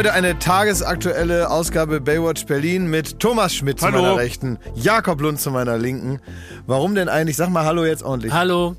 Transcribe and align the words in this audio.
Heute 0.00 0.14
eine 0.14 0.38
tagesaktuelle 0.38 1.50
Ausgabe 1.50 2.00
Baywatch 2.00 2.46
Berlin 2.46 2.86
mit 2.86 3.20
Thomas 3.20 3.54
Schmidt 3.54 3.80
zu 3.80 3.84
Hallo. 3.84 4.00
meiner 4.00 4.16
Rechten, 4.16 4.58
Jakob 4.74 5.20
Lund 5.20 5.38
zu 5.38 5.50
meiner 5.50 5.76
Linken. 5.76 6.20
Warum 6.66 6.94
denn 6.94 7.10
eigentlich? 7.10 7.36
Sag 7.36 7.50
mal 7.50 7.66
Hallo 7.66 7.84
jetzt 7.84 8.02
ordentlich. 8.02 8.32
Hallo. 8.32 8.76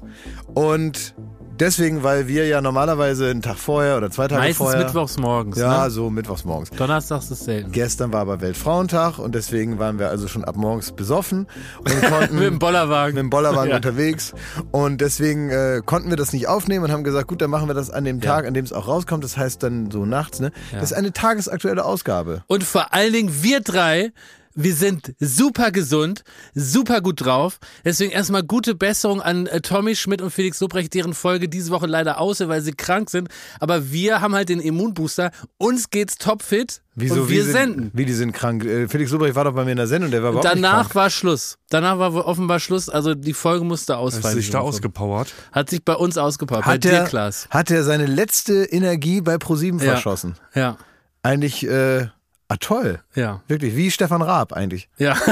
Und 0.56 1.14
deswegen, 1.62 2.04
weil 2.04 2.28
wir 2.28 2.46
ja 2.48 2.60
normalerweise 2.60 3.30
einen 3.30 3.42
Tag 3.42 3.56
vorher 3.58 3.96
oder 3.98 4.12
zwei 4.12 4.28
Tage 4.28 4.42
Meistens 4.42 4.58
vorher. 4.58 4.84
mittwochs 4.84 5.18
morgens. 5.18 5.58
Ja, 5.58 5.86
Ne? 5.86 5.90
so 5.92 6.10
mittwochs 6.10 6.44
morgens. 6.44 6.70
Donnerstags 6.72 7.32
ist 7.32 7.46
selten. 7.46 7.72
Gestern 7.72 8.12
war 8.12 8.20
aber 8.22 8.42
Weltfrauentag 8.42 9.20
und 9.20 9.34
deswegen 9.36 9.80
waren 9.80 9.98
wir 10.00 10.10
also 10.10 10.28
schon 10.28 10.44
ab 10.44 10.58
morgens 10.58 10.92
besoffen 10.92 11.48
und 11.80 12.02
konnten 12.10 12.36
Mit 12.36 12.44
dem 12.44 12.60
Bollerwagen. 12.60 13.16
mit 13.16 13.22
dem 13.24 13.30
Bollerwagen 13.30 13.70
Ja. 13.70 13.76
unterwegs 13.78 14.34
und 14.72 15.00
deswegen 15.00 15.50
äh, 15.50 15.82
konnten 15.86 16.10
wir 16.10 16.18
das 16.18 16.34
nicht 16.34 16.48
aufnehmen 16.50 16.86
und 16.86 16.92
haben 16.92 17.04
gesagt, 17.06 17.28
gut, 17.28 17.42
dann 17.42 17.50
machen 17.50 17.68
wir 17.70 17.74
das 17.76 17.90
an 17.90 18.04
dem 18.04 18.20
Tag, 18.20 18.46
an 18.46 18.54
dem 18.54 18.66
es 18.66 18.74
auch 18.74 18.88
rauskommt. 18.88 19.24
Das 19.24 19.38
heißt 19.38 19.64
dann 19.64 19.92
so 19.92 20.06
nachts. 20.06 20.40
Ne? 20.42 20.52
Das 20.74 20.84
ist 20.92 20.94
eine 20.94 21.14
tagesaktuelle 21.14 21.86
Ausgabe. 21.86 22.44
Und 22.48 22.64
vor 22.64 22.94
allen 22.94 23.14
Dingen 23.14 23.32
wir 23.44 23.62
drei, 23.62 24.12
wir 24.56 24.76
sind 24.76 25.14
super 25.20 25.72
gesund, 25.72 26.24
super 26.54 27.02
gut 27.02 27.24
drauf. 27.26 27.60
Deswegen 27.86 28.12
erstmal 28.12 28.44
gute 28.44 28.76
Besserung 28.76 29.22
an 29.22 29.48
äh, 29.48 29.62
Tommy 29.62 29.96
Schmidt 29.96 30.22
und 30.22 30.32
Felix 30.32 30.60
Lobrecht, 30.60 30.94
deren 30.94 31.14
Folge 31.14 31.50
diese 31.50 31.72
Woche 31.72 31.88
leider 31.88 32.20
aus, 32.20 32.40
weil 32.42 32.62
sie 32.62 32.74
krank 32.74 33.10
sind. 33.10 33.30
Aber 33.60 33.92
wir 33.92 34.22
haben 34.22 34.36
halt 34.36 34.50
den 34.50 34.60
Immunbooster. 34.60 35.32
Uns 35.58 35.90
geht's 35.90 36.18
topfit 36.18 36.82
Wieso, 36.96 37.22
und 37.22 37.30
wir 37.30 37.38
wie 37.38 37.42
sind, 37.42 37.52
senden. 37.54 37.92
Wie 37.94 38.06
die 38.06 38.14
sind 38.14 38.34
krank. 38.34 38.66
Äh, 38.66 38.88
Felix 38.88 39.12
Lobrecht 39.12 39.36
war 39.36 39.46
doch 39.46 39.54
bei 39.54 39.64
mir 39.64 39.72
in 39.72 39.78
der 39.78 39.88
Sendung, 39.88 40.12
der 40.12 40.24
war 40.24 40.32
überhaupt 40.32 40.46
nicht 40.46 40.56
Danach 40.64 40.82
krank. 40.84 40.96
war 40.96 41.10
Schluss. 41.10 41.58
Danach 41.70 41.98
war 42.00 42.14
offenbar 42.28 42.60
Schluss. 42.60 42.90
Also 42.90 43.16
die 43.16 43.34
Folge 43.34 43.64
musste 43.64 43.98
ausfallen. 43.98 44.36
du 44.36 44.42
dich 44.42 44.50
da 44.50 44.60
ausgepowert? 44.60 45.34
Hat 45.52 45.70
sich 45.70 45.84
bei 45.86 45.94
uns. 45.96 46.16
Bei 46.16 46.62
Hat 46.62 46.84
dir, 46.84 46.92
er, 46.92 47.04
Klaas. 47.06 47.48
hat 47.50 47.72
er 47.72 47.84
seine 47.84 48.06
letzte 48.06 48.66
Energie 48.66 49.22
bei 49.22 49.38
ProSieben 49.38 49.80
Ja. 49.80 49.94
verschossen? 49.94 50.36
Ja, 50.54 50.78
Eigentlich, 51.24 51.66
äh, 51.68 52.08
ah 52.52 52.58
toll. 52.60 53.00
ja, 53.16 53.42
Wirklich, 53.48 53.76
wie 53.76 53.90
Stefan 53.92 54.22
Raab 54.22 54.54
eigentlich. 54.54 54.90
ja. 54.98 55.16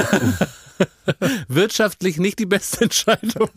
Wirtschaftlich 1.48 2.18
nicht 2.18 2.38
die 2.38 2.46
beste 2.46 2.82
Entscheidung. 2.84 3.50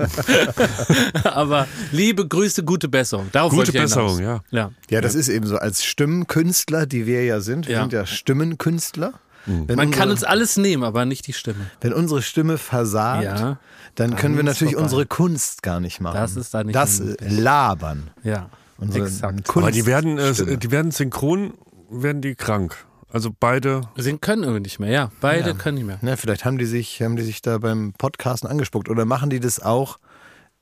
Aber 1.24 1.68
liebe 1.92 2.28
Grüße, 2.28 2.64
gute 2.64 2.90
Besserung. 2.90 3.30
Darauf 3.32 3.52
Gute 3.52 3.70
ich 3.70 3.76
ja 3.76 3.82
Besserung, 3.84 4.20
ja. 4.22 4.42
Ja. 4.52 4.72
Ja, 4.90 5.00
das 5.02 5.16
ist 5.16 5.30
eben 5.30 5.48
so. 5.48 5.58
Als 5.58 5.86
Stimmenkünstler, 5.86 6.86
die 6.86 7.06
wir 7.06 7.24
ja 7.24 7.40
sind, 7.40 7.68
wir 7.68 7.76
Ja. 7.76 7.82
sind 7.82 7.94
ja 7.94 8.06
Stimmenkünstler. 8.06 9.14
Wenn 9.46 9.76
Man 9.76 9.92
kann 9.92 10.10
unsere, 10.10 10.12
uns 10.12 10.24
alles 10.24 10.58
nehmen, 10.58 10.84
aber 10.84 11.06
nicht 11.06 11.28
die 11.28 11.34
Stimme. 11.34 11.66
wenn 11.82 11.94
unsere 11.94 12.22
Stimme 12.22 12.58
versagt, 12.58 13.24
Ja. 13.24 13.58
dann 13.96 14.16
können 14.16 14.36
wir 14.38 14.44
natürlich 14.44 14.74
vorbei. 14.74 14.84
unsere 14.84 15.06
Kunst 15.06 15.64
gar 15.64 15.80
nicht 15.82 16.00
machen. 16.02 16.16
Das 16.16 16.36
ist 16.38 16.54
da 16.54 16.64
nicht 16.64 16.76
Das 16.76 17.00
äh, 17.00 17.16
Labern. 17.28 18.10
Ja. 18.24 18.50
Unsere 18.78 19.06
Exakt. 19.06 19.46
Kunst 19.48 19.64
Aber 19.64 19.72
die 19.72 19.86
werden, 19.86 20.18
äh, 20.18 20.58
die 20.58 20.72
werden 20.72 20.92
synchron, 20.92 21.54
werden 21.90 22.22
die 22.22 22.36
krank. 22.36 22.76
Also 23.14 23.30
beide. 23.40 23.82
Sie 23.96 24.18
können 24.18 24.44
irgendwie 24.44 24.62
nicht 24.64 24.80
mehr, 24.80 24.90
ja. 24.92 25.12
Beide 25.22 25.54
können 25.56 25.78
nicht 25.78 25.86
mehr. 25.88 26.00
Na, 26.02 26.16
vielleicht 26.18 26.44
haben 26.46 26.58
die 26.58 26.66
sich, 26.66 27.02
haben 27.02 27.16
die 27.16 27.24
sich 27.24 27.42
da 27.42 27.60
beim 27.60 27.94
Podcasten 27.98 28.50
angespuckt 28.50 28.90
oder 28.90 29.06
machen 29.06 29.30
die 29.30 29.40
das 29.40 29.62
auch 29.62 30.00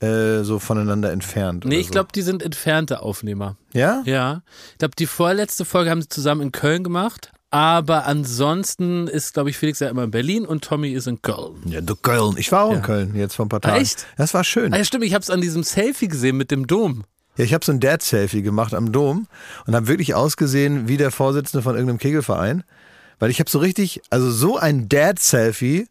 äh, 0.00 0.42
so 0.42 0.58
voneinander 0.58 1.10
entfernt? 1.12 1.64
Nee, 1.64 1.70
oder 1.74 1.80
ich 1.80 1.86
so? 1.86 1.92
glaube, 1.92 2.08
die 2.14 2.22
sind 2.22 2.42
entfernte 2.42 3.02
Aufnehmer. 3.02 3.56
Ja? 3.72 4.02
Ja. 4.04 4.42
Ich 4.72 4.78
glaube, 4.78 4.94
die 4.98 5.06
vorletzte 5.06 5.64
Folge 5.64 5.90
haben 5.90 6.02
sie 6.02 6.08
zusammen 6.08 6.42
in 6.42 6.52
Köln 6.52 6.84
gemacht. 6.84 7.32
Aber 7.50 8.06
ansonsten 8.06 9.08
ist, 9.08 9.34
glaube 9.34 9.50
ich, 9.50 9.58
Felix 9.58 9.78
ja 9.80 9.88
immer 9.90 10.04
in 10.04 10.10
Berlin 10.10 10.46
und 10.46 10.64
Tommy 10.64 10.92
ist 10.92 11.06
in 11.06 11.20
Köln. 11.20 11.56
Ja, 11.66 11.80
du 11.82 11.94
Köln. 11.96 12.34
Ich 12.38 12.50
war 12.50 12.64
auch 12.64 12.70
in 12.70 12.76
Ja. 12.78 12.82
Köln 12.82 13.14
jetzt 13.14 13.34
vor 13.34 13.44
ein 13.46 13.50
paar 13.50 13.60
Tagen. 13.60 13.80
echt? 13.80 14.06
Das 14.16 14.32
war 14.34 14.42
schön. 14.42 14.72
Ah 14.72 14.78
ja, 14.78 14.84
stimmt, 14.84 15.04
ich 15.04 15.12
habe 15.14 15.22
es 15.22 15.28
an 15.30 15.40
diesem 15.42 15.62
Selfie 15.62 16.08
gesehen 16.08 16.36
mit 16.38 16.50
dem 16.50 16.66
Dom. 16.66 17.04
Ja, 17.36 17.44
ich 17.44 17.54
habe 17.54 17.64
so 17.64 17.72
ein 17.72 17.80
Dad-Selfie 17.80 18.42
gemacht 18.42 18.74
am 18.74 18.92
Dom 18.92 19.26
und 19.66 19.74
habe 19.74 19.88
wirklich 19.88 20.14
ausgesehen 20.14 20.88
wie 20.88 20.98
der 20.98 21.10
Vorsitzende 21.10 21.62
von 21.62 21.74
irgendeinem 21.74 21.98
Kegelverein. 21.98 22.62
Weil 23.18 23.30
ich 23.30 23.40
habe 23.40 23.48
so 23.48 23.58
richtig, 23.58 24.02
also 24.10 24.30
so 24.30 24.58
ein 24.58 24.88
Dad-Selfie, 24.88 25.86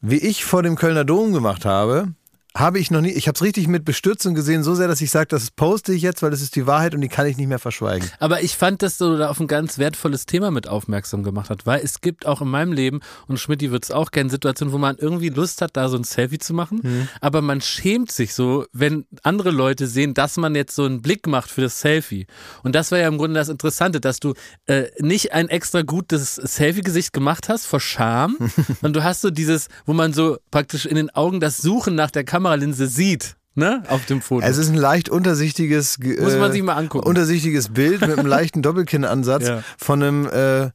wie 0.00 0.18
ich 0.18 0.44
vor 0.44 0.62
dem 0.62 0.76
Kölner 0.76 1.04
Dom 1.04 1.32
gemacht 1.32 1.64
habe, 1.64 2.08
habe 2.56 2.78
ich 2.78 2.90
noch 2.90 3.00
nie, 3.00 3.10
ich 3.10 3.28
habe 3.28 3.36
es 3.36 3.42
richtig 3.42 3.66
mit 3.68 3.84
Bestürzung 3.84 4.34
gesehen, 4.34 4.62
so 4.62 4.74
sehr, 4.74 4.88
dass 4.88 5.00
ich 5.00 5.10
sage, 5.10 5.26
das 5.28 5.50
poste 5.50 5.92
ich 5.94 6.02
jetzt, 6.02 6.22
weil 6.22 6.30
das 6.30 6.42
ist 6.42 6.54
die 6.56 6.66
Wahrheit 6.66 6.94
und 6.94 7.00
die 7.00 7.08
kann 7.08 7.26
ich 7.26 7.36
nicht 7.36 7.48
mehr 7.48 7.58
verschweigen. 7.58 8.08
Aber 8.18 8.42
ich 8.42 8.56
fand, 8.56 8.82
dass 8.82 8.98
du 8.98 9.16
da 9.16 9.30
auf 9.30 9.40
ein 9.40 9.46
ganz 9.46 9.78
wertvolles 9.78 10.26
Thema 10.26 10.50
mit 10.50 10.68
aufmerksam 10.68 11.22
gemacht 11.22 11.48
hast, 11.50 11.64
weil 11.66 11.80
es 11.82 12.00
gibt 12.00 12.26
auch 12.26 12.40
in 12.42 12.48
meinem 12.48 12.72
Leben, 12.72 13.00
und 13.26 13.38
Schmidt 13.40 13.62
wird 13.62 13.84
es 13.84 13.90
auch 13.90 14.10
kennen, 14.10 14.28
Situationen, 14.30 14.72
wo 14.72 14.78
man 14.78 14.96
irgendwie 14.98 15.28
Lust 15.30 15.62
hat, 15.62 15.76
da 15.76 15.88
so 15.88 15.96
ein 15.96 16.04
Selfie 16.04 16.38
zu 16.38 16.52
machen, 16.54 16.80
Mhm. 16.82 17.08
aber 17.20 17.42
man 17.42 17.60
schämt 17.60 18.10
sich 18.12 18.34
so, 18.34 18.66
wenn 18.72 19.06
andere 19.22 19.50
Leute 19.50 19.86
sehen, 19.86 20.14
dass 20.14 20.36
man 20.36 20.54
jetzt 20.54 20.74
so 20.74 20.84
einen 20.84 21.00
Blick 21.00 21.26
macht 21.26 21.50
für 21.50 21.60
das 21.62 21.80
Selfie. 21.80 22.26
Und 22.62 22.74
das 22.74 22.90
war 22.90 22.98
ja 22.98 23.08
im 23.08 23.18
Grunde 23.18 23.38
das 23.38 23.48
Interessante, 23.48 24.00
dass 24.00 24.20
du 24.20 24.34
äh, 24.66 24.84
nicht 24.98 25.32
ein 25.32 25.48
extra 25.48 25.82
gutes 25.82 26.34
Selfie-Gesicht 26.36 27.12
gemacht 27.12 27.48
hast 27.48 27.66
vor 27.66 27.80
Scham, 27.80 28.36
sondern 28.80 28.92
du 28.92 29.04
hast 29.04 29.20
so 29.22 29.30
dieses, 29.30 29.68
wo 29.86 29.92
man 29.92 30.12
so 30.12 30.38
praktisch 30.50 30.86
in 30.86 30.96
den 30.96 31.10
Augen 31.10 31.40
das 31.40 31.58
Suchen 31.58 31.94
nach 31.94 32.10
der 32.10 32.24
Kameralinse 32.42 32.86
sieht. 32.86 33.36
Ne, 33.54 33.82
auf 33.90 34.06
dem 34.06 34.22
Foto. 34.22 34.46
Es 34.46 34.56
ist 34.56 34.70
ein 34.70 34.76
leicht 34.76 35.10
untersichtiges, 35.10 35.98
ge- 36.00 36.18
Muss 36.22 36.36
man 36.38 36.48
äh, 36.48 36.52
sich 36.54 36.62
mal 36.62 36.72
angucken. 36.74 37.06
untersichtiges 37.06 37.68
Bild 37.68 38.00
mit 38.00 38.18
einem 38.18 38.26
leichten 38.26 38.62
Doppelkinnansatz 38.62 39.46
Ja. 39.46 39.62
von 39.76 40.02
einem 40.02 40.26
äh, 40.26 40.70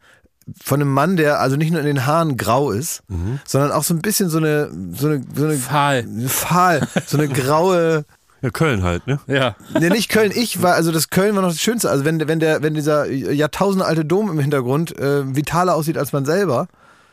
von 0.63 0.79
einem 0.79 0.93
Mann, 0.93 1.17
der 1.17 1.39
also 1.39 1.55
nicht 1.55 1.71
nur 1.71 1.79
in 1.79 1.87
den 1.87 2.05
Haaren 2.05 2.37
grau 2.37 2.69
ist, 2.71 3.01
sondern 3.45 3.71
auch 3.71 3.83
so 3.83 3.95
ein 3.95 4.01
bisschen 4.03 4.29
so 4.29 4.37
eine 4.37 4.69
so 4.93 5.07
eine, 5.07 5.23
so 5.35 5.45
eine 5.45 5.55
Fahl. 5.57 6.05
fahl, 6.27 6.87
so 7.07 7.17
eine 7.17 7.27
graue 7.29 8.05
Ja, 8.43 8.51
Köln 8.51 8.83
halt, 8.83 9.07
ne? 9.07 9.19
Ja. 9.25 9.55
Nee, 9.79 9.89
nicht 9.89 10.09
Köln. 10.09 10.31
Ich 10.33 10.61
war, 10.61 10.75
also 10.75 10.91
das 10.91 11.09
Köln 11.09 11.33
war 11.35 11.41
noch 11.41 11.49
das 11.49 11.59
Schönste. 11.59 11.89
Also 11.89 12.05
wenn, 12.05 12.27
wenn 12.27 12.39
der, 12.39 12.61
wenn 12.61 12.75
dieser 12.75 13.07
jahrtausendalte 13.09 14.05
Dom 14.05 14.29
im 14.29 14.37
Hintergrund 14.37 14.95
äh, 14.99 15.35
vitaler 15.35 15.73
aussieht 15.73 15.97
als 15.97 16.13
man 16.13 16.25
selber. 16.25 16.67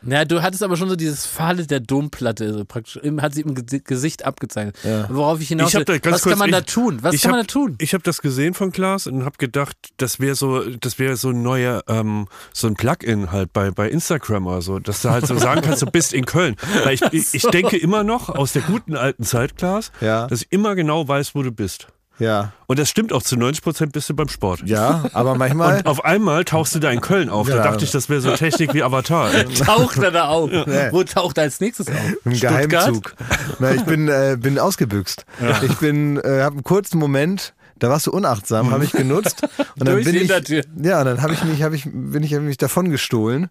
Ja, 0.06 0.24
du 0.24 0.42
hattest 0.42 0.62
aber 0.62 0.76
schon 0.76 0.88
so 0.88 0.96
dieses 0.96 1.26
Fahle 1.26 1.66
der 1.66 1.80
Domplatte, 1.80 2.52
so 2.52 2.64
praktisch, 2.64 2.96
im- 2.96 3.22
hat 3.22 3.34
sie 3.34 3.42
im 3.42 3.54
Ge- 3.54 3.80
Gesicht 3.84 4.24
abgezeichnet. 4.24 4.76
Ja. 4.84 5.06
Worauf 5.10 5.40
ich 5.40 5.48
hinaus 5.48 5.72
Ich 5.72 5.74
will, 5.74 5.84
was 5.88 6.22
kurz- 6.22 6.22
kann 6.24 6.38
man 6.38 6.48
ich- 6.50 6.54
da 6.54 6.60
tun? 6.60 6.98
Was 7.02 7.14
ich 7.14 7.22
kann 7.22 7.30
hab, 7.32 7.36
man 7.38 7.46
da 7.46 7.52
tun? 7.52 7.74
Ich 7.78 7.94
habe 7.94 8.02
das 8.04 8.20
gesehen 8.22 8.54
von 8.54 8.72
Klaas 8.72 9.06
und 9.06 9.24
habe 9.24 9.36
gedacht, 9.38 9.76
das 9.96 10.20
wäre 10.20 10.34
so, 10.34 10.62
das 10.76 10.98
wäre 10.98 11.16
so 11.16 11.30
ein 11.30 11.42
neuer, 11.42 11.82
ähm, 11.88 12.28
so 12.52 12.66
ein 12.66 12.74
Plugin 12.74 13.32
halt 13.32 13.52
bei, 13.52 13.70
bei 13.70 13.88
Instagram 13.88 14.46
oder 14.46 14.62
so, 14.62 14.78
dass 14.78 15.02
du 15.02 15.10
halt 15.10 15.26
so 15.26 15.36
sagen 15.38 15.60
kannst, 15.62 15.82
du 15.82 15.86
bist 15.86 16.12
in 16.12 16.26
Köln. 16.26 16.56
Weil 16.84 16.94
ich, 16.94 17.02
ich, 17.12 17.34
ich 17.34 17.42
denke 17.50 17.76
immer 17.76 18.04
noch 18.04 18.28
aus 18.28 18.52
der 18.52 18.62
guten 18.62 18.96
alten 18.96 19.24
Zeit, 19.24 19.56
Klaas, 19.56 19.90
Ja. 20.00 20.26
dass 20.26 20.42
ich 20.42 20.52
immer 20.52 20.74
genau 20.74 21.06
weiß, 21.08 21.34
wo 21.34 21.42
du 21.42 21.50
bist. 21.52 21.88
Ja. 22.18 22.52
Und 22.66 22.78
das 22.78 22.88
stimmt 22.88 23.12
auch 23.12 23.22
zu 23.22 23.36
90 23.36 23.62
Prozent 23.62 23.92
bist 23.92 24.08
du 24.08 24.14
beim 24.14 24.28
Sport. 24.28 24.62
Ja, 24.64 25.04
aber 25.12 25.34
manchmal. 25.34 25.78
Und 25.78 25.86
auf 25.86 26.04
einmal 26.04 26.44
tauchst 26.44 26.74
du 26.74 26.78
da 26.78 26.90
in 26.90 27.00
Köln 27.00 27.28
auf. 27.28 27.48
Ja. 27.48 27.56
Da 27.56 27.62
dachte 27.64 27.84
ich, 27.84 27.90
das 27.90 28.08
wäre 28.08 28.20
so 28.20 28.30
Technik 28.36 28.72
wie 28.72 28.82
Avatar. 28.82 29.30
Taucht 29.64 29.98
er 29.98 30.10
da 30.10 30.28
auf? 30.28 30.50
Wo 30.50 31.02
taucht 31.04 31.38
er 31.38 31.44
als 31.44 31.60
nächstes 31.60 31.88
auf? 31.88 31.94
Im 32.24 32.34
Stuttgart? 32.34 32.70
Geheimzug. 32.70 33.14
Na, 33.58 33.72
ich 33.72 33.82
bin, 33.82 34.08
äh, 34.08 34.36
bin 34.38 34.58
ausgebüxt. 34.58 35.26
Ich 35.62 35.76
bin, 35.78 36.18
äh, 36.18 36.42
habe 36.42 36.54
einen 36.54 36.64
kurzen 36.64 36.98
Moment, 36.98 37.54
da 37.78 37.88
warst 37.88 38.06
du 38.06 38.12
unachtsam, 38.12 38.70
habe 38.70 38.84
ich 38.84 38.92
genutzt. 38.92 39.42
Und 39.78 39.86
dann 39.88 39.94
Durch 39.94 40.04
bin 40.04 40.12
die 40.14 40.20
ich, 40.20 40.30
Hintertür. 40.30 40.62
ja, 40.82 41.00
und 41.00 41.06
dann 41.06 41.22
habe 41.22 41.32
ich 41.32 41.42
mich, 41.44 41.62
habe 41.62 41.74
ich, 41.74 41.84
bin 41.92 42.22
ich 42.22 42.32
hab 42.32 42.42
mich 42.42 42.56
davon 42.56 42.90
gestohlen. 42.90 43.48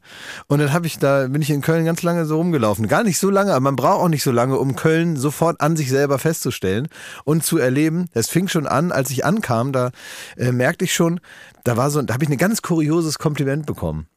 Und 0.47 0.59
dann 0.59 0.71
habe 0.71 0.87
ich 0.87 0.97
da, 0.97 1.27
bin 1.27 1.41
ich 1.41 1.49
in 1.49 1.61
Köln 1.61 1.83
ganz 1.83 2.01
lange 2.01 2.25
so 2.25 2.37
rumgelaufen. 2.37 2.87
Gar 2.87 3.03
nicht 3.03 3.19
so 3.19 3.29
lange, 3.29 3.51
aber 3.51 3.59
man 3.59 3.75
braucht 3.75 3.99
auch 3.99 4.07
nicht 4.07 4.23
so 4.23 4.31
lange, 4.31 4.57
um 4.57 4.75
Köln 4.77 5.17
sofort 5.17 5.59
an 5.59 5.75
sich 5.75 5.89
selber 5.89 6.19
festzustellen 6.19 6.87
und 7.25 7.43
zu 7.43 7.57
erleben. 7.57 8.07
Es 8.13 8.29
fing 8.29 8.47
schon 8.47 8.65
an, 8.67 8.91
als 8.93 9.09
ich 9.09 9.25
ankam, 9.25 9.73
da 9.73 9.91
äh, 10.37 10.51
merkte 10.53 10.85
ich 10.85 10.93
schon, 10.93 11.19
da 11.65 11.75
war 11.75 11.91
so, 11.91 12.01
da 12.01 12.13
habe 12.13 12.23
ich 12.23 12.29
ein 12.29 12.37
ganz 12.37 12.61
kurioses 12.61 13.19
Kompliment 13.19 13.65
bekommen. 13.65 14.07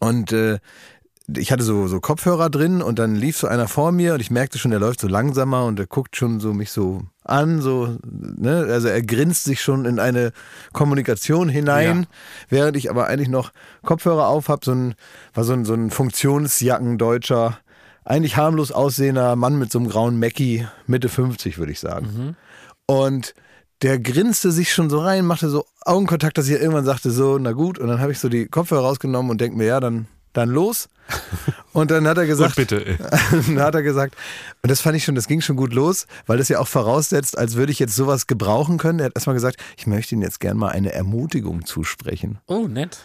Und 0.00 0.32
äh, 0.32 0.58
ich 1.36 1.52
hatte 1.52 1.62
so, 1.64 1.86
so 1.86 2.00
Kopfhörer 2.00 2.50
drin 2.50 2.82
und 2.82 2.98
dann 2.98 3.14
lief 3.14 3.36
so 3.36 3.46
einer 3.46 3.68
vor 3.68 3.92
mir 3.92 4.14
und 4.14 4.20
ich 4.20 4.30
merkte 4.30 4.58
schon, 4.58 4.72
der 4.72 4.80
läuft 4.80 5.00
so 5.00 5.08
langsamer 5.08 5.64
und 5.66 5.78
der 5.78 5.86
guckt 5.86 6.16
schon 6.16 6.40
so 6.40 6.52
mich 6.52 6.70
so 6.72 7.02
an, 7.24 7.60
so, 7.60 7.96
ne, 8.04 8.66
also 8.68 8.88
er 8.88 9.02
grinst 9.02 9.44
sich 9.44 9.62
schon 9.62 9.84
in 9.84 9.98
eine 9.98 10.32
Kommunikation 10.72 11.48
hinein, 11.48 12.06
während 12.48 12.76
ich 12.76 12.90
aber 12.90 13.06
eigentlich 13.06 13.28
noch 13.28 13.52
Kopfhörer 13.84 14.26
auf 14.26 14.48
hab, 14.48 14.64
so 14.64 14.72
ein, 14.72 14.94
war 15.34 15.44
so 15.44 15.52
ein, 15.52 15.64
so 15.64 15.74
ein 15.74 15.90
Funktionsjacken-Deutscher, 15.90 17.58
eigentlich 18.04 18.36
harmlos 18.36 18.72
aussehender 18.72 19.36
Mann 19.36 19.58
mit 19.58 19.70
so 19.70 19.78
einem 19.78 19.88
grauen 19.88 20.18
Mackie, 20.18 20.66
Mitte 20.86 21.08
50, 21.08 21.58
würde 21.58 21.72
ich 21.72 21.80
sagen. 21.80 22.06
Und 22.86 23.34
der 23.82 23.98
grinste 23.98 24.52
sich 24.52 24.72
schon 24.72 24.90
so 24.90 25.00
rein, 25.00 25.24
machte 25.26 25.48
so 25.48 25.64
Augenkontakt, 25.84 26.38
dass 26.38 26.48
ich 26.48 26.54
irgendwann 26.60 26.84
sagte, 26.84 27.10
so, 27.10 27.38
na 27.38 27.52
gut. 27.52 27.78
Und 27.78 27.88
dann 27.88 28.00
habe 28.00 28.12
ich 28.12 28.18
so 28.18 28.28
die 28.28 28.46
Kopfhörer 28.46 28.82
rausgenommen 28.82 29.30
und 29.30 29.40
denke 29.40 29.56
mir, 29.56 29.66
ja, 29.66 29.80
dann, 29.80 30.06
dann 30.32 30.48
los. 30.48 30.88
Und 31.72 31.90
dann 31.90 32.06
hat 32.06 32.18
er 32.18 32.26
gesagt, 32.26 32.56
bitte, 32.56 32.98
dann 33.46 33.60
hat 33.60 33.74
er 33.74 33.82
gesagt, 33.82 34.14
und 34.62 34.70
das 34.70 34.82
fand 34.82 34.96
ich 34.96 35.04
schon, 35.04 35.14
das 35.14 35.26
ging 35.26 35.40
schon 35.40 35.56
gut 35.56 35.72
los, 35.72 36.06
weil 36.26 36.36
das 36.36 36.48
ja 36.50 36.58
auch 36.58 36.68
voraussetzt, 36.68 37.38
als 37.38 37.56
würde 37.56 37.72
ich 37.72 37.78
jetzt 37.78 37.96
sowas 37.96 38.26
gebrauchen 38.26 38.76
können. 38.76 38.98
Er 38.98 39.06
hat 39.06 39.12
erstmal 39.14 39.34
gesagt, 39.34 39.56
ich 39.78 39.86
möchte 39.86 40.14
Ihnen 40.14 40.22
jetzt 40.22 40.38
gern 40.38 40.58
mal 40.58 40.68
eine 40.68 40.92
Ermutigung 40.92 41.64
zusprechen. 41.64 42.38
Oh, 42.46 42.66
nett. 42.68 42.98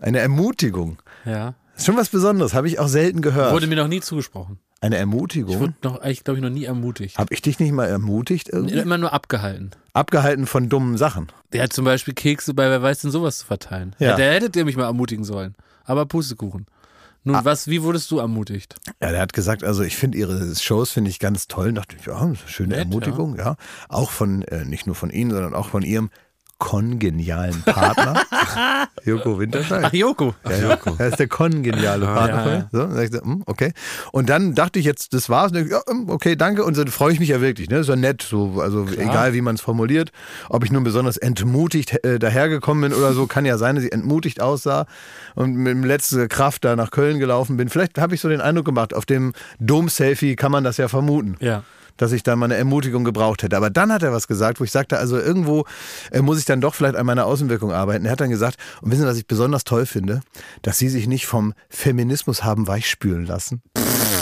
Eine 0.00 0.20
Ermutigung. 0.20 0.98
Ja. 1.24 1.54
Ist 1.76 1.86
schon 1.86 1.96
was 1.96 2.08
Besonderes, 2.08 2.54
habe 2.54 2.68
ich 2.68 2.78
auch 2.78 2.86
selten 2.86 3.20
gehört. 3.20 3.52
Wurde 3.52 3.66
mir 3.66 3.76
noch 3.76 3.88
nie 3.88 4.00
zugesprochen. 4.00 4.58
Eine 4.80 4.96
Ich 4.96 5.00
Ermutigung? 5.00 5.58
wurde 5.60 5.74
noch, 5.82 6.00
eigentlich, 6.00 6.22
glaube 6.24 6.38
ich, 6.38 6.42
noch 6.44 6.50
nie 6.50 6.64
ermutigt. 6.64 7.18
Habe 7.18 7.32
ich 7.34 7.42
dich 7.42 7.58
nicht 7.58 7.72
mal 7.72 7.86
ermutigt 7.86 8.48
irgendwie? 8.52 8.74
Immer 8.78 8.98
nur 8.98 9.12
abgehalten. 9.12 9.70
Abgehalten 9.92 10.46
von 10.46 10.68
dummen 10.68 10.98
Sachen. 10.98 11.28
Der 11.52 11.64
hat 11.64 11.72
zum 11.72 11.84
Beispiel 11.84 12.14
Kekse 12.14 12.54
bei 12.54 12.68
Wer 12.70 12.82
weiß 12.82 13.00
denn 13.00 13.10
sowas 13.10 13.38
zu 13.38 13.46
verteilen. 13.46 13.96
Ja. 13.98 14.10
Ja. 14.10 14.16
Der 14.16 14.34
hättet 14.34 14.54
ihr 14.56 14.64
mich 14.64 14.76
mal 14.76 14.84
ermutigen 14.84 15.24
sollen. 15.24 15.54
Aber 15.84 16.06
Pustekuchen. 16.06 16.66
Nun, 17.26 17.36
Ah. 17.36 17.44
was, 17.44 17.68
wie 17.68 17.82
wurdest 17.82 18.10
du 18.10 18.18
ermutigt? 18.18 18.76
Ja, 19.00 19.10
der 19.10 19.20
hat 19.20 19.32
gesagt, 19.32 19.64
also 19.64 19.82
ich 19.82 19.96
finde 19.96 20.18
ihre 20.18 20.54
Shows 20.56 20.90
finde 20.92 21.08
ich 21.10 21.18
ganz 21.18 21.48
toll. 21.48 21.68
Und 21.68 21.76
dachte 21.76 21.96
ich, 21.98 22.04
ja, 22.06 22.12
das 22.12 22.22
ist 22.38 22.40
eine 22.42 22.50
schöne 22.50 22.68
Nett, 22.76 22.78
Ermutigung, 22.80 23.36
ja. 23.36 23.56
Auch 23.88 24.10
von, 24.10 24.42
äh, 24.42 24.64
nicht 24.66 24.86
nur 24.86 24.94
von 24.94 25.08
Ihnen, 25.10 25.30
sondern 25.30 25.54
auch 25.54 25.68
von 25.68 25.82
Ihrem 25.82 26.10
kongenialen 26.64 27.62
Partner, 27.62 28.22
Joko 29.04 29.38
Winterscheid. 29.38 29.84
Ach, 29.84 29.92
Joko. 29.92 30.34
Ja, 30.48 30.56
ja. 30.56 30.78
Er 30.96 31.08
ist 31.08 31.18
der 31.18 31.28
kongeniale 31.28 32.06
Partner. 32.06 32.68
ja, 32.72 32.86
mir. 32.86 33.08
So, 33.12 33.20
hm, 33.20 33.42
okay. 33.44 33.72
Und 34.12 34.30
dann 34.30 34.54
dachte 34.54 34.78
ich 34.78 34.86
jetzt, 34.86 35.12
das 35.12 35.28
war's. 35.28 35.52
Ich, 35.52 35.70
ja, 35.70 35.82
hm, 35.86 36.08
okay, 36.08 36.36
danke. 36.36 36.64
Und 36.64 36.78
dann 36.78 36.88
freue 36.88 37.12
ich 37.12 37.20
mich 37.20 37.28
ja 37.28 37.42
wirklich. 37.42 37.68
Ne? 37.68 37.76
Das 37.76 37.82
ist 37.86 37.90
ja 37.90 37.96
nett. 37.96 38.22
So, 38.22 38.62
also 38.62 38.86
egal, 38.96 39.34
wie 39.34 39.42
man 39.42 39.56
es 39.56 39.60
formuliert. 39.60 40.10
Ob 40.48 40.64
ich 40.64 40.72
nun 40.72 40.84
besonders 40.84 41.18
entmutigt 41.18 42.02
äh, 42.02 42.18
dahergekommen 42.18 42.90
bin 42.90 42.98
oder 42.98 43.12
so, 43.12 43.26
kann 43.26 43.44
ja 43.44 43.58
sein, 43.58 43.76
dass 43.76 43.84
ich 43.84 43.92
entmutigt 43.92 44.40
aussah 44.40 44.86
und 45.34 45.54
mit 45.54 45.84
letzter 45.84 46.28
Kraft 46.28 46.64
da 46.64 46.76
nach 46.76 46.90
Köln 46.90 47.18
gelaufen 47.18 47.58
bin. 47.58 47.68
Vielleicht 47.68 47.98
habe 47.98 48.14
ich 48.14 48.22
so 48.22 48.30
den 48.30 48.40
Eindruck 48.40 48.64
gemacht, 48.64 48.94
auf 48.94 49.04
dem 49.04 49.34
Dom-Selfie 49.60 50.34
kann 50.34 50.50
man 50.50 50.64
das 50.64 50.78
ja 50.78 50.88
vermuten 50.88 51.36
Ja. 51.40 51.62
Dass 51.96 52.12
ich 52.12 52.22
da 52.22 52.36
mal 52.36 52.46
eine 52.46 52.56
Ermutigung 52.56 53.04
gebraucht 53.04 53.42
hätte. 53.42 53.56
Aber 53.56 53.70
dann 53.70 53.92
hat 53.92 54.02
er 54.02 54.12
was 54.12 54.28
gesagt, 54.28 54.60
wo 54.60 54.64
ich 54.64 54.70
sagte, 54.70 54.98
also 54.98 55.18
irgendwo 55.18 55.64
äh, 56.10 56.22
muss 56.22 56.38
ich 56.38 56.44
dann 56.44 56.60
doch 56.60 56.74
vielleicht 56.74 56.96
an 56.96 57.06
meiner 57.06 57.26
Außenwirkung 57.26 57.72
arbeiten. 57.72 58.04
Er 58.04 58.12
hat 58.12 58.20
dann 58.20 58.30
gesagt, 58.30 58.58
und 58.80 58.90
wissen 58.90 59.02
Sie, 59.02 59.08
was 59.08 59.18
ich 59.18 59.26
besonders 59.26 59.64
toll 59.64 59.86
finde? 59.86 60.20
Dass 60.62 60.78
Sie 60.78 60.88
sich 60.88 61.06
nicht 61.06 61.26
vom 61.26 61.54
Feminismus 61.68 62.44
haben 62.44 62.66
weichspülen 62.66 63.26
lassen. 63.26 63.62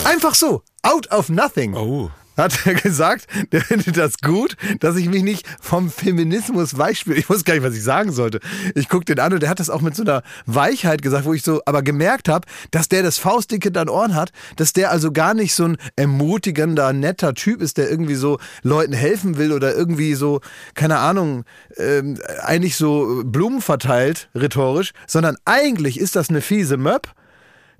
Einfach 0.04 0.34
so, 0.34 0.62
out 0.82 1.10
of 1.10 1.28
nothing. 1.28 1.74
Oh. 1.74 2.10
Hat 2.42 2.66
er 2.66 2.74
gesagt, 2.74 3.28
der 3.52 3.60
findet 3.60 3.96
das 3.96 4.18
gut, 4.18 4.56
dass 4.80 4.96
ich 4.96 5.08
mich 5.08 5.22
nicht 5.22 5.46
vom 5.60 5.90
Feminismus 5.90 6.76
weichspüle. 6.76 7.16
Ich 7.16 7.30
wusste 7.30 7.44
gar 7.44 7.54
nicht, 7.54 7.62
was 7.62 7.76
ich 7.76 7.84
sagen 7.84 8.10
sollte. 8.10 8.40
Ich 8.74 8.88
guck 8.88 9.06
den 9.06 9.20
an 9.20 9.32
und 9.32 9.40
der 9.44 9.48
hat 9.48 9.60
das 9.60 9.70
auch 9.70 9.80
mit 9.80 9.94
so 9.94 10.02
einer 10.02 10.24
Weichheit 10.46 11.02
gesagt, 11.02 11.24
wo 11.24 11.34
ich 11.34 11.42
so 11.42 11.62
aber 11.66 11.82
gemerkt 11.82 12.28
habe, 12.28 12.48
dass 12.72 12.88
der 12.88 13.04
das 13.04 13.18
Faustdicke 13.18 13.70
dann 13.70 13.88
Ohren 13.88 14.16
hat, 14.16 14.32
dass 14.56 14.72
der 14.72 14.90
also 14.90 15.12
gar 15.12 15.34
nicht 15.34 15.54
so 15.54 15.66
ein 15.66 15.76
ermutigender, 15.94 16.92
netter 16.92 17.34
Typ 17.34 17.62
ist, 17.62 17.78
der 17.78 17.88
irgendwie 17.88 18.16
so 18.16 18.40
Leuten 18.64 18.92
helfen 18.92 19.36
will 19.36 19.52
oder 19.52 19.76
irgendwie 19.76 20.14
so, 20.14 20.40
keine 20.74 20.98
Ahnung, 20.98 21.44
ähm, 21.76 22.18
eigentlich 22.42 22.74
so 22.74 23.22
Blumen 23.24 23.60
verteilt, 23.60 24.30
rhetorisch, 24.34 24.90
sondern 25.06 25.36
eigentlich 25.44 26.00
ist 26.00 26.16
das 26.16 26.28
eine 26.28 26.40
fiese 26.40 26.76
Möb. 26.76 27.08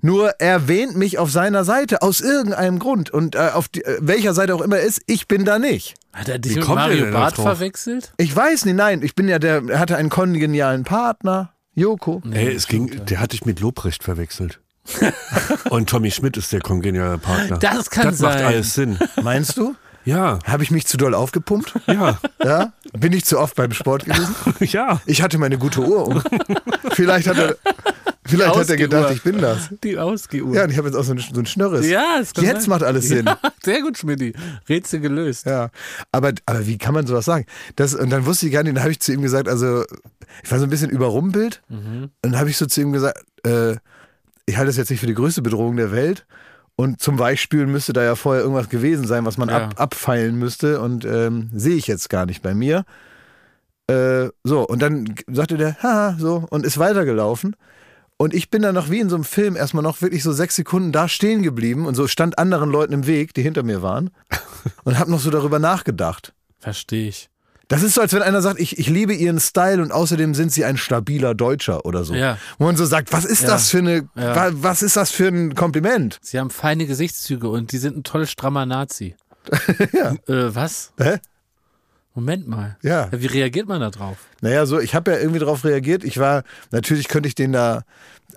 Nur 0.05 0.31
er 0.39 0.67
wähnt 0.67 0.97
mich 0.97 1.17
auf 1.17 1.31
seiner 1.31 1.63
Seite 1.63 2.01
aus 2.01 2.19
irgendeinem 2.19 2.77
Grund. 2.77 3.09
Und 3.09 3.35
äh, 3.35 3.51
auf 3.53 3.69
die, 3.69 3.85
äh, 3.85 3.99
welcher 4.01 4.33
Seite 4.33 4.53
auch 4.53 4.59
immer 4.59 4.77
er 4.77 4.83
ist, 4.83 5.01
ich 5.07 5.29
bin 5.29 5.45
da 5.45 5.59
nicht. 5.59 5.93
Hat 6.11 6.27
er 6.27 6.39
dich 6.39 6.55
Wie 6.55 6.59
mit 6.59 6.67
Mario 6.67 7.09
Barth 7.09 7.35
verwechselt? 7.35 8.11
Ich 8.17 8.35
weiß 8.35 8.65
nicht, 8.65 8.75
nein, 8.75 9.01
ich 9.01 9.15
bin 9.15 9.29
ja 9.29 9.39
der, 9.39 9.63
er 9.65 9.79
hatte 9.79 9.95
einen 9.95 10.09
kongenialen 10.09 10.83
Partner, 10.83 11.53
Joko. 11.73 12.21
Ey, 12.31 12.53
es 12.53 12.67
ging, 12.67 13.05
der 13.05 13.21
hat 13.21 13.31
dich 13.31 13.45
mit 13.45 13.61
Lobrecht 13.61 14.03
verwechselt. 14.03 14.59
Und 15.69 15.89
Tommy 15.89 16.11
Schmidt 16.11 16.35
ist 16.35 16.51
der 16.51 16.59
kongeniale 16.59 17.17
Partner. 17.17 17.57
Das 17.59 17.89
kann 17.89 18.07
Das 18.07 18.19
macht 18.19 18.39
sein. 18.39 18.45
alles 18.45 18.73
Sinn. 18.73 18.99
Meinst 19.21 19.55
du? 19.57 19.73
Ja, 20.03 20.39
Habe 20.45 20.63
ich 20.63 20.71
mich 20.71 20.85
zu 20.85 20.97
doll 20.97 21.13
aufgepumpt? 21.15 21.75
ja, 21.87 22.19
Ja? 22.43 22.73
Bin 22.91 23.13
ich 23.13 23.23
zu 23.23 23.39
oft 23.39 23.55
beim 23.55 23.71
Sport 23.71 24.03
gewesen? 24.03 24.35
ja. 24.59 24.99
Ich 25.05 25.21
hatte 25.21 25.37
meine 25.37 25.57
gute 25.57 25.79
Uhr 25.79 26.05
um. 26.05 26.21
Vielleicht 26.91 27.29
hat 27.29 27.37
er, 27.37 27.55
vielleicht 28.25 28.55
hat 28.55 28.69
er 28.69 28.77
gedacht, 28.77 29.13
ich 29.13 29.23
bin 29.23 29.39
das. 29.39 29.69
Die 29.83 29.97
Ausgeuhr. 29.97 30.53
Ja, 30.55 30.63
und 30.63 30.69
ich 30.71 30.77
habe 30.77 30.87
jetzt 30.87 30.95
auch 30.97 31.03
so 31.03 31.11
einen, 31.11 31.19
so 31.21 31.33
einen 31.35 31.45
Schnörres. 31.45 31.87
Ja, 31.87 32.17
es 32.21 32.33
kann 32.33 32.45
Jetzt 32.45 32.61
sein. 32.61 32.69
macht 32.69 32.83
alles 32.83 33.07
Sinn. 33.07 33.25
Ja, 33.25 33.37
sehr 33.63 33.81
gut, 33.81 33.97
Schmidti. 33.97 34.33
Rätsel 34.69 34.99
gelöst. 34.99 35.45
Ja, 35.45 35.69
aber, 36.11 36.33
aber 36.45 36.65
wie 36.67 36.77
kann 36.77 36.93
man 36.93 37.05
sowas 37.07 37.25
sagen? 37.25 37.45
Das, 37.75 37.93
und 37.95 38.09
dann 38.09 38.25
wusste 38.25 38.45
ich 38.47 38.53
gar 38.53 38.63
nicht, 38.63 38.75
dann 38.75 38.83
habe 38.83 38.91
ich 38.91 38.99
zu 38.99 39.11
ihm 39.13 39.21
gesagt, 39.21 39.47
also 39.47 39.83
ich 40.43 40.51
war 40.51 40.59
so 40.59 40.65
ein 40.65 40.69
bisschen 40.69 40.89
überrumpelt 40.89 41.61
und 41.69 42.11
dann 42.21 42.37
habe 42.39 42.49
ich 42.49 42.57
so 42.57 42.65
zu 42.65 42.81
ihm 42.81 42.91
gesagt, 42.93 43.17
äh, 43.45 43.73
ich 44.45 44.57
halte 44.57 44.67
das 44.67 44.77
jetzt 44.77 44.89
nicht 44.89 44.99
für 44.99 45.07
die 45.07 45.13
größte 45.13 45.41
Bedrohung 45.41 45.77
der 45.77 45.91
Welt 45.91 46.25
und 46.75 47.01
zum 47.01 47.19
Weichspülen 47.19 47.71
müsste 47.71 47.93
da 47.93 48.03
ja 48.03 48.15
vorher 48.15 48.41
irgendwas 48.43 48.67
gewesen 48.69 49.05
sein, 49.07 49.25
was 49.25 49.37
man 49.37 49.49
Ja. 49.49 49.57
ab, 49.65 49.73
abfeilen 49.77 50.37
müsste 50.37 50.81
und 50.81 51.05
ähm, 51.05 51.49
sehe 51.53 51.75
ich 51.75 51.87
jetzt 51.87 52.09
gar 52.09 52.25
nicht 52.25 52.41
bei 52.41 52.53
mir. 52.55 52.83
Äh, 53.87 54.29
so, 54.43 54.65
und 54.65 54.81
dann 54.81 55.13
sagte 55.31 55.57
der, 55.57 55.75
haha, 55.83 56.15
so, 56.17 56.45
und 56.49 56.65
ist 56.65 56.77
weitergelaufen. 56.79 57.55
Und 58.17 58.33
ich 58.33 58.49
bin 58.49 58.61
dann 58.61 58.75
noch 58.75 58.89
wie 58.89 58.99
in 58.99 59.09
so 59.09 59.15
einem 59.15 59.23
Film 59.25 59.55
erstmal 59.55 59.83
noch 59.83 60.01
wirklich 60.01 60.23
so 60.23 60.31
sechs 60.31 60.55
Sekunden 60.55 60.91
da 60.91 61.07
stehen 61.09 61.41
geblieben 61.43 61.85
und 61.85 61.95
so 61.95 62.07
stand 62.07 62.37
anderen 62.37 62.69
Leuten 62.69 62.93
im 62.93 63.07
Weg, 63.07 63.33
die 63.33 63.41
hinter 63.41 63.63
mir 63.63 63.81
waren 63.81 64.11
und 64.83 64.97
habe 64.99 65.11
noch 65.11 65.19
so 65.19 65.29
darüber 65.31 65.59
nachgedacht. 65.59 66.33
Verstehe 66.59 67.09
ich. 67.09 67.29
Das 67.69 67.81
ist 67.81 67.95
so, 67.95 68.01
als 68.01 68.13
wenn 68.13 68.21
einer 68.21 68.41
sagt, 68.41 68.59
ich, 68.59 68.77
ich 68.77 68.87
liebe 68.87 69.13
ihren 69.13 69.39
Style 69.39 69.81
und 69.81 69.91
außerdem 69.91 70.35
sind 70.35 70.51
sie 70.51 70.63
ein 70.63 70.77
stabiler 70.77 71.33
Deutscher 71.33 71.85
oder 71.85 72.03
so. 72.03 72.13
Ja. 72.13 72.37
Wo 72.59 72.65
man 72.65 72.75
so 72.77 72.85
sagt, 72.85 73.11
was 73.13 73.25
ist 73.25 73.41
Ja. 73.43 73.47
das 73.49 73.69
für 73.69 73.79
eine, 73.79 74.07
Ja. 74.15 74.35
wa- 74.35 74.51
was 74.53 74.83
ist 74.83 74.95
das 74.95 75.11
für 75.11 75.27
ein 75.27 75.55
Kompliment? 75.55 76.19
Sie 76.21 76.39
haben 76.39 76.49
feine 76.51 76.85
Gesichtszüge 76.85 77.49
und 77.49 77.71
die 77.71 77.77
sind 77.77 77.97
ein 77.97 78.03
toll 78.03 78.27
strammer 78.27 78.65
Nazi. 78.65 79.15
Ja. 79.93 80.11
Äh, 80.27 80.53
was? 80.55 80.93
Hä? 80.99 81.17
Moment 82.15 82.47
mal. 82.47 82.77
Ja. 82.83 83.09
Wie 83.11 83.25
reagiert 83.25 83.67
man 83.67 83.81
da 83.81 83.89
drauf? 83.89 84.17
Naja, 84.41 84.65
so, 84.65 84.79
ich 84.79 84.93
habe 84.93 85.11
ja 85.11 85.17
irgendwie 85.17 85.39
darauf 85.39 85.63
reagiert. 85.65 86.03
Ich 86.03 86.19
war, 86.19 86.43
natürlich 86.71 87.07
könnte 87.07 87.27
ich 87.27 87.35
den 87.35 87.53
da, 87.53 87.83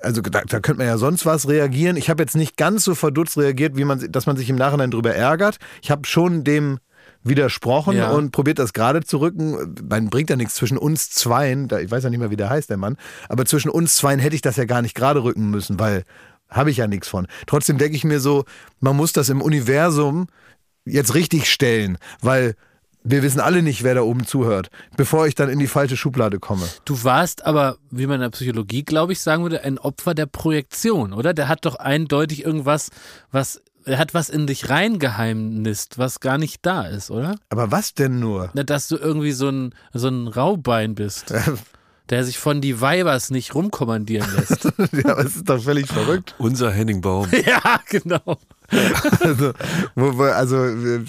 also 0.01 0.23
da, 0.23 0.43
da 0.43 0.61
könnte 0.61 0.79
man 0.79 0.87
ja 0.87 0.97
sonst 0.97 1.27
was 1.27 1.47
reagieren. 1.49 1.97
Ich 1.97 2.09
habe 2.09 2.23
jetzt 2.23 2.37
nicht 2.37 2.57
ganz 2.57 2.85
so 2.85 2.95
verdutzt 2.95 3.37
reagiert, 3.37 3.77
wie 3.77 3.85
man, 3.85 4.11
dass 4.11 4.27
man 4.27 4.37
sich 4.37 4.49
im 4.49 4.57
Nachhinein 4.57 4.91
drüber 4.91 5.15
ärgert. 5.15 5.59
Ich 5.83 5.91
habe 5.91 6.07
schon 6.07 6.43
dem 6.43 6.79
widersprochen 7.23 7.97
Ja. 7.97 8.11
und 8.13 8.31
probiert 8.31 8.59
das 8.59 8.73
gerade 8.73 9.03
zu 9.03 9.19
rücken. 9.19 9.75
Man 9.89 10.09
bringt 10.11 10.31
ja 10.31 10.37
nichts 10.37 10.55
zwischen 10.55 10.79
uns 10.79 11.11
zweien, 11.11 11.69
da, 11.69 11.79
ich 11.81 11.91
weiß 11.91 12.05
ja 12.05 12.11
nicht 12.11 12.21
mehr, 12.21 12.31
wie 12.31 12.37
der 12.37 12.49
heißt, 12.51 12.71
der 12.71 12.77
Mann, 12.77 12.97
aber 13.29 13.45
zwischen 13.45 13.69
uns 13.71 13.97
zweien 13.97 14.21
hätte 14.21 14.37
ich 14.37 14.43
das 14.43 14.57
ja 14.57 14.65
gar 14.65 14.81
nicht 14.81 14.95
gerade 14.95 15.23
rücken 15.23 15.51
müssen, 15.51 15.79
weil 15.81 16.05
habe 16.49 16.71
ich 16.71 16.77
ja 16.77 16.87
nichts 16.87 17.09
von. 17.09 17.27
Trotzdem 17.47 17.79
denke 17.79 17.97
ich 17.97 18.05
mir 18.05 18.21
so, 18.21 18.45
man 18.81 18.97
muss 18.97 19.13
das 19.13 19.29
im 19.29 19.43
Universum 19.43 20.29
jetzt 20.85 21.15
richtig 21.15 21.51
stellen, 21.51 21.99
weil 22.21 22.55
wir 23.09 23.23
wissen 23.23 23.41
alle 23.41 23.63
nicht, 23.63 23.85
wer 23.85 23.95
da 23.95 24.03
oben 24.03 24.27
zuhört, 24.27 24.69
bevor 24.97 25.27
ich 25.27 25.35
dann 25.35 25.49
in 25.49 25.61
die 25.61 25.69
falsche 25.69 25.97
Schublade 25.97 26.41
komme. 26.41 26.67
Du 26.85 27.05
warst 27.05 27.47
aber, 27.47 27.79
wie 27.91 28.07
man 28.07 28.17
in 28.17 28.23
der 28.23 28.31
Psychologie, 28.31 28.83
glaube 28.83 29.13
ich, 29.13 29.21
sagen 29.21 29.45
würde, 29.45 29.63
ein 29.63 29.79
Opfer 29.79 30.15
der 30.15 30.27
Projektion, 30.27 31.13
oder? 31.13 31.33
Der 31.33 31.47
hat 31.49 31.65
doch 31.65 31.77
eindeutig 31.77 32.45
irgendwas, 32.45 32.91
was, 33.31 33.63
er 33.85 33.99
hat 33.99 34.13
was 34.13 34.29
in 34.29 34.49
dich 34.49 34.71
reingeheimnist, 34.71 35.99
was 35.99 36.19
gar 36.19 36.37
nicht 36.37 36.67
da 36.67 36.83
ist, 36.83 37.11
oder? 37.13 37.37
Aber 37.49 37.71
was 37.71 37.95
denn 37.95 38.19
nur? 38.19 38.51
Na, 38.55 38.65
Dass 38.65 38.89
du 38.89 38.97
irgendwie 38.97 39.33
so 39.33 39.49
ein, 39.49 39.75
so 39.95 40.09
ein 40.09 40.27
Raubein 40.27 40.97
bist, 40.97 41.33
der 42.11 42.25
sich 42.25 42.39
von 42.39 42.61
die 42.61 42.81
Weibers 42.81 43.31
nicht 43.31 43.55
rumkommandieren 43.55 44.29
lässt. 44.37 44.65
ja, 45.05 45.13
aber 45.13 45.25
es 45.25 45.37
ist 45.37 45.49
doch 45.49 45.63
völlig 45.63 45.87
verrückt. 45.87 46.35
Unser 46.39 46.71
Henning 46.71 47.01
Baum. 47.01 47.29
ja, 47.47 47.81
genau. 47.89 48.39
Also, 49.21 49.53
wo, 49.95 50.19
wo, 50.19 50.23
also 50.25 50.65
äh, 50.65 51.05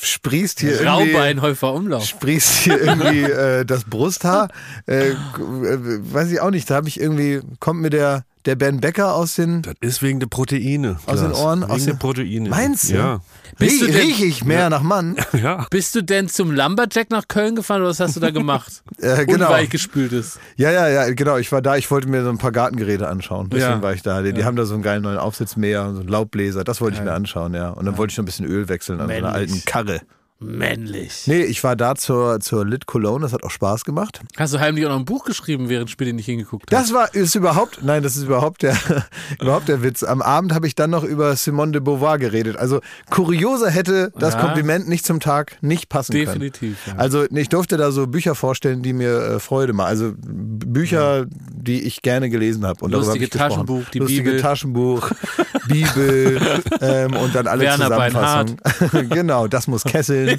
sprießt 0.00 0.60
hier 0.60 0.80
irgendwie, 0.80 1.12
Raubeinhäufer 1.12 1.72
Umlauf. 1.72 2.04
sprießt 2.04 2.56
hier 2.58 2.80
irgendwie 2.80 3.22
äh, 3.22 3.64
das 3.64 3.84
Brusthaar. 3.84 4.48
Äh, 4.86 5.10
äh, 5.10 5.16
weiß 5.36 6.30
ich 6.30 6.40
auch 6.40 6.50
nicht. 6.50 6.68
Da 6.68 6.76
habe 6.76 6.88
ich 6.88 7.00
irgendwie, 7.00 7.40
kommt 7.58 7.80
mir 7.80 7.90
der, 7.90 8.24
der 8.46 8.56
Ben 8.56 8.80
Becker 8.80 9.14
aus 9.14 9.34
den. 9.34 9.62
Das 9.62 9.74
ist 9.80 10.02
wegen 10.02 10.20
der 10.20 10.26
Proteine. 10.28 10.96
Aus 11.06 11.20
den. 11.20 11.32
Ohren, 11.32 11.60
Wegen 11.62 11.70
aus 11.70 11.84
der 11.84 11.94
den- 11.94 11.98
Proteine. 11.98 12.48
Meinst 12.48 12.90
du? 12.90 12.94
Ja. 12.94 13.20
Bist 13.58 13.80
du 13.82 13.86
Rie- 13.86 13.92
denn- 13.92 14.00
Riech 14.00 14.22
ich 14.22 14.44
mehr 14.44 14.70
nach 14.70 14.82
Mann? 14.82 15.16
Ja. 15.32 15.66
Bist 15.70 15.94
du 15.94 16.02
denn 16.02 16.28
zum 16.28 16.50
Lumberjack 16.50 17.10
nach 17.10 17.28
Köln 17.28 17.54
gefahren 17.56 17.80
oder 17.82 17.90
was 17.90 18.00
hast 18.00 18.16
du 18.16 18.20
da 18.20 18.30
gemacht? 18.30 18.82
Äh, 19.00 19.24
genau. 19.24 19.46
Unweichgespültes. 19.46 20.38
Ja, 20.56 20.70
ja, 20.70 20.88
ja, 20.88 21.10
genau. 21.14 21.36
Ich 21.38 21.50
war 21.52 21.62
da, 21.62 21.76
ich 21.76 21.90
wollte 21.90 22.06
mir 22.08 22.22
so 22.22 22.28
ein 22.28 22.36
paar 22.38 22.52
Gartengeräte 22.52 23.08
anschauen. 23.08 23.48
Deswegen 23.50 23.70
Ja. 23.70 23.82
war 23.82 23.94
ich 23.94 24.02
da. 24.02 24.20
Die, 24.22 24.32
die 24.34 24.44
haben 24.44 24.56
da 24.56 24.66
so 24.66 24.74
einen 24.74 24.82
geilen 24.82 25.02
neuen 25.02 25.16
Aufsitzmäher, 25.18 25.92
so 25.94 26.00
einen 26.00 26.08
Laubbläser. 26.08 26.64
Das 26.64 26.80
wollte 26.82 26.98
ich 26.98 27.02
mir 27.04 27.12
anschauen, 27.12 27.54
ja. 27.54 27.70
Und 27.70 27.86
dann 27.86 27.96
wollte 27.96 28.10
ich 28.12 28.18
noch 28.18 28.24
ein 28.24 28.26
bisschen 28.26 28.46
Öl 28.46 28.68
wechseln 28.68 29.00
an 29.00 29.08
so 29.08 29.14
einer 29.14 29.32
Männlich. 29.32 29.52
alten 29.52 29.64
Karre. 29.64 30.00
Männlich. 30.42 31.24
Nee, 31.26 31.42
ich 31.42 31.62
war 31.62 31.76
da 31.76 31.94
zur, 31.96 32.40
zur 32.40 32.64
Lit 32.64 32.86
Cologne, 32.86 33.20
das 33.22 33.34
hat 33.34 33.42
auch 33.44 33.50
Spaß 33.50 33.84
gemacht. 33.84 34.22
Hast 34.38 34.54
du 34.54 34.58
heimlich 34.58 34.86
auch 34.86 34.90
noch 34.90 34.98
ein 34.98 35.04
Buch 35.04 35.24
geschrieben, 35.24 35.68
während 35.68 35.90
Spiele 35.90 36.14
nicht 36.14 36.24
hingeguckt 36.24 36.72
hast? 36.72 36.80
Das 36.88 36.94
war, 36.94 37.14
ist 37.14 37.34
überhaupt, 37.34 37.80
nein, 37.82 38.02
das 38.02 38.16
ist 38.16 38.22
überhaupt 38.24 38.62
der, 38.62 38.74
überhaupt 39.40 39.68
der 39.68 39.82
Witz. 39.82 40.02
Am 40.02 40.22
Abend 40.22 40.54
habe 40.54 40.66
ich 40.66 40.74
dann 40.74 40.88
noch 40.88 41.04
über 41.04 41.36
Simone 41.36 41.72
de 41.72 41.80
Beauvoir 41.82 42.16
geredet. 42.18 42.56
Also 42.56 42.80
kurioser 43.10 43.68
hätte 43.68 44.12
das 44.18 44.32
Ja. 44.34 44.40
Kompliment 44.40 44.88
nicht 44.88 45.04
zum 45.04 45.20
Tag 45.20 45.58
nicht 45.60 45.90
passen 45.90 46.12
Definitiv, 46.12 46.84
können. 46.84 46.96
ja. 46.96 47.02
Also 47.02 47.26
ich 47.30 47.50
durfte 47.50 47.76
da 47.76 47.92
so 47.92 48.06
Bücher 48.06 48.34
vorstellen, 48.34 48.82
die 48.82 48.94
mir 48.94 49.18
äh, 49.18 49.40
Freude 49.40 49.74
machen. 49.74 49.88
Also 49.88 50.12
Bücher, 50.16 51.26
die 51.28 51.82
ich 51.82 52.00
gerne 52.00 52.30
gelesen 52.30 52.64
habe. 52.64 52.82
Und 52.82 52.92
darüber 52.92 53.08
Lustige 53.08 53.26
hab 53.26 53.50
ich 53.50 53.56
gesprochen. 53.56 53.66
Taschenbuch, 53.66 53.90
die 53.90 53.98
Lustige 53.98 54.22
Bibel. 54.22 54.40
Taschenbuch, 54.40 55.10
Bibel 55.68 56.40
ähm, 56.80 57.14
und 57.16 57.34
dann 57.34 57.46
alle 57.46 57.62
Werner 57.64 57.84
Zusammenfassungen. 57.84 59.08
genau, 59.10 59.46
das 59.46 59.66
muss 59.66 59.84
kesseln. 59.84 60.29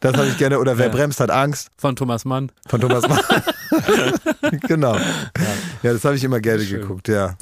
Das 0.00 0.16
habe 0.16 0.28
ich 0.28 0.38
gerne. 0.38 0.60
Oder 0.60 0.78
wer 0.78 0.86
Ja. 0.86 0.92
bremst, 0.92 1.18
hat 1.18 1.30
Angst. 1.30 1.68
Von 1.76 1.96
Thomas 1.96 2.24
Mann. 2.24 2.52
Von 2.68 2.80
Thomas 2.80 3.08
Mann. 3.08 3.18
genau. 4.68 4.94
Ja, 5.82 5.92
das 5.92 6.04
habe 6.04 6.14
ich 6.14 6.22
immer 6.22 6.38
gerne 6.40 6.62
Schön. 6.62 6.82
geguckt, 6.82 7.08
ja. 7.08 7.34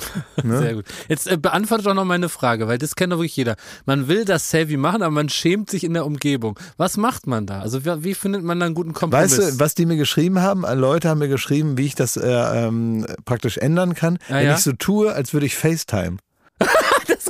Ne? 0.43 0.59
Sehr 0.59 0.75
gut. 0.75 0.85
Jetzt 1.09 1.27
äh, 1.31 1.37
beantworte 1.37 1.85
doch 1.85 1.93
noch 1.95 2.07
meine 2.07 2.29
Frage, 2.31 2.67
weil 2.67 2.79
das 2.79 2.97
kennt 2.97 3.13
doch 3.13 3.19
wirklich 3.19 3.37
jeder. 3.37 3.57
Man 3.85 4.09
will 4.09 4.25
das 4.25 4.51
Selfie 4.51 4.79
machen, 4.79 5.03
aber 5.03 5.11
man 5.11 5.29
schämt 5.29 5.69
sich 5.71 5.85
in 5.85 5.93
der 5.93 6.07
Umgebung. 6.07 6.59
Was 6.79 6.97
macht 6.97 7.27
man 7.27 7.45
da? 7.47 7.61
Also 7.61 7.85
wie, 7.85 8.05
wie 8.05 8.15
findet 8.15 8.43
man 8.43 8.59
da 8.59 8.65
einen 8.67 8.75
guten 8.75 8.95
Kompromiss? 8.95 9.39
Weißt 9.39 9.53
du, 9.53 9.61
was 9.61 9.75
die 9.75 9.85
mir 9.85 9.97
geschrieben 9.97 10.41
haben? 10.41 10.65
Äh, 10.65 10.75
Leute 10.75 11.11
haben 11.11 11.19
mir 11.19 11.29
geschrieben, 11.29 11.77
wie 11.77 11.85
ich 11.87 11.95
das 11.95 12.17
äh, 12.17 12.27
ähm, 12.27 13.07
praktisch 13.27 13.59
ändern 13.59 13.95
kann, 13.95 14.19
Ah, 14.31 14.37
wenn 14.37 14.47
ja? 14.47 14.55
ich 14.55 14.63
so 14.63 14.73
tue, 14.73 15.13
als 15.13 15.35
würde 15.35 15.45
ich 15.45 15.55
FaceTime. 15.57 16.17
das 17.07 17.27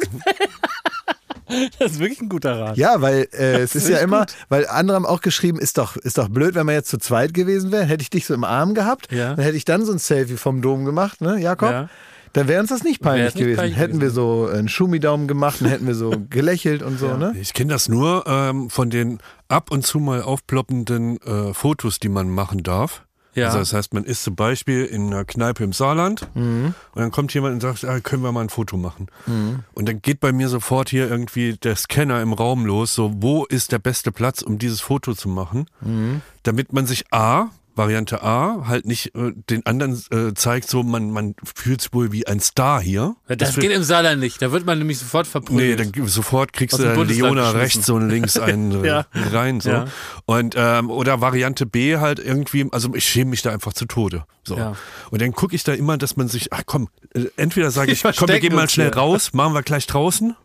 ist 1.78 1.98
wirklich 1.98 2.20
ein 2.20 2.28
guter 2.28 2.58
Rat. 2.58 2.76
Ja, 2.76 3.00
weil 3.00 3.28
äh, 3.32 3.58
es 3.60 3.74
ist 3.74 3.88
ja 3.88 3.98
immer, 3.98 4.20
gut. 4.20 4.34
weil 4.48 4.66
andere 4.66 4.96
haben 4.96 5.06
auch 5.06 5.20
geschrieben, 5.20 5.58
ist 5.58 5.78
doch, 5.78 5.96
ist 5.96 6.18
doch 6.18 6.28
blöd, 6.28 6.54
wenn 6.54 6.66
man 6.66 6.74
jetzt 6.74 6.88
zu 6.90 6.98
zweit 6.98 7.34
gewesen 7.34 7.72
wäre, 7.72 7.84
hätte 7.84 8.02
ich 8.02 8.10
dich 8.10 8.26
so 8.26 8.34
im 8.34 8.44
Arm 8.44 8.74
gehabt, 8.74 9.12
Ja. 9.12 9.34
dann 9.34 9.44
hätte 9.44 9.56
ich 9.56 9.64
dann 9.64 9.84
so 9.84 9.92
ein 9.92 9.98
Selfie 9.98 10.36
vom 10.36 10.62
Dom 10.62 10.84
gemacht, 10.84 11.20
ne, 11.20 11.38
Jakob? 11.40 11.70
Ja. 11.70 11.88
Dann 12.32 12.48
wäre 12.48 12.60
uns 12.60 12.68
das 12.68 12.82
nicht 12.82 13.00
peinlich 13.00 13.34
nicht 13.34 13.38
gewesen. 13.42 13.56
peinlich 13.56 13.78
hätten 13.78 14.00
wir 14.02 14.10
so 14.10 14.46
einen 14.52 14.68
Schumidaumen 14.68 15.26
gemacht 15.26 15.62
und 15.62 15.68
hätten 15.68 15.86
wir 15.86 15.94
so 15.94 16.10
gelächelt 16.30 16.82
und 16.82 16.98
so, 16.98 17.16
ne? 17.16 17.34
Ich 17.40 17.54
kenne 17.54 17.72
das 17.72 17.88
nur 17.88 18.24
ähm, 18.26 18.68
von 18.68 18.90
den 18.90 19.20
ab 19.48 19.70
und 19.70 19.86
zu 19.86 20.00
mal 20.00 20.20
aufploppenden 20.20 21.16
äh, 21.22 21.54
Fotos, 21.54 21.98
die 21.98 22.10
man 22.10 22.28
machen 22.28 22.62
darf. 22.62 23.04
Ja. 23.36 23.46
Also 23.46 23.58
das 23.60 23.72
heißt, 23.72 23.94
man 23.94 24.02
ist 24.04 24.24
zum 24.24 24.34
Beispiel 24.34 24.84
in 24.84 25.06
einer 25.06 25.24
Kneipe 25.24 25.62
im 25.62 25.72
Saarland 25.72 26.26
Mhm. 26.34 26.74
und 26.94 27.00
dann 27.02 27.10
kommt 27.12 27.32
jemand 27.34 27.54
und 27.54 27.60
sagt, 27.60 27.84
ah, 27.84 28.00
können 28.00 28.22
wir 28.22 28.32
mal 28.32 28.40
ein 28.40 28.48
Foto 28.48 28.76
machen. 28.76 29.06
Und 29.74 29.88
dann 29.88 30.02
geht 30.02 30.20
bei 30.20 30.32
mir 30.32 30.48
sofort 30.48 30.88
hier 30.88 31.08
irgendwie 31.08 31.52
der 31.56 31.76
Scanner 31.76 32.20
im 32.22 32.32
Raum 32.32 32.66
los, 32.66 32.94
so 32.94 33.12
wo 33.18 33.44
ist 33.44 33.70
der 33.72 33.78
beste 33.78 34.10
Platz, 34.10 34.42
um 34.42 34.58
dieses 34.58 34.80
Foto 34.80 35.14
zu 35.14 35.28
machen, 35.28 35.66
Mhm. 35.82 36.22
damit 36.42 36.72
man 36.72 36.86
sich 36.86 37.04
A, 37.12 37.50
Variante 37.76 38.22
A, 38.22 38.66
halt 38.66 38.86
nicht 38.86 39.14
äh, 39.14 39.32
den 39.50 39.64
anderen 39.66 40.02
äh, 40.10 40.34
zeigt, 40.34 40.68
so 40.68 40.82
man, 40.82 41.10
man 41.10 41.34
fühlt 41.54 41.82
sich 41.82 41.92
wohl 41.92 42.10
wie 42.12 42.26
ein 42.26 42.40
Star 42.40 42.80
hier. 42.80 43.16
Das, 43.28 43.56
wird- 43.56 43.66
geht 43.66 43.76
im 43.76 43.82
Saarland 43.82 44.20
nicht. 44.20 44.40
Da 44.42 44.50
wird 44.52 44.64
man 44.66 44.78
nämlich 44.78 44.98
sofort 44.98 45.26
Nee, 45.26 45.30
verprügelt. 45.30 45.80
dann 45.96 46.08
sofort 46.08 46.52
kriegst 46.52 46.78
du 46.78 46.82
dann 46.82 47.06
Leona 47.08 47.50
rechts 47.50 47.88
und 47.90 48.08
links 48.08 48.36
einen 48.38 48.84
äh, 48.84 48.86
Ja. 48.88 49.06
rein. 49.32 49.60
So. 49.60 49.70
Ja. 49.70 49.84
Und 50.24 50.54
ähm, 50.56 50.90
oder 50.90 51.20
Variante 51.20 51.66
B 51.66 51.98
halt 51.98 52.18
irgendwie, 52.18 52.66
also 52.72 52.94
ich 52.94 53.04
schäme 53.04 53.30
mich 53.30 53.42
da 53.42 53.50
einfach 53.52 53.72
zu 53.72 53.84
Tode. 53.84 54.24
So. 54.44 54.56
Ja. 54.56 54.74
Und 55.10 55.20
dann 55.20 55.32
gucke 55.32 55.54
ich 55.54 55.64
da 55.64 55.72
immer, 55.72 55.98
dass 55.98 56.16
man 56.16 56.28
sich, 56.28 56.52
ach 56.52 56.62
komm, 56.66 56.88
äh, 57.14 57.24
entweder 57.36 57.70
sage 57.70 57.92
ich, 57.92 58.02
komm, 58.02 58.28
wir 58.28 58.40
gehen 58.40 58.54
mal 58.54 58.68
schnell 58.70 58.88
hier. 58.92 58.96
raus, 58.96 59.32
machen 59.32 59.52
wir 59.54 59.62
gleich 59.62 59.86
draußen. 59.86 60.36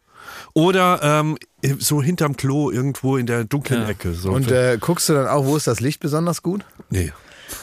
Oder 0.54 1.00
ähm, 1.04 1.38
so 1.80 2.02
hinterm 2.02 2.36
Klo 2.36 2.72
irgendwo 2.72 3.18
in 3.18 3.26
der 3.26 3.44
dunklen 3.46 3.82
Ja. 3.84 3.90
Ecke. 3.90 4.14
So. 4.14 4.32
Und 4.32 4.52
äh, 4.52 4.78
guckst 4.80 5.08
du 5.10 5.14
dann 5.14 5.28
auch, 5.28 5.46
wo 5.46 5.56
ist 5.56 5.68
das 5.68 5.80
Licht 5.80 6.00
besonders 6.00 6.42
gut? 6.42 6.64
nee. 6.90 7.12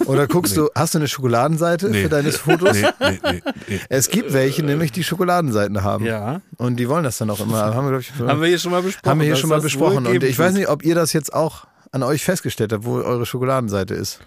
Oder 0.04 0.26
guckst 0.26 0.54
du, 0.54 0.68
hast 0.74 0.92
du 0.92 0.98
eine 0.98 1.08
Schokoladenseite 1.08 1.88
Nee. 1.88 2.02
für 2.02 2.08
deine 2.10 2.30
Fotos? 2.30 2.74
Nee, 2.76 2.88
nee, 3.00 3.18
nee, 3.22 3.42
nee. 3.68 3.80
Es 3.88 4.10
gibt 4.10 4.34
welche, 4.34 4.62
nämlich 4.62 4.92
die 4.92 5.02
Schokoladenseiten 5.02 5.82
haben. 5.82 6.04
ja. 6.04 6.42
Und 6.58 6.76
die 6.76 6.90
wollen 6.90 7.04
das 7.04 7.16
dann 7.16 7.30
auch 7.30 7.40
immer. 7.40 7.74
Haben 7.74 7.90
wir, 7.90 7.98
ich, 7.98 8.12
Haben 8.18 8.42
wir 8.42 8.48
hier 8.48 8.58
schon 8.58 8.70
mal 8.70 8.82
besprochen. 8.82 9.08
haben 9.10 9.18
wir 9.20 9.24
hier 9.24 9.36
schon 9.36 9.48
mal 9.48 9.62
besprochen. 9.62 10.06
Und 10.06 10.22
ich 10.22 10.38
weiß 10.38 10.52
nicht, 10.52 10.68
ob 10.68 10.84
ihr 10.84 10.94
das 10.94 11.14
jetzt 11.14 11.32
auch 11.32 11.66
an 11.90 12.02
euch 12.02 12.22
festgestellt 12.22 12.74
habt, 12.74 12.84
wo 12.84 12.96
eure 12.96 13.24
Schokoladenseite 13.24 13.94
ist. 13.94 14.20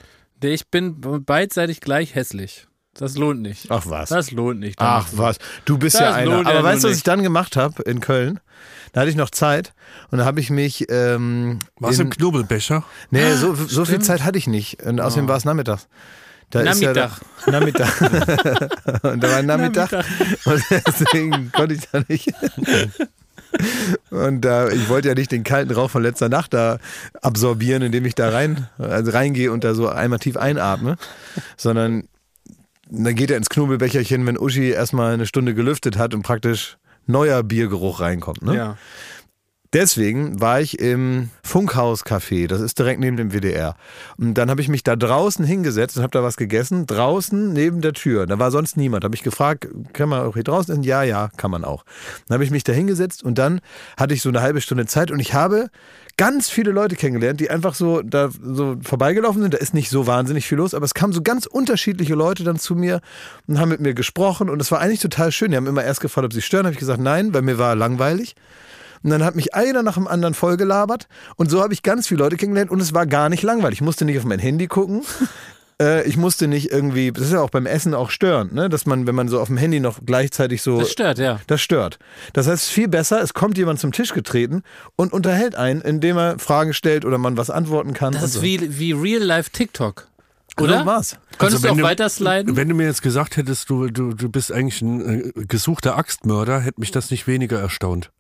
Ich 0.44 0.68
bin 0.68 1.00
beidseitig 1.26 1.80
gleich 1.80 2.16
hässlich. 2.16 2.66
Das 2.94 3.18
lohnt 3.18 3.42
nicht. 3.42 3.68
Ach 3.70 3.84
was. 3.88 4.10
Das 4.10 4.32
lohnt 4.32 4.60
nicht. 4.60 4.76
Ach 4.80 5.08
was, 5.14 5.38
du 5.66 5.78
bist 5.78 5.96
Das 5.96 6.02
ja 6.02 6.14
einer. 6.14 6.32
ja 6.32 6.40
Aber 6.42 6.54
nun 6.54 6.64
weißt 6.64 6.84
du, 6.84 6.90
was 6.90 6.98
ich 6.98 7.04
dann 7.04 7.24
gemacht 7.24 7.56
habe 7.56 7.82
in 7.84 8.00
Köln? 8.02 8.40
Da 8.92 9.02
hatte 9.02 9.10
ich 9.10 9.16
noch 9.16 9.30
Zeit 9.30 9.74
und 10.12 10.18
da 10.18 10.26
habe 10.26 10.40
ich 10.42 10.50
mich. 10.50 10.88
Ähm, 10.90 11.60
Was 11.80 12.00
im 12.00 12.10
Knobelbecher? 12.10 12.84
Nee, 13.10 13.34
so, 13.36 13.56
so 13.56 13.86
viel. 13.86 14.00
Zeit 14.00 14.24
hatte 14.24 14.38
ich 14.38 14.48
nicht. 14.48 14.84
Und 14.84 15.00
außerdem 15.00 15.28
war 15.30 15.38
es 15.38 15.46
nachmittags. 15.46 15.88
Da 16.50 16.60
ist 16.60 16.82
ja 16.82 16.92
Nachmittag. 16.94 17.22
da, 17.46 17.52
Nachmittag. 17.52 18.02
und 19.04 19.24
da 19.24 19.30
war 19.30 19.38
ein 19.38 19.46
Nachmittag. 19.46 19.92
Und 20.44 20.64
deswegen 20.86 21.50
konnte 21.54 21.76
ich 21.76 21.88
da 21.90 22.02
nicht. 22.10 22.30
Und 24.10 24.42
da, 24.42 24.68
ich 24.70 24.90
wollte 24.90 25.08
ja 25.10 25.16
nicht 25.16 25.32
den 25.32 25.44
kalten 25.44 25.72
Rauch 25.74 25.90
von 25.90 26.04
letzter 26.04 26.28
Nacht 26.30 26.54
da 26.54 26.78
absorbieren, 27.22 27.82
indem 27.82 28.06
ich 28.06 28.16
da 28.16 28.30
rein, 28.30 28.68
also 28.78 29.12
reingehe 29.12 29.52
und 29.52 29.64
da 29.64 29.74
so 29.74 29.88
einmal 29.88 30.20
tief 30.20 30.36
einatme, 30.38 30.98
sondern 31.56 32.04
dann 32.92 33.16
geht 33.16 33.32
er 33.32 33.38
ins 33.38 33.50
Knobelbecherchen, 33.50 34.26
wenn 34.26 34.38
Uschi 34.38 34.70
erstmal 34.70 35.14
eine 35.14 35.26
Stunde 35.26 35.56
gelüftet 35.56 35.98
hat 35.98 36.14
und 36.14 36.22
praktisch 36.24 36.78
neuer 37.08 37.42
Biergeruch 37.42 38.02
reinkommt. 38.02 38.44
Ne? 38.44 38.56
Ja. 38.56 38.78
Deswegen 39.74 40.42
war 40.42 40.60
ich 40.60 40.80
im 40.80 41.30
Funkhaus-Café, 41.44 42.48
das 42.48 42.60
ist 42.60 42.78
direkt 42.78 43.00
neben 43.00 43.16
dem 43.16 43.32
WDR. 43.32 43.78
Und 44.18 44.34
dann 44.34 44.50
habe 44.50 44.60
ich 44.60 44.68
mich 44.68 44.84
da 44.84 44.98
draußen 44.98 45.46
hingesetzt 45.46 45.96
und 45.96 46.04
habe 46.04 46.12
da 46.12 46.24
was 46.24 46.36
gegessen, 46.36 46.86
draußen 46.88 47.54
neben 47.54 47.80
der 47.80 47.94
Tür. 47.94 48.28
Da 48.28 48.38
war 48.38 48.52
sonst 48.52 48.76
niemand. 48.76 49.06
Habe 49.06 49.16
ich 49.16 49.24
gefragt, 49.24 49.70
kann 49.94 50.10
man 50.10 50.24
auch 50.24 50.34
hier 50.34 50.44
draußen 50.44 50.74
essen? 50.74 50.84
Ja, 50.84 51.04
ja, 51.04 51.30
kann 51.38 51.52
man 51.52 51.64
auch. 51.64 51.86
Dann 52.28 52.36
habe 52.36 52.44
ich 52.44 52.52
mich 52.52 52.66
da 52.66 52.74
hingesetzt 52.74 53.24
und 53.24 53.38
dann 53.38 53.62
hatte 53.96 54.14
ich 54.14 54.22
so 54.22 54.28
eine 54.28 54.42
halbe 54.42 54.60
Stunde 54.60 54.88
Zeit 54.88 55.10
und 55.10 55.22
ich 55.22 55.34
habe 55.34 55.70
ganz 56.18 56.50
viele 56.50 56.72
Leute 56.72 56.96
kennengelernt, 56.96 57.40
die 57.40 57.50
einfach 57.50 57.74
so 57.74 58.02
da 58.02 58.30
so 58.30 58.78
vorbeigelaufen 58.84 59.42
sind. 59.42 59.54
Da 59.54 59.58
ist 59.58 59.74
nicht 59.74 59.90
so 59.90 60.08
wahnsinnig 60.08 60.46
viel 60.46 60.58
los, 60.58 60.74
aber 60.74 60.86
es 60.86 60.94
kamen 60.94 61.14
so 61.14 61.22
ganz 61.22 61.46
unterschiedliche 61.46 62.16
Leute 62.16 62.44
dann 62.44 62.60
zu 62.60 62.76
mir 62.76 63.02
und 63.48 63.60
haben 63.60 63.70
mit 63.70 63.82
mir 63.82 63.94
gesprochen 63.94 64.50
und 64.50 64.62
es 64.62 64.72
war 64.72 64.80
eigentlich 64.80 65.00
total 65.00 65.32
schön. 65.32 65.52
Die 65.52 65.58
haben 65.58 65.68
immer 65.68 65.84
erst 65.84 66.02
gefragt, 66.02 66.26
ob 66.26 66.34
sie 66.34 66.42
stören. 66.42 66.66
Habe 66.66 66.74
ich 66.74 66.80
gesagt, 66.80 67.02
nein, 67.02 67.34
weil 67.34 67.42
mir 67.42 67.58
war 67.58 67.76
langweilig. 67.76 68.36
Und 69.04 69.10
dann 69.10 69.24
hat 69.24 69.36
mich 69.36 69.56
einer 69.56 69.84
nach 69.84 69.96
dem 69.96 70.08
anderen 70.08 70.34
vollgelabert. 70.34 71.08
Und 71.36 71.50
so 71.50 71.62
habe 71.62 71.74
ich 71.74 71.82
ganz 71.82 72.08
viele 72.08 72.24
Leute 72.24 72.38
kennengelernt 72.38 72.72
und 72.72 72.82
es 72.82 72.94
war 72.94 73.08
gar 73.08 73.30
nicht 73.30 73.42
langweilig. 73.44 73.80
Ich 73.80 73.86
musste 73.86 74.06
nicht 74.06 74.18
auf 74.18 74.26
mein 74.26 74.40
Handy 74.40 74.68
gucken. 74.68 75.04
Äh, 75.82 76.08
ich 76.08 76.16
musste 76.16 76.48
nicht 76.48 76.72
irgendwie, 76.72 77.12
das 77.12 77.26
ist 77.26 77.34
ja 77.34 77.42
auch 77.42 77.50
beim 77.50 77.66
Essen 77.66 77.94
auch 77.94 78.12
störend, 78.12 78.54
ne? 78.54 78.70
dass 78.70 78.86
man, 78.86 79.08
wenn 79.08 79.16
man 79.16 79.28
so 79.28 79.40
auf 79.40 79.48
dem 79.48 79.58
Handy 79.58 79.80
noch 79.80 80.00
gleichzeitig 80.06 80.62
so. 80.62 80.80
Das 80.80 80.92
stört, 80.92 81.18
ja. 81.18 81.40
Das 81.48 81.62
stört. 81.62 81.98
Das 82.34 82.48
heißt, 82.48 82.64
es 82.64 82.70
ist 82.70 82.74
viel 82.74 82.88
besser, 82.88 83.22
es 83.22 83.34
kommt 83.34 83.58
jemand 83.58 83.80
zum 83.80 83.92
Tisch 83.92 84.14
getreten 84.14 84.62
und 84.96 85.12
unterhält 85.12 85.56
einen, 85.56 85.82
indem 85.82 86.18
er 86.18 86.40
Fragen 86.40 86.74
stellt 86.74 87.04
oder 87.04 87.18
man 87.18 87.36
was 87.36 87.50
antworten 87.50 87.94
kann. 87.94 88.14
Das 88.14 88.24
ist 88.24 88.34
so. 88.34 88.42
wie, 88.44 88.80
wie 88.80 88.92
Real-Life 88.94 89.50
TikTok. 89.52 90.08
So 90.58 90.66
Oder? 90.66 90.86
war's. 90.86 91.18
Konntest 91.38 91.64
Also 91.66 91.76
du 91.76 91.82
auch 91.82 91.88
weiter 91.88 92.10
sliden? 92.10 92.56
Wenn 92.56 92.70
du 92.70 92.76
mir 92.76 92.86
jetzt 92.86 93.02
gesagt 93.02 93.38
hättest, 93.38 93.70
du, 93.70 93.88
du, 93.88 94.14
du 94.14 94.30
bist 94.30 94.52
eigentlich 94.52 94.82
ein 94.82 95.32
äh, 95.36 95.46
gesuchter 95.48 95.98
Axtmörder, 95.98 96.60
hätte 96.60 96.80
mich 96.80 96.92
das 96.92 97.10
nicht 97.10 97.26
weniger 97.26 97.60
erstaunt. 97.60 98.12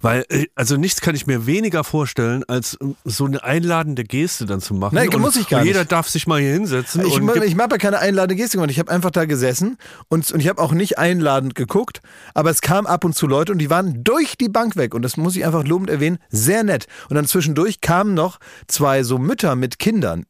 Weil, 0.00 0.24
äh, 0.28 0.46
also 0.54 0.76
nichts 0.76 1.00
kann 1.00 1.14
ich 1.14 1.26
mir 1.26 1.46
weniger 1.46 1.84
vorstellen, 1.84 2.44
als 2.48 2.74
äh, 2.74 2.86
so 3.04 3.24
eine 3.24 3.42
einladende 3.44 4.04
Geste 4.04 4.46
dann 4.46 4.60
zu 4.60 4.74
machen. 4.74 4.94
Nein, 4.94 5.08
und, 5.08 5.20
muss 5.20 5.36
ich 5.36 5.48
gar 5.48 5.60
und 5.60 5.66
jeder 5.66 5.80
nicht. 5.80 5.92
darf 5.92 6.08
sich 6.08 6.26
mal 6.26 6.40
hier 6.40 6.52
hinsetzen. 6.52 7.04
Ich, 7.06 7.14
gibt- 7.14 7.44
ich 7.44 7.56
habe 7.56 7.74
ja 7.74 7.78
keine 7.78 7.98
einladende 7.98 8.36
Gestik 8.36 8.58
gemacht. 8.58 8.70
Ich 8.70 8.78
habe 8.78 8.90
einfach 8.90 9.10
da 9.10 9.24
gesessen 9.24 9.78
und, 10.08 10.30
und 10.30 10.40
ich 10.40 10.48
habe 10.48 10.60
auch 10.60 10.72
nicht 10.72 10.98
einladend 10.98 11.54
geguckt, 11.54 12.00
aber 12.34 12.50
es 12.50 12.60
kamen 12.60 12.86
ab 12.86 13.04
und 13.04 13.14
zu 13.14 13.26
Leute 13.26 13.52
und 13.52 13.58
die 13.58 13.70
waren 13.70 14.04
durch 14.04 14.36
die 14.36 14.48
Bank 14.48 14.76
weg 14.76 14.94
und 14.94 15.02
das 15.02 15.16
muss 15.16 15.36
ich 15.36 15.44
einfach 15.44 15.64
lobend 15.64 15.90
erwähnen, 15.90 16.18
sehr 16.30 16.64
nett. 16.64 16.86
Und 17.08 17.16
dann 17.16 17.26
zwischendurch 17.26 17.80
kamen 17.80 18.14
noch 18.14 18.38
zwei 18.66 19.02
so 19.02 19.18
Mütter 19.18 19.56
mit 19.56 19.78
Kindern 19.78 20.24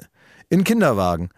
in 0.51 0.65
Kinderwagen. 0.65 1.31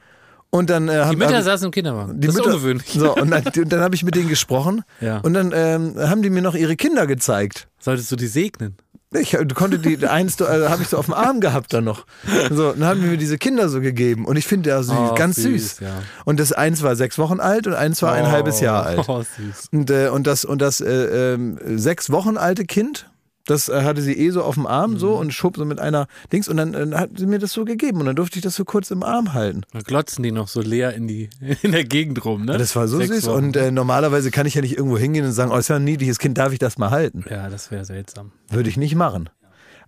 Und 0.51 0.71
dann 0.71 0.89
äh, 0.89 1.09
Die 1.11 1.17
Mütter 1.17 1.37
hab- 1.39 1.45
saßen 1.45 1.67
im 1.67 1.71
Kinderwagen. 1.73 2.21
die 2.21 2.27
das 2.27 2.37
ist 2.37 2.41
Mütter, 2.43 2.55
ungewöhnlich. 2.57 2.93
So, 2.93 3.15
und 3.15 3.31
dann, 3.31 3.45
dann 3.69 3.81
habe 3.81 3.95
ich 3.95 4.03
mit 4.05 4.15
denen 4.15 4.29
gesprochen 4.29 4.83
Ja. 5.01 5.19
und 5.19 5.35
dann 5.35 5.53
ähm, 5.55 5.95
haben 5.99 6.23
die 6.23 6.31
mir 6.31 6.43
noch 6.43 6.55
ihre 6.55 6.77
Kinder 6.77 7.07
gezeigt. 7.07 7.69
Solltest 7.79 8.11
du 8.13 8.17
die 8.17 8.27
segnen? 8.29 8.77
Ich 9.15 9.37
konnte 9.55 9.79
die 9.79 10.05
eins, 10.07 10.39
äh, 10.41 10.69
habe 10.69 10.83
ich 10.83 10.89
so 10.89 10.99
auf 10.99 11.07
dem 11.07 11.15
Arm 11.15 11.41
gehabt 11.41 11.73
dann 11.73 11.85
noch. 11.85 12.07
So, 12.51 12.73
dann 12.73 12.85
haben 12.85 13.01
die 13.01 13.07
mir 13.09 13.17
diese 13.17 13.39
Kinder 13.39 13.69
so 13.69 13.81
gegeben 13.81 14.25
und 14.25 14.37
ich 14.37 14.47
finde 14.47 14.71
ja 14.71 14.83
süß, 14.83 14.95
Oh, 14.97 15.15
ganz 15.15 15.37
süß, 15.37 15.77
süß. 15.77 15.81
ja. 15.81 16.03
Und 16.25 16.41
das 16.41 16.53
eins 16.53 16.83
war 16.83 16.97
sechs 16.97 17.17
Wochen 17.19 17.39
alt 17.41 17.67
und 17.67 17.75
eins 17.75 18.03
war 18.03 18.13
ein 18.13 18.27
halbes 18.31 18.61
Jahr 18.61 18.85
alt. 18.87 19.09
Oh, 19.09 19.23
süß. 19.23 19.69
Und, 19.73 19.91
äh, 19.91 20.09
und 20.09 20.27
das 20.27 20.45
und 20.45 20.61
das 20.61 20.81
äh, 20.81 21.35
ähm, 21.35 21.59
sechs 21.79 22.11
Wochen 22.11 22.37
alte 22.37 22.65
Kind, 22.65 23.09
das 23.47 23.69
äh, 23.69 23.83
hatte 23.83 24.03
sie 24.03 24.13
eh 24.19 24.31
so 24.31 24.43
auf 24.43 24.55
dem 24.57 24.67
Arm 24.67 24.99
so 24.99 25.13
Mhm. 25.15 25.19
und 25.21 25.31
schob 25.33 25.57
so 25.57 25.65
mit 25.65 25.79
einer 25.81 26.07
Dings 26.33 26.49
und 26.49 26.57
dann 26.59 26.75
äh, 26.75 26.95
hat 26.97 27.11
sie 27.17 27.27
mir 27.27 27.39
das 27.39 27.53
so 27.53 27.65
gegeben 27.65 28.01
und 28.01 28.07
dann 28.07 28.17
durfte 28.17 28.39
ich 28.39 28.43
das 28.43 28.55
so 28.57 28.65
kurz 28.65 28.91
im 28.91 29.03
Arm 29.03 29.33
halten. 29.35 29.63
Da 29.73 29.81
glotzen 29.81 30.23
die 30.23 30.33
noch 30.33 30.49
so 30.49 30.61
leer 30.61 30.93
in, 30.95 31.07
die, 31.09 31.31
in 31.63 31.73
der 31.73 31.85
Gegend 31.85 32.25
rum, 32.25 32.45
ne? 32.45 32.59
Das 32.59 32.77
war 32.77 32.89
so 32.89 32.99
Sechs 32.99 33.15
süß 33.15 33.27
Wochen. 33.29 33.45
und 33.47 33.57
äh, 33.57 33.71
normalerweise 33.71 34.31
kann 34.31 34.47
ich 34.47 34.55
ja 34.55 34.61
nicht 34.61 34.77
irgendwo 34.77 34.99
hingehen 34.99 35.25
und 35.25 35.33
sagen, 35.33 35.51
oh, 35.53 35.57
ist 35.57 35.69
ja 35.69 35.77
ein 35.77 35.85
niedliches 35.85 36.19
Kind, 36.19 36.37
darf 36.39 36.53
ich 36.53 36.59
das 36.59 36.77
mal 36.79 36.91
halten? 36.91 37.25
Ja, 37.31 37.49
das 37.49 37.71
wäre 37.71 37.85
seltsam. 37.85 38.33
Würde 38.51 38.69
ich 38.69 38.77
nicht 38.77 38.95
machen. 38.95 39.31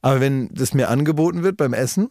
Aber 0.01 0.21
wenn 0.21 0.49
das 0.55 0.75
mir 0.75 0.89
angeboten 0.89 1.43
wird 1.43 1.57
beim 1.57 1.73
Essen, 1.75 2.09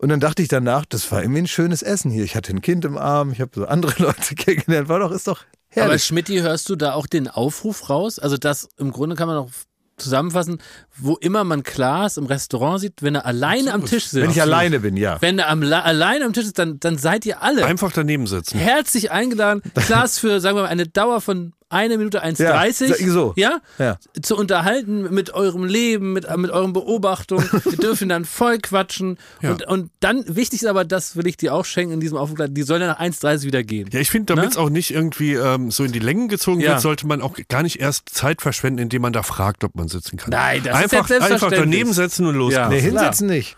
und 0.00 0.10
dann 0.10 0.20
dachte 0.20 0.42
ich 0.42 0.48
danach, 0.48 0.84
das 0.84 1.10
war 1.10 1.22
irgendwie 1.22 1.40
ein 1.40 1.46
schönes 1.48 1.82
Essen 1.82 2.12
hier. 2.12 2.22
Ich 2.22 2.36
hatte 2.36 2.52
ein 2.52 2.60
Kind 2.60 2.84
im 2.84 2.96
Arm, 2.96 3.32
ich 3.32 3.40
habe 3.40 3.50
so 3.52 3.66
andere 3.66 3.92
Leute 4.02 4.36
kennengelernt, 4.36 4.88
war 4.88 5.00
doch, 5.00 5.10
ist 5.10 5.26
doch 5.26 5.40
Aber 5.72 5.82
herrlich. 5.86 6.04
Schmidti, 6.04 6.38
hörst 6.38 6.68
du 6.68 6.76
da 6.76 6.92
auch 6.92 7.08
den 7.08 7.26
Aufruf 7.26 7.90
raus? 7.90 8.20
Also 8.20 8.36
das 8.36 8.68
im 8.76 8.92
Grunde 8.92 9.16
kann 9.16 9.26
man 9.26 9.38
auch 9.38 9.50
zusammenfassen, 9.98 10.58
wo 10.96 11.16
immer 11.16 11.44
man 11.44 11.62
Klaas 11.62 12.16
im 12.16 12.26
Restaurant 12.26 12.80
sieht, 12.80 13.02
wenn 13.02 13.14
er 13.14 13.26
alleine 13.26 13.72
am 13.72 13.84
Tisch 13.84 14.04
sitzt. 14.06 14.22
wenn 14.22 14.30
ich 14.30 14.40
alleine 14.40 14.80
bin, 14.80 14.96
ja. 14.96 15.20
wenn 15.20 15.38
er 15.38 15.48
am, 15.48 15.62
alleine 15.62 16.24
am 16.24 16.32
Tisch 16.32 16.44
ist, 16.44 16.58
dann, 16.58 16.80
dann 16.80 16.98
seid 16.98 17.26
ihr 17.26 17.42
alle 17.42 17.64
einfach 17.64 17.92
daneben 17.92 18.26
sitzen. 18.26 18.58
herzlich 18.58 19.10
eingeladen. 19.10 19.62
Klaas 19.74 20.18
für, 20.18 20.40
sagen 20.40 20.56
wir 20.56 20.62
mal, 20.62 20.68
eine 20.68 20.86
Dauer 20.86 21.20
von 21.20 21.52
eine 21.70 21.98
Minute 21.98 22.22
1,30 22.24 22.88
Ja, 23.00 23.12
so. 23.12 23.32
ja, 23.36 23.58
Ja. 23.78 23.98
zu 24.22 24.36
unterhalten 24.36 25.12
mit 25.14 25.34
eurem 25.34 25.64
Leben, 25.64 26.12
mit, 26.12 26.26
mit 26.36 26.50
euren 26.50 26.72
Beobachtungen. 26.72 27.48
Wir 27.64 27.76
dürfen 27.78 28.08
dann 28.08 28.24
voll 28.24 28.58
quatschen. 28.58 29.18
Ja. 29.42 29.50
Und, 29.52 29.66
und 29.66 29.90
dann, 30.00 30.24
wichtig 30.26 30.62
ist 30.62 30.68
aber, 30.68 30.84
das 30.84 31.16
will 31.16 31.26
ich 31.26 31.36
dir 31.36 31.54
auch 31.54 31.64
schenken 31.64 31.94
in 31.94 32.00
diesem 32.00 32.16
Aufruf, 32.16 32.38
die 32.48 32.62
sollen 32.62 32.80
dann 32.80 32.90
nach 32.90 33.00
1,30 33.00 33.42
wieder 33.44 33.62
gehen. 33.62 33.88
Ja, 33.92 34.00
ich 34.00 34.10
finde, 34.10 34.34
damit 34.34 34.50
es 34.50 34.56
Ne? 34.56 34.62
auch 34.62 34.70
nicht 34.70 34.90
irgendwie 34.92 35.34
ähm, 35.34 35.70
so 35.70 35.84
in 35.84 35.92
die 35.92 35.98
Längen 35.98 36.28
gezogen 36.28 36.60
Ja. 36.60 36.70
wird, 36.72 36.80
sollte 36.80 37.06
man 37.06 37.20
auch 37.22 37.36
gar 37.48 37.62
nicht 37.62 37.80
erst 37.80 38.08
Zeit 38.08 38.40
verschwenden, 38.42 38.78
indem 38.80 39.02
man 39.02 39.12
da 39.12 39.22
fragt, 39.22 39.62
ob 39.64 39.74
man 39.74 39.88
sitzen 39.88 40.16
kann. 40.16 40.30
Nein, 40.30 40.62
das 40.64 40.76
ist 40.76 40.82
einfach, 40.84 40.98
jetzt 40.98 41.08
selbstverständlich. 41.08 41.42
einfach 41.42 41.64
daneben 41.64 41.92
setzen 41.92 42.26
und 42.26 42.34
los. 42.34 42.52
Ja. 42.54 42.68
Nee, 42.68 42.80
Klar. 42.80 42.90
hinsetzen 43.02 43.26
nicht. 43.28 43.56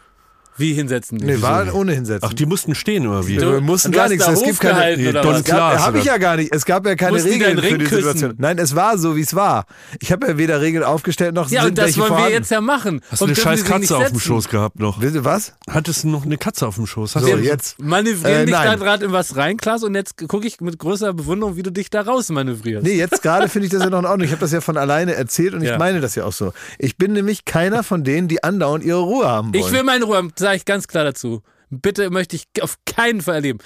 Wie 0.61 0.75
hinsetzen? 0.75 1.19
Nee, 1.19 1.41
war 1.43 1.75
ohne 1.75 1.93
hinsetzen. 1.95 2.29
Ach, 2.31 2.35
die 2.35 2.47
mussten 2.47 2.75
stehen 2.75 3.07
oder 3.07 3.27
wie? 3.27 3.41
wir 3.41 3.61
mussten 3.61 3.93
Du 3.93 3.99
gar 3.99 4.09
nichts. 4.09 4.27
Es 4.29 4.43
gibt 4.43 4.61
keine. 4.61 5.13
Don 5.13 5.43
Klaas, 5.43 5.81
habe 5.81 5.99
ich 5.99 6.05
ja 6.05 6.19
gar 6.19 6.37
nicht. 6.37 6.55
Es 6.55 6.65
gab 6.65 6.87
ja 6.87 6.95
keine 6.95 7.13
Mussten 7.13 7.29
die 7.29 7.35
Regeln 7.35 7.59
für 7.59 7.79
die 7.79 7.85
küssen? 7.85 7.97
Situation. 8.03 8.35
Nein, 8.39 8.59
es 8.59 8.77
war 8.77 8.99
so, 8.99 9.17
wie 9.17 9.23
es 9.23 9.35
war. 9.35 9.67
Ich 10.01 10.13
habe 10.13 10.27
ja 10.29 10.39
weder 10.39 10.61
Regeln 10.61 10.85
aufgestellt 10.85 11.35
noch 11.35 11.51
Ja, 11.51 11.63
sind 11.63 11.71
und 11.71 11.79
das 11.79 11.87
welche 11.87 12.01
wollen 12.01 12.09
vorhanden. 12.09 12.31
wir 12.33 12.37
jetzt 12.39 12.51
ja 12.51 12.61
machen. 12.61 13.01
Hast 13.11 13.21
du 13.21 13.25
und 13.25 13.31
eine 13.31 13.41
scheiß 13.41 13.65
Katze 13.65 13.97
auf 13.97 14.09
dem. 14.09 14.21
Schoß 14.21 14.49
gehabt 14.49 14.79
noch? 14.79 14.99
Was? 15.01 15.55
Hattest 15.69 16.05
du 16.05 16.09
noch 16.09 16.25
eine 16.25 16.37
Katze 16.37 16.67
auf 16.67 16.75
dem 16.77 16.87
Schoß? 16.87 17.17
Hast 17.17 17.25
So, 17.25 17.31
du 17.37 17.39
jetzt. 17.43 17.81
Manövrieren 17.81 18.43
Äh, 18.43 18.47
dich 18.47 18.55
da 18.55 18.75
gerade 18.77 19.07
in 19.07 19.13
was 19.13 19.37
rein, 19.37 19.57
Klaas, 19.57 19.83
und 19.83 19.95
jetzt 19.95 20.17
gucke 20.29 20.47
ich 20.47 20.61
mit 20.61 20.79
größerer 20.79 21.15
Bewunderung, 21.15 21.57
wie 21.57 21.63
du 21.63 21.73
dich 21.73 21.89
da 21.91 22.03
raus 22.03 22.29
manövrierst. 22.29 22.85
Nee, 22.87 22.95
jetzt 22.97 23.23
gerade 23.23 23.49
finde 23.49 23.67
ich 23.67 23.73
das 23.73 23.83
ja 23.83 23.91
noch 23.91 24.01
in 24.01 24.07
Ordnung. 24.07 24.25
Ich 24.27 24.31
habe 24.33 24.41
das 24.41 24.53
ja 24.53 24.61
von 24.61 24.77
alleine 24.77 25.15
erzählt 25.15 25.55
und 25.55 25.63
ich 25.63 25.69
Ja. 25.71 25.79
meine 25.79 26.01
das 26.01 26.15
ja 26.15 26.25
auch 26.25 26.33
so. 26.33 26.53
Ich 26.79 26.97
bin 26.97 27.13
nämlich 27.13 27.45
keiner 27.45 27.83
von 27.83 28.05
denen, 28.05 28.29
die 28.29 28.45
andauernd 28.45 28.85
ihre 28.85 29.01
Ruhe 29.01 29.27
haben 29.27 29.55
wollen. 29.55 29.65
Ich 29.65 29.73
will 29.73 29.83
meine 29.85 30.05
Ruhe 30.05 30.17
haben, 30.17 30.33
sage 30.51 30.57
ich 30.59 30.65
ganz 30.65 30.89
klar 30.89 31.05
dazu. 31.05 31.43
Bitte 31.71 32.11
möchte 32.11 32.35
ich 32.37 32.47
auf 32.63 32.77
keinen 32.85 33.21
Fall 33.21 33.37
erleben. 33.37 33.61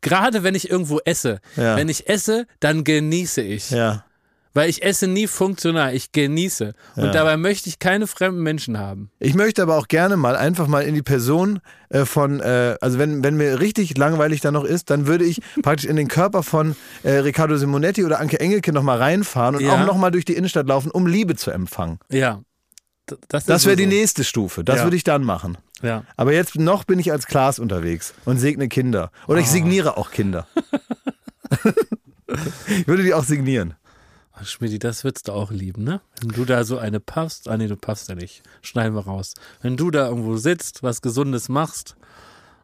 Gerade 0.00 0.42
wenn 0.42 0.54
ich 0.56 0.68
irgendwo 0.70 0.98
esse. 1.04 1.38
Ja. 1.56 1.76
Wenn 1.76 1.88
ich 1.88 2.08
esse, 2.08 2.46
dann 2.60 2.84
genieße 2.84 3.40
ich. 3.42 3.70
ja. 3.70 4.04
Weil 4.56 4.70
ich 4.70 4.84
esse 4.84 5.08
nie 5.08 5.26
funktional, 5.26 5.96
ich 5.96 6.12
genieße. 6.12 6.74
Und 6.94 7.04
Ja. 7.06 7.10
dabei 7.10 7.36
möchte 7.36 7.68
ich 7.68 7.80
keine 7.80 8.06
fremden 8.06 8.40
Menschen 8.40 8.78
haben. 8.78 9.10
Ich 9.18 9.34
möchte 9.34 9.60
aber 9.62 9.76
auch 9.76 9.88
gerne 9.88 10.16
mal 10.16 10.36
einfach 10.36 10.68
mal 10.68 10.82
in 10.84 10.94
die 10.94 11.02
Person 11.02 11.58
äh, 11.88 12.04
von, 12.04 12.38
äh, 12.38 12.76
also 12.80 13.00
wenn, 13.00 13.24
wenn 13.24 13.36
mir 13.36 13.58
richtig 13.58 13.96
langweilig 13.98 14.42
da 14.42 14.52
noch 14.52 14.62
ist, 14.62 14.90
dann 14.90 15.08
würde 15.08 15.24
ich 15.24 15.40
praktisch 15.62 15.86
in 15.90 15.96
den 15.96 16.06
Körper 16.06 16.44
von 16.44 16.76
äh, 17.02 17.14
Riccardo 17.14 17.56
Simonetti 17.56 18.04
oder 18.04 18.20
Anke 18.20 18.38
Engelke 18.38 18.72
nochmal 18.72 18.98
reinfahren 18.98 19.56
und 19.56 19.62
Ja. 19.64 19.74
auch 19.74 19.86
nochmal 19.86 20.12
durch 20.12 20.24
die 20.24 20.34
Innenstadt 20.34 20.68
laufen, 20.68 20.92
um 20.92 21.08
Liebe 21.08 21.34
zu 21.34 21.50
empfangen. 21.50 21.98
Ja. 22.12 22.40
Das, 23.28 23.44
Das 23.44 23.64
wäre 23.66 23.76
so. 23.76 23.82
die 23.82 23.86
nächste 23.86 24.24
Stufe. 24.24 24.64
Das 24.64 24.78
Ja. 24.78 24.84
würde 24.84 24.96
ich 24.96 25.04
dann 25.04 25.22
machen. 25.24 25.58
Ja. 25.82 26.04
Aber 26.16 26.32
jetzt 26.32 26.56
noch 26.56 26.84
bin 26.84 26.98
ich 26.98 27.12
als 27.12 27.26
Klaas 27.26 27.58
unterwegs 27.58 28.14
und 28.24 28.38
segne 28.38 28.68
Kinder. 28.68 29.10
Oder 29.26 29.38
Ah. 29.38 29.42
ich 29.42 29.48
signiere 29.48 29.96
auch 29.96 30.10
Kinder. 30.10 30.46
ich 32.68 32.86
würde 32.88 33.02
die 33.02 33.14
auch 33.14 33.24
signieren. 33.24 33.74
Ach, 34.32 34.46
Schmidti, 34.46 34.78
das 34.80 35.04
würdest 35.04 35.28
du 35.28 35.32
auch 35.32 35.50
lieben, 35.52 35.84
ne? 35.84 36.00
Wenn 36.20 36.30
du 36.30 36.44
da 36.44 36.64
so 36.64 36.78
eine 36.78 36.98
puffst, 36.98 37.48
ah 37.48 37.56
nee, 37.56 37.68
du 37.68 37.76
puffst 37.76 38.08
ja 38.08 38.16
nicht, 38.16 38.42
schneiden 38.62 38.94
wir 38.94 39.04
raus. 39.04 39.34
Wenn 39.62 39.76
du 39.76 39.90
da 39.92 40.08
irgendwo 40.08 40.36
sitzt, 40.36 40.82
was 40.82 41.02
Gesundes 41.02 41.48
machst 41.48 41.94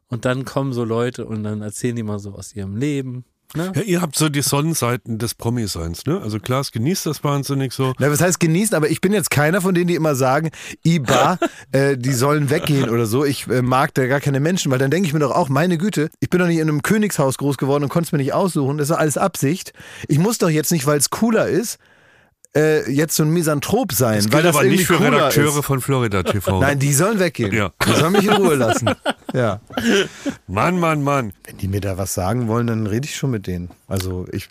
und 0.09 0.25
dann 0.25 0.45
kommen 0.45 0.73
so 0.73 0.83
Leute 0.85 1.27
und 1.27 1.45
dann 1.45 1.63
erzählen 1.63 1.95
die 1.95 2.03
mal 2.03 2.19
so 2.19 2.33
aus 2.35 2.55
ihrem 2.57 2.77
Leben, 2.77 3.25
ne? 3.55 3.73
Ja, 3.75 3.83
ihr 3.83 4.01
habt 4.01 4.17
so 4.17 4.29
die 4.29 4.43
Sonnenseiten 4.43 5.19
des 5.19 5.35
Promi-Seins, 5.35 6.07
ne? 6.07 6.21
Also 6.21 6.39
Klaas 6.39 6.73
genießt 6.73 7.07
das 7.07 7.25
wahnsinnig 7.25 7.73
so. 7.73 7.93
Na, 7.99 8.11
was 8.11 8.21
heißt 8.21 8.41
genießen? 8.41 8.75
Aber 8.77 8.91
ich 8.91 9.01
bin 9.01 9.13
jetzt 9.13 9.31
keiner 9.31 9.61
von 9.61 9.75
denen, 9.75 9.89
die 9.89 9.95
immer 9.95 10.15
sagen, 10.15 10.51
IBA, 10.85 11.39
äh, 11.73 11.97
die 11.97 12.13
sollen 12.13 12.51
weggehen 12.51 12.91
oder 12.91 13.07
so. 13.07 13.25
Ich 13.25 13.47
äh, 13.49 13.63
mag 13.63 13.95
da 13.95 14.07
gar 14.07 14.21
keine 14.21 14.41
Menschen, 14.41 14.71
weil 14.71 14.79
dann 14.79 14.91
denke 14.91 15.07
ich 15.07 15.13
mir 15.13 15.21
doch 15.21 15.33
auch, 15.33 15.49
meine 15.49 15.79
Güte, 15.79 16.11
ich 16.21 16.31
bin 16.31 16.41
doch 16.41 16.47
nicht 16.47 16.59
in 16.59 16.69
einem 16.69 16.83
Königshaus 16.83 17.39
groß 17.39 17.57
geworden 17.57 17.85
und 17.85 17.89
konnte 17.89 18.09
es 18.09 18.13
mir 18.13 18.19
nicht 18.19 18.33
aussuchen. 18.33 18.79
Das 18.79 18.91
ist 18.91 18.97
alles 18.97 19.19
Absicht. 19.19 19.73
Ich 20.09 20.19
muss 20.19 20.39
doch 20.39 20.51
jetzt 20.51 20.73
nicht, 20.73 20.87
weil 20.87 20.99
es 20.99 21.11
cooler 21.11 21.49
ist, 21.49 21.79
äh, 22.57 22.91
jetzt 22.91 23.17
so 23.17 23.23
ein 23.23 23.31
Misanthrop 23.31 23.93
sein. 23.93 24.17
Das 24.25 24.33
weil 24.33 24.43
das 24.43 24.57
aber 24.57 24.65
nicht 24.67 24.87
für 24.87 25.01
Redakteure 25.01 25.59
Ist. 25.59 25.65
von 25.65 25.81
Florida 25.81 26.23
TV. 26.23 26.61
Nein, 26.61 26.79
die 26.79 26.93
sollen 26.93 27.19
weggehen. 27.19 27.53
Ja. 27.53 27.73
Die 27.87 27.93
sollen 27.93 28.13
mich 28.13 28.25
in 28.25 28.33
Ruhe 28.33 28.55
lassen. 28.55 28.91
Ja. 29.33 29.61
Mann, 30.49 30.81
Mann, 30.81 31.05
Mann. 31.05 31.33
Wenn 31.45 31.57
die 31.59 31.69
mir 31.69 31.81
da 31.81 31.97
was 31.97 32.15
sagen 32.15 32.49
wollen, 32.49 32.67
dann 32.67 32.89
rede 32.89 33.07
ich 33.07 33.15
schon 33.15 33.31
mit 33.31 33.47
denen. 33.47 33.71
Also 33.87 34.27
ich, 34.33 34.49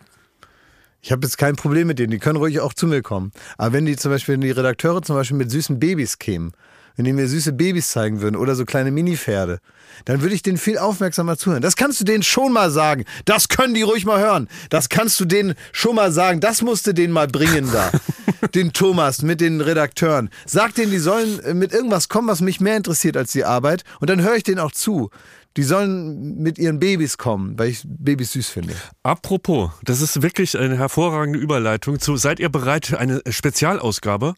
ich 1.01 1.12
habe 1.12 1.25
jetzt 1.27 1.38
kein 1.38 1.58
Problem 1.58 1.88
mit 1.88 2.00
denen. 2.00 2.12
Die 2.12 2.18
können 2.18 2.38
ruhig 2.38 2.62
auch 2.62 2.74
zu 2.74 2.88
mir 2.88 3.01
kommen. 3.01 3.34
Aber 3.58 3.74
wenn 3.74 3.86
die 3.86 3.98
zum 3.98 4.10
Beispiel, 4.12 4.36
wenn 4.36 4.41
die 4.41 4.51
Redakteure 4.51 5.02
zum 5.02 5.17
Beispiel 5.17 5.36
mit 5.36 5.52
süßen 5.52 5.82
Babys 5.82 6.17
kämen, 6.17 6.54
wenn 6.95 7.06
die 7.06 7.13
mir 7.13 7.28
süße 7.28 7.54
Babys 7.54 7.89
zeigen 7.89 8.21
würden 8.21 8.36
oder 8.36 8.56
so 8.56 8.65
kleine 8.65 8.91
Mini-Pferde, 8.91 9.60
dann 10.06 10.21
würde 10.21 10.36
ich 10.36 10.41
denen 10.41 10.58
viel 10.58 10.78
aufmerksamer 10.78 11.38
zuhören. 11.38 11.62
Das 11.62 11.75
kannst 11.75 11.99
du 11.99 12.06
denen 12.06 12.23
schon 12.23 12.54
mal 12.54 12.71
sagen. 12.71 13.06
Das 13.25 13.49
können 13.49 13.73
die 13.73 13.82
ruhig 13.82 14.06
mal 14.06 14.19
hören. 14.19 14.47
Das 14.69 14.89
kannst 14.89 15.19
du 15.19 15.25
denen 15.25 15.56
schon 15.71 15.95
mal 15.95 16.12
sagen. 16.12 16.39
Das 16.39 16.62
musst 16.62 16.88
du 16.88 16.93
denen 16.93 17.13
mal 17.13 17.28
bringen 17.28 17.69
da. 17.71 17.91
den 18.56 18.73
Thomas 18.73 19.21
mit 19.21 19.41
den 19.41 19.62
Redakteuren. 19.62 20.30
Sag 20.45 20.75
denen, 20.75 20.91
die 20.91 20.99
sollen 20.99 21.39
äh, 21.41 21.54
mit 21.54 21.73
irgendwas 21.73 22.10
kommen, 22.10 22.28
was 22.28 22.41
mich 22.41 22.60
mehr 22.60 22.78
interessiert 22.78 23.17
als 23.17 23.32
die 23.32 23.45
Arbeit. 23.45 23.84
Und 23.99 24.10
dann 24.10 24.21
höre 24.21 24.36
ich 24.36 24.43
denen 24.43 24.60
auch 24.60 24.71
zu. 24.71 25.10
Die 25.58 25.63
sollen 25.63 26.38
mit 26.38 26.60
ihren 26.60 26.80
Babys 26.80 27.17
kommen, 27.17 27.58
weil 27.58 27.69
ich 27.69 27.82
Babys 27.84 28.34
süß 28.34 28.49
finde. 28.49 28.75
Apropos, 29.04 29.71
das 29.84 29.99
ist 29.99 30.21
wirklich 30.21 30.58
eine 30.58 30.78
hervorragende 30.78 31.39
Überleitung 31.39 31.99
zu, 31.99 32.17
seid 32.17 32.39
ihr 32.39 32.49
bereit 32.49 32.86
für 32.86 32.99
eine 32.99 33.21
Spezialausgabe 33.28 34.36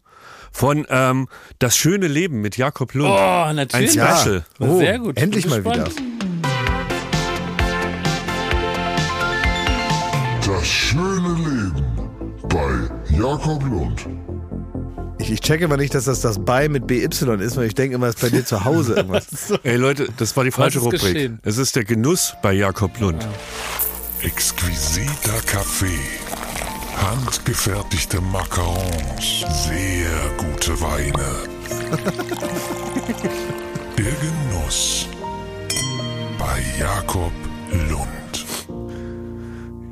von 0.52 0.86
ähm, 0.90 1.28
Das 1.58 1.76
schöne 1.76 2.06
Leben 2.08 2.40
mit 2.40 2.56
Jakob 2.56 2.94
Lund? 2.94 3.10
Oh, 3.10 3.42
Ein 3.46 3.56
natürlich. 3.56 3.92
Special. 3.92 4.44
Oh, 4.60 4.78
Sehr 4.78 4.98
gut. 4.98 5.16
Endlich 5.16 5.48
mal 5.48 5.64
wieder. 5.64 5.88
Das 10.46 10.66
schöne 10.66 11.34
Leben 11.34 12.36
bei 12.48 13.16
Jakob 13.16 13.62
Lund. 13.64 14.06
Ich, 15.18 15.30
ich 15.30 15.40
checke 15.40 15.64
immer 15.64 15.76
nicht, 15.76 15.94
dass 15.94 16.04
das 16.06 16.20
das 16.20 16.44
bei 16.44 16.68
mit 16.68 16.86
BY 16.88 17.04
ist, 17.04 17.56
weil 17.56 17.66
ich 17.66 17.74
denke 17.74 17.94
immer, 17.94 18.08
es 18.08 18.16
ist 18.16 18.20
bei 18.22 18.30
dir 18.30 18.44
zu 18.44 18.64
Hause 18.64 18.94
irgendwas. 18.94 19.26
Ey 19.62 19.76
Leute, 19.76 20.08
das 20.16 20.36
war 20.36 20.42
die 20.44 20.50
falsche 20.50 20.80
Rubrik. 20.80 21.00
geschehen? 21.00 21.38
Es 21.44 21.58
ist 21.58 21.76
der 21.76 21.84
Genuss 21.84 22.34
bei 22.42 22.52
Jakob 22.52 22.98
Lund. 23.00 23.26
Exquisiter 24.22 25.40
Kaffee. 25.46 25.98
Handgefertigte 27.02 28.20
Macarons. 28.20 29.44
Sehr 29.66 30.30
gute 30.38 30.80
Weine. 30.80 31.24
Der 33.98 34.12
Genuss 34.12 35.08
bei 36.38 36.62
Jakob 36.78 37.32
Lund. 37.90 38.46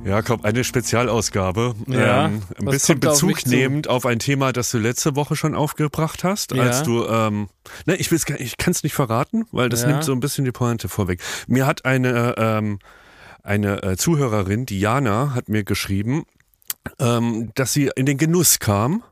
Jakob, 0.05 0.45
eine 0.45 0.63
Spezialausgabe. 0.63 1.75
Ja, 1.89 2.27
ähm, 2.27 2.43
ein 2.59 2.65
bisschen 2.67 2.99
auf 3.05 3.15
Bezug 3.15 3.41
zu? 3.41 3.49
nehmend 3.49 3.89
auf 3.89 4.07
ein 4.07 4.21
Thema, 4.21 4.53
das 4.53 4.71
du 4.71 4.79
letzte 4.79 5.17
Woche 5.17 5.35
schon 5.35 5.57
aufgebracht 5.57 6.23
hast, 6.23 6.53
Ja. 6.55 6.63
als 6.63 6.85
du, 6.85 7.05
ähm, 7.09 7.49
ne, 7.87 7.97
ich, 7.97 8.13
will's 8.13 8.25
gar- 8.25 8.39
ich 8.41 8.57
kann 8.57 8.71
es 8.71 8.85
nicht 8.85 8.95
verraten, 8.95 9.47
weil 9.51 9.69
das 9.69 9.83
Ja. 9.83 9.89
nimmt 9.89 10.05
so 10.05 10.13
ein 10.13 10.21
bisschen 10.21 10.45
die 10.45 10.53
Pointe 10.53 10.89
vorweg. 10.89 11.21
Mir 11.49 11.67
hat 11.67 11.85
eine, 11.85 12.37
ähm, 12.39 12.79
eine 13.43 13.83
äh, 13.83 13.97
Zuhörerin, 13.97 14.65
Diana, 14.65 15.35
hat 15.35 15.49
mir 15.49 15.65
geschrieben, 15.65 16.25
ähm, 16.99 17.51
dass 17.55 17.73
sie 17.73 17.91
in 17.97 18.07
den 18.07 18.19
Genuss 18.19 18.59
kam 18.59 19.03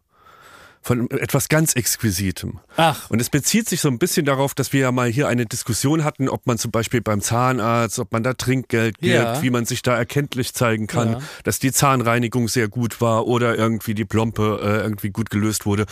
von 0.82 1.10
etwas 1.10 1.48
ganz 1.48 1.74
Exquisitem. 1.74 2.60
Ach, 2.76 3.10
Und 3.10 3.20
es 3.20 3.30
bezieht 3.30 3.68
sich 3.68 3.80
so 3.80 3.88
ein 3.88 3.98
bisschen 3.98 4.24
darauf, 4.24 4.54
dass 4.54 4.72
wir 4.72 4.80
ja 4.80 4.92
mal 4.92 5.08
hier 5.08 5.28
eine 5.28 5.44
Diskussion 5.46 6.04
hatten, 6.04 6.28
ob 6.28 6.46
man 6.46 6.58
zum 6.58 6.70
Beispiel 6.70 7.00
beim 7.00 7.20
Zahnarzt, 7.20 7.98
ob 7.98 8.12
man 8.12 8.22
da 8.22 8.34
Trinkgeld 8.34 8.98
gibt, 8.98 9.14
Ja. 9.14 9.42
wie 9.42 9.50
man 9.50 9.64
sich 9.64 9.82
da 9.82 9.96
erkenntlich 9.96 10.54
zeigen 10.54 10.86
kann, 10.86 11.12
Ja. 11.12 11.20
dass 11.44 11.58
die 11.58 11.72
Zahnreinigung 11.72 12.48
sehr 12.48 12.68
gut 12.68 13.00
war 13.00 13.26
oder 13.26 13.56
irgendwie 13.56 13.94
die 13.94 14.04
Plombe 14.04 14.60
äh, 14.62 14.82
irgendwie 14.82 15.10
gut 15.10 15.30
gelöst 15.30 15.66
wurde. 15.66 15.86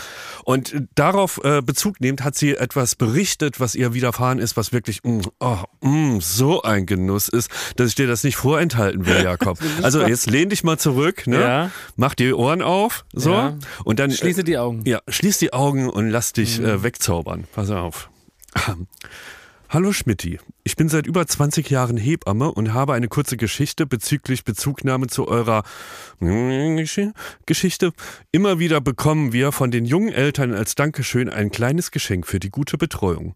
Und 0.44 0.74
darauf 0.94 1.40
äh, 1.44 1.60
Bezug 1.62 2.00
nehmend 2.00 2.22
hat 2.24 2.36
sie 2.36 2.56
etwas 2.56 2.94
berichtet, 2.94 3.60
was 3.60 3.74
ihr 3.74 3.92
widerfahren 3.94 4.38
ist, 4.38 4.56
was 4.56 4.72
wirklich 4.72 5.02
mm, 5.02 5.20
oh, 5.40 5.58
mm, 5.82 6.20
so 6.20 6.62
ein 6.62 6.86
Genuss 6.86 7.28
ist, 7.28 7.50
dass 7.76 7.88
ich 7.88 7.94
dir 7.96 8.06
das 8.06 8.22
nicht 8.24 8.36
vorenthalten 8.36 9.06
will, 9.06 9.22
Jakob. 9.22 9.58
also 9.82 10.02
jetzt 10.06 10.30
lehn 10.30 10.48
dich 10.48 10.62
mal 10.64 10.78
zurück, 10.78 11.26
ne? 11.26 11.40
Ja. 11.40 11.70
mach 11.96 12.14
die 12.14 12.32
Ohren 12.32 12.62
auf, 12.62 13.04
so 13.12 13.52
und 13.84 13.98
dann 13.98 14.10
schließe 14.10 14.44
die 14.44 14.58
Augen. 14.58 14.75
Ja, 14.84 15.00
schließ 15.08 15.38
die 15.38 15.52
Augen 15.52 15.88
und 15.88 16.10
lass 16.10 16.32
dich 16.32 16.58
Mhm. 16.58 16.64
äh, 16.66 16.82
wegzaubern. 16.82 17.44
Pass 17.54 17.70
auf. 17.70 18.10
Hallo 19.68 19.92
Schmidti, 19.92 20.38
ich 20.62 20.76
bin 20.76 20.88
seit 20.88 21.06
über 21.08 21.26
20 21.26 21.68
Jahren 21.70 21.96
Hebamme 21.96 22.52
und 22.52 22.72
habe 22.72 22.94
eine 22.94 23.08
kurze 23.08 23.36
Geschichte 23.36 23.84
bezüglich 23.84 24.44
Bezugnahme 24.44 25.08
zu 25.08 25.26
eurer 25.26 25.64
Geschichte. 27.46 27.92
Immer 28.30 28.58
wieder 28.60 28.80
bekommen 28.80 29.32
wir 29.32 29.50
von 29.50 29.70
den 29.72 29.84
jungen 29.84 30.12
Eltern 30.12 30.54
als 30.54 30.76
Dankeschön 30.76 31.28
ein 31.28 31.50
kleines 31.50 31.90
Geschenk 31.90 32.26
für 32.26 32.38
die 32.38 32.50
gute 32.50 32.78
Betreuung. 32.78 33.34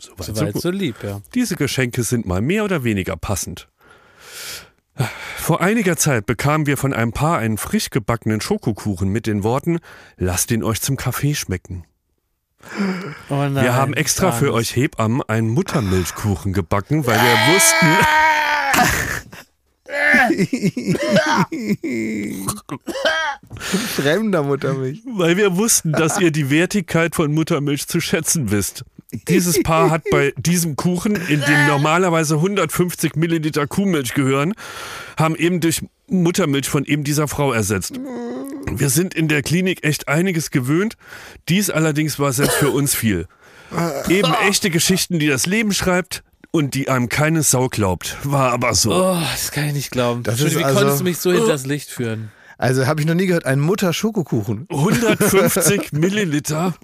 Soweit 0.00 0.54
so 0.54 0.60
so 0.60 0.70
lieb, 0.70 0.96
ja. 1.04 1.20
Diese 1.34 1.54
Geschenke 1.54 2.02
sind 2.02 2.26
mal 2.26 2.42
mehr 2.42 2.64
oder 2.64 2.82
weniger 2.82 3.16
passend. 3.16 3.68
Vor 5.36 5.60
einiger 5.60 5.96
Zeit 5.96 6.26
bekamen 6.26 6.66
wir 6.66 6.76
von 6.76 6.92
einem 6.92 7.12
Paar 7.12 7.38
einen 7.38 7.58
frisch 7.58 7.90
gebackenen 7.90 8.40
Schokokuchen 8.40 9.08
mit 9.08 9.26
den 9.26 9.42
Worten, 9.42 9.78
lasst 10.16 10.50
ihn 10.50 10.62
euch 10.62 10.80
zum 10.80 10.96
Kaffee 10.96 11.34
schmecken. 11.34 11.84
Oh 13.28 13.34
nein, 13.34 13.56
wir 13.56 13.74
haben 13.74 13.92
extra 13.92 14.30
für 14.30 14.52
euch 14.52 14.76
Hebammen 14.76 15.22
einen 15.22 15.48
Muttermilchkuchen 15.48 16.52
gebacken, 16.52 17.06
weil 17.06 17.18
wir 17.18 17.54
wussten, 17.54 17.86
Fremder 23.96 24.42
Muttermilch. 24.42 25.00
Weil 25.06 25.36
wir 25.36 25.56
wussten, 25.56 25.92
dass 25.92 26.20
ihr 26.20 26.30
die 26.30 26.50
Wertigkeit 26.50 27.14
von 27.14 27.32
Muttermilch 27.32 27.86
zu 27.86 28.00
schätzen 28.00 28.50
wisst. 28.50 28.84
Dieses 29.28 29.62
Paar 29.62 29.90
hat 29.90 30.04
bei 30.10 30.32
diesem 30.38 30.76
Kuchen, 30.76 31.16
in 31.16 31.42
dem 31.42 31.66
normalerweise 31.66 32.36
150 32.36 33.14
Milliliter 33.16 33.66
Kuhmilch 33.66 34.14
gehören, 34.14 34.54
haben 35.18 35.36
eben 35.36 35.60
durch 35.60 35.82
Muttermilch 36.06 36.68
von 36.68 36.86
eben 36.86 37.04
dieser 37.04 37.28
Frau 37.28 37.52
ersetzt. 37.52 38.00
Wir 38.70 38.88
sind 38.88 39.12
in 39.12 39.28
der 39.28 39.42
Klinik 39.42 39.84
echt 39.84 40.08
einiges 40.08 40.50
gewöhnt. 40.50 40.96
Dies 41.48 41.68
allerdings 41.68 42.18
war 42.18 42.32
selbst 42.32 42.54
für 42.54 42.70
uns 42.70 42.94
viel. 42.94 43.26
Eben 44.08 44.32
echte 44.48 44.70
Geschichten, 44.70 45.18
die 45.18 45.28
das 45.28 45.46
Leben 45.46 45.72
schreibt 45.72 46.22
und 46.52 46.74
die 46.74 46.88
einem 46.88 47.08
keine 47.08 47.42
Sau 47.42 47.68
glaubt. 47.68 48.16
War 48.22 48.52
aber 48.52 48.74
so. 48.74 48.92
Oh, 48.94 49.18
das 49.32 49.50
kann 49.50 49.64
ich 49.66 49.72
nicht 49.72 49.90
glauben. 49.90 50.22
Das 50.22 50.34
Entschuldigung, 50.34 50.60
ist 50.60 50.64
wie 50.64 50.68
also- 50.68 50.78
konntest 50.80 51.00
du 51.00 51.04
mich 51.04 51.18
so 51.18 51.32
hinters 51.32 51.66
Licht 51.66 51.90
führen? 51.90 52.30
Also 52.58 52.86
habe 52.86 53.00
ich 53.00 53.06
noch 53.08 53.14
nie 53.14 53.26
gehört, 53.26 53.44
ein 53.44 53.58
Mutter-Schokokuchen. 53.58 54.68
150 54.70 55.90
Milliliter. 55.92 56.74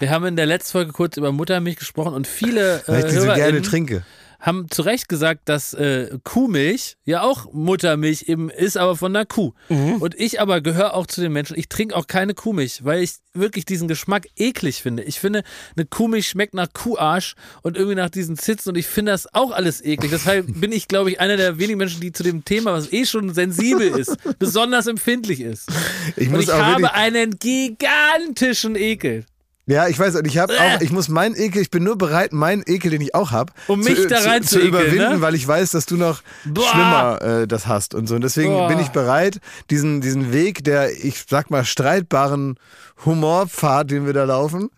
Wir 0.00 0.10
haben 0.10 0.24
in 0.24 0.36
der 0.36 0.46
letzten 0.46 0.72
Folge 0.72 0.92
kurz 0.92 1.18
über 1.18 1.30
Muttermilch 1.30 1.76
gesprochen 1.76 2.14
und 2.14 2.26
viele 2.26 2.82
Weil 2.86 3.02
äh, 3.02 3.06
ich 3.06 3.12
die 3.12 3.18
so 3.18 3.26
gerne 3.26 3.60
trinke. 3.60 4.02
Haben 4.40 4.70
zu 4.70 4.82
Recht 4.82 5.08
gesagt, 5.08 5.48
dass 5.48 5.74
äh, 5.74 6.18
Kuhmilch 6.24 6.96
ja 7.04 7.22
auch 7.22 7.52
Muttermilch 7.52 8.24
eben 8.28 8.50
ist, 8.50 8.76
aber 8.76 8.96
von 8.96 9.14
einer 9.14 9.26
Kuh. 9.26 9.52
Und 9.68 10.18
ich 10.18 10.40
aber 10.40 10.60
gehöre 10.60 10.94
auch 10.94 11.06
zu 11.06 11.20
den 11.20 11.32
Menschen, 11.32 11.58
ich 11.58 11.68
trinke 11.68 11.94
auch 11.94 12.06
keine 12.06 12.34
Kuhmilch, 12.34 12.84
weil 12.84 13.02
ich 13.02 13.16
wirklich 13.32 13.64
diesen 13.64 13.86
Geschmack 13.86 14.26
eklig 14.36 14.82
finde. 14.82 15.02
Ich 15.04 15.20
finde, 15.20 15.42
eine 15.76 15.86
Kuhmilch 15.86 16.28
schmeckt 16.28 16.54
nach 16.54 16.68
Kuharsch 16.72 17.34
und 17.62 17.76
irgendwie 17.76 17.96
nach 17.96 18.10
diesen 18.10 18.36
Zitzen 18.36 18.70
und 18.70 18.76
ich 18.76 18.86
finde 18.86 19.12
das 19.12 19.32
auch 19.32 19.52
alles 19.52 19.84
eklig. 19.84 20.10
Deshalb 20.10 20.46
bin 20.60 20.72
ich, 20.72 20.88
glaube 20.88 21.10
ich, 21.10 21.20
einer 21.20 21.36
der 21.36 21.58
wenigen 21.58 21.78
Menschen, 21.78 22.00
die 22.00 22.12
zu 22.12 22.22
dem 22.22 22.44
Thema, 22.44 22.72
was 22.72 22.92
eh 22.92 23.04
schon 23.04 23.32
sensibel 23.32 23.88
ist, 23.88 24.16
besonders 24.38 24.86
empfindlich 24.86 25.40
ist. 25.40 25.68
Ich 26.16 26.28
Und 26.28 26.36
muss 26.36 26.44
ich 26.44 26.52
auch 26.52 26.58
habe 26.58 26.94
einen 26.94 27.38
gigantischen 27.38 28.74
Ekel. 28.74 29.26
Ja, 29.70 29.86
ich 29.86 29.98
weiß, 29.98 30.16
und 30.16 30.26
ich 30.26 30.38
habe 30.38 30.52
auch, 30.52 30.80
ich 30.80 30.90
muss 30.90 31.08
meinen 31.08 31.36
Ekel, 31.36 31.62
ich 31.62 31.70
bin 31.70 31.84
nur 31.84 31.96
bereit, 31.96 32.32
meinen 32.32 32.64
Ekel, 32.66 32.90
den 32.90 33.00
ich 33.00 33.14
auch 33.14 33.30
habe, 33.30 33.52
Um 33.68 33.78
mich 33.78 34.04
da 34.08 34.18
rein 34.18 34.42
zu, 34.42 34.48
zu 34.48 34.54
zu 34.56 34.66
ekeln, 34.66 34.74
überwinden, 34.74 35.14
ne? 35.14 35.20
weil 35.20 35.36
ich 35.36 35.46
weiß, 35.46 35.70
dass 35.70 35.86
du 35.86 35.96
noch 35.96 36.22
Boah. 36.44 36.68
schlimmer 36.68 37.22
äh, 37.22 37.46
das 37.46 37.68
hast 37.68 37.94
und 37.94 38.08
so. 38.08 38.16
Und 38.16 38.22
deswegen 38.22 38.52
Boah. 38.52 38.66
bin 38.66 38.80
ich 38.80 38.88
bereit, 38.88 39.38
diesen, 39.70 40.00
diesen 40.00 40.32
Weg 40.32 40.64
der, 40.64 40.90
ich 40.92 41.24
sag 41.28 41.50
mal, 41.50 41.64
streitbaren 41.64 42.56
Humorpfad, 43.04 43.92
den 43.92 44.06
wir 44.06 44.12
da 44.12 44.24
laufen. 44.24 44.70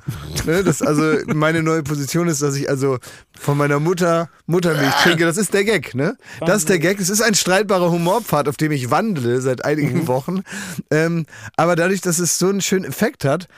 ne, 0.45 0.63
das 0.63 0.83
also 0.83 1.03
meine 1.27 1.63
neue 1.63 1.83
Position 1.83 2.29
ist, 2.29 2.43
dass 2.43 2.55
ich 2.55 2.69
also 2.69 2.99
von 3.39 3.57
meiner 3.59 3.81
Mutter 3.81 4.29
Muttermilch 4.47 4.95
trinke. 5.03 5.25
Das 5.25 5.37
ist 5.37 5.53
der 5.55 5.65
Gag, 5.65 5.95
ne? 5.95 6.17
Das 6.41 6.59
ist 6.59 6.69
der 6.69 6.79
Gag. 6.79 7.01
Es 7.01 7.09
ist 7.11 7.23
ein 7.23 7.35
streitbarer 7.35 7.91
Humorpfad, 7.91 8.49
auf 8.49 8.57
dem 8.57 8.73
ich 8.73 8.91
wandle 8.91 9.41
seit 9.41 9.65
einigen 9.65 10.07
Wochen. 10.07 10.43
Ähm, 10.91 11.27
aber 11.57 11.75
dadurch, 11.77 12.01
dass 12.01 12.19
es 12.19 12.39
so 12.39 12.49
einen 12.49 12.61
schönen 12.61 12.85
Effekt 12.85 13.25
hat, 13.25 13.49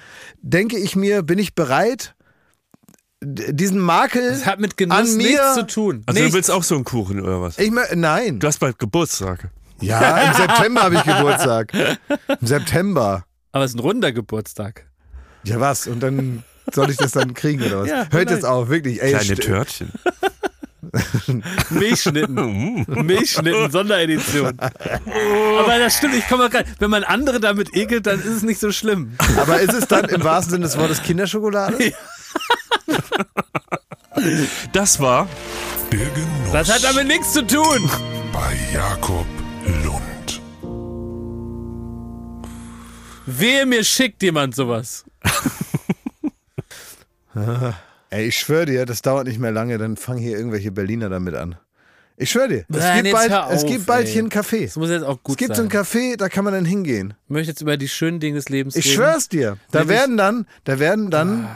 denke 0.41 0.79
ich 0.79 0.97
mir, 0.97 1.23
bin 1.23 1.39
ich 1.39 1.55
bereit, 1.55 2.15
diesen 3.23 3.79
Makel 3.79 4.31
Das 4.31 4.47
hat 4.47 4.61
mit 4.61 4.77
Genuss 4.77 4.99
an 4.99 5.17
mir. 5.17 5.29
nichts 5.29 5.55
zu 5.55 5.67
tun. 5.67 6.03
Also 6.07 6.19
du 6.19 6.25
Nichts. 6.25 6.35
willst 6.37 6.51
auch 6.51 6.63
so 6.63 6.75
einen 6.75 6.85
Kuchen 6.85 7.21
oder 7.21 7.41
was? 7.41 7.59
Ich 7.59 7.71
mein, 7.71 7.87
nein. 7.95 8.39
Du 8.39 8.47
hast 8.47 8.61
bald 8.61 8.79
Geburtstag. 8.79 9.49
Ja, 9.81 10.19
im 10.19 10.35
September 10.35 10.83
habe 10.83 10.95
ich 10.97 11.03
Geburtstag. 11.05 11.73
Im 11.75 12.47
September. 12.47 13.25
Aber 13.53 13.65
es 13.65 13.73
ist 13.73 13.77
ein 13.77 13.81
runder 13.81 14.13
Geburtstag. 14.13 14.87
Ja, 15.45 15.59
was? 15.61 15.87
Und 15.87 16.01
dann 16.01 16.43
soll 16.73 16.91
ich 16.91 16.97
das 16.97 17.13
dann 17.13 17.35
kriegen 17.35 17.63
oder 17.63 17.81
was? 17.83 17.89
Ja, 17.89 17.97
Hört 17.97 18.11
vielleicht. 18.11 18.31
jetzt 18.31 18.45
auf, 18.45 18.69
wirklich. 18.69 19.03
Ey, 19.03 19.13
Kleine 19.13 19.35
Törtchen. 19.37 19.91
Milchschnitten. 21.71 22.85
Milchschnitten, 23.07 23.71
Sonderedition. 23.71 24.59
Aber 24.61 25.79
das 25.79 25.97
stimmt, 25.97 26.15
ich 26.15 26.29
komme 26.29 26.49
gerade. 26.51 26.69
Wenn 26.79 26.91
man 26.91 27.05
andere 27.05 27.41
damit 27.41 27.75
ekelt, 27.77 28.07
dann 28.07 28.19
ist 28.21 28.27
es 28.27 28.43
nicht 28.43 28.61
so 28.61 28.71
schlimm. 28.71 29.15
Aber 29.39 29.61
ist 29.61 29.73
es 29.73 29.89
dann 29.89 30.05
im 30.07 30.23
wahrsten 30.23 30.53
Sinne 30.53 30.67
des 30.67 30.77
Wortes 30.79 31.03
Kinderschokolade? 31.03 31.93
Das 34.73 35.01
war 35.01 35.29
Der 35.91 35.99
Genuss 35.99 36.53
Das 36.53 36.73
hat 36.73 36.85
damit 36.85 37.07
nichts 37.09 37.33
zu 37.33 37.45
tun. 37.47 37.91
bei 38.33 38.57
Jakob 38.73 39.27
Lund. 39.85 40.41
Wehe, 43.27 43.65
mir 43.67 43.83
schickt 43.85 44.23
jemand 44.23 44.55
sowas. 44.55 45.05
Ey, 48.11 48.27
ich 48.29 48.39
schwöre 48.39 48.67
dir, 48.67 48.87
das 48.87 49.03
dauert 49.03 49.27
nicht 49.27 49.39
mehr 49.41 49.51
lange, 49.53 49.77
dann 49.79 49.97
fangen 49.97 50.21
hier 50.21 50.37
irgendwelche 50.37 50.71
Berliner 50.71 51.09
damit 51.09 51.35
an. 51.35 51.57
Ich 52.17 52.31
schwöre 52.31 52.49
dir, 52.49 52.59
es 52.61 52.65
Nein, 52.69 52.95
gibt 53.03 53.07
jetzt 53.07 53.15
bald, 53.15 53.31
hör 53.33 53.51
es 53.51 53.65
auf, 53.65 53.69
gibt 53.71 53.87
bald 53.87 54.07
ey. 54.07 54.13
hier 54.13 54.23
ein 54.23 54.31
Café. 54.31 54.65
Das 54.67 54.77
muss 54.77 54.89
jetzt 54.89 55.03
auch 55.03 55.21
gut 55.25 55.33
Es 55.35 55.37
gibt 55.39 55.57
sein. 55.57 55.69
so 55.69 55.77
ein 55.77 55.85
Café, 55.85 56.17
da 56.17 56.29
kann 56.29 56.45
man 56.45 56.53
dann 56.55 56.65
hingehen. 56.65 57.15
ich 57.25 57.31
möchte 57.31 57.51
jetzt 57.51 57.61
über 57.61 57.77
die 57.77 57.89
schönen 57.89 58.21
Dinge 58.21 58.37
des 58.37 58.49
Lebens 58.49 58.77
Ich 58.77 58.85
reden. 58.87 58.95
schwör's 58.95 59.29
dir. 59.29 59.57
Da 59.73 59.81
Nämlich- 59.81 59.99
werden 59.99 60.17
dann, 60.17 60.47
da 60.63 60.79
werden 60.79 61.11
dann 61.11 61.49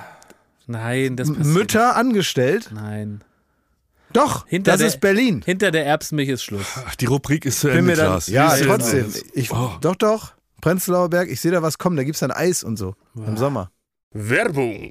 Nein, 0.66 1.14
das 1.16 1.28
passiert. 1.28 1.46
Mütter 1.46 1.96
angestellt. 1.96 2.70
Nein. 2.74 3.22
Doch, 4.12 4.46
Hinter 4.48 4.72
das 4.72 4.78
der- 4.78 4.88
ist 4.88 5.00
Berlin. 5.00 5.42
Hinter 5.44 5.70
der 5.70 5.86
Erbsenmilch 5.86 6.30
ist 6.30 6.42
Schluss. 6.42 6.66
Ach, 6.86 6.94
die 6.96 7.04
Rubrik 7.06 7.44
ist 7.44 7.60
zu 7.60 7.68
Bin 7.68 7.78
Ende, 7.78 7.90
mir 7.92 7.96
dann, 7.96 8.06
Klaas. 8.06 8.26
ja, 8.26 8.50
Wie 8.56 8.60
ist 8.60 8.66
trotzdem. 8.66 9.04
das? 9.12 9.22
Ich, 9.34 9.52
Oh. 9.52 9.72
Doch, 9.80 9.94
doch. 9.94 10.32
Prenzlauer 10.60 11.08
Berg, 11.08 11.28
ich 11.30 11.40
sehe 11.40 11.52
da 11.52 11.62
was 11.62 11.78
kommen. 11.78 11.96
Da 11.96 12.02
gibt's 12.02 12.18
dann 12.20 12.32
Eis 12.32 12.64
und 12.64 12.76
so. 12.78 12.94
Im 13.14 13.36
Sommer. 13.36 13.70
Werbung. 14.12 14.90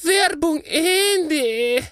Werbung 0.00 0.62
Ende. 0.64 1.82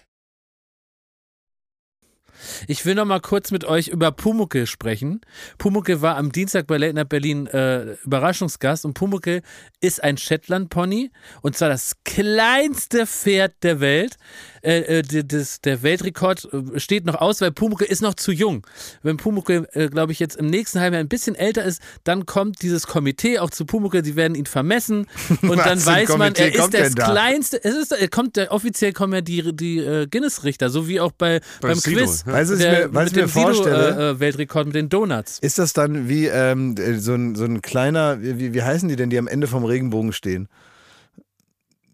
Ich 2.67 2.85
will 2.87 2.95
noch 2.95 3.05
mal 3.05 3.21
kurz 3.21 3.51
mit 3.51 3.65
euch 3.65 3.89
über 3.89 4.13
Pumuckel 4.13 4.67
sprechen. 4.67 5.21
Pumuckel 5.59 6.03
war 6.03 6.17
am 6.17 6.33
Dienstag 6.33 6.67
bei 6.67 6.79
Late 6.79 6.95
Night 6.95 7.09
Berlin 7.09 7.47
äh, 7.47 7.95
Überraschungsgast 8.05 8.85
und 8.85 8.95
Pumuckel 8.95 9.43
ist 9.81 10.03
ein 10.03 10.17
Shetland-Pony 10.17 11.11
und 11.43 11.57
zwar 11.57 11.69
das 11.69 11.97
kleinste 12.05 13.07
Pferd 13.07 13.55
der 13.63 13.81
Welt. 13.81 14.17
Äh, 14.63 14.99
äh, 14.99 15.25
das, 15.25 15.61
der 15.63 15.83
Weltrekord 15.83 16.49
äh, 16.53 16.79
steht 16.81 17.07
noch 17.07 17.15
aus, 17.15 17.41
weil 17.41 17.51
Pumuckel 17.51 17.87
ist 17.87 18.03
noch 18.03 18.15
zu 18.15 18.31
jung. 18.31 18.67
Wenn 19.03 19.17
Pumuckel, 19.17 19.67
äh, 19.73 19.89
glaube 19.89 20.13
ich, 20.13 20.19
jetzt 20.19 20.37
im 20.37 20.47
nächsten 20.47 20.81
Halbjahr 20.81 21.01
ein 21.01 21.09
bisschen 21.09 21.35
älter 21.35 21.65
ist, 21.65 21.81
dann 22.05 22.27
kommt 22.27 22.61
dieses 22.61 22.87
Komitee 22.87 23.39
auch 23.39 23.51
zu 23.51 23.65
Pumuckel, 23.65 24.03
die 24.03 24.17
werden 24.17 24.35
ihn 24.35 24.47
vermessen 24.47 25.07
und 25.43 25.57
Was 25.57 25.65
dann 25.65 25.87
weiß 25.87 26.17
man, 26.19 26.35
er 26.35 26.55
ist 26.55 26.75
das 26.75 26.95
da? 26.95 27.11
kleinste. 27.11 27.63
Es 27.65 27.75
ist, 27.75 27.93
er 27.93 28.09
kommt, 28.09 28.37
offiziell 28.51 28.93
kommen 28.93 29.15
ja 29.15 29.21
die, 29.23 29.57
die 29.57 29.79
äh, 29.79 30.07
Guinness-Richter, 30.07 30.69
so 30.69 30.87
wie 30.89 31.01
auch 31.01 31.13
bei, 31.13 31.41
beim 31.61 31.77
Sido, 31.77 32.01
Quiz. 32.01 32.25
Ich 32.55 32.61
Der- 32.61 32.89
mir, 32.89 33.03
ich 33.07 33.13
mit 33.13 33.17
mir 33.17 33.23
dem 33.23 33.29
Sido, 33.29 33.41
vorstelle? 33.43 33.89
Äh, 33.99 34.11
äh, 34.11 34.21
Weltrekord 34.21 34.67
mit 34.67 34.75
den 34.75 34.89
Donuts. 34.89 35.39
Ist 35.41 35.59
das 35.59 35.73
dann 35.73 36.09
wie 36.09 36.27
ähm, 36.27 36.75
so, 36.99 37.15
ein, 37.15 37.35
so 37.35 37.45
ein 37.45 37.61
kleiner, 37.63 38.21
wie, 38.23 38.55
wie 38.55 38.63
heißen 38.63 38.89
die 38.89 38.97
denn, 38.97 39.11
die 39.11 39.19
am 39.19 39.29
Ende 39.29 39.47
vom 39.47 39.65
Regenbogen 39.65 40.13
stehen? 40.13 40.49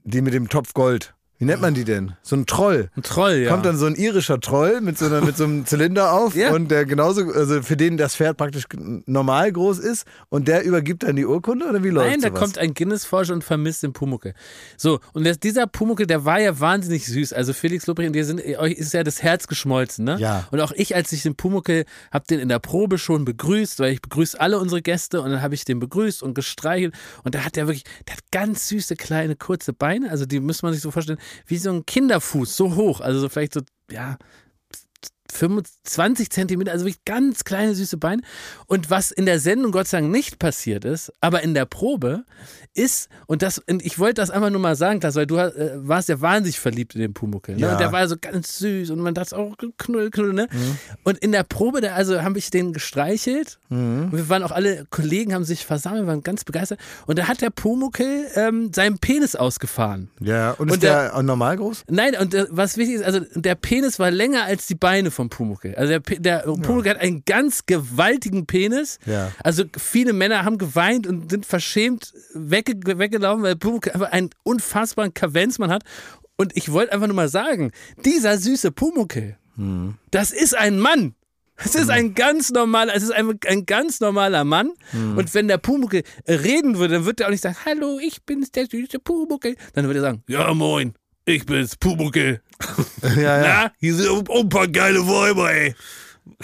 Die 0.05 0.21
mit 0.21 0.35
dem 0.35 0.49
Topf 0.49 0.73
Gold. 0.73 1.15
Wie 1.39 1.45
nennt 1.45 1.61
man 1.61 1.75
die 1.75 1.85
denn? 1.85 2.13
So 2.23 2.35
ein 2.37 2.47
Troll. 2.47 2.89
Ein 2.97 3.03
Troll, 3.03 3.35
ja. 3.35 3.51
Kommt 3.51 3.67
dann 3.67 3.77
so 3.77 3.85
ein 3.87 3.95
irischer 3.95 4.41
Troll 4.41 4.81
mit 4.81 4.97
so, 4.97 5.05
einer, 5.07 5.21
mit 5.21 5.37
so 5.37 5.45
einem 5.45 5.67
Zylinder 5.67 6.13
auf 6.13 6.35
Ja. 6.35 6.53
und 6.55 6.71
der 6.71 6.87
genauso, 6.87 7.31
also 7.33 7.63
für 7.63 7.77
den 7.77 7.97
das 7.99 8.17
Pferd 8.17 8.37
praktisch 8.39 8.65
normal 9.07 9.53
groß 9.53 9.79
ist 9.79 10.07
und 10.31 10.49
der 10.49 10.65
übergibt 10.65 11.03
dann 11.03 11.17
die 11.17 11.27
Urkunde 11.27 11.67
oder 11.69 11.85
wie 11.85 11.91
läuft 11.91 12.11
Nein, 12.11 12.21
da 12.23 12.29
sowas? 12.29 12.41
kommt 12.41 12.59
ein 12.59 12.73
Guinness-Forscher 12.73 13.35
und 13.35 13.45
vermisst 13.45 13.83
den 13.83 13.93
Pumuckel. 13.93 14.33
So, 14.79 15.01
und 15.13 15.27
das, 15.27 15.39
dieser 15.39 15.67
Pumuckel, 15.67 16.07
der 16.07 16.25
war 16.25 16.41
ja 16.41 16.59
wahnsinnig 16.59 17.05
süß. 17.07 17.33
Also 17.35 17.53
Felix 17.53 17.87
Lobrecht 17.87 18.07
und 18.09 18.13
dir 18.15 18.25
sind, 18.25 18.41
euch 18.59 18.73
ist 18.73 18.95
ja 18.95 19.05
das 19.05 19.23
Herz 19.23 19.47
geschmolzen, 19.47 20.05
ne? 20.05 20.17
Ja. 20.19 20.47
Und 20.51 20.61
auch 20.61 20.73
ich, 20.73 20.95
als 20.95 21.13
ich 21.13 21.23
den 21.23 21.35
Pumuckel, 21.37 21.85
hab 22.11 22.27
den 22.27 22.41
in 22.41 22.49
der 22.49 22.59
Probe 22.61 22.97
schon 22.99 23.25
begrüßt, 23.27 23.79
weil 23.81 23.93
ich 23.93 24.01
begrüße 24.01 24.41
alle 24.41 24.59
unsere 24.59 24.81
Gäste 24.81 25.21
und 25.21 25.31
dann 25.31 25.43
habe 25.43 25.55
ich 25.55 25.65
den 25.67 25.81
begrüßt 25.81 26.23
und 26.23 26.35
gestreichelt 26.35 26.95
und 27.25 27.35
da 27.35 27.45
hat 27.45 27.57
der 27.57 27.67
wirklich, 27.67 27.85
der 28.09 28.15
hat 28.17 28.23
ganz 28.33 28.69
süße, 28.69 28.97
kleine, 28.97 29.37
kurze 29.37 29.73
Beine, 29.75 30.11
also 30.11 30.25
die 30.25 30.41
muss 30.41 30.63
man 30.63 30.73
sich 30.73 30.81
so 30.83 30.91
vorstellen, 30.91 31.19
wie 31.47 31.59
so 31.59 31.71
ein 31.71 31.87
Kinderfuß, 31.87 32.57
so 32.57 32.75
hoch, 32.75 33.01
also 33.01 33.21
so 33.21 33.29
vielleicht 33.29 33.55
so, 33.55 33.61
ja, 33.91 34.17
25 35.33 36.31
Zentimeter, 36.31 36.73
also 36.73 36.85
wirklich 36.85 37.05
ganz 37.05 37.45
kleine, 37.45 37.75
süße 37.75 37.97
Beine. 37.97 38.23
Und 38.67 38.91
was 38.91 39.11
in 39.11 39.27
der 39.27 39.39
Sendung 39.39 39.73
Gott 39.73 39.89
sei 39.89 40.01
Dank 40.01 40.13
nicht 40.13 40.39
passiert 40.39 40.85
ist, 40.85 41.13
aber 41.21 41.43
in 41.43 41.55
der 41.55 41.67
Probe 41.67 42.25
ist, 42.77 43.09
und 43.27 43.43
das, 43.43 43.59
und 43.59 43.85
ich 43.85 43.99
wollte 43.99 44.15
das 44.15 44.31
einfach 44.31 44.51
nur 44.51 44.61
mal 44.61 44.77
sagen, 44.77 45.01
Klaas, 45.01 45.15
weil 45.15 45.27
du 45.27 45.37
äh, 45.37 45.73
warst 45.77 46.09
ja 46.09 46.21
wahnsinnig 46.21 46.61
verliebt 46.61 46.95
in 46.95 47.01
den 47.01 47.15
Pumuckel. 47.15 47.57
Ne? 47.57 47.63
Ja. 47.63 47.73
Und 47.73 47.81
der 47.81 47.93
war 47.93 48.07
so 48.09 48.17
ganz 48.21 48.59
süß 48.59 48.91
und 48.91 49.01
man 49.01 49.15
dachte 49.15 49.37
auch 49.37 49.57
knull, 49.79 50.11
knull, 50.11 50.33
ne? 50.33 50.49
Mhm. 50.51 50.79
Und 51.05 51.19
in 51.19 51.33
der 51.33 51.43
Probe, 51.43 51.81
da 51.81 51.95
also 51.95 52.23
habe 52.23 52.39
ich 52.39 52.51
den 52.51 52.73
gestreichelt. 52.73 53.59
Mhm. 53.69 54.05
Und 54.05 54.13
wir 54.13 54.29
waren 54.29 54.43
auch 54.43 54.51
alle 54.53 54.87
Kollegen, 54.91 55.35
haben 55.35 55.45
sich 55.45 55.65
versammelt, 55.65 56.07
waren 56.07 56.23
ganz 56.23 56.45
begeistert. 56.45 56.79
Und 57.07 57.19
da 57.19 57.29
hat 57.29 57.41
der 57.41 57.51
Pumuckel 57.51 58.27
ähm, 58.35 58.73
seinen 58.75 58.99
Penis 58.99 59.37
ausgefahren. 59.37 60.11
ja, 60.21 60.51
und, 60.53 60.71
Und 60.71 60.75
ist 60.75 60.83
der, 60.83 61.17
auch 61.17 61.23
normal 61.23 61.57
groß? 61.57 61.85
Nein, 61.89 62.15
und 62.21 62.35
äh, 62.35 62.47
was 62.51 62.77
wichtig 62.77 62.97
ist, 62.97 63.05
also 63.05 63.21
der 63.35 63.55
Penis 63.55 63.99
war 63.99 64.11
länger 64.11 64.45
als 64.45 64.67
die 64.67 64.75
Beine 64.75 65.11
vom 65.17 65.29
Pumuckel. 65.29 65.75
Also 65.75 65.91
der, 65.91 66.01
Pe- 66.01 66.21
der 66.21 66.39
Pumuckel 66.41 66.91
hat 66.93 67.01
einen 67.01 67.25
ganz 67.25 67.67
gewaltigen 67.67 68.47
Penis. 68.47 68.99
Ja. 69.07 69.33
Also 69.43 69.65
viele 69.77 70.13
Männer 70.13 70.45
haben 70.45 70.59
geweint 70.59 71.07
und 71.07 71.31
sind 71.31 71.45
verschämt 71.45 72.13
wegge 72.35 72.99
weggelaufen, 72.99 73.43
weil 73.43 73.57
Pumuckel 73.57 73.93
einfach 73.93 74.13
einen 74.13 74.31
unfassbaren 74.45 75.13
Kavenzmann 75.15 75.71
hat. 75.71 75.83
Und 76.37 76.57
ich 76.57 76.71
wollte 76.71 76.93
einfach 76.93 77.07
nur 77.09 77.17
mal 77.17 77.29
sagen, 77.29 77.73
dieser 78.05 78.39
süße 78.39 78.71
Pumuckel, 78.71 79.37
das 80.11 80.33
ist 80.33 80.55
ein 80.55 80.79
Mann. 80.79 81.15
Es 81.59 81.75
ist 81.75 81.89
ein 81.89 82.15
ganz 82.15 82.51
normaler, 82.51 82.95
es 82.95 83.03
ist 83.03 83.13
ein, 83.13 83.39
ein 83.47 83.65
ganz 83.65 84.01
normaler 84.01 84.45
Mann. 84.45 84.73
Und 84.93 85.33
wenn 85.33 85.49
der 85.49 85.57
Pumuckel 85.57 86.03
reden 86.29 86.77
würde, 86.77 86.95
dann 86.97 87.05
würde 87.07 87.23
er 87.23 87.29
auch 87.29 87.31
nicht 87.31 87.43
sagen, 87.43 87.57
hallo, 87.65 87.99
ich 87.99 88.23
bin's, 88.25 88.51
der 88.53 88.67
süße 88.67 88.99
Pumuckel. 88.99 89.57
Dann 89.73 89.87
würde 89.87 90.01
er 90.01 90.03
sagen, 90.03 90.23
ja 90.29 90.53
moin, 90.53 90.93
ich 91.27 91.45
bin's, 91.45 91.77
Pumuckel. 91.77 92.41
Ja, 93.17 93.21
ja. 93.21 93.43
Na, 93.43 93.73
hier 93.79 93.95
sind 93.95 94.31
ein 94.31 94.49
paar 94.49 94.67
geile 94.67 95.01
Weiber, 95.07 95.53
ey. 95.53 95.75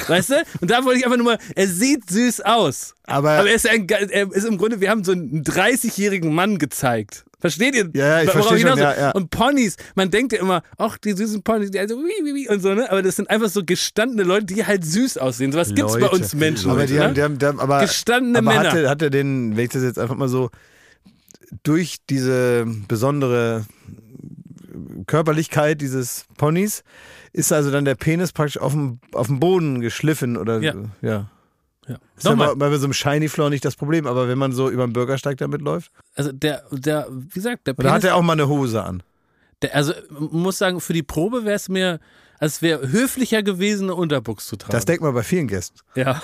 Weißt 0.07 0.31
du? 0.31 0.35
Und 0.61 0.71
da 0.71 0.85
wollte 0.85 0.99
ich 1.01 1.05
einfach 1.05 1.17
nur 1.17 1.27
mal, 1.27 1.39
er 1.57 1.67
sieht 1.67 2.09
süß 2.09 2.43
aus. 2.43 2.95
Aber- 3.05 3.31
Aber 3.31 3.49
er 3.49 3.55
ist, 3.55 3.69
ein, 3.69 3.89
er 3.89 4.31
ist 4.33 4.45
im 4.45 4.59
Grunde, 4.59 4.81
wir 4.81 4.91
haben 4.91 5.03
so 5.05 5.13
einen 5.13 5.43
30-jährigen 5.43 6.33
Mann 6.35 6.59
gezeigt. 6.59 7.25
Versteht 7.41 7.75
ihr? 7.75 7.91
Ja, 7.95 8.07
ja, 8.19 8.23
ich 8.23 8.31
verstehe 8.31 8.61
schon, 8.61 8.79
ja, 8.79 8.97
ja. 8.97 9.11
Und 9.13 9.31
Ponys, 9.31 9.77
man 9.97 10.11
denkt 10.13 10.33
ja 10.33 10.39
immer, 10.39 10.63
ach, 10.79 10.97
die 10.99 11.13
süßen 11.13 11.43
Ponys, 11.43 11.73
die 11.73 11.81
also 11.81 11.97
wie, 11.97 12.25
wie, 12.25 12.35
wie 12.35 12.49
und 12.49 12.61
so, 12.61 12.73
ne? 12.73 12.89
Aber 12.89 13.03
das 13.03 13.17
sind 13.17 13.29
einfach 13.31 13.49
so 13.49 13.65
gestandene 13.65 14.23
Leute, 14.23 14.47
die 14.47 14.65
halt 14.65 14.85
süß 14.85 15.19
aussehen. 15.19 15.51
Sowas 15.51 15.75
gibt's 15.75 15.99
bei 15.99 16.07
uns 16.09 16.35
Menschen. 16.35 16.71
Aber 16.71 16.87
die 16.87 16.95
ne? 16.95 17.03
haben, 17.03 17.15
die 17.15 17.23
haben, 17.23 17.39
die 17.39 17.47
haben 17.47 17.59
aber, 17.59 17.81
Gestandene 17.81 18.39
aber 18.39 18.53
Männer. 18.53 18.71
Hat 18.71 18.79
er, 18.79 18.91
hat 18.91 19.03
er 19.03 19.11
den, 19.11 19.57
wenn 19.57 19.65
ich 19.65 19.71
das 19.71 19.83
jetzt 19.83 19.99
einfach 19.99 20.15
mal 20.15 20.29
so, 20.29 20.51
durch 21.65 21.97
diese 22.09 22.65
besondere 22.87 23.65
Körperlichkeit 25.07 25.81
dieses 25.81 26.27
Ponys 26.37 26.85
ist 27.33 27.53
also 27.53 27.71
dann 27.71 27.85
der 27.85 27.95
Penis 27.95 28.33
praktisch 28.33 28.59
auf 28.59 28.73
dem, 28.73 29.01
auf 29.13 29.27
dem 29.27 29.41
Boden 29.41 29.81
geschliffen 29.81 30.37
oder 30.37 30.61
Ja. 30.61 30.75
ja. 31.01 31.31
ja. 31.89 31.99
Ist 32.17 32.25
ja 32.25 32.35
bei, 32.35 32.55
bei 32.55 32.77
so 32.79 32.85
einem 32.85 32.93
Shiny 32.93 33.29
Floor 33.29 33.51
nicht 33.51 33.65
das 33.65 33.77
Problem, 33.77 34.07
aber 34.07 34.29
wenn 34.29 34.39
man 34.39 34.53
so 34.53 34.71
über 34.71 34.87
den 34.87 34.93
Bürgersteig 34.93 35.39
damit 35.39 35.63
läuft, 35.63 35.91
also 36.15 36.33
der, 36.33 36.65
der, 36.71 37.07
wie 37.11 37.35
gesagt, 37.35 37.67
der 37.67 37.79
oder 37.79 37.91
hat 37.91 38.03
Penis, 38.03 38.11
er 38.13 38.17
auch 38.17 38.23
mal 38.23 38.35
eine 38.35 38.49
Hose 38.49 38.83
an? 38.83 39.03
der, 39.63 39.75
also 39.75 39.93
muss 40.11 40.59
sagen, 40.59 40.81
für 40.81 40.93
die 40.93 41.03
Probe 41.03 41.45
wäre 41.45 41.57
es 41.57 41.69
mir, 41.69 42.01
also 42.39 42.55
es 42.55 42.63
wäre 42.63 42.91
höflicher 42.91 43.43
gewesen, 43.43 43.85
eine 43.85 43.95
Unterbuchs 43.95 44.47
zu 44.47 44.57
tragen. 44.57 44.73
Das 44.73 44.85
denkt 44.85 45.03
man 45.03 45.15
bei 45.15 45.23
vielen 45.23 45.49
Gästen. 45.49 45.79
ja. 45.95 46.21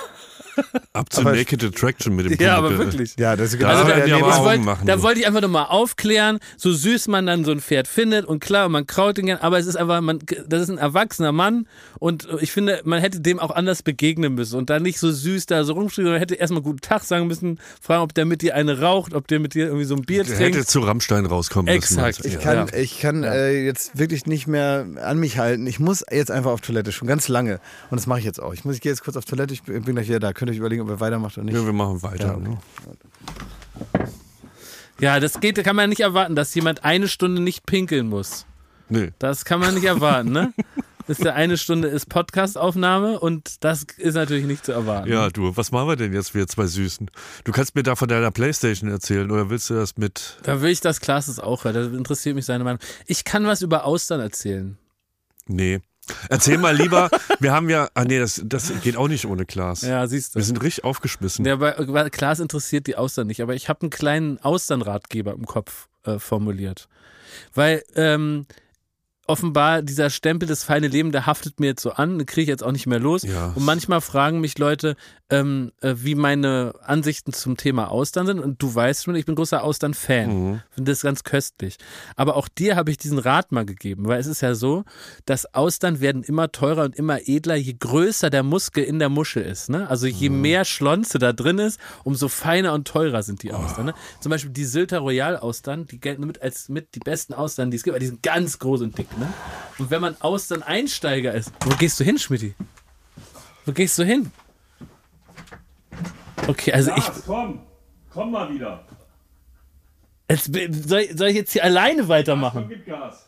To 1.11 1.21
Aber- 1.21 1.33
Naked 1.33 1.63
Attraction 1.65 2.15
mit 2.17 2.27
dem 2.31 2.39
ja, 2.45 2.57
aber 2.57 2.69
Pumuckl. 2.71 2.93
wirklich. 2.93 3.15
Ja, 3.19 3.37
das 3.37 3.53
ist 3.53 3.59
genau 3.59 3.71
Also 3.71 3.85
da- 3.89 4.05
ich 4.05 4.13
Augen 4.15 4.45
wollt, 4.45 4.63
machen, 4.65 4.87
da 4.87 4.97
so. 4.97 5.03
wollte 5.05 5.21
ich 5.21 5.27
einfach 5.27 5.41
nochmal 5.41 5.67
aufklären, 5.67 6.39
so 6.57 6.73
süß 6.73 7.09
man 7.09 7.27
dann 7.27 7.45
so 7.45 7.53
ein 7.53 7.61
Pferd 7.61 7.87
findet 7.89 8.27
und 8.27 8.41
klar, 8.41 8.69
man 8.69 8.87
kraut 8.87 9.19
ihn 9.19 9.27
gern, 9.27 9.39
aber 9.39 9.59
es 9.59 9.67
ist 9.67 9.77
einfach, 9.77 10.01
man, 10.01 10.19
das 10.47 10.63
ist 10.63 10.71
ein 10.71 10.79
erwachsener 10.79 11.33
Mann 11.33 11.67
und 11.99 12.29
ich 12.41 12.53
finde, 12.53 12.81
man 12.85 13.01
hätte 13.01 13.21
dem 13.21 13.39
auch 13.39 13.51
anders 13.51 13.83
begegnen 13.83 14.35
müssen 14.35 14.57
und 14.57 14.71
da 14.71 14.81
nicht 14.81 14.99
so 14.99 15.11
süß 15.11 15.47
da 15.47 15.65
so 15.65 15.73
rumstehen, 15.75 16.05
sondern 16.05 16.21
hätte 16.21 16.35
erstmal 16.35 16.63
guten 16.63 16.81
Tag 16.81 17.05
sagen 17.05 17.27
müssen, 17.27 17.59
fragen, 17.81 18.03
ob 18.03 18.15
der 18.15 18.25
mit 18.25 18.43
dir 18.43 18.55
eine 18.55 18.81
raucht, 18.81 19.15
ob 19.15 19.29
der 19.29 19.39
mit 19.41 19.55
dir 19.55 19.67
irgendwie 19.67 19.85
so 19.85 19.95
ein 19.95 20.03
Bier 20.03 20.25
Der 20.25 20.37
trinkt. 20.37 20.57
hätte 20.57 20.67
zu 20.67 20.81
Rammstein 20.81 21.27
rauskommen 21.27 21.69
Exakt. 21.69 22.19
müssen. 22.25 22.27
Ich 22.29 22.35
Ja. 22.35 22.41
kann, 22.41 22.69
Ja. 22.69 22.75
ich 22.79 23.01
kann 23.01 23.23
äh, 23.25 23.65
jetzt 23.65 23.97
wirklich 23.99 24.27
nicht 24.27 24.47
mehr 24.47 24.87
an 25.03 25.19
mich 25.19 25.39
halten. 25.39 25.67
Ich 25.67 25.79
muss 25.81 26.05
jetzt 26.11 26.31
einfach 26.31 26.51
auf 26.51 26.61
Toilette, 26.61 26.93
schon 26.93 27.09
ganz 27.09 27.29
lange. 27.29 27.61
Und 27.91 27.99
das 27.99 28.07
mache 28.07 28.19
ich 28.19 28.25
jetzt 28.25 28.41
auch. 28.41 28.53
Ich, 28.53 28.65
muss, 28.65 28.75
ich 28.75 28.81
gehe 28.81 28.93
jetzt 28.93 29.03
kurz 29.05 29.17
auf 29.17 29.25
Toilette, 29.25 29.55
ich 29.55 29.63
bin 29.63 29.83
bin 29.83 29.95
gleich 29.95 30.09
wieder 30.09 30.21
da. 30.21 30.33
Könnt 30.33 30.48
ihr 30.49 30.53
euch 30.53 30.59
überlegen, 30.59 30.83
ob 30.83 30.89
ihr 30.89 31.01
weitermacht 31.01 31.37
oder 31.37 31.45
nicht. 31.45 31.55
Ja, 31.55 31.65
wir 31.65 31.73
machen 31.73 32.03
weiter. 32.03 32.27
Ja, 32.27 32.35
okay. 32.35 32.49
ne? 32.49 32.59
Ja, 35.01 35.21
das 35.21 35.41
geht, 35.41 35.63
kann 35.63 35.77
man 35.77 35.91
nicht 35.91 36.01
erwarten, 36.01 36.35
dass 36.35 36.55
jemand 36.55 36.85
eine 36.85 37.07
Stunde 37.07 37.41
nicht 37.41 37.67
pinkeln 37.67 38.09
muss. 38.09 38.47
Nee. 38.89 39.13
Das 39.19 39.45
kann 39.45 39.61
man 39.61 39.75
nicht 39.75 39.85
erwarten, 39.85 40.33
ne? 40.33 40.53
Ist 41.09 41.25
ja 41.25 41.33
eine 41.33 41.57
Stunde 41.57 41.89
ist 41.89 42.11
Podcastaufnahme 42.11 43.19
und 43.19 43.65
das 43.65 43.87
ist 43.97 44.13
natürlich 44.13 44.45
nicht 44.45 44.67
zu 44.67 44.73
erwarten. 44.73 45.11
Ja, 45.11 45.31
du, 45.31 45.57
was 45.57 45.73
machen 45.73 45.89
wir 45.89 45.97
denn 45.97 46.13
jetzt, 46.13 46.35
wir 46.35 46.47
zwei 46.47 46.67
Süßen? 46.67 47.11
Du 47.45 47.53
kannst 47.53 47.75
mir 47.75 47.83
da 47.83 47.97
von 47.97 48.09
deiner 48.09 48.31
Playstation 48.31 48.91
erzählen 48.91 49.31
oder 49.31 49.49
willst 49.49 49.71
du 49.71 49.75
das 49.75 49.97
mit. 49.97 50.37
Da 50.43 50.61
will 50.61 50.71
ich, 50.71 50.83
dass 50.83 51.01
Klaas 51.01 51.29
es 51.29 51.41
auch 51.41 51.65
hört. 51.65 51.77
Da 51.77 51.85
interessiert 51.85 52.35
mich 52.35 52.45
seine 52.45 52.63
Meinung. 52.63 52.79
Ich 53.07 53.25
kann 53.25 53.47
was 53.47 53.63
über 53.63 53.87
Austern 53.87 54.21
erzählen. 54.21 54.77
Nee. 55.47 55.81
Erzähl 56.29 56.59
mal 56.59 56.77
lieber, 56.77 57.11
wir 57.41 57.53
haben 57.53 57.69
ja, 57.69 57.89
ah 57.95 58.05
nee, 58.05 58.19
das, 58.19 58.43
das 58.45 58.73
geht 58.83 58.97
auch 58.97 59.09
nicht 59.09 59.27
ohne 59.27 59.47
Klaas. 59.47 59.83
Ja, 59.83 60.07
siehst 60.07 60.35
du. 60.35 60.39
Wir 60.39 60.45
sind 60.45 60.63
richtig 60.63 60.85
aufgeschmissen. 60.85 61.45
Ja, 61.45 61.55
aber 61.55 61.79
aber 61.79 62.11
Klaas 62.11 62.41
interessiert 62.41 62.87
die 62.87 62.97
Austern 62.97 63.27
nicht, 63.27 63.43
aber 63.43 63.55
ich 63.55 63.69
habe 63.69 63.83
einen 63.83 63.91
kleinen 63.91 64.39
Austernratgeber 64.39 65.33
im 65.33 65.47
Kopf 65.47 65.89
äh, 66.05 66.19
formuliert. 66.19 66.89
Weil 67.55 67.83
ähm, 67.95 68.47
offenbar 69.29 69.83
dieser 69.83 70.11
Stempel 70.11 70.49
des 70.49 70.65
feine 70.65 70.89
Leben, 70.89 71.13
der 71.13 71.27
haftet 71.27 71.61
mir 71.61 71.67
jetzt 71.69 71.83
so 71.83 71.93
an, 71.93 72.25
kriege 72.27 72.43
ich 72.43 72.49
jetzt 72.49 72.65
auch 72.65 72.73
nicht 72.73 72.87
mehr 72.87 72.99
los. 72.99 73.23
Ja. 73.23 73.53
Und 73.55 73.65
manchmal 73.65 74.01
fragen 74.01 74.41
mich 74.41 74.59
Leute, 74.59 74.97
ähm, 75.31 75.71
äh, 75.83 75.95
wie 75.99 76.15
meine 76.15 76.73
Ansichten 76.83 77.35
zum 77.35 77.57
Thema 77.59 77.91
Austern 77.91 78.27
sind. 78.27 78.41
Und 78.41 78.63
du 78.63 78.75
weißt 78.75 79.05
schon, 79.05 79.15
ich 79.15 79.27
bin 79.27 79.35
großer 79.35 79.63
Austern-Fan. 79.63 80.29
Mhm. 80.53 80.61
Finde 80.71 80.91
das 80.93 81.03
ganz 81.03 81.23
köstlich. 81.23 81.77
Aber 82.17 82.37
auch 82.37 82.49
dir 82.49 82.75
habe 82.77 82.91
ich 82.91 82.97
diesen 82.97 83.19
Rat 83.19 83.53
mal 83.53 83.67
gegeben, 83.67 84.07
weil 84.09 84.19
es 84.19 84.27
ist 84.27 84.41
ja 84.41 84.55
so, 84.55 84.85
dass 85.27 85.55
Austern 85.55 86.01
werden 86.01 86.23
immer 86.23 86.51
teurer 86.51 86.85
und 86.85 86.97
immer 86.97 87.29
edler, 87.29 87.57
je 87.57 87.75
größer 87.79 88.31
der 88.31 88.43
Muskel 88.43 88.83
in 88.85 88.99
der 88.99 89.11
Muschel 89.11 89.43
ist. 89.43 89.69
Ne? 89.69 89.89
Also 89.91 90.07
je 90.07 90.31
Mhm. 90.31 90.41
mehr 90.41 90.65
Schlonze 90.65 91.19
da 91.19 91.35
drin 91.35 91.59
ist, 91.59 91.79
umso 92.05 92.29
feiner 92.29 92.73
und 92.73 92.89
teurer 92.89 93.23
sind 93.23 93.41
Oh. 93.41 93.43
die 93.43 93.53
Austern. 93.53 93.87
Ne? 93.87 93.95
Zum 94.21 94.31
Beispiel 94.31 94.51
die 94.53 94.65
Sylter 94.65 95.01
Royal 95.01 95.37
Austern, 95.37 95.87
die 95.87 96.01
gelten 96.01 96.27
mit 96.27 96.41
als 96.41 96.71
mit 96.71 96.95
die 96.95 97.01
besten 97.01 97.35
Austern, 97.35 97.71
die 97.71 97.77
es 97.77 97.83
gibt, 97.83 97.93
weil 97.93 98.01
die 98.01 98.07
sind 98.07 98.23
ganz 98.23 98.59
groß 98.59 98.81
und 98.81 98.97
dick. 98.97 99.07
Ne? 99.19 99.33
Und 99.79 99.91
wenn 99.91 100.01
man 100.01 100.17
Austern 100.21 100.63
Einsteiger 100.63 101.35
ist, 101.35 101.53
wo 101.65 101.75
gehst 101.77 101.99
du 102.01 102.05
hin, 102.05 102.19
Schmidti? 102.19 102.55
Wo 103.65 103.73
gehst 103.73 103.99
du 103.99 104.05
hin? 104.05 104.31
Okay, 106.47 106.73
also 106.73 106.93
ich, 106.97 107.05
komm, 107.27 107.61
komm 108.13 108.31
mal 108.31 108.53
wieder. 108.53 108.85
jetzt, 110.31 110.51
soll, 110.89 111.01
ich- 111.01 111.17
soll 111.19 111.29
ich 111.29 111.37
jetzt 111.37 111.53
hier 111.53 111.65
alleine 111.65 112.09
weitermachen? 112.09 112.67
gib 112.69 112.87
Gas. 112.87 113.25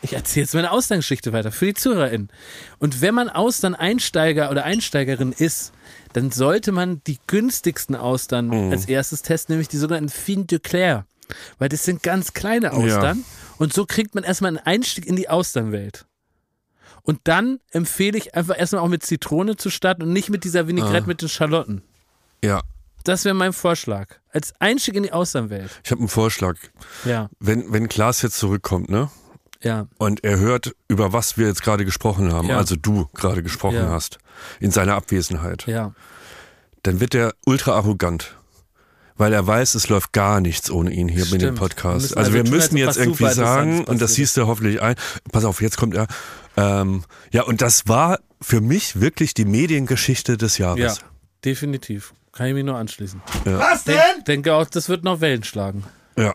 Ich 0.00 0.12
erzähle 0.14 0.44
jetzt 0.44 0.54
meine 0.54 0.70
Austerngeschichte 0.70 1.32
weiter 1.32 1.50
für 1.50 1.66
die 1.66 1.74
ZuhörerInnen. 1.74 2.28
Und 2.78 3.00
wenn 3.00 3.14
man 3.14 3.28
Austern-Einsteiger 3.28 4.48
oder 4.50 4.64
Einsteigerin 4.64 5.32
ist, 5.32 5.72
dann 6.12 6.30
sollte 6.30 6.70
man 6.70 7.02
die 7.06 7.18
günstigsten 7.26 7.96
Austern 7.96 8.46
Mhm. 8.48 8.70
als 8.72 8.86
erstes 8.86 9.22
testen, 9.22 9.54
nämlich 9.54 9.68
die 9.68 9.76
sogenannten 9.76 10.08
Fin 10.08 10.46
de 10.46 10.60
Claire. 10.60 11.04
Weil 11.58 11.68
das 11.68 11.84
sind 11.84 12.02
ganz 12.04 12.32
kleine 12.32 12.72
Austern. 12.72 13.24
Und 13.58 13.72
so 13.72 13.86
kriegt 13.86 14.14
man 14.14 14.24
erstmal 14.24 14.48
einen 14.50 14.58
Einstieg 14.58 15.06
in 15.06 15.16
die 15.16 15.28
Austernwelt. 15.28 16.06
Und 17.02 17.20
dann 17.24 17.60
empfehle 17.70 18.18
ich 18.18 18.34
einfach 18.34 18.58
erstmal 18.58 18.82
auch 18.82 18.88
mit 18.88 19.02
Zitrone 19.04 19.56
zu 19.56 19.70
starten 19.70 20.02
und 20.02 20.12
nicht 20.12 20.28
mit 20.30 20.44
dieser 20.44 20.66
Vinaigrette 20.68 21.04
Ah. 21.04 21.08
mit 21.08 21.22
den 21.22 21.28
Schalotten. 21.28 21.82
Ja, 22.44 22.62
Das 23.04 23.24
wäre 23.24 23.34
mein 23.34 23.52
Vorschlag. 23.54 24.16
Als 24.32 24.52
Einstieg 24.60 24.94
in 24.94 25.02
die 25.04 25.12
Austernwelt. 25.12 25.70
ich 25.82 25.90
habe 25.90 26.00
einen 26.00 26.08
Vorschlag. 26.08 26.56
Ja, 27.04 27.30
Wenn, 27.40 27.72
wenn 27.72 27.88
Klaas 27.88 28.20
jetzt 28.22 28.36
zurückkommt, 28.38 28.90
ne? 28.90 29.10
ja. 29.62 29.86
Und 29.96 30.22
er 30.24 30.38
hört, 30.38 30.74
über 30.88 31.12
was 31.12 31.38
wir 31.38 31.46
jetzt 31.46 31.62
gerade 31.62 31.84
gesprochen 31.86 32.32
haben, 32.32 32.48
Ja. 32.48 32.58
also 32.58 32.76
du 32.76 33.06
gerade 33.14 33.42
gesprochen 33.42 33.76
Ja. 33.76 33.88
hast, 33.90 34.18
in 34.60 34.70
seiner 34.72 34.94
Abwesenheit, 34.96 35.66
Ja. 35.66 35.94
dann 36.82 37.00
wird 37.00 37.14
er 37.14 37.32
ultra 37.46 37.72
arrogant. 37.72 38.36
Weil 39.18 39.32
er 39.32 39.46
weiß, 39.46 39.74
es 39.74 39.88
läuft 39.88 40.12
gar 40.12 40.40
nichts 40.40 40.70
ohne 40.70 40.90
ihn 40.92 41.08
hier 41.08 41.24
mit 41.24 41.32
dem 41.34 41.40
Stimmt. 41.40 41.58
Podcast. 41.58 42.02
müssen 42.02 42.18
Also 42.18 42.30
also 42.30 42.32
wir 42.44 42.50
müssen 42.50 42.76
jetzt 42.76 42.88
was 42.88 42.96
irgendwie 42.96 43.30
sagen, 43.30 43.84
und 43.84 44.00
das 44.00 44.14
siehst 44.14 44.36
du 44.36 44.46
hoffentlich 44.46 44.80
ein, 44.80 44.94
pass 45.32 45.44
auf, 45.44 45.60
jetzt 45.60 45.76
kommt 45.76 45.94
er. 45.94 46.06
Ähm, 46.56 47.04
ja, 47.32 47.42
und 47.42 47.60
das 47.60 47.86
war 47.88 48.20
für 48.40 48.60
mich 48.60 49.00
wirklich 49.00 49.34
die 49.34 49.44
Mediengeschichte 49.44 50.36
des 50.36 50.56
Ja, 50.58 50.74
Jahres. 50.76 51.00
definitiv. 51.44 52.14
Kann 52.32 52.46
ich 52.46 52.54
mich 52.54 52.64
nur 52.64 52.76
anschließen. 52.76 53.20
Was 53.44 53.84
denn? 53.84 53.96
Ich 54.18 54.24
denke 54.24 54.54
auch, 54.54 54.66
das 54.66 54.88
wird 54.88 55.02
noch 55.02 55.20
Wellen 55.20 55.42
schlagen. 55.42 55.82
Ja. 56.16 56.34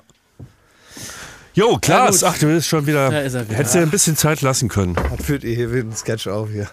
Jo, 1.54 1.78
Klaas, 1.82 2.20
gut. 2.22 2.30
ach, 2.30 2.38
du 2.40 2.48
bist 2.48 2.68
schon 2.68 2.86
wieder. 2.88 3.10
Da 3.12 3.20
ist 3.22 3.34
er 3.36 3.48
wieder. 3.48 3.58
Hättest 3.58 3.76
dir 3.76 3.82
ein 3.82 3.92
bisschen 3.92 4.18
Zeit 4.18 4.42
lassen 4.42 4.70
können. 4.70 4.96
Was 4.96 5.26
führt 5.26 5.44
ihr 5.44 5.56
hier 5.56 5.70
für 5.70 5.80
einen 5.80 5.96
Sketch 5.96 6.28
auf 6.28 6.50
hier? 6.50 6.68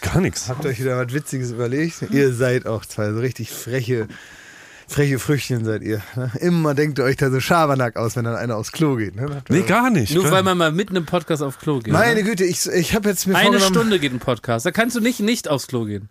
Gar 0.00 0.20
nichts. 0.20 0.48
Habt 0.48 0.64
ihr 0.64 0.70
euch 0.70 0.80
wieder 0.80 0.96
was 1.02 1.12
Witziges 1.14 1.52
überlegt? 1.52 2.02
Ihr 2.10 2.32
seid 2.34 2.66
auch 2.66 2.84
zwei 2.84 3.12
so 3.12 3.20
richtig 3.20 3.50
freche, 3.50 4.08
freche 4.88 5.18
Früchtchen 5.18 5.64
seid 5.64 5.82
ihr. 5.82 6.02
Ne? 6.14 6.30
Immer 6.40 6.74
denkt 6.74 6.98
ihr 6.98 7.04
euch 7.04 7.16
da 7.16 7.30
so 7.30 7.40
Schabernack 7.40 7.96
aus, 7.96 8.16
wenn 8.16 8.24
dann 8.24 8.36
einer 8.36 8.56
aufs 8.56 8.72
Klo 8.72 8.96
geht. 8.96 9.16
Ne? 9.16 9.42
Nee, 9.48 9.62
gar 9.62 9.90
nicht. 9.90 10.14
Nur 10.14 10.24
Gar- 10.24 10.32
weil 10.32 10.42
man 10.42 10.58
mal 10.58 10.72
mitten 10.72 10.96
im 10.96 11.06
Podcast 11.06 11.42
aufs 11.42 11.58
Klo 11.58 11.80
geht. 11.80 11.92
Meine 11.92 12.22
ne? 12.22 12.24
Güte, 12.24 12.44
ich, 12.44 12.66
ich 12.66 12.94
habe 12.94 13.08
jetzt 13.08 13.26
mir 13.26 13.34
Eine 13.34 13.44
vorgenommen... 13.46 13.74
Stunde 13.74 13.98
geht 13.98 14.12
ein 14.12 14.20
Podcast. 14.20 14.64
Da 14.66 14.70
kannst 14.70 14.96
du 14.96 15.00
nicht 15.00 15.20
nicht 15.20 15.48
aufs 15.48 15.66
Klo 15.66 15.84
gehen. 15.84 16.08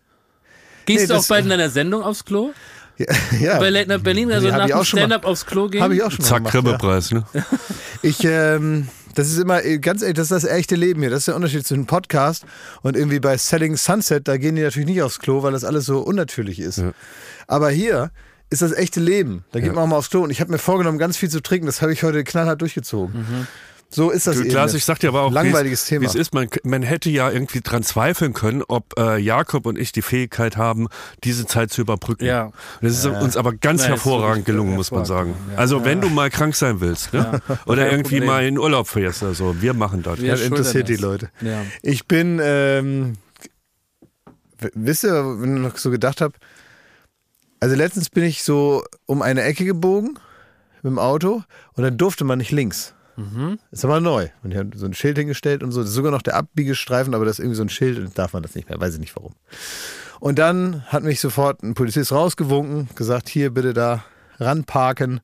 Gehst 0.86 1.08
Nee, 1.08 1.08
du 1.08 1.20
auch 1.20 1.28
bald 1.28 1.46
in 1.46 1.50
deiner 1.50 1.70
Sendung 1.70 2.04
aufs 2.04 2.26
Klo? 2.26 2.52
Ja, 2.98 3.06
ja. 3.40 3.60
Bei 3.60 3.70
Late 3.70 3.90
Night 3.90 4.04
Berlin, 4.04 4.32
also 4.32 4.48
Nee, 4.48 4.54
nach 4.54 4.68
ich 4.68 4.74
dem 4.74 4.84
Stand-up 4.86 5.26
aufs 5.26 5.46
Klo 5.46 5.68
gehen? 5.68 5.82
Habe 5.82 5.96
ich 5.96 6.04
auch 6.04 6.12
schon 6.12 6.24
mal 6.24 6.30
Zack, 6.30 6.52
gemacht, 6.52 7.12
ja. 7.12 7.18
Ne? 7.18 7.26
Ich, 8.02 8.24
ähm, 8.24 8.88
das 9.16 9.30
ist 9.30 9.40
immer, 9.40 9.64
äh, 9.64 9.80
ganz 9.80 10.02
ehrlich, 10.02 10.16
das 10.16 10.26
ist 10.32 10.44
das 10.44 10.44
echte 10.44 10.76
Leben 10.76 11.02
hier. 11.02 11.10
Das 11.10 11.20
ist 11.20 11.28
der 11.28 11.36
Unterschied 11.36 11.66
zwischen 11.66 11.88
Podcast 11.88 12.46
und 12.84 12.96
irgendwie 12.96 13.20
bei 13.20 13.38
Selling 13.38 13.78
Sunset, 13.78 14.28
da 14.28 14.38
gehen 14.38 14.56
die 14.56 14.62
natürlich 14.62 14.88
nicht 14.88 15.02
aufs 15.02 15.20
Klo, 15.20 15.42
weil 15.42 15.54
das 15.54 15.64
alles 15.64 15.86
so 15.86 16.00
unnatürlich 16.02 16.60
ist. 16.60 16.78
Ja. 16.78 16.92
Aber 17.48 17.70
hier 17.70 18.12
ist 18.50 18.62
das 18.62 18.72
echte 18.72 19.00
Leben. 19.00 19.44
Da 19.52 19.60
geht 19.60 19.68
Ja. 19.70 19.74
man 19.74 19.84
auch 19.84 19.88
mal 19.88 19.98
aufs 19.98 20.10
Klo. 20.10 20.22
Und 20.24 20.30
ich 20.30 20.40
habe 20.42 20.52
mir 20.52 20.58
vorgenommen, 20.60 20.98
ganz 21.00 21.18
viel 21.18 21.30
zu 21.30 21.42
trinken. 21.42 21.66
Das 21.66 21.82
habe 21.82 21.92
ich 21.94 22.04
heute 22.04 22.24
knallhart 22.24 22.62
durchgezogen. 22.62 23.48
So 23.90 24.10
ist 24.10 24.26
das 24.28 24.36
Du, 24.36 24.42
eben. 24.42 24.50
Klaas, 24.50 24.74
ich 24.74 24.84
sag 24.84 25.00
dir 25.00 25.10
aber 25.10 25.22
auch, 25.22 25.32
Langweiliges 25.32 25.82
wie's- 25.84 25.88
Thema. 25.88 26.02
Wie 26.02 26.06
es 26.08 26.16
ist, 26.16 26.34
man, 26.34 26.48
man 26.64 26.82
hätte 26.82 27.10
ja 27.10 27.30
irgendwie 27.30 27.62
dran 27.62 27.82
zweifeln 27.84 28.34
können, 28.34 28.64
ob 28.68 28.94
äh, 29.00 29.18
Jakob 29.20 29.66
und 29.68 29.78
ich 29.78 29.92
die 29.92 30.02
Fähigkeit 30.02 30.58
haben, 30.58 30.88
diese 31.24 31.46
Zeit 31.46 31.72
zu 31.72 31.82
überbrücken. 31.82 32.26
Ja. 32.26 32.46
Und 32.46 32.54
Das 32.82 32.94
ist 32.94 33.06
uns 33.06 33.38
aber 33.38 33.54
ganz 33.54 33.82
Nein, 33.82 33.92
hervorragend 33.92 34.46
gelungen, 34.46 34.76
muss 34.76 34.92
man 34.92 35.06
sagen. 35.06 35.36
ja. 35.52 35.58
Also 35.60 35.86
wenn 35.86 36.02
du 36.02 36.10
mal 36.10 36.30
krank 36.30 36.56
sein 36.56 36.82
willst, 36.82 37.14
ne? 37.14 37.42
oder 37.68 37.86
irgendwie 37.90 38.16
Problem. 38.16 38.26
mal 38.26 38.46
in 38.46 38.58
Urlaub 38.58 38.88
fährst 38.88 39.22
oder 39.24 39.34
so, 39.36 39.62
wir 39.62 39.74
machen 39.74 40.02
das. 40.04 40.20
Wir 40.20 40.32
das 40.32 40.42
interessiert 40.42 40.90
die 40.90 40.94
das. 40.94 41.02
Leute. 41.02 41.30
Ja. 41.42 41.62
Ich 41.84 42.06
bin, 42.08 42.40
ähm, 42.44 43.14
wisst 44.74 45.04
ihr, 45.04 45.14
wenn 45.40 45.58
ich 45.58 45.62
noch 45.62 45.78
so 45.78 45.92
gedacht 45.92 46.22
habe, 46.22 46.34
also 47.66 47.76
letztens 47.76 48.12
bin 48.12 48.24
ich 48.24 48.44
so 48.44 48.84
um 49.08 49.24
eine 49.24 49.42
Ecke 49.42 49.66
gebogen 49.66 50.20
mit 50.84 50.92
dem 50.92 51.00
Auto 51.00 51.42
und 51.74 51.84
dann 51.84 51.98
durfte 51.98 52.24
man 52.24 52.38
nicht 52.38 52.52
links. 52.52 52.94
Ist 53.72 53.84
aber 53.84 54.00
neu. 54.00 54.28
Und 54.44 54.52
die 54.52 54.58
haben 54.60 54.70
so 54.76 54.86
ein 54.86 54.94
Schild 54.94 55.18
hingestellt 55.18 55.64
und 55.64 55.72
so. 55.72 55.82
Das 55.82 55.90
ist 55.90 55.96
sogar 55.96 56.12
noch 56.12 56.22
der 56.22 56.36
Abbiegestreifen, 56.36 57.16
aber 57.16 57.26
das 57.26 57.40
ist 57.40 57.40
irgendwie 57.40 57.56
so 57.56 57.64
ein 57.64 57.70
Schild 57.70 57.98
und 57.98 58.16
darf 58.20 58.34
man 58.34 58.44
das 58.44 58.54
nicht 58.54 58.70
mehr. 58.70 58.80
Weiß 58.80 58.94
ich 58.94 59.00
nicht 59.00 59.16
warum. 59.16 59.34
Und 60.20 60.38
dann 60.38 60.84
hat 60.86 61.02
mich 61.02 61.20
sofort 61.20 61.64
ein 61.64 61.74
Polizist 61.74 62.12
rausgewunken, 62.12 62.88
gesagt, 62.94 63.30
hier 63.30 63.52
bitte 63.52 63.74
da 63.74 64.06
ranparken. 64.38 65.22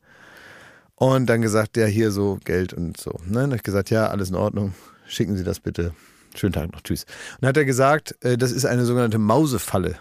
Und 0.95 1.27
dann 1.27 1.43
gesagt, 1.43 1.77
ja, 1.77 1.85
hier 1.85 2.09
so 2.09 2.39
Geld 2.43 2.73
und 2.73 2.99
so. 2.99 3.19
Ne? 3.27 3.33
Dann 3.33 3.43
habe 3.43 3.57
ich 3.57 3.63
gesagt, 3.63 3.91
ja, 3.91 4.07
alles 4.07 4.31
in 4.31 4.35
Ordnung. 4.35 4.73
Schicken 5.05 5.37
Sie 5.37 5.43
das 5.43 5.59
bitte. 5.59 5.93
Schönen 6.33 6.53
Tag 6.53 6.71
noch, 6.71 6.81
tschüss. 6.81 7.03
Und 7.03 7.41
dann 7.41 7.49
hat 7.49 7.57
er 7.57 7.65
gesagt, 7.65 8.15
äh, 8.21 8.35
das 8.35 8.51
ist 8.51 8.65
eine 8.65 8.85
sogenannte 8.85 9.19
Mausefalle. 9.19 9.99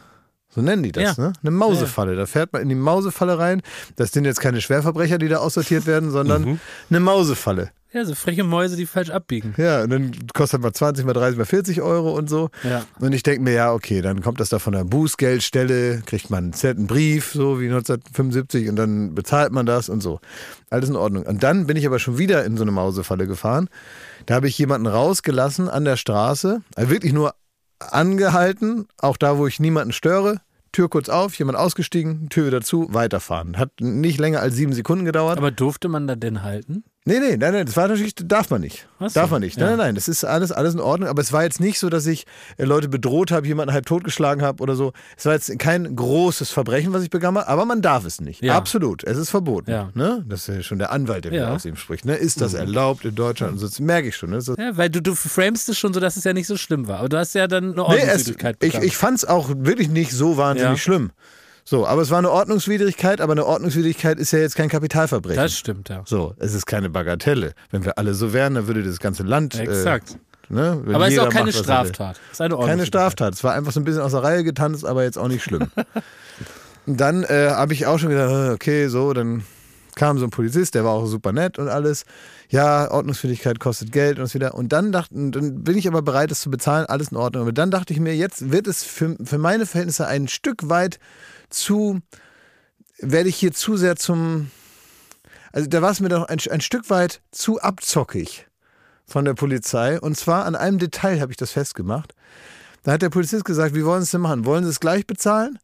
So 0.52 0.62
nennen 0.62 0.82
die 0.82 0.92
das, 0.92 1.16
Ja. 1.16 1.22
ne? 1.28 1.32
Eine 1.42 1.50
Mausefalle. 1.52 2.16
Da 2.16 2.26
fährt 2.26 2.52
man 2.52 2.62
in 2.62 2.68
die 2.68 2.74
Mausefalle 2.74 3.38
rein. 3.38 3.62
Das 3.96 4.10
sind 4.12 4.24
jetzt 4.24 4.40
keine 4.40 4.60
Schwerverbrecher, 4.60 5.18
die 5.18 5.28
da 5.28 5.36
aussortiert 5.38 5.86
werden, 5.86 6.10
sondern 6.10 6.58
eine 6.90 7.00
Mausefalle. 7.00 7.70
ja, 7.92 8.04
so 8.04 8.14
freche 8.14 8.44
Mäuse, 8.44 8.76
die 8.76 8.86
falsch 8.86 9.10
abbiegen. 9.10 9.54
Ja, 9.56 9.82
und 9.82 9.90
dann 9.90 10.12
kostet 10.34 10.60
mal 10.62 10.72
20, 10.72 11.04
mal 11.04 11.12
30, 11.12 11.38
mal 11.38 11.44
40 11.44 11.82
Euro 11.82 12.16
und 12.16 12.28
so. 12.30 12.50
Ja. 12.62 12.84
Und 13.00 13.12
ich 13.12 13.22
denke 13.24 13.42
mir, 13.42 13.52
ja, 13.52 13.72
okay, 13.72 14.00
dann 14.02 14.22
kommt 14.22 14.38
das 14.40 14.48
da 14.48 14.58
von 14.60 14.72
der 14.72 14.84
Bußgeldstelle, 14.84 16.02
kriegt 16.06 16.30
man 16.30 16.44
einen 16.44 16.52
Zettel, 16.52 16.78
einen 16.78 16.86
Brief, 16.86 17.32
so 17.32 17.60
wie 17.60 17.66
1975, 17.66 18.68
und 18.68 18.76
dann 18.76 19.14
bezahlt 19.14 19.52
man 19.52 19.66
das 19.66 19.88
und 19.88 20.00
so. 20.02 20.20
Alles 20.70 20.88
in 20.88 20.96
Ordnung. 20.96 21.24
Und 21.24 21.42
dann 21.42 21.66
bin 21.66 21.76
ich 21.76 21.86
aber 21.86 21.98
schon 21.98 22.18
wieder 22.18 22.44
in 22.44 22.56
so 22.56 22.62
eine 22.62 22.70
Mausefalle 22.72 23.26
gefahren. 23.26 23.68
Da 24.26 24.34
habe 24.34 24.48
ich 24.48 24.58
jemanden 24.58 24.86
rausgelassen 24.86 25.68
an 25.68 25.84
der 25.84 25.96
Straße, 25.96 26.62
also 26.76 26.90
wirklich 26.90 27.12
nur 27.12 27.34
angehalten, 27.80 28.86
auch 28.98 29.16
da, 29.16 29.38
wo 29.38 29.46
ich 29.46 29.60
niemanden 29.60 29.92
störe. 29.92 30.40
Tür 30.72 30.88
kurz 30.88 31.08
auf, 31.08 31.34
jemand 31.34 31.58
ausgestiegen, 31.58 32.28
Tür 32.28 32.46
wieder 32.46 32.60
zu, 32.60 32.92
weiterfahren. 32.94 33.58
Hat 33.58 33.72
nicht 33.80 34.20
länger 34.20 34.40
als 34.40 34.54
sieben 34.54 34.72
Sekunden 34.72 35.04
gedauert. 35.04 35.38
Aber 35.38 35.50
durfte 35.50 35.88
man 35.88 36.06
da 36.06 36.14
denn 36.14 36.42
halten? 36.42 36.84
Nee, 37.06 37.18
nee, 37.18 37.38
nein, 37.38 37.54
nein, 37.54 37.64
das 37.64 37.78
war 37.78 37.88
natürlich, 37.88 38.14
darf 38.14 38.50
man 38.50 38.60
nicht. 38.60 38.86
So, 38.98 39.08
darf 39.08 39.30
man 39.30 39.40
nicht. 39.40 39.56
Nein, 39.56 39.70
ja. 39.70 39.76
nein, 39.76 39.86
nein, 39.86 39.94
das 39.94 40.06
ist 40.06 40.22
alles, 40.22 40.52
alles 40.52 40.74
in 40.74 40.80
Ordnung. 40.80 41.08
Aber 41.08 41.22
es 41.22 41.32
war 41.32 41.42
jetzt 41.44 41.58
nicht 41.58 41.78
so, 41.78 41.88
dass 41.88 42.06
ich 42.06 42.26
äh, 42.58 42.64
Leute 42.66 42.90
bedroht 42.90 43.30
habe, 43.30 43.46
jemanden 43.46 43.72
halb 43.72 43.86
totgeschlagen 43.86 44.42
habe 44.44 44.62
oder 44.62 44.76
so. 44.76 44.92
Es 45.16 45.24
war 45.24 45.32
jetzt 45.32 45.58
kein 45.58 45.96
großes 45.96 46.50
Verbrechen, 46.50 46.92
was 46.92 47.02
ich 47.02 47.08
begangen 47.08 47.38
habe, 47.38 47.48
aber 47.48 47.64
man 47.64 47.80
darf 47.80 48.04
es 48.04 48.20
nicht. 48.20 48.42
Ja. 48.42 48.54
Absolut. 48.54 49.02
Es 49.04 49.16
ist 49.16 49.30
verboten. 49.30 49.70
Ja. 49.70 49.88
Ne? 49.94 50.22
Das 50.28 50.46
ist 50.46 50.54
ja 50.54 50.62
schon 50.62 50.78
der 50.78 50.92
Anwalt, 50.92 51.24
der 51.24 51.32
Ja. 51.32 51.54
aus 51.54 51.64
ihm 51.64 51.76
spricht. 51.76 52.04
Ne? 52.04 52.16
Ist 52.16 52.42
das 52.42 52.52
erlaubt 52.52 53.06
in 53.06 53.14
Deutschland? 53.14 53.52
Und 53.54 53.58
so, 53.66 53.82
merke 53.82 54.08
ich 54.08 54.16
schon. 54.16 54.28
Ne? 54.30 54.36
Ist- 54.36 54.48
Ja, 54.58 54.76
weil 54.76 54.90
du, 54.90 55.00
du 55.00 55.14
framest 55.14 55.70
es 55.70 55.78
schon 55.78 55.94
so, 55.94 56.00
dass 56.00 56.16
es 56.16 56.24
ja 56.24 56.34
nicht 56.34 56.46
so 56.46 56.58
schlimm 56.58 56.86
war. 56.86 56.98
Aber 56.98 57.08
du 57.08 57.16
hast 57.18 57.34
ja 57.34 57.46
dann 57.46 57.64
eine 57.64 57.72
Nee, 57.72 57.80
es, 57.80 57.86
Ordnungswidrigkeit 58.02 58.56
ich, 58.62 58.74
ich 58.74 58.96
fand 58.98 59.16
es 59.16 59.24
auch 59.24 59.48
wirklich 59.56 59.88
nicht 59.88 60.12
so 60.12 60.36
wahnsinnig 60.36 60.82
schlimm. 60.82 61.12
So, 61.64 61.86
aber 61.86 62.02
es 62.02 62.10
war 62.10 62.18
eine 62.18 62.30
Ordnungswidrigkeit, 62.30 63.20
aber 63.20 63.32
eine 63.32 63.46
Ordnungswidrigkeit 63.46 64.18
ist 64.18 64.32
ja 64.32 64.38
jetzt 64.38 64.56
kein 64.56 64.68
Kapitalverbrechen. 64.68 65.42
Das 65.42 65.56
stimmt, 65.56 65.88
ja. 65.88 66.02
so, 66.04 66.34
es 66.38 66.54
ist 66.54 66.66
keine 66.66 66.90
Bagatelle. 66.90 67.52
Wenn 67.70 67.84
wir 67.84 67.98
alle 67.98 68.14
so 68.14 68.32
wären, 68.32 68.54
dann 68.54 68.66
würde 68.66 68.82
das 68.82 68.98
ganze 68.98 69.22
Land. 69.22 69.58
Exakt. 69.58 70.18
Äh, 70.50 70.54
ne, 70.54 70.82
Aber 70.92 71.06
es 71.06 71.14
ist 71.14 71.20
auch 71.20 71.28
keine. 71.28 71.52
Straftat. 71.52 72.20
Es 72.28 72.32
ist 72.34 72.40
eine 72.40 72.56
Keine. 72.56 72.86
Straftat. 72.86 73.34
Es 73.34 73.44
war 73.44 73.54
einfach 73.54 73.72
so 73.72 73.80
ein 73.80 73.84
bisschen 73.84 74.02
aus 74.02 74.12
der 74.12 74.22
Reihe 74.22 74.44
getanzt, 74.44 74.84
aber 74.84 75.04
jetzt 75.04 75.18
auch 75.18 75.28
nicht 75.28 75.42
schlimm. 75.42 75.70
Und 76.86 77.00
dann 77.00 77.24
äh, 77.24 77.50
habe 77.50 77.72
ich 77.72 77.86
auch 77.86 77.98
schon 77.98 78.10
gedacht, 78.10 78.30
äh, 78.30 78.52
okay, 78.52 78.88
so, 78.88 79.12
dann 79.12 79.44
kam 79.94 80.18
so 80.18 80.24
ein 80.24 80.30
Polizist, 80.30 80.74
der 80.74 80.84
war 80.84 80.92
auch 80.92 81.06
super 81.06 81.32
nett 81.32 81.58
und 81.58 81.68
alles. 81.68 82.04
Ja, 82.48 82.90
Ordnungswidrigkeit 82.90 83.60
kostet 83.60 83.92
Geld 83.92 84.18
und 84.18 84.32
wieder. 84.34 84.54
Und 84.54 84.72
dann 84.72 84.92
dachte, 84.92 85.14
dann 85.14 85.62
bin 85.62 85.76
ich 85.76 85.86
aber 85.86 86.02
bereit, 86.02 86.30
das 86.30 86.40
zu 86.40 86.50
bezahlen, 86.50 86.86
alles 86.86 87.08
in 87.08 87.16
Ordnung. 87.16 87.42
Aber 87.42 87.52
dann 87.52 87.70
dachte 87.70 87.92
ich 87.92 88.00
mir, 88.00 88.16
jetzt 88.16 88.50
wird 88.50 88.66
es 88.66 88.82
für, 88.82 89.16
für 89.22 89.38
meine 89.38 89.66
Verhältnisse 89.66 90.06
ein 90.06 90.26
Stück 90.26 90.68
weit 90.68 90.98
zu, 91.50 92.00
werde 92.98 93.28
ich 93.28 93.36
hier 93.36 93.52
zu 93.52 93.76
sehr 93.76 93.96
zum, 93.96 94.50
also 95.52 95.68
da 95.68 95.82
war 95.82 95.90
es 95.90 96.00
mir 96.00 96.08
doch 96.08 96.28
ein, 96.28 96.38
ein 96.50 96.60
Stück 96.60 96.90
weit 96.90 97.20
zu 97.30 97.60
abzockig 97.60 98.46
von 99.06 99.24
der 99.24 99.34
Polizei. 99.34 100.00
Und 100.00 100.16
zwar 100.16 100.44
an 100.44 100.54
einem 100.54 100.78
Detail 100.78 101.20
habe 101.20 101.32
ich 101.32 101.36
das 101.36 101.52
festgemacht. 101.52 102.14
Da 102.82 102.92
hat 102.92 103.02
der 103.02 103.10
Polizist 103.10 103.44
gesagt, 103.44 103.74
wie 103.74 103.84
wollen 103.84 104.00
Sie 104.00 104.04
es 104.04 104.10
denn 104.12 104.20
machen? 104.20 104.44
Wollen 104.44 104.64
Sie 104.64 104.70
es 104.70 104.80
gleich 104.80 105.06
bezahlen 105.06 105.58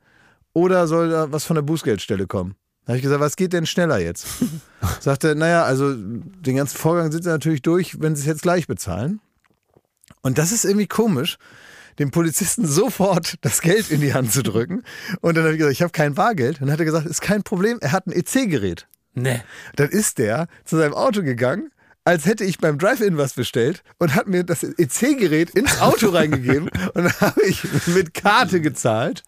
oder 0.53 0.87
soll 0.87 1.11
da 1.11 1.33
was 1.33 1.45
von 1.45 1.55
der 1.55 1.63
Bußgeldstelle 1.63 2.27
kommen? 2.27 2.57
Da 2.85 2.91
habe 2.91 2.99
ich 2.99 3.03
gesagt, 3.03 3.21
was 3.21 3.37
geht 3.37 3.53
denn 3.53 3.67
schneller 3.67 3.99
jetzt? 3.99 4.27
Sagte, 5.01 5.35
naja, 5.35 5.65
also 5.65 5.95
den 5.95 6.57
ganzen 6.57 6.77
Vorgang 6.77 7.11
sind 7.11 7.25
Sie 7.25 7.31
natürlich 7.31 7.63
durch, 7.63 8.01
wenn 8.01 8.15
Sie 8.15 8.21
es 8.21 8.27
jetzt 8.27 8.43
gleich 8.43 8.67
bezahlen. 8.67 9.21
Und 10.23 10.39
das 10.39 10.53
ist 10.53 10.65
irgendwie 10.65 10.87
komisch, 10.87 11.39
dem 11.99 12.11
Polizisten 12.11 12.67
sofort 12.67 13.37
das 13.41 13.61
Geld 13.61 13.91
in 13.91 14.01
die 14.01 14.15
Hand 14.15 14.33
zu 14.33 14.43
drücken. 14.43 14.83
Und 15.21 15.37
dann 15.37 15.45
habe 15.45 15.55
ich 15.55 15.59
gesagt, 15.59 15.73
ich 15.73 15.83
habe 15.83 15.93
kein 15.93 16.15
Bargeld. 16.15 16.61
Und 16.61 16.67
dann 16.67 16.73
hat 16.73 16.81
er 16.81 16.85
gesagt, 16.85 17.07
ist 17.07 17.23
kein 17.23 17.43
Problem, 17.43 17.79
er 17.81 17.93
hat 17.93 18.07
ein 18.07 18.13
EC-Gerät. 18.13 18.87
Nee. 19.15 19.41
Dann 19.77 19.89
ist 19.89 20.19
der 20.19 20.47
zu 20.65 20.77
seinem 20.77 20.95
Auto 20.95 21.23
gegangen, 21.23 21.71
als 22.05 22.27
hätte 22.27 22.45
ich 22.45 22.59
beim 22.59 22.79
Drive-In 22.79 23.17
was 23.17 23.33
bestellt 23.33 23.83
und 23.99 24.15
hat 24.15 24.29
mir 24.29 24.45
das 24.45 24.63
EC-Gerät 24.63 25.51
ins 25.51 25.81
Auto 25.81 26.11
reingegeben 26.11 26.69
und 26.95 27.05
dann 27.05 27.21
habe 27.21 27.43
ich 27.43 27.65
mit 27.89 28.15
Karte 28.15 28.61
gezahlt. 28.61 29.25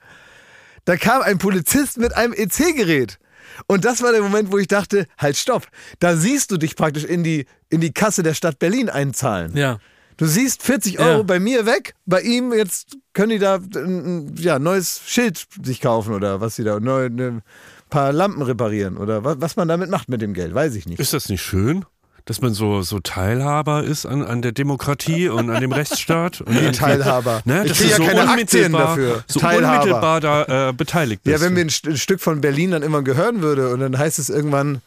Da 0.84 0.96
kam 0.96 1.22
ein 1.22 1.38
Polizist 1.38 1.98
mit 1.98 2.16
einem 2.16 2.32
EC-Gerät. 2.32 3.18
Und 3.66 3.84
das 3.84 4.02
war 4.02 4.12
der 4.12 4.22
Moment, 4.22 4.52
wo 4.52 4.58
ich 4.58 4.68
dachte, 4.68 5.06
halt 5.18 5.36
stopp, 5.36 5.66
da 5.98 6.16
siehst 6.16 6.50
du 6.50 6.56
dich 6.56 6.76
praktisch 6.76 7.04
in 7.04 7.24
die, 7.24 7.46
in 7.68 7.80
die 7.80 7.92
Kasse 7.92 8.22
der 8.22 8.34
Stadt 8.34 8.58
Berlin 8.58 8.88
einzahlen. 8.88 9.56
Ja. 9.56 9.78
Du 10.18 10.26
siehst 10.26 10.62
40 10.62 10.98
Euro 11.00 11.18
Ja. 11.18 11.22
bei 11.22 11.40
mir 11.40 11.64
weg, 11.64 11.94
bei 12.04 12.20
ihm 12.20 12.52
jetzt 12.52 12.96
können 13.14 13.30
die 13.30 13.38
da 13.38 13.56
ein 13.74 14.34
ja, 14.36 14.58
neues 14.58 15.00
Schild 15.06 15.46
sich 15.62 15.80
kaufen 15.80 16.12
oder 16.12 16.40
was 16.40 16.56
sie 16.56 16.64
da, 16.64 16.78
neu, 16.80 17.06
ein 17.06 17.42
paar 17.88 18.12
Lampen 18.12 18.42
reparieren 18.42 18.96
oder 18.98 19.24
was, 19.24 19.36
was 19.40 19.56
man 19.56 19.68
damit 19.68 19.88
macht 19.90 20.08
mit 20.10 20.20
dem 20.20 20.34
Geld, 20.34 20.54
weiß 20.54 20.74
ich 20.74 20.86
nicht. 20.86 20.98
Ist 21.00 21.14
das 21.14 21.28
nicht 21.30 21.40
schön? 21.42 21.84
Dass 22.24 22.42
man 22.42 22.52
so, 22.52 22.82
so 22.82 22.98
Teilhaber 23.00 23.84
ist 23.84 24.04
an, 24.04 24.22
an 24.22 24.42
der 24.42 24.52
Demokratie 24.52 25.28
und 25.30 25.48
an 25.48 25.62
dem 25.62 25.72
Rechtsstaat. 25.72 26.40
Und 26.46 26.60
Wie 26.60 26.72
Teilhaber. 26.72 27.40
Ne, 27.46 27.62
Ich 27.64 27.70
dass 27.70 27.78
krieg 27.78 27.96
du 27.96 28.02
ja 28.02 28.08
keine 28.10 28.20
Aktien 28.30 28.64
unmittelbar- 28.74 28.80
dafür. 28.86 29.24
So 29.28 29.40
Teilhaber. 29.40 29.78
unmittelbar 29.82 30.20
da 30.20 30.68
äh, 30.68 30.72
beteiligt 30.74 31.22
bist. 31.22 31.40
Ja, 31.40 31.40
wenn 31.46 31.54
mir 31.54 31.62
ein, 31.62 31.70
St- 31.70 31.88
ein 31.88 31.96
Stück 31.96 32.20
von 32.20 32.42
Berlin 32.42 32.72
dann 32.72 32.82
immer 32.82 33.00
gehören 33.00 33.40
würde 33.40 33.72
und 33.72 33.80
dann 33.80 33.96
heißt 33.96 34.18
es 34.18 34.28
irgendwann, 34.28 34.82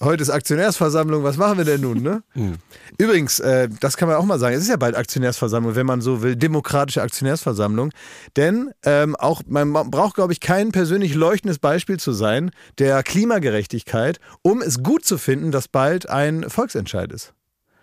heute 0.00 0.22
ist 0.22 0.30
Aktionärsversammlung, 0.30 1.24
was 1.24 1.36
machen 1.36 1.58
wir 1.58 1.64
denn 1.64 1.80
nun? 1.80 2.02
Ne? 2.02 2.22
Übrigens, 2.98 3.40
äh, 3.40 3.68
das 3.80 3.96
kann 3.96 4.08
man 4.08 4.16
auch 4.16 4.24
mal 4.24 4.38
sagen, 4.38 4.54
es 4.54 4.62
ist 4.62 4.68
ja 4.68 4.76
bald 4.76 4.96
Aktionärsversammlung, 4.96 5.74
wenn 5.74 5.86
man 5.86 6.00
so 6.00 6.22
will, 6.22 6.36
demokratische 6.36 7.02
Aktionärsversammlung. 7.02 7.92
Denn 8.36 8.70
ähm, 8.84 9.16
auch 9.16 9.42
man 9.46 9.72
braucht, 9.72 10.14
glaube 10.14 10.32
ich, 10.32 10.40
kein 10.40 10.72
persönlich 10.72 11.14
leuchtendes 11.14 11.58
Beispiel 11.58 11.98
zu 11.98 12.12
sein 12.12 12.50
der 12.78 13.02
Klimagerechtigkeit, 13.02 14.20
um 14.42 14.62
es 14.62 14.82
gut 14.82 15.04
zu 15.04 15.18
finden, 15.18 15.50
dass 15.50 15.68
bald 15.68 16.08
ein 16.08 16.48
Volksentscheid 16.48 17.12
ist. 17.12 17.34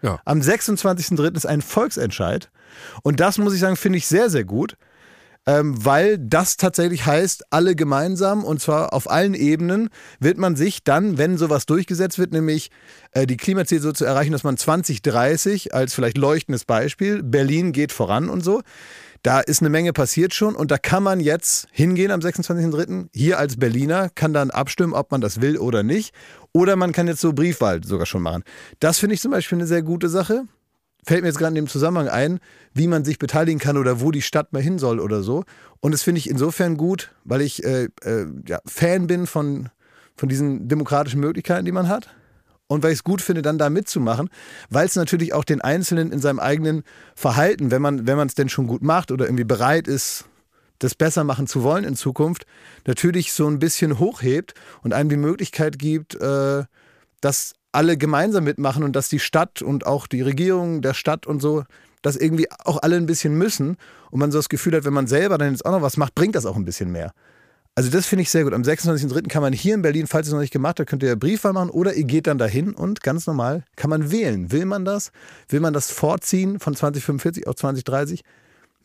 Ja. 0.02 0.20
Am 0.26 0.40
26.03. 0.40 1.36
ist 1.36 1.46
ein 1.46 1.62
Volksentscheid. 1.62 2.52
Und 3.04 3.20
das 3.20 3.38
muss 3.38 3.54
ich 3.54 3.60
sagen, 3.60 3.76
finde 3.76 3.98
ich 3.98 4.08
sehr, 4.08 4.30
sehr 4.30 4.44
gut 4.44 4.78
ähm, 5.46 5.84
weil 5.84 6.18
das 6.18 6.58
tatsächlich 6.58 7.06
heißt, 7.06 7.46
alle 7.52 7.76
gemeinsam 7.76 8.44
und 8.44 8.62
zwar 8.62 8.94
auf 8.94 9.10
allen 9.10 9.34
Ebenen 9.34 9.90
wird 10.20 10.38
man 10.38 10.56
sich 10.56 10.84
dann, 10.84 11.18
wenn 11.18 11.38
sowas 11.38 11.66
durchgesetzt 11.66 12.18
wird, 12.18 12.34
nämlich 12.34 12.72
äh, 13.12 13.28
die 13.28 13.38
Klimaziele 13.38 13.82
so 13.82 13.92
zu 13.92 14.06
erreichen, 14.06 14.32
dass 14.32 14.44
man 14.44 14.58
2030 14.58 15.74
als 15.74 15.94
vielleicht 15.94 16.18
leuchtendes 16.18 16.66
Beispiel, 16.66 17.22
Berlin 17.24 17.72
geht 17.72 17.92
voran 17.92 18.30
und 18.30 18.44
so. 18.44 18.62
Da 19.22 19.40
ist 19.40 19.62
eine 19.62 19.72
Menge 19.72 19.92
passiert 19.92 20.36
schon 20.36 20.56
und 20.56 20.70
da 20.70 20.78
kann 20.78 21.02
man 21.02 21.20
jetzt 21.20 21.68
hingehen 21.72 22.12
am 22.12 22.20
26.03. 22.20 23.08
Hier 23.12 23.40
als 23.40 23.58
Berliner, 23.58 24.10
kann 24.14 24.34
dann 24.34 24.52
abstimmen, 24.52 24.94
ob 24.94 25.10
man 25.10 25.20
das 25.20 25.42
will 25.42 25.58
oder 25.58 25.82
nicht. 25.82 26.14
Oder 26.54 26.76
man 26.76 26.92
kann 26.92 27.08
jetzt 27.08 27.22
so 27.22 27.34
Briefwahl 27.34 27.84
sogar 27.84 28.06
schon 28.06 28.22
machen. 28.22 28.44
Das 28.80 29.00
finde 29.00 29.16
ich 29.16 29.22
zum 29.22 29.32
Beispiel 29.32 29.58
eine 29.58 29.66
sehr 29.66 29.82
gute 29.82 30.10
Sache 30.10 30.44
fällt 31.06 31.22
mir 31.22 31.28
jetzt 31.28 31.38
gerade 31.38 31.50
in 31.50 31.56
dem 31.56 31.68
Zusammenhang 31.68 32.08
ein, 32.08 32.40
wie 32.74 32.88
man 32.88 33.06
sich 33.06 33.20
beteiligen 33.20 33.60
kann 33.60 33.78
oder 33.78 34.02
wo 34.02 34.12
die 34.12 34.22
Stadt 34.22 34.54
mal 34.54 34.62
hin 34.62 34.80
soll 34.80 35.00
oder 35.00 35.22
so. 35.24 35.44
Und 35.80 35.92
das 35.94 36.04
finde 36.04 36.20
ich 36.20 36.30
insofern 36.30 36.78
gut, 36.78 37.12
weil 37.24 37.42
ich 37.42 37.64
äh, 37.64 37.90
äh, 38.04 38.26
ja, 38.48 38.60
Fan 38.66 39.08
bin 39.08 39.28
von, 39.28 39.70
von 40.16 40.30
diesen 40.30 40.68
demokratischen 40.68 41.20
Möglichkeiten, 41.20 41.66
die 41.66 41.72
man 41.72 41.88
hat. 41.88 42.10
Und 42.68 42.82
weil 42.82 42.92
ich 42.92 43.00
es 43.00 43.04
gut 43.04 43.22
finde, 43.22 43.44
dann 43.44 43.60
da 43.60 43.70
mitzumachen, 43.70 44.30
weil 44.72 44.88
es 44.88 44.96
natürlich 44.96 45.34
auch 45.34 45.44
den 45.44 45.62
Einzelnen 45.62 46.12
in 46.12 46.20
seinem 46.20 46.40
eigenen 46.40 46.84
Verhalten, 47.16 47.70
wenn 47.70 47.82
man 47.82 48.08
wenn 48.08 48.18
man 48.18 48.28
es 48.28 48.34
denn 48.34 48.50
schon 48.50 48.66
gut 48.66 48.82
macht 48.82 49.12
oder 49.12 49.26
irgendwie 49.26 49.44
bereit 49.44 49.88
ist, 49.88 50.26
das 50.80 50.96
besser 50.96 51.24
machen 51.24 51.46
zu 51.46 51.62
wollen 51.62 51.84
in 51.84 51.96
Zukunft, 51.96 52.48
natürlich 52.86 53.34
so 53.34 53.48
ein 53.48 53.60
bisschen 53.60 54.00
hochhebt 54.00 54.56
und 54.82 54.94
einem 54.94 55.10
die 55.10 55.18
Möglichkeit 55.18 55.78
gibt, 55.78 56.16
äh, 56.16 56.64
dass 57.22 57.54
alle 57.72 57.98
gemeinsam 57.98 58.46
mitmachen 58.46 58.84
und 58.84 58.96
dass 58.96 59.10
die 59.10 59.20
Stadt 59.20 59.62
und 59.62 59.86
auch 59.86 60.08
die 60.08 60.22
Regierung 60.22 60.82
der 60.82 60.94
Stadt 60.94 61.28
und 61.28 61.42
so 61.42 61.64
das 62.02 62.16
irgendwie 62.16 62.48
auch 62.64 62.82
alle 62.82 62.98
ein 62.98 63.08
bisschen 63.08 63.36
müssen 63.36 63.78
und 64.12 64.20
man 64.20 64.32
so 64.32 64.38
das 64.38 64.50
Gefühl 64.50 64.76
hat, 64.76 64.86
wenn 64.86 64.94
man 64.94 65.08
selber 65.08 65.38
dann 65.38 65.52
jetzt 65.52 65.66
auch 65.66 65.72
noch 65.72 65.82
was 65.82 65.98
macht, 65.98 66.16
bringt 66.16 66.36
das 66.36 66.46
auch 66.46 66.56
ein 66.56 66.66
bisschen 66.66 66.92
mehr. 66.92 67.14
Also 67.78 67.90
das 67.90 68.06
finde 68.06 68.22
ich 68.22 68.30
sehr 68.30 68.46
gut. 68.46 68.54
Am 68.54 68.62
26.03. 68.62 69.28
kann 69.28 69.42
man 69.42 69.52
hier 69.52 69.76
in 69.76 69.82
Berlin, 69.82 70.08
falls 70.08 70.28
ihr 70.28 70.30
es 70.30 70.34
noch 70.34 70.40
nicht 70.40 70.54
gemacht 70.54 70.80
habt, 70.80 70.90
könnt 70.90 71.04
ihr 71.04 71.16
Briefwahl 71.18 71.52
machen 71.52 71.70
oder 71.70 71.94
ihr 71.94 72.06
geht 72.06 72.28
dann 72.28 72.38
dahin 72.38 72.74
und 72.74 73.02
ganz 73.02 73.28
normal 73.28 73.66
kann 73.76 73.90
man 73.90 74.12
wählen. 74.12 74.52
Will 74.52 74.66
man 74.66 74.86
das? 74.86 75.12
Will 75.50 75.60
man 75.60 75.74
das 75.74 75.92
vorziehen 75.92 76.60
von 76.60 76.74
2045 76.74 77.48
auf 77.48 77.56
2030? 77.56 78.24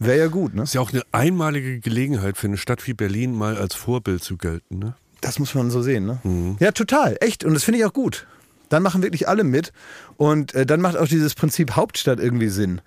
Wäre 0.00 0.18
ja 0.18 0.26
gut, 0.26 0.54
ne? 0.54 0.62
ist 0.62 0.74
ja 0.74 0.80
auch 0.80 0.92
eine 0.92 1.02
einmalige 1.12 1.78
Gelegenheit 1.78 2.36
für 2.36 2.48
eine 2.48 2.56
Stadt 2.56 2.84
wie 2.86 2.94
Berlin 2.94 3.32
mal 3.32 3.58
als 3.58 3.74
Vorbild 3.74 4.24
zu 4.24 4.38
gelten. 4.38 4.78
Ne? 4.78 4.94
Das 5.20 5.38
muss 5.38 5.54
man 5.54 5.70
so 5.70 5.82
sehen, 5.82 6.06
ne? 6.06 6.56
Ja, 6.60 6.72
total, 6.72 7.16
echt. 7.20 7.44
Und 7.44 7.54
das 7.54 7.64
finde 7.64 7.78
ich 7.80 7.84
auch 7.84 7.92
gut. 7.92 8.26
Dann 8.68 8.82
machen 8.82 9.02
wirklich 9.02 9.28
alle 9.28 9.44
mit. 9.44 9.72
Und 10.16 10.54
äh, 10.54 10.64
dann 10.64 10.80
macht 10.80 10.96
auch 10.96 11.08
dieses 11.08 11.34
Prinzip 11.34 11.76
Hauptstadt 11.76 12.20
irgendwie 12.20 12.48
Sinn. 12.48 12.80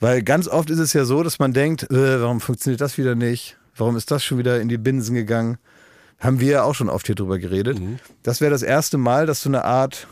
Weil 0.00 0.22
ganz 0.22 0.48
oft 0.48 0.70
ist 0.70 0.78
es 0.78 0.92
ja 0.92 1.04
so, 1.04 1.22
dass 1.22 1.38
man 1.38 1.52
denkt, 1.52 1.90
äh, 1.90 2.20
warum 2.20 2.40
funktioniert 2.40 2.80
das 2.80 2.98
wieder 2.98 3.14
nicht? 3.14 3.56
Warum 3.76 3.96
ist 3.96 4.10
das 4.10 4.24
schon 4.24 4.38
wieder 4.38 4.60
in 4.60 4.68
die 4.68 4.78
Binsen 4.78 5.14
gegangen? 5.14 5.58
Haben 6.18 6.40
wir 6.40 6.50
ja 6.50 6.62
auch 6.64 6.74
schon 6.74 6.88
oft 6.88 7.06
hier 7.06 7.14
drüber 7.14 7.38
geredet. 7.38 7.78
Das 8.24 8.40
wäre 8.40 8.50
das 8.50 8.62
erste 8.62 8.98
Mal, 8.98 9.26
dass 9.26 9.42
so 9.42 9.48
eine 9.48 9.64
Art, 9.64 10.08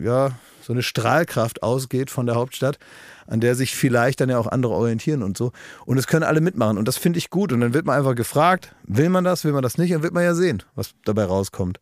ja, 0.00 0.32
so 0.62 0.72
eine 0.72 0.82
Strahlkraft 0.82 1.64
ausgeht 1.64 2.10
von 2.10 2.26
der 2.26 2.36
Hauptstadt, 2.36 2.78
an 3.26 3.40
der 3.40 3.54
sich 3.54 3.74
vielleicht 3.74 4.20
dann 4.20 4.28
ja 4.28 4.38
auch 4.38 4.46
andere 4.46 4.74
orientieren 4.74 5.22
und 5.22 5.36
so. 5.36 5.52
Und 5.86 5.98
es 5.98 6.06
können 6.06 6.24
alle 6.24 6.40
mitmachen. 6.40 6.78
Und 6.78 6.88
das 6.88 6.96
finde 6.96 7.18
ich 7.18 7.30
gut. 7.30 7.52
Und 7.52 7.60
dann 7.60 7.74
wird 7.74 7.86
man 7.86 7.98
einfach 7.98 8.14
gefragt, 8.14 8.74
will 8.84 9.08
man 9.08 9.24
das, 9.24 9.44
will 9.44 9.52
man 9.52 9.62
das 9.62 9.78
nicht? 9.78 9.92
Dann 9.92 10.02
wird 10.02 10.14
man 10.14 10.24
ja 10.24 10.34
sehen, 10.34 10.62
was 10.74 10.94
dabei 11.04 11.24
rauskommt. 11.24 11.78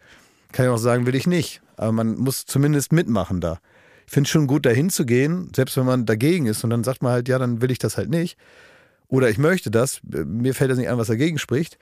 Kann 0.53 0.67
ich 0.67 0.71
auch 0.71 0.79
sagen, 0.79 1.07
will 1.07 1.15
ich 1.15 1.27
nicht. 1.27 1.63
Aber 1.77 1.93
man 1.93 2.17
muss 2.17 2.47
zumindest 2.47 2.93
mitmachen 2.93 3.41
da. 3.41 3.61
Ich 4.07 4.13
finde 4.13 4.27
es 4.27 4.33
schon 4.33 4.47
gut, 4.47 4.67
da 4.67 4.71
hinzugehen, 4.71 5.53
selbst 5.55 5.77
wenn 5.77 5.87
man 5.87 6.05
dagegen 6.05 6.47
ist. 6.47 6.65
Und 6.65 6.71
dann 6.71 6.85
sagt 6.85 7.03
man 7.03 7.13
halt, 7.13 7.29
ja, 7.29 7.39
dann 7.39 7.63
will 7.63 7.71
ich 7.71 7.79
das 7.79 7.97
halt 7.97 8.11
nicht. 8.11 8.37
Oder 9.09 9.31
ich 9.31 9.39
möchte 9.39 9.71
das. 9.71 10.01
Mir 10.03 10.55
fällt 10.55 10.71
das 10.71 10.79
nicht 10.79 10.89
ein, 10.89 10.99
was 10.99 11.09
dagegen 11.09 11.39
spricht. 11.39 11.79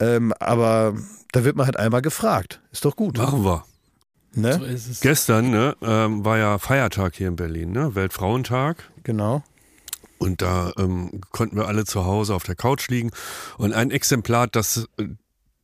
Ähm, 0.00 0.32
aber 0.40 0.94
da 1.32 1.44
wird 1.44 1.56
man 1.56 1.66
halt 1.66 1.78
einmal 1.78 2.02
gefragt. 2.02 2.60
Ist 2.72 2.84
doch 2.84 2.96
gut. 2.96 3.16
Machen 3.16 3.44
wir. 3.44 3.64
Ne? 4.36 4.54
So 4.54 4.64
ist 4.64 4.88
es. 4.88 5.00
Gestern 5.00 5.50
ne, 5.50 5.76
ähm, 5.82 6.24
war 6.24 6.38
ja 6.38 6.58
Feiertag 6.58 7.14
hier 7.14 7.28
in 7.28 7.36
Berlin, 7.36 7.72
ne? 7.72 7.94
Weltfrauentag. 7.94 8.90
Genau. 9.02 9.42
Und 10.18 10.42
da 10.42 10.72
ähm, 10.78 11.20
konnten 11.30 11.56
wir 11.56 11.68
alle 11.68 11.84
zu 11.84 12.04
Hause 12.04 12.34
auf 12.34 12.44
der 12.44 12.54
Couch 12.54 12.88
liegen. 12.88 13.10
Und 13.58 13.72
ein 13.72 13.90
Exemplar, 13.90 14.46
das 14.46 14.88
äh, 14.98 15.08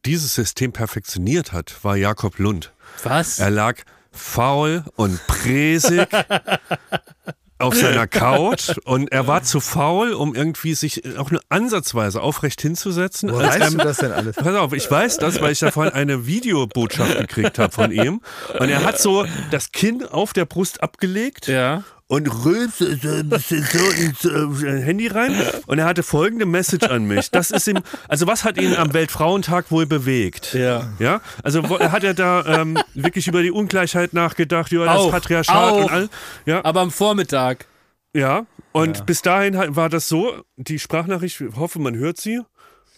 dieses 0.05 0.35
System 0.35 0.73
perfektioniert 0.73 1.53
hat, 1.53 1.83
war 1.83 1.97
Jakob 1.97 2.39
Lund. 2.39 2.73
Was? 3.03 3.39
Er 3.39 3.51
lag 3.51 3.77
faul 4.13 4.85
und 4.97 5.25
präsig 5.27 6.09
auf 7.61 7.75
seiner 7.75 8.07
Couch 8.07 8.71
und 8.85 9.13
er 9.13 9.27
war 9.27 9.43
zu 9.43 9.61
faul, 9.61 10.13
um 10.13 10.35
irgendwie 10.35 10.75
sich 10.75 11.03
auch 11.19 11.31
nur 11.31 11.41
ansatzweise 11.49 12.21
aufrecht 12.23 12.61
hinzusetzen. 12.61 13.31
Als 13.31 13.39
weißt 13.49 13.61
er- 13.61 13.71
du 13.71 13.77
das 13.79 13.97
denn 13.99 14.13
alles? 14.13 14.37
Pass 14.37 14.55
auf, 14.57 14.73
ich 14.73 14.91
weiß 14.91 15.19
das, 15.19 15.41
weil 15.41 15.53
ich 15.53 15.59
davon 15.61 15.89
eine 15.91 16.27
Videobotschaft 16.27 17.19
gekriegt 17.19 17.59
habe 17.59 17.73
von 17.73 17.93
ihm. 17.93 18.21
Und 18.59 18.69
er 18.69 18.85
hat 18.85 18.99
so 19.01 19.25
das 19.51 19.73
Kinn 19.73 20.05
auf 20.05 20.33
der 20.33 20.45
Brust 20.45 20.83
abgelegt 20.83 21.47
Ja. 21.49 21.85
Und 22.11 22.27
rülpste 22.45 22.99
so 23.01 23.09
ein 23.09 23.29
bisschen 23.29 23.63
so 23.63 23.79
ins 23.79 24.25
äh, 24.65 24.83
Handy 24.83 25.07
rein. 25.07 25.33
Und 25.69 25.79
er 25.79 25.85
hatte 25.85 26.03
folgende 26.03 26.45
Message 26.45 26.89
an 26.89 27.05
mich. 27.05 27.31
Das 27.31 27.53
ist 27.53 27.69
ihm, 27.69 27.79
also 28.09 28.27
was 28.27 28.43
hat 28.43 28.61
ihn 28.61 28.75
am 28.75 28.93
Weltfrauentag 28.93 29.71
wohl 29.71 29.87
bewegt? 29.87 30.53
Ja. 30.53 30.93
Ja, 30.99 31.21
also 31.45 31.63
hat 31.79 32.03
er 32.03 32.15
da 32.15 32.45
ähm, 32.63 32.77
wirklich 32.95 33.29
über 33.29 33.43
die 33.43 33.53
Ungleichheit 33.53 34.13
nachgedacht, 34.13 34.73
über 34.73 34.87
das 34.87 34.97
Auch, 34.97 35.13
Patriarchat 35.13 35.55
auch. 35.55 35.85
und 35.85 35.91
all. 35.91 36.09
Ja, 36.47 36.65
Aber 36.65 36.81
am 36.81 36.91
Vormittag. 36.91 37.67
ja. 38.13 38.45
Und 38.73 39.05
bis 39.07 39.23
dahin 39.23 39.55
war 39.77 39.89
das 39.89 40.09
so, 40.09 40.45
die 40.57 40.79
Sprachnachricht, 40.79 41.41
ich 41.41 41.57
hoffe, 41.57 41.81
man 41.81 41.97
hört 41.97 42.21
sie. 42.21 42.41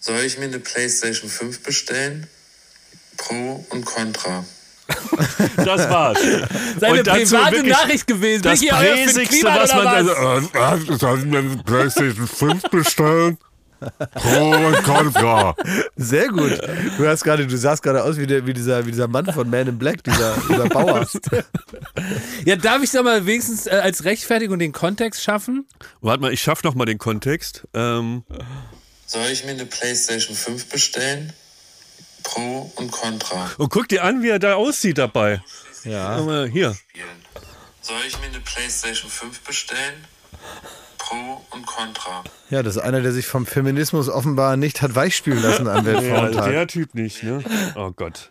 Soll 0.00 0.20
ich 0.20 0.38
mir 0.38 0.44
eine 0.44 0.58
PlayStation 0.58 1.30
5 1.30 1.62
bestellen? 1.62 2.26
Pro 3.16 3.64
und 3.70 3.84
Contra. 3.84 4.44
Das 5.56 5.88
war's. 5.88 6.18
Seine 6.80 6.98
Und 6.98 7.06
dazu 7.06 7.36
private 7.36 7.56
wirklich 7.56 7.72
Nachricht 7.72 8.06
gewesen. 8.06 8.42
Das 8.42 8.60
Präsigste, 8.64 9.46
was 9.46 9.74
man 9.74 9.84
was? 9.84 9.94
also, 9.94 10.12
Äh, 10.12 10.94
äh, 10.94 10.98
soll 10.98 11.18
ich 11.18 11.24
mir 11.24 11.38
eine 11.38 11.56
Playstation 11.64 12.26
5 12.26 12.62
bestellen? 12.70 13.38
Pro 14.14 14.50
und 14.50 14.82
Contra. 14.84 15.56
Sehr 15.96 16.28
gut. 16.28 16.58
Du 16.96 17.06
hast 17.06 17.24
gerade, 17.24 17.46
du 17.46 17.56
sahst 17.56 17.82
gerade 17.82 18.04
aus 18.04 18.16
wie, 18.16 18.26
der, 18.26 18.46
wie, 18.46 18.52
dieser, 18.52 18.86
wie 18.86 18.92
dieser 18.92 19.08
Mann 19.08 19.26
von 19.26 19.50
Man 19.50 19.66
in 19.66 19.78
Black, 19.78 20.04
dieser, 20.04 20.36
dieser 20.48 20.68
Bauer. 20.68 21.06
Ja, 22.44 22.56
darf 22.56 22.82
ich 22.82 22.90
da 22.90 23.02
mal 23.02 23.26
wenigstens 23.26 23.66
äh, 23.66 23.70
als 23.70 24.04
Rechtfertigung 24.04 24.58
den 24.58 24.72
Kontext 24.72 25.22
schaffen? 25.22 25.66
Warte 26.00 26.20
mal, 26.20 26.32
ich 26.32 26.40
schaff 26.42 26.62
noch 26.62 26.74
mal 26.74 26.84
den 26.84 26.98
Kontext. 26.98 27.64
Ähm, 27.74 28.24
Soll 29.06 29.26
ich 29.30 29.44
mir 29.44 29.52
eine 29.52 29.66
PlayStation 29.66 30.34
5 30.36 30.66
bestellen? 30.68 31.32
Pro 32.22 32.72
und 32.76 32.90
Contra. 32.90 33.50
und 33.58 33.68
guck 33.70 33.88
dir 33.88 34.04
an, 34.04 34.22
wie 34.22 34.28
er 34.30 34.38
da 34.38 34.54
aussieht 34.54 34.98
dabei. 34.98 35.42
Ja. 35.84 36.18
Hier. 36.46 36.76
Soll 37.80 37.96
ich 38.06 38.18
mir 38.20 38.26
eine 38.26 38.40
PlayStation 38.40 39.10
5 39.10 39.40
bestellen? 39.40 40.04
Pro 40.98 41.44
und 41.50 41.66
Contra. 41.66 42.22
Ja, 42.50 42.62
das 42.62 42.76
ist 42.76 42.82
einer, 42.82 43.00
der 43.00 43.12
sich 43.12 43.26
vom 43.26 43.44
Feminismus 43.46 44.08
offenbar 44.08 44.56
nicht 44.56 44.82
hat 44.82 44.94
weichspülen 44.94 45.42
lassen 45.42 45.66
am 45.68 45.84
Ja, 45.86 45.92
Weltfrauentag. 45.92 46.50
der 46.50 46.66
Typ 46.68 46.94
nicht, 46.94 47.22
ne? 47.24 47.42
Oh 47.74 47.90
Gott. 47.90 48.30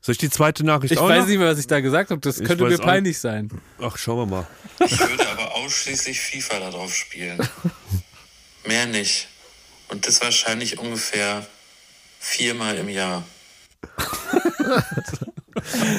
Soll 0.00 0.14
ich 0.14 0.18
die 0.18 0.30
zweite 0.30 0.64
Nachricht 0.64 0.92
Ich 0.92 0.98
auch 0.98 1.08
weiß 1.08 1.20
noch? 1.20 1.26
nicht 1.28 1.38
mehr, 1.38 1.48
was 1.48 1.58
ich 1.58 1.66
da 1.68 1.80
gesagt 1.80 2.10
habe. 2.10 2.20
Das 2.20 2.40
Ich 2.40 2.46
könnte 2.46 2.64
mir 2.64 2.74
auch 2.76 2.80
peinlich 2.82 3.20
sein. 3.20 3.50
Ach, 3.80 3.96
schauen 3.98 4.18
wir 4.30 4.36
mal. 4.36 4.46
Ich 4.84 4.98
würde 4.98 5.28
aber 5.28 5.54
ausschließlich 5.56 6.18
FIFA 6.20 6.58
darauf 6.60 6.92
spielen. 6.94 7.38
Mehr 8.66 8.86
nicht. 8.86 9.28
Und 9.88 10.06
das 10.08 10.20
wahrscheinlich 10.22 10.78
ungefähr 10.78 11.46
viermal 12.22 12.76
im 12.76 12.88
Jahr. 12.88 13.24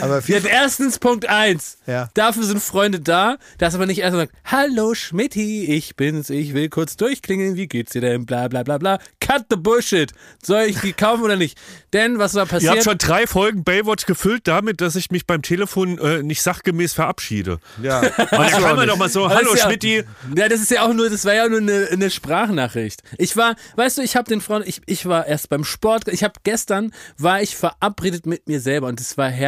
Aber 0.01 0.22
Jetzt 0.26 0.45
erstens 0.47 0.99
Punkt 0.99 1.28
eins. 1.28 1.78
Ja. 1.88 2.10
Dafür 2.14 2.43
sind 2.43 2.62
Freunde 2.62 2.99
da, 2.99 3.38
dass 3.58 3.76
aber 3.76 3.86
nicht 3.86 3.99
erst 3.99 4.16
sagt, 4.16 4.34
hallo 4.45 4.93
Schmidti, 4.93 5.66
ich 5.66 5.95
bin's, 5.95 6.30
ich 6.30 6.54
will 6.54 6.70
kurz 6.70 6.97
durchklingeln, 6.97 7.56
wie 7.56 7.68
geht's 7.68 7.91
dir 7.91 8.01
denn, 8.01 8.26
bla 8.26 8.47
bla 8.47 8.64
bla 8.64 8.78
bla. 8.78 8.99
Cut 9.20 9.45
the 9.49 9.56
bullshit. 9.58 10.12
Soll 10.43 10.64
ich 10.64 10.80
die 10.80 10.93
kaufen 10.93 11.24
oder 11.24 11.36
nicht? 11.36 11.58
Denn 11.93 12.20
was 12.20 12.34
war 12.34 12.43
Ihr 12.43 12.49
passiert? 12.49 12.72
habt 12.74 12.84
schon 12.84 12.97
drei 12.97 13.28
Folgen 13.28 13.64
Baywatch 13.64 14.06
gefüllt 14.06 14.47
damit, 14.47 14.82
dass 14.82 14.95
ich 14.95 15.12
mich 15.12 15.26
beim 15.28 15.41
Telefon 15.41 15.97
äh, 15.99 16.24
nicht 16.24 16.41
sachgemäß 16.41 16.93
verabschiede. 16.93 17.60
ja. 17.82 18.01
Und 18.24 18.32
dann 18.32 18.49
kann 18.49 18.76
man 18.76 18.88
doch 18.88 18.97
mal 18.97 19.10
so, 19.10 19.28
Das 19.28 19.38
hallo 19.38 19.56
ja, 19.56 19.66
Schmidti. 19.66 20.04
Ja, 20.36 20.49
das 20.49 20.62
ist 20.62 20.72
ja 20.72 20.84
auch 20.84 20.93
nur, 20.93 21.10
das 21.10 21.26
war 21.26 21.34
ja 21.34 21.47
nur 21.47 21.60
eine, 21.60 21.88
eine 21.91 22.10
Sprachnachricht. 22.10 23.01
Ich 23.18 23.38
war, 23.38 23.56
weißt 23.76 23.97
du, 23.97 24.01
ich 24.01 24.16
habe 24.16 24.28
den 24.28 24.41
Frauen, 24.41 24.64
ich, 24.66 24.82
ich 24.86 25.06
war 25.06 25.26
erst 25.28 25.49
beim 25.49 25.64
Sport, 25.64 26.08
ich 26.08 26.24
habe 26.24 26.34
gestern, 26.43 26.91
war 27.18 27.41
ich 27.41 27.56
verabredet 27.56 28.26
mit 28.26 28.47
mir 28.47 28.60
selber 28.60 28.88
und 28.88 28.99
das 28.99 29.18
war 29.18 29.30
herrlich. 29.30 29.43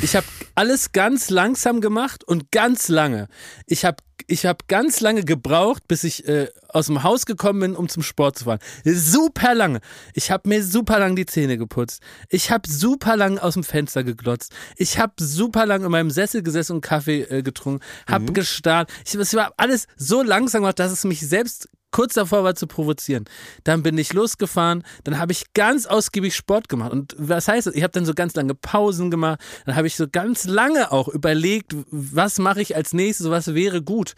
Ich 0.00 0.16
habe 0.16 0.26
alles 0.54 0.92
ganz 0.92 1.30
langsam 1.30 1.80
gemacht 1.80 2.24
und 2.24 2.50
ganz 2.50 2.88
lange. 2.88 3.28
Ich 3.66 3.84
habe 3.84 3.98
ich 4.28 4.44
habe 4.44 4.58
ganz 4.66 5.00
lange 5.00 5.24
gebraucht, 5.24 5.86
bis 5.86 6.02
ich 6.02 6.26
äh, 6.26 6.48
aus 6.68 6.86
dem 6.86 7.02
Haus 7.02 7.26
gekommen 7.26 7.60
bin, 7.60 7.76
um 7.76 7.88
zum 7.88 8.02
Sport 8.02 8.38
zu 8.38 8.44
fahren. 8.44 8.58
Super 8.84 9.54
lange. 9.54 9.80
Ich 10.14 10.30
habe 10.30 10.48
mir 10.48 10.64
super 10.64 10.98
lang 10.98 11.14
die 11.14 11.26
Zähne 11.26 11.58
geputzt. 11.58 12.02
Ich 12.28 12.50
habe 12.50 12.68
super 12.68 13.16
lang 13.16 13.38
aus 13.38 13.54
dem 13.54 13.62
Fenster 13.62 14.02
geglotzt. 14.04 14.52
Ich 14.76 14.98
habe 14.98 15.12
super 15.18 15.66
lang 15.66 15.84
in 15.84 15.90
meinem 15.90 16.10
Sessel 16.10 16.42
gesessen 16.42 16.76
und 16.76 16.80
Kaffee 16.80 17.22
äh, 17.22 17.42
getrunken. 17.42 17.84
Habe 18.08 18.32
gestarrt. 18.32 18.90
Ich, 19.06 19.14
es 19.14 19.34
war 19.34 19.52
alles 19.56 19.86
so 19.96 20.22
langsam 20.22 20.62
gemacht, 20.62 20.78
dass 20.78 20.92
es 20.92 21.04
mich 21.04 21.20
selbst 21.20 21.68
kurz 21.90 22.14
davor 22.14 22.44
war 22.44 22.54
zu 22.54 22.66
provozieren. 22.66 23.24
Dann 23.64 23.82
bin 23.82 23.96
ich 23.96 24.12
losgefahren, 24.12 24.84
dann 25.04 25.18
habe 25.18 25.32
ich 25.32 25.52
ganz 25.54 25.86
ausgiebig 25.86 26.36
Sport 26.36 26.68
gemacht. 26.68 26.92
Und 26.92 27.14
was 27.18 27.48
heißt 27.48 27.66
das? 27.66 27.74
Ich 27.74 27.82
habe 27.82 27.92
dann 27.92 28.04
so 28.04 28.12
ganz 28.12 28.34
lange 28.34 28.54
Pausen 28.54 29.10
gemacht, 29.10 29.40
dann 29.64 29.76
habe 29.76 29.86
ich 29.86 29.96
so 29.96 30.06
ganz 30.10 30.44
lange 30.44 30.92
auch 30.92 31.08
überlegt, 31.08 31.74
was 31.90 32.38
mache 32.38 32.60
ich 32.60 32.76
als 32.76 32.92
nächstes, 32.92 33.30
was 33.30 33.54
wäre 33.54 33.82
gut. 33.82 34.14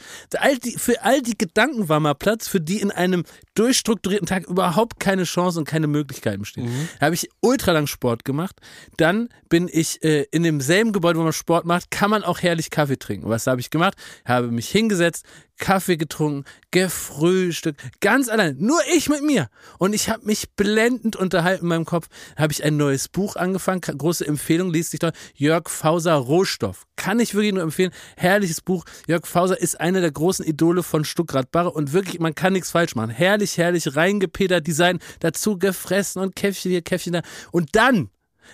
Für 0.77 1.03
all 1.03 1.23
die 1.23 1.39
Gedanken 1.39 1.89
war 1.89 2.01
mal 2.01 2.14
Platz, 2.14 2.49
für 2.49 2.61
die 2.61 2.81
in 2.81 2.91
einem 2.91 3.25
durchstrukturierten 3.59 4.26
Tag 4.26 4.46
überhaupt 4.46 5.00
keine 5.00 5.24
Chance 5.24 5.59
und 5.59 5.64
keine 5.66 5.86
Möglichkeiten 5.86 6.40
bestehen. 6.40 6.88
Da 7.00 7.06
habe 7.06 7.14
ich 7.14 7.28
ultra 7.40 7.72
lang 7.72 7.86
Sport 7.86 8.24
gemacht. 8.24 8.56
Dann 8.96 9.28
bin 9.48 9.68
ich 9.70 10.02
äh, 10.04 10.26
in 10.30 10.42
demselben 10.42 10.92
Gebäude, 10.92 11.18
wo 11.18 11.22
man 11.24 11.32
Sport 11.32 11.64
macht, 11.64 11.90
kann 11.90 12.11
man 12.11 12.22
auch 12.22 12.40
herrlich 12.40 12.70
Kaffee 12.70 12.98
trinken. 12.98 13.28
Was 13.28 13.46
habe 13.46 13.61
ich 13.61 13.70
gemacht? 13.70 13.94
Habe 14.24 14.48
mich 14.48 14.68
hingesetzt, 14.68 15.24
Kaffee 15.59 15.96
getrunken, 15.96 16.44
gefrühstückt, 16.70 17.80
ganz 18.00 18.28
allein, 18.28 18.56
nur 18.59 18.78
ich 18.94 19.09
mit 19.09 19.22
mir. 19.22 19.48
Und 19.78 19.92
ich 19.92 20.09
habe 20.09 20.24
mich 20.24 20.50
blendend 20.54 21.16
unterhalten 21.16 21.64
in 21.64 21.68
meinem 21.68 21.84
Kopf. 21.84 22.06
Habe 22.36 22.52
ich 22.52 22.64
ein 22.64 22.76
neues 22.76 23.09
Buch 23.09 23.36
angefangen, 23.36 23.80
große 23.80 24.26
Empfehlung, 24.26 24.72
liest 24.72 24.92
sich 24.92 25.00
dort 25.00 25.16
Jörg 25.34 25.68
Fauser 25.68 26.14
Rohstoff. 26.14 26.86
Kann 26.96 27.20
ich 27.20 27.34
wirklich 27.34 27.52
nur 27.52 27.62
empfehlen. 27.62 27.92
Herrliches 28.16 28.61
Buch. 28.61 28.84
Jörg 29.06 29.26
Fauser 29.26 29.61
ist 29.61 29.80
einer 29.80 30.00
der 30.00 30.12
großen 30.12 30.44
Idole 30.44 30.82
von 30.82 31.04
Stuckrad 31.04 31.50
Barre 31.50 31.70
und 31.72 31.92
wirklich, 31.92 32.20
man 32.20 32.34
kann 32.34 32.52
nichts 32.52 32.70
falsch 32.70 32.94
machen. 32.94 33.11
Herrlich, 33.11 33.47
herrlich, 33.57 33.96
reingepedert, 33.96 34.66
Design, 34.66 34.99
dazu 35.20 35.59
gefressen 35.59 36.20
und 36.20 36.36
Käffchen 36.36 36.70
hier, 36.70 36.82
Käffchen 36.82 37.14
da. 37.14 37.22
Und 37.53 37.74
dann 37.74 38.11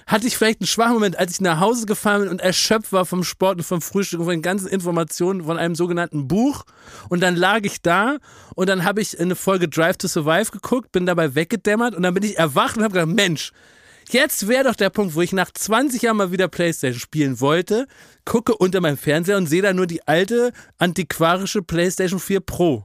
hatte 0.07 0.27
ich 0.27 0.37
vielleicht 0.37 0.61
einen 0.61 0.67
schwachen 0.67 0.95
Moment, 0.95 1.19
als 1.19 1.33
ich 1.33 1.41
nach 1.41 1.61
Hause 1.61 1.87
gefahren 1.87 2.23
bin 2.23 2.31
und 2.31 2.41
erschöpft 2.41 2.93
war 2.93 3.07
vom 3.07 3.25
Sport 3.25 3.59
und 3.59 3.65
vom 3.65 3.81
Frühstück 3.81 4.21
und 4.21 4.27
von 4.27 4.35
den 4.35 4.43
ganzen 4.43 4.69
Informationen 4.69 5.45
von 5.45 5.59
einem 5.59 5.75
sogenannten 5.75 6.29
Buch. 6.29 6.65
Und 7.09 7.23
dann 7.23 7.37
lag 7.37 7.61
ich 7.63 7.83
da 7.83 8.19
und 8.55 8.69
dann 8.69 8.85
habe 8.85 9.01
ich 9.01 9.19
eine 9.19 9.37
Folge 9.37 9.69
Drive 9.69 9.97
to 9.99 10.09
Survive 10.09 10.51
geguckt, 10.51 10.93
bin 10.93 11.07
dabei 11.07 11.35
weggedämmert 11.35 11.95
und 11.95 12.03
dann 12.03 12.15
bin 12.15 12.23
ich 12.23 12.39
erwacht 12.39 12.77
und 12.77 12.85
habe 12.85 12.95
gedacht, 12.95 13.15
Mensch, 13.15 13.53
jetzt 14.11 14.49
wäre 14.49 14.65
doch 14.65 14.77
der 14.77 14.91
Punkt, 14.91 15.15
wo 15.15 15.23
ich 15.23 15.33
nach 15.33 15.51
20 15.51 16.03
Jahren 16.03 16.17
mal 16.17 16.33
wieder 16.33 16.49
Playstation 16.49 17.01
spielen 17.01 17.41
wollte, 17.41 17.87
gucke 18.25 18.57
unter 18.57 18.81
meinem 18.81 18.99
Fernseher 18.99 19.37
und 19.37 19.47
sehe 19.47 19.63
da 19.63 19.73
nur 19.73 19.87
die 19.87 20.07
alte 20.07 20.53
antiquarische 20.79 21.63
Playstation 21.63 22.21
4 22.21 22.41
Pro. 22.41 22.85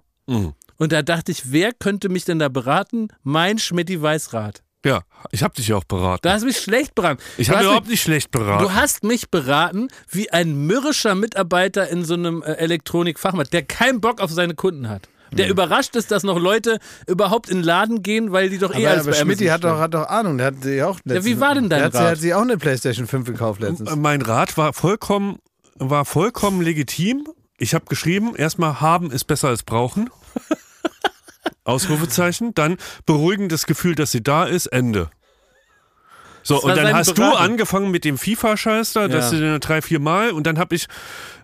Und 0.80 0.92
da 0.92 1.02
dachte 1.04 1.32
ich, 1.32 1.52
wer 1.52 1.74
könnte 1.74 2.10
mich 2.10 2.26
denn 2.26 2.40
da 2.40 2.50
beraten? 2.50 3.10
Mein 3.22 3.60
Schmidti 3.60 4.02
Weißrat. 4.02 4.64
Ja, 4.86 5.02
ich 5.32 5.44
habe 5.44 5.54
dich 5.54 5.68
ja 5.68 5.76
auch 5.76 5.84
beraten. 5.84 6.22
Du 6.24 6.32
hast 6.32 6.46
mich 6.46 6.58
schlecht 6.58 6.96
beraten. 6.96 7.22
ich 7.38 7.50
habe 7.50 7.64
überhaupt 7.64 7.82
mich- 7.84 7.92
nicht 7.92 8.02
schlecht 8.02 8.32
beraten. 8.32 8.64
Du 8.64 8.74
hast 8.74 9.04
mich 9.04 9.30
beraten 9.30 9.90
wie 10.10 10.32
ein 10.32 10.56
mürrischer 10.66 11.16
Mitarbeiter 11.16 11.90
in 11.90 12.06
so 12.06 12.14
einem 12.14 12.42
äh, 12.44 12.54
Elektronikfachmarkt, 12.54 13.52
der 13.52 13.64
keinen 13.64 14.00
Bock 14.00 14.22
auf 14.22 14.32
seine 14.32 14.56
Kunden 14.56 14.88
hat. 14.90 15.10
Der 15.32 15.48
überrascht 15.48 15.96
ist, 15.96 16.10
dass 16.10 16.24
noch 16.24 16.40
Leute 16.40 16.80
überhaupt 17.06 17.50
in 17.50 17.58
den 17.58 17.64
Laden 17.64 18.02
gehen, 18.02 18.32
weil 18.32 18.50
die 18.50 18.58
doch 18.58 18.74
eh 18.74 18.78
Aber, 18.78 18.90
alles 18.90 19.02
aber 19.04 19.12
bei 19.12 19.18
Schmidt 19.36 19.52
hat 19.52 19.64
doch, 19.64 19.78
hat 19.78 19.94
doch 19.94 20.08
Ahnung, 20.08 20.40
der 20.40 20.48
hat 20.48 20.64
sie 20.64 20.82
auch 20.82 20.98
letztens, 21.04 21.26
wie 21.26 21.40
war 21.40 21.54
denn 21.54 21.70
dein 21.70 21.80
der 21.80 21.86
hat, 21.86 21.92
sie- 21.92 21.98
Rat? 22.00 22.08
hat 22.14 22.18
sie 22.18 22.34
auch 22.34 22.42
eine 22.42 22.58
Playstation 22.58 23.06
5 23.06 23.28
gekauft 23.28 23.62
letztens. 23.62 23.96
mein 23.96 24.24
Rat 24.24 24.58
war 24.58 24.74
vollkommen, 24.74 25.38
war 25.76 26.06
vollkommen 26.06 26.62
legitim. 26.62 27.28
Ich 27.60 27.76
habe 27.76 27.86
geschrieben, 27.86 28.36
erstmal 28.38 28.82
haben 28.82 29.12
ist 29.12 29.26
besser 29.26 29.50
als 29.50 29.62
brauchen. 29.64 30.10
Ausrufezeichen. 31.64 32.54
Dann 32.56 32.78
beruhigendes 33.06 33.66
Gefühl, 33.66 33.95
dass 33.95 34.12
sie 34.12 34.22
da 34.24 34.45
ist, 34.45 34.68
Ende. 34.68 35.10
So, 36.41 36.62
und 36.62 36.76
dann 36.76 36.93
hast 36.93 37.10
du 37.10 37.14
Beratung. 37.16 37.38
angefangen 37.39 37.91
mit 37.91 38.06
dem 38.06 38.18
FIFA-Scheiß 38.18 38.93
da, 38.93 39.08
das 39.08 39.32
Ja. 39.32 39.38
sind 39.38 39.60
drei, 39.68 39.82
vier 39.82 40.00
Mal. 40.00 40.32
Und 40.32 40.47
dann 40.47 40.58
habe 40.58 40.74
ich 40.76 40.88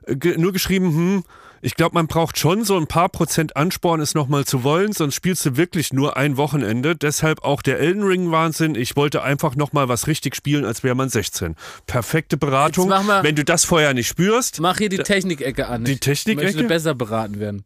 äh, 0.08 0.16
nur 0.38 0.53
geschrieben, 0.53 0.88
hm, 0.88 1.24
ich 1.62 1.76
glaube, 1.76 1.95
man 1.95 2.08
braucht 2.08 2.38
schon 2.38 2.64
so 2.64 2.78
ein 2.78 2.88
paar 2.88 3.10
Prozent 3.10 3.56
Ansporn, 3.58 3.99
es 3.99 4.14
nochmal 4.14 4.45
zu 4.45 4.64
wollen, 4.64 4.93
sonst 4.93 5.16
spielst 5.16 5.45
du 5.45 5.58
wirklich 5.58 5.91
nur 5.93 6.16
ein 6.16 6.38
Wochenende. 6.38 6.95
Deshalb 6.95 7.43
auch 7.43 7.62
der 7.62 7.80
Elden 7.80 8.03
Ring-Wahnsinn. 8.03 8.76
Ich 8.76 8.95
wollte 8.95 9.22
einfach 9.24 9.56
nochmal 9.56 9.89
was 9.89 10.08
richtig 10.08 10.36
spielen, 10.36 10.64
als 10.64 10.84
wäre 10.84 10.95
man 10.95 11.10
16. 11.10 11.56
Perfekte 11.88 12.38
Beratung. 12.38 12.88
Mal- 12.89 13.24
Wenn 13.24 13.36
du 13.36 13.43
das 13.43 13.66
vorher 13.66 13.93
nicht 13.93 14.08
spürst, 14.08 14.60
Mach 14.62 14.78
hier 14.78 14.89
die 14.89 14.97
Technikecke 14.99 15.68
an. 15.68 15.84
Die 15.86 15.93
Ich 15.93 15.99
Technikecke? 15.99 16.45
möchte 16.45 16.64
besser 16.66 16.93
beraten 16.95 17.39
werden. 17.39 17.66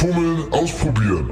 Fummeln, 0.00 0.50
ausprobieren. 0.50 1.30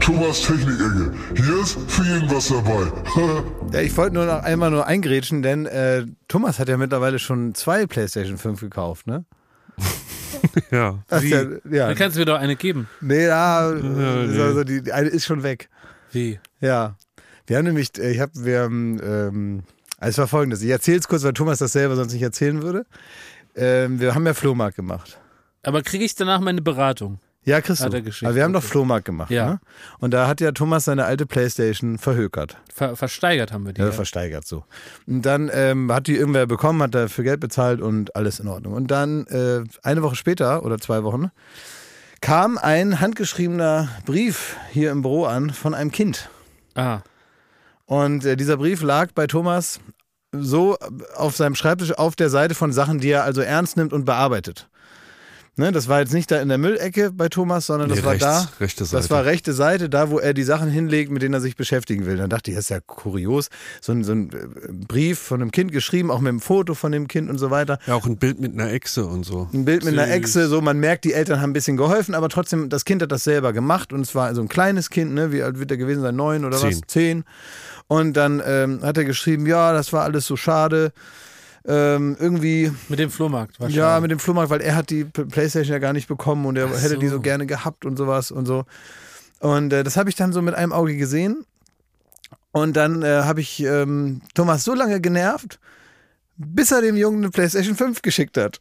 Thomas 0.00 0.40
Technik-Ecke. 0.40 1.12
Hier 1.36 1.60
ist 1.60 1.78
für 1.86 2.02
jeden 2.02 2.30
was 2.30 2.48
dabei. 2.48 2.90
Ja, 3.72 3.80
ich 3.80 3.94
wollte 3.96 4.14
nur 4.14 4.24
noch 4.24 4.42
einmal 4.42 4.70
nur 4.70 4.86
eingrätschen, 4.86 5.42
denn 5.42 5.66
äh, 5.66 6.06
Thomas 6.28 6.58
hat 6.58 6.68
ja 6.68 6.76
mittlerweile 6.76 7.18
schon 7.18 7.54
zwei 7.54 7.84
Playstation 7.86 8.38
5 8.38 8.60
gekauft, 8.60 9.06
ne? 9.08 9.24
ja. 10.70 11.02
Ach, 11.10 11.20
ja, 11.20 11.42
ja. 11.68 11.88
Dann 11.88 11.96
kannst 11.96 12.16
du 12.16 12.20
mir 12.20 12.26
doch 12.26 12.38
eine 12.38 12.54
geben. 12.56 12.88
Nee, 13.00 13.26
ja, 13.26 13.70
nee. 13.72 14.40
Also 14.40 14.64
die, 14.64 14.82
die 14.82 14.92
eine 14.92 15.08
ist 15.08 15.26
schon 15.26 15.42
weg. 15.42 15.68
Wie? 16.12 16.38
Ja. 16.60 16.96
Wir 17.46 17.58
haben 17.58 17.64
nämlich, 17.64 17.98
äh, 17.98 18.12
ich 18.12 18.20
habe, 18.20 18.32
wir 18.36 18.60
haben, 18.60 18.98
ähm, 19.02 19.62
also 19.98 20.10
es 20.10 20.18
war 20.18 20.28
folgendes, 20.28 20.62
ich 20.62 20.70
erzähle 20.70 21.00
es 21.00 21.08
kurz, 21.08 21.24
weil 21.24 21.34
Thomas 21.34 21.58
das 21.58 21.72
selber 21.72 21.96
sonst 21.96 22.12
nicht 22.12 22.22
erzählen 22.22 22.62
würde. 22.62 22.86
Ähm, 23.56 24.00
wir 24.00 24.14
haben 24.14 24.24
ja 24.24 24.32
Flohmarkt 24.32 24.76
gemacht. 24.76 25.18
Aber 25.64 25.82
kriege 25.82 26.04
ich 26.04 26.14
danach 26.14 26.40
meine 26.40 26.62
Beratung? 26.62 27.18
Ja, 27.46 27.60
kriegst 27.60 27.80
Hat 27.82 27.92
du. 27.92 27.96
er 27.98 28.02
geschickt, 28.02 28.26
Aber 28.26 28.34
wir 28.34 28.42
haben 28.42 28.52
doch. 28.52 28.62
Flohmarkt 28.62 29.04
gemacht. 29.04 29.30
Ja. 29.30 29.46
Ne? 29.52 29.60
Und 30.00 30.10
da 30.12 30.26
hat 30.26 30.40
ja 30.40 30.50
Thomas 30.52 30.84
seine 30.84 31.04
alte 31.04 31.26
Playstation 31.26 31.96
verhökert. 31.96 32.56
Ver 32.74 32.96
versteigert 32.96 33.52
haben 33.52 33.64
wir 33.64 33.72
die. 33.72 33.80
Ja, 33.80 33.86
Ja. 33.86 33.92
versteigert 33.92 34.46
so. 34.46 34.64
Und 35.06 35.22
dann 35.22 35.48
ähm, 35.54 35.92
hat 35.92 36.08
die 36.08 36.16
irgendwer 36.16 36.46
bekommen, 36.46 36.82
hat 36.82 36.94
dafür 36.94 37.22
Geld 37.24 37.38
bezahlt 37.40 37.80
und 37.80 38.16
alles 38.16 38.40
in 38.40 38.48
Ordnung. 38.48 38.74
Und 38.74 38.90
dann 38.90 39.26
äh, 39.28 39.62
eine 39.84 40.02
Woche 40.02 40.16
später 40.16 40.64
oder 40.64 40.78
zwei 40.78 41.04
Wochen 41.04 41.30
kam 42.20 42.58
ein 42.58 42.98
handgeschriebener 43.00 43.88
Brief 44.06 44.56
hier 44.72 44.90
im 44.90 45.02
Büro 45.02 45.24
an 45.26 45.50
von 45.50 45.72
einem 45.74 45.92
Kind. 45.92 46.28
Ah. 46.74 47.00
Und 47.84 48.24
äh, 48.24 48.36
dieser 48.36 48.56
Brief 48.56 48.82
lag 48.82 49.12
bei 49.14 49.28
Thomas 49.28 49.78
so 50.32 50.76
auf 51.14 51.36
seinem 51.36 51.54
Schreibtisch 51.54 51.92
auf 51.92 52.16
der 52.16 52.28
Seite 52.30 52.54
von 52.56 52.72
Sachen, 52.72 52.98
die 52.98 53.10
er 53.10 53.22
also 53.22 53.40
ernst 53.40 53.76
nimmt 53.76 53.92
und 53.92 54.04
bearbeitet. 54.04 54.68
Ne, 55.58 55.72
das 55.72 55.88
war 55.88 56.00
jetzt 56.00 56.12
nicht 56.12 56.30
da 56.30 56.38
in 56.42 56.50
der 56.50 56.58
Müllecke 56.58 57.10
bei 57.12 57.30
Thomas, 57.30 57.64
sondern 57.66 57.88
das 57.88 58.00
Nee, 58.00 58.04
war 58.04 58.12
rechts, 58.12 58.24
da. 58.26 58.48
rechte 58.60 58.80
Das 58.84 58.90
Seite. 58.90 59.08
war 59.10 59.24
rechte 59.24 59.52
Seite, 59.54 59.88
da 59.88 60.10
wo 60.10 60.18
er 60.18 60.34
die 60.34 60.42
Sachen 60.42 60.68
hinlegt, 60.68 61.10
mit 61.10 61.22
denen 61.22 61.32
er 61.32 61.40
sich 61.40 61.56
beschäftigen 61.56 62.04
will. 62.04 62.18
Dann 62.18 62.28
dachte 62.28 62.50
ich, 62.50 62.56
das 62.56 62.66
ist 62.66 62.68
ja 62.68 62.80
kurios. 62.80 63.48
So 63.80 63.92
ein, 63.92 64.04
so 64.04 64.12
ein 64.12 64.30
äh, 64.34 64.70
Brief 64.86 65.18
von 65.18 65.40
einem 65.40 65.52
Kind 65.52 65.72
geschrieben, 65.72 66.10
auch 66.10 66.20
mit 66.20 66.28
einem 66.28 66.40
Foto 66.40 66.74
von 66.74 66.92
dem 66.92 67.08
Kind 67.08 67.30
und 67.30 67.38
so 67.38 67.50
weiter. 67.50 67.78
Ja, 67.86 67.94
auch 67.94 68.04
ein 68.04 68.18
Bild 68.18 68.38
mit 68.38 68.52
einer 68.52 68.70
Echse 68.70 69.06
und 69.06 69.24
so. 69.24 69.48
Ein 69.54 69.64
Bild 69.64 69.82
mit 69.82 69.98
einer. 69.98 70.10
Echse, 70.12 70.46
so 70.48 70.60
man 70.60 70.78
merkt, 70.78 71.06
die 71.06 71.14
Eltern 71.14 71.40
haben 71.40 71.50
ein 71.50 71.54
bisschen 71.54 71.78
geholfen, 71.78 72.14
aber 72.14 72.28
trotzdem, 72.28 72.68
das 72.68 72.84
Kind 72.84 73.00
hat 73.00 73.10
das 73.10 73.24
selber 73.24 73.54
gemacht 73.54 73.94
und 73.94 74.02
es 74.02 74.14
war 74.14 74.34
so 74.34 74.42
ein 74.42 74.48
kleines 74.48 74.90
Kind, 74.90 75.14
ne? 75.14 75.32
Wie 75.32 75.42
alt 75.42 75.58
wird 75.58 75.70
er 75.70 75.78
gewesen 75.78 76.02
sein? 76.02 76.16
Neun 76.16 76.44
oder 76.44 76.56
was? 76.62 76.68
Zehn. 76.74 76.82
Zehn. 76.86 77.24
Und 77.88 78.12
dann 78.18 78.42
ähm, 78.44 78.80
hat 78.82 78.98
er 78.98 79.04
geschrieben, 79.04 79.46
ja, 79.46 79.72
das 79.72 79.90
war 79.94 80.02
alles 80.02 80.26
so 80.26 80.36
schade. 80.36 80.92
Ähm, 81.68 82.16
irgendwie, 82.20 82.70
Mit 82.88 82.98
dem 83.00 83.10
Flohmarkt 83.10 83.58
wahrscheinlich. 83.58 83.76
ja, 83.76 83.98
mit 84.00 84.10
dem 84.12 84.18
Flohmarkt, 84.20 84.50
weil 84.50 84.60
er 84.60 84.76
hat 84.76 84.90
die 84.90 85.04
Playstation 85.04 85.72
ja 85.72 85.78
gar 85.80 85.92
nicht 85.92 86.06
bekommen 86.06 86.46
und 86.46 86.56
er 86.56 86.70
Ach 86.72 86.80
hätte 86.80 86.96
die 86.98 87.08
so. 87.08 87.16
so 87.16 87.20
gerne 87.20 87.46
gehabt 87.46 87.84
und 87.84 87.96
sowas 87.96 88.30
und 88.30 88.46
so. 88.46 88.64
Und 89.40 89.72
äh, 89.72 89.82
das 89.82 89.96
habe 89.96 90.08
ich 90.08 90.14
dann 90.14 90.32
so 90.32 90.42
mit 90.42 90.54
einem 90.54 90.72
Auge 90.72 90.96
gesehen. 90.96 91.44
Und 92.52 92.74
dann 92.76 93.02
äh, 93.02 93.22
habe 93.24 93.40
ich 93.40 93.60
ähm, 93.62 94.22
Thomas 94.34 94.64
so 94.64 94.74
lange 94.74 95.00
genervt, 95.00 95.58
bis 96.36 96.70
er 96.70 96.80
dem 96.80 96.96
Jungen 96.96 97.18
eine 97.18 97.30
Playstation 97.30 97.74
5 97.76 98.00
geschickt 98.00 98.36
hat. 98.38 98.60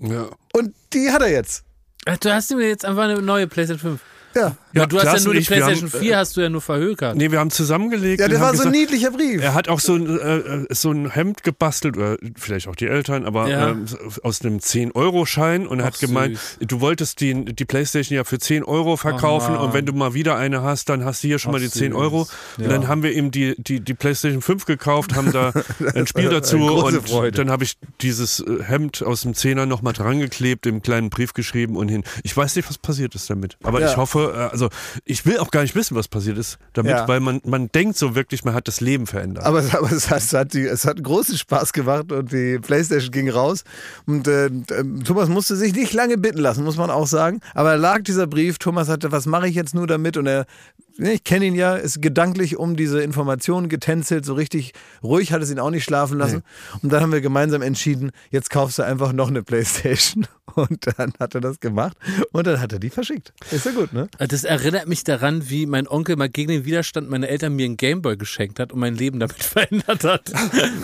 Ja. 0.00 0.28
Und 0.52 0.74
die 0.92 1.10
hat 1.10 1.22
er 1.22 1.30
jetzt. 1.30 1.64
Ach, 2.04 2.16
du 2.18 2.32
hast 2.32 2.50
mir 2.54 2.68
jetzt 2.68 2.84
einfach 2.84 3.04
eine 3.04 3.20
neue 3.22 3.46
PlayStation 3.46 3.98
5. 3.98 4.00
Ja. 4.36 4.56
Ja, 4.74 4.84
du 4.86 4.98
hast 4.98 5.06
ja 5.20 5.24
nur 5.24 5.32
die 5.34 5.40
PlayStation 5.40 5.90
haben, 5.90 6.00
4, 6.00 6.16
hast 6.18 6.36
du 6.36 6.42
ja 6.42 6.50
nur 6.50 6.60
verhökert. 6.60 7.16
Nee, 7.16 7.30
wir 7.30 7.38
haben 7.38 7.50
zusammengelegt. 7.50 8.20
Ja, 8.20 8.28
das 8.28 8.40
war 8.40 8.54
so 8.54 8.64
ein 8.64 8.72
niedlicher 8.72 9.10
Brief. 9.10 9.40
Er 9.42 9.54
hat 9.54 9.68
auch 9.70 9.80
so 9.80 9.94
ein, 9.94 10.06
äh, 10.18 10.36
äh, 10.36 10.66
so 10.70 10.90
ein 10.92 11.10
Hemd 11.10 11.42
gebastelt, 11.42 11.96
oder 11.96 12.18
vielleicht 12.36 12.68
auch 12.68 12.76
die 12.76 12.86
Eltern, 12.86 13.24
aber 13.24 13.48
Ja. 13.48 13.70
ähm, 13.70 13.86
aus 14.22 14.42
einem 14.42 14.58
10-Euro-Schein 15.06 15.66
und 15.66 15.80
Ach, 15.80 15.86
hat 15.86 15.98
gemeint, 16.00 16.38
du 16.60 16.80
wolltest 16.80 17.20
die, 17.20 17.44
die 17.46 17.64
Playstation 17.64 18.16
ja 18.16 18.24
für 18.24 18.38
10 18.38 18.64
Euro 18.64 18.96
verkaufen 18.96 19.54
Mann. 19.54 19.62
und 19.64 19.72
wenn 19.74 19.86
du 19.86 19.92
mal 19.94 20.12
wieder 20.14 20.36
eine 20.36 20.62
hast, 20.62 20.88
dann 20.90 21.04
hast 21.04 21.22
du 21.22 21.28
hier 21.28 21.38
schon 21.38 21.50
Ach, 21.50 21.54
mal 21.54 21.60
die 21.60 21.70
10 21.70 21.92
süß. 21.92 22.00
Euro. 22.00 22.28
Und 22.58 22.68
dann 22.68 22.88
haben 22.88 23.02
wir 23.02 23.12
ihm 23.12 23.30
die, 23.30 23.54
die, 23.58 23.80
die 23.80 23.94
Playstation 23.94 24.42
5 24.42 24.66
gekauft, 24.66 25.14
haben 25.16 25.32
da 25.32 25.52
ein 25.94 26.06
Spiel 26.06 26.28
dazu 26.28 26.58
und 26.58 27.08
Freude. 27.08 27.36
dann 27.38 27.50
habe 27.50 27.64
ich 27.64 27.76
dieses 28.02 28.40
äh, 28.40 28.62
Hemd 28.62 29.02
aus 29.02 29.22
dem 29.22 29.34
Zehner 29.34 29.64
nochmal 29.66 29.92
dran 29.94 30.18
geklebt, 30.18 30.66
im 30.66 30.82
kleinen 30.82 31.08
Brief 31.10 31.32
geschrieben 31.34 31.76
und 31.76 31.88
hin. 31.88 32.04
Ich 32.24 32.36
weiß 32.36 32.56
nicht, 32.56 32.68
was 32.68 32.78
passiert 32.78 33.14
ist 33.14 33.30
damit, 33.30 33.56
aber 33.62 33.80
Ja. 33.80 33.90
ich 33.90 33.96
hoffe, 33.96 34.25
äh, 34.30 34.48
also 34.50 34.68
ich 35.04 35.24
will 35.26 35.38
auch 35.38 35.50
gar 35.50 35.62
nicht 35.62 35.74
wissen, 35.74 35.96
was 35.96 36.08
passiert 36.08 36.38
ist 36.38 36.58
damit, 36.72 36.92
Ja. 36.92 37.08
weil 37.08 37.20
man, 37.20 37.40
man 37.44 37.68
denkt 37.68 37.96
so 37.96 38.14
wirklich, 38.14 38.44
man 38.44 38.54
hat 38.54 38.68
das 38.68 38.80
Leben 38.80 39.06
verändert. 39.06 39.44
Aber, 39.44 39.58
aber 39.72 39.90
es, 39.92 40.10
hat, 40.10 40.18
es, 40.18 40.32
hat 40.32 40.54
die, 40.54 40.66
es 40.66 40.84
hat 40.84 41.02
großen 41.02 41.36
Spaß 41.38 41.72
gemacht 41.72 42.12
und 42.12 42.32
die 42.32 42.58
Playstation 42.58 43.10
ging 43.10 43.28
raus. 43.30 43.64
Und 44.06 44.26
äh, 44.28 44.50
Thomas 45.04 45.28
musste 45.28 45.56
sich 45.56 45.74
nicht 45.74 45.92
lange 45.92 46.18
bitten 46.18 46.38
lassen, 46.38 46.64
muss 46.64 46.76
man 46.76 46.90
auch 46.90 47.06
sagen. 47.06 47.40
Aber 47.54 47.70
da 47.70 47.76
lag 47.76 48.02
dieser 48.02 48.26
Brief, 48.26 48.58
Thomas 48.58 48.88
hatte, 48.88 49.12
was 49.12 49.26
mache 49.26 49.48
ich 49.48 49.54
jetzt 49.54 49.74
nur 49.74 49.86
damit? 49.86 50.16
Und 50.16 50.26
er, 50.26 50.46
ich 50.98 51.24
kenne 51.24 51.46
ihn 51.46 51.54
ja, 51.54 51.74
ist 51.76 52.00
gedanklich 52.02 52.56
um 52.56 52.76
diese 52.76 53.02
Informationen 53.02 53.68
getänzelt, 53.68 54.24
so 54.24 54.34
richtig 54.34 54.72
ruhig 55.02 55.32
hat 55.32 55.42
es 55.42 55.50
ihn 55.50 55.58
auch 55.58 55.70
nicht 55.70 55.84
schlafen 55.84 56.18
lassen. 56.18 56.42
Und 56.82 56.92
dann 56.92 57.02
haben 57.02 57.12
wir 57.12 57.20
gemeinsam 57.20 57.62
entschieden, 57.62 58.10
jetzt 58.30 58.50
kaufst 58.50 58.78
du 58.78 58.82
einfach 58.82 59.12
noch 59.12 59.28
eine 59.28 59.42
Playstation. 59.42 60.26
Und 60.54 60.86
dann 60.96 61.12
hat 61.18 61.34
er 61.34 61.40
das 61.40 61.58
gemacht 61.58 61.96
und 62.32 62.46
dann 62.46 62.60
hat 62.60 62.72
er 62.72 62.78
die 62.78 62.88
verschickt. 62.88 63.32
Ist 63.50 63.66
ja 63.66 63.72
gut, 63.72 63.92
ne? 63.92 64.08
Das 64.16 64.44
erinnert 64.44 64.86
mich 64.86 65.02
daran, 65.02 65.50
wie 65.50 65.66
mein 65.66 65.88
Onkel 65.88 66.14
mal 66.14 66.28
gegen 66.28 66.50
den 66.52 66.64
Widerstand 66.64 67.10
meiner 67.10 67.28
Eltern 67.28 67.54
mir 67.56 67.64
einen 67.66 67.76
Gameboy 67.76 68.16
geschenkt 68.16 68.60
hat 68.60 68.72
und 68.72 68.78
mein 68.78 68.94
Leben 68.94 69.18
damit 69.18 69.36
verändert 69.42 70.04
hat. 70.04 70.32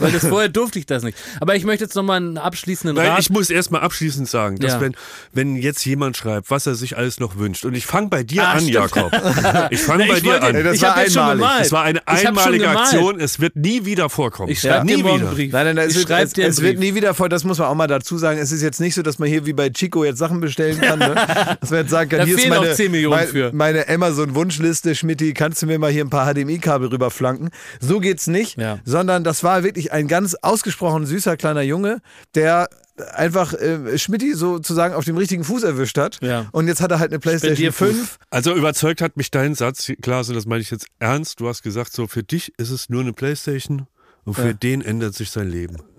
Weil 0.00 0.10
das 0.10 0.26
vorher 0.26 0.48
durfte 0.48 0.80
ich 0.80 0.86
das 0.86 1.04
nicht. 1.04 1.16
Aber 1.40 1.54
ich 1.54 1.64
möchte 1.64 1.84
jetzt 1.84 1.94
nochmal 1.94 2.16
einen 2.16 2.38
abschließenden 2.38 2.96
Weil 2.96 3.10
Rat. 3.10 3.20
ich 3.20 3.30
muss 3.30 3.50
erstmal 3.50 3.82
abschließend 3.82 4.28
sagen, 4.28 4.58
dass 4.58 4.72
Ja. 4.72 4.80
wenn, 4.80 4.96
wenn 5.32 5.54
jetzt 5.56 5.84
jemand 5.86 6.16
schreibt, 6.16 6.50
was 6.50 6.66
er 6.66 6.74
sich 6.74 6.96
alles 6.96 7.20
noch 7.20 7.36
wünscht, 7.38 7.64
und 7.64 7.74
ich 7.74 7.86
fange 7.86 8.08
bei 8.08 8.24
dir 8.24 8.42
Ah, 8.42 8.52
an, 8.54 8.58
stimmt. 8.62 8.74
Jakob. 8.74 9.12
Ich 9.70 9.80
fange 9.80 10.01
Nee, 10.02 10.12
bei 10.12 10.20
dir 10.20 10.42
an. 10.42 10.64
Das 10.64 10.82
war 10.82 10.96
einmalig. 10.96 11.46
Es 11.60 11.72
war 11.72 11.82
eine 11.84 12.06
einmalige. 12.06 12.68
Aktion, 12.68 13.20
es 13.20 13.40
wird 13.40 13.56
nie 13.56 13.84
wieder 13.84 14.08
vorkommen. 14.10 14.50
Ich 14.50 14.60
schreibe 14.60 14.86
nie 14.86 14.98
wieder. 14.98 15.12
einen 15.14 15.26
Brief. 15.28 15.52
Nein, 15.52 15.66
nein, 15.66 15.76
nein, 15.76 15.88
es, 15.88 15.96
wird, 15.96 16.10
es, 16.10 16.36
es 16.38 16.62
wird 16.62 16.78
nie 16.78 16.94
wieder 16.94 17.14
vor, 17.14 17.28
das 17.28 17.44
muss 17.44 17.58
man 17.58 17.68
auch 17.68 17.74
mal 17.74 17.86
dazu 17.86 18.18
sagen. 18.18 18.38
Es 18.38 18.52
ist 18.52 18.62
jetzt 18.62 18.80
nicht 18.80 18.94
so, 18.94 19.02
dass 19.02 19.18
man 19.18 19.28
hier 19.28 19.46
wie 19.46 19.52
bei 19.52 19.70
Chico 19.70 20.04
jetzt 20.04 20.18
Sachen 20.18 20.40
bestellen 20.40 20.80
kann. 20.80 20.98
Ne? 20.98 21.14
Dass 21.60 21.70
man 21.70 21.80
jetzt 21.80 21.90
sagen 21.90 22.08
kann, 22.10 22.20
Da 22.20 22.24
hier 22.24 22.34
ist 22.34 22.40
fehlen 22.42 22.54
meine, 22.54 22.68
noch 22.68 22.74
10 22.74 22.90
Millionen 22.90 23.16
mein, 23.16 23.28
für. 23.28 23.50
meine 23.52 23.88
Amazon-Wunschliste, 23.88 24.94
Schmidti, 24.94 25.34
kannst 25.34 25.62
du 25.62 25.66
mir 25.66 25.78
mal 25.78 25.90
hier 25.90 26.04
ein 26.04 26.10
paar 26.10 26.32
HDMI-Kabel 26.32 26.88
rüberflanken? 26.88 27.50
So 27.80 28.00
geht's 28.00 28.26
nicht, 28.26 28.58
Ja. 28.58 28.78
sondern 28.84 29.24
das 29.24 29.42
war 29.44 29.64
wirklich 29.64 29.92
ein 29.92 30.08
ganz 30.08 30.34
ausgesprochen 30.34 31.06
süßer 31.06 31.36
kleiner 31.36 31.62
Junge, 31.62 31.98
der 32.34 32.68
einfach 33.14 33.54
äh, 33.54 33.98
Schmidti 33.98 34.34
sozusagen 34.34 34.94
auf 34.94 35.04
dem 35.04 35.16
richtigen 35.16 35.44
Fuß 35.44 35.62
erwischt 35.62 35.98
hat. 35.98 36.18
Ja. 36.22 36.46
Und 36.52 36.68
jetzt 36.68 36.80
hat 36.80 36.90
er 36.90 36.98
halt 36.98 37.10
eine 37.10 37.18
PlayStation 37.18 37.56
Spendierfuß. 37.56 37.88
5. 37.88 38.18
Also 38.30 38.54
überzeugt 38.54 39.00
hat 39.00 39.16
mich 39.16 39.30
dein 39.30 39.54
Satz, 39.54 39.90
Klaas, 40.02 40.28
das 40.28 40.46
meine 40.46 40.60
ich 40.62 40.70
jetzt 40.70 40.86
ernst. 40.98 41.40
Du 41.40 41.48
hast 41.48 41.62
gesagt, 41.62 41.92
so 41.92 42.06
für 42.06 42.22
dich 42.22 42.52
ist 42.58 42.70
es 42.70 42.88
nur 42.88 43.00
eine 43.00 43.12
Playstation 43.12 43.86
und 44.24 44.34
für 44.34 44.54
den 44.54 44.82
ändert 44.82 45.14
sich 45.14 45.30
sein 45.30 45.48
Leben. 45.48 45.78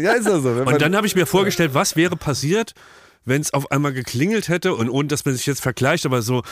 ja, 0.00 0.12
ist 0.12 0.26
ja 0.26 0.40
so. 0.40 0.48
Und 0.50 0.82
dann 0.82 0.96
habe 0.96 1.06
ich 1.06 1.14
mir 1.14 1.26
vorgestellt, 1.26 1.74
was 1.74 1.94
wäre 1.96 2.16
passiert, 2.16 2.72
wenn 3.24 3.40
es 3.42 3.52
auf 3.52 3.70
einmal 3.70 3.92
geklingelt 3.92 4.48
hätte 4.48 4.74
und 4.74 4.88
ohne 4.88 5.08
dass 5.08 5.24
man 5.24 5.34
sich 5.34 5.46
jetzt 5.46 5.60
vergleicht, 5.60 6.06
aber 6.06 6.22
so 6.22 6.42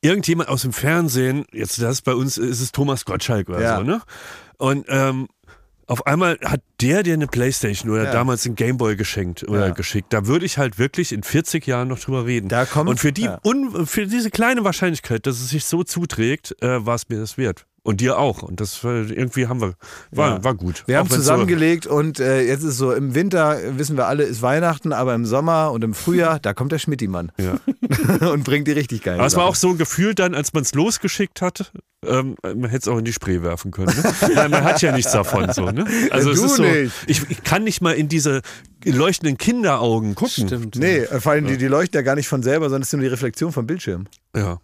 irgendjemand 0.00 0.48
aus 0.48 0.62
dem 0.62 0.72
Fernsehen, 0.72 1.44
jetzt 1.52 1.80
das 1.80 2.02
bei 2.02 2.14
uns 2.14 2.38
ist 2.38 2.60
es 2.60 2.72
Thomas 2.72 3.04
Gottschalk 3.04 3.48
oder 3.48 3.60
Ja. 3.60 3.76
so, 3.76 3.82
ne? 3.84 4.00
Und 4.56 4.86
ähm, 4.88 5.28
auf 5.86 6.06
einmal 6.06 6.38
hat 6.44 6.60
der 6.80 7.02
dir 7.02 7.14
eine 7.14 7.26
Playstation 7.26 7.90
oder 7.90 8.04
Ja. 8.04 8.12
damals 8.12 8.46
einen 8.46 8.54
Gameboy 8.54 8.96
geschenkt 8.96 9.42
oder 9.48 9.68
Ja. 9.68 9.72
geschickt. 9.74 10.12
Da 10.12 10.26
würde 10.26 10.46
ich 10.46 10.58
halt 10.58 10.78
wirklich 10.78 11.12
in 11.12 11.22
40 11.22 11.66
Jahren 11.66 11.88
noch 11.88 11.98
drüber 11.98 12.26
reden. 12.26 12.48
Da 12.48 12.64
kommt- 12.64 12.90
und 12.90 12.98
für 13.00 13.12
die 13.12 13.22
ja. 13.22 13.40
für 13.84 14.06
diese 14.06 14.30
kleine 14.30 14.64
Wahrscheinlichkeit, 14.64 15.26
dass 15.26 15.40
es 15.40 15.50
sich 15.50 15.64
so 15.64 15.82
zuträgt, 15.84 16.54
äh, 16.62 16.84
war 16.84 16.94
es 16.94 17.08
mir 17.08 17.18
das 17.18 17.36
wert. 17.38 17.66
Und 17.86 18.00
dir 18.00 18.16
auch. 18.18 18.42
Und 18.42 18.60
das 18.60 18.82
war, 18.82 18.94
irgendwie 18.94 19.46
haben 19.46 19.60
wir, 19.60 19.74
war, 20.10 20.36
Ja. 20.38 20.44
war 20.44 20.54
gut. 20.54 20.84
Wir 20.86 20.96
haben 20.96 21.06
Auch 21.06 21.12
zusammengelegt 21.14 21.86
und 21.86 22.18
äh, 22.18 22.40
jetzt 22.40 22.62
ist 22.64 22.78
so, 22.78 22.92
im 22.92 23.14
Winter, 23.14 23.62
äh, 23.62 23.78
wissen 23.78 23.98
wir 23.98 24.06
alle, 24.06 24.22
ist 24.24 24.40
Weihnachten, 24.40 24.94
aber 24.94 25.14
im 25.14 25.26
Sommer 25.26 25.70
und 25.70 25.84
im 25.84 25.92
Frühjahr, 25.92 26.38
da 26.40 26.54
kommt 26.54 26.72
der 26.72 26.78
Schmittimann 26.78 27.30
So, 27.38 27.44
ja. 27.44 28.28
und 28.32 28.42
bringt 28.42 28.66
die 28.68 28.72
richtig 28.72 29.02
geil. 29.02 29.16
Aber 29.18 29.26
es 29.26 29.36
war 29.36 29.44
auch 29.44 29.54
so 29.54 29.68
ein 29.68 29.76
Gefühl 29.76 30.14
dann, 30.14 30.34
als 30.34 30.54
man 30.54 30.62
es 30.62 30.72
losgeschickt 30.72 31.42
hat, 31.42 31.72
ähm, 32.06 32.36
man 32.42 32.70
hätte 32.70 32.84
es 32.84 32.88
auch 32.88 32.96
in 32.96 33.04
die 33.04 33.12
Spree 33.12 33.42
werfen 33.42 33.70
können. 33.70 33.94
Ne? 33.94 34.02
Weil 34.34 34.48
man 34.48 34.64
hat 34.64 34.80
ja 34.80 34.90
nichts 34.92 35.12
davon. 35.12 35.52
So, 35.52 35.70
ne? 35.70 35.84
Also 36.10 36.30
es 36.30 36.38
Du 36.40 36.46
ist 36.46 36.56
so, 36.56 36.62
nicht. 36.62 36.92
ich, 37.06 37.30
ich 37.30 37.44
kann 37.44 37.64
nicht 37.64 37.82
mal 37.82 37.92
in 37.92 38.08
diese 38.08 38.40
leuchtenden 38.86 39.36
Kinderaugen 39.36 40.14
gucken. 40.14 40.46
Stimmt. 40.48 40.76
Nee, 40.76 41.00
äh, 41.00 41.20
vor 41.20 41.32
allem 41.32 41.46
die, 41.46 41.58
die 41.58 41.66
leuchten 41.68 41.98
ja 41.98 42.02
gar 42.02 42.14
nicht 42.14 42.28
von 42.28 42.42
selber, 42.42 42.66
sondern 42.66 42.80
es 42.82 42.88
ist 42.88 42.92
nur 42.94 43.02
die 43.02 43.08
Reflexion 43.08 43.52
vom 43.52 43.66
Bildschirm. 43.66 44.06
Ja. 44.34 44.58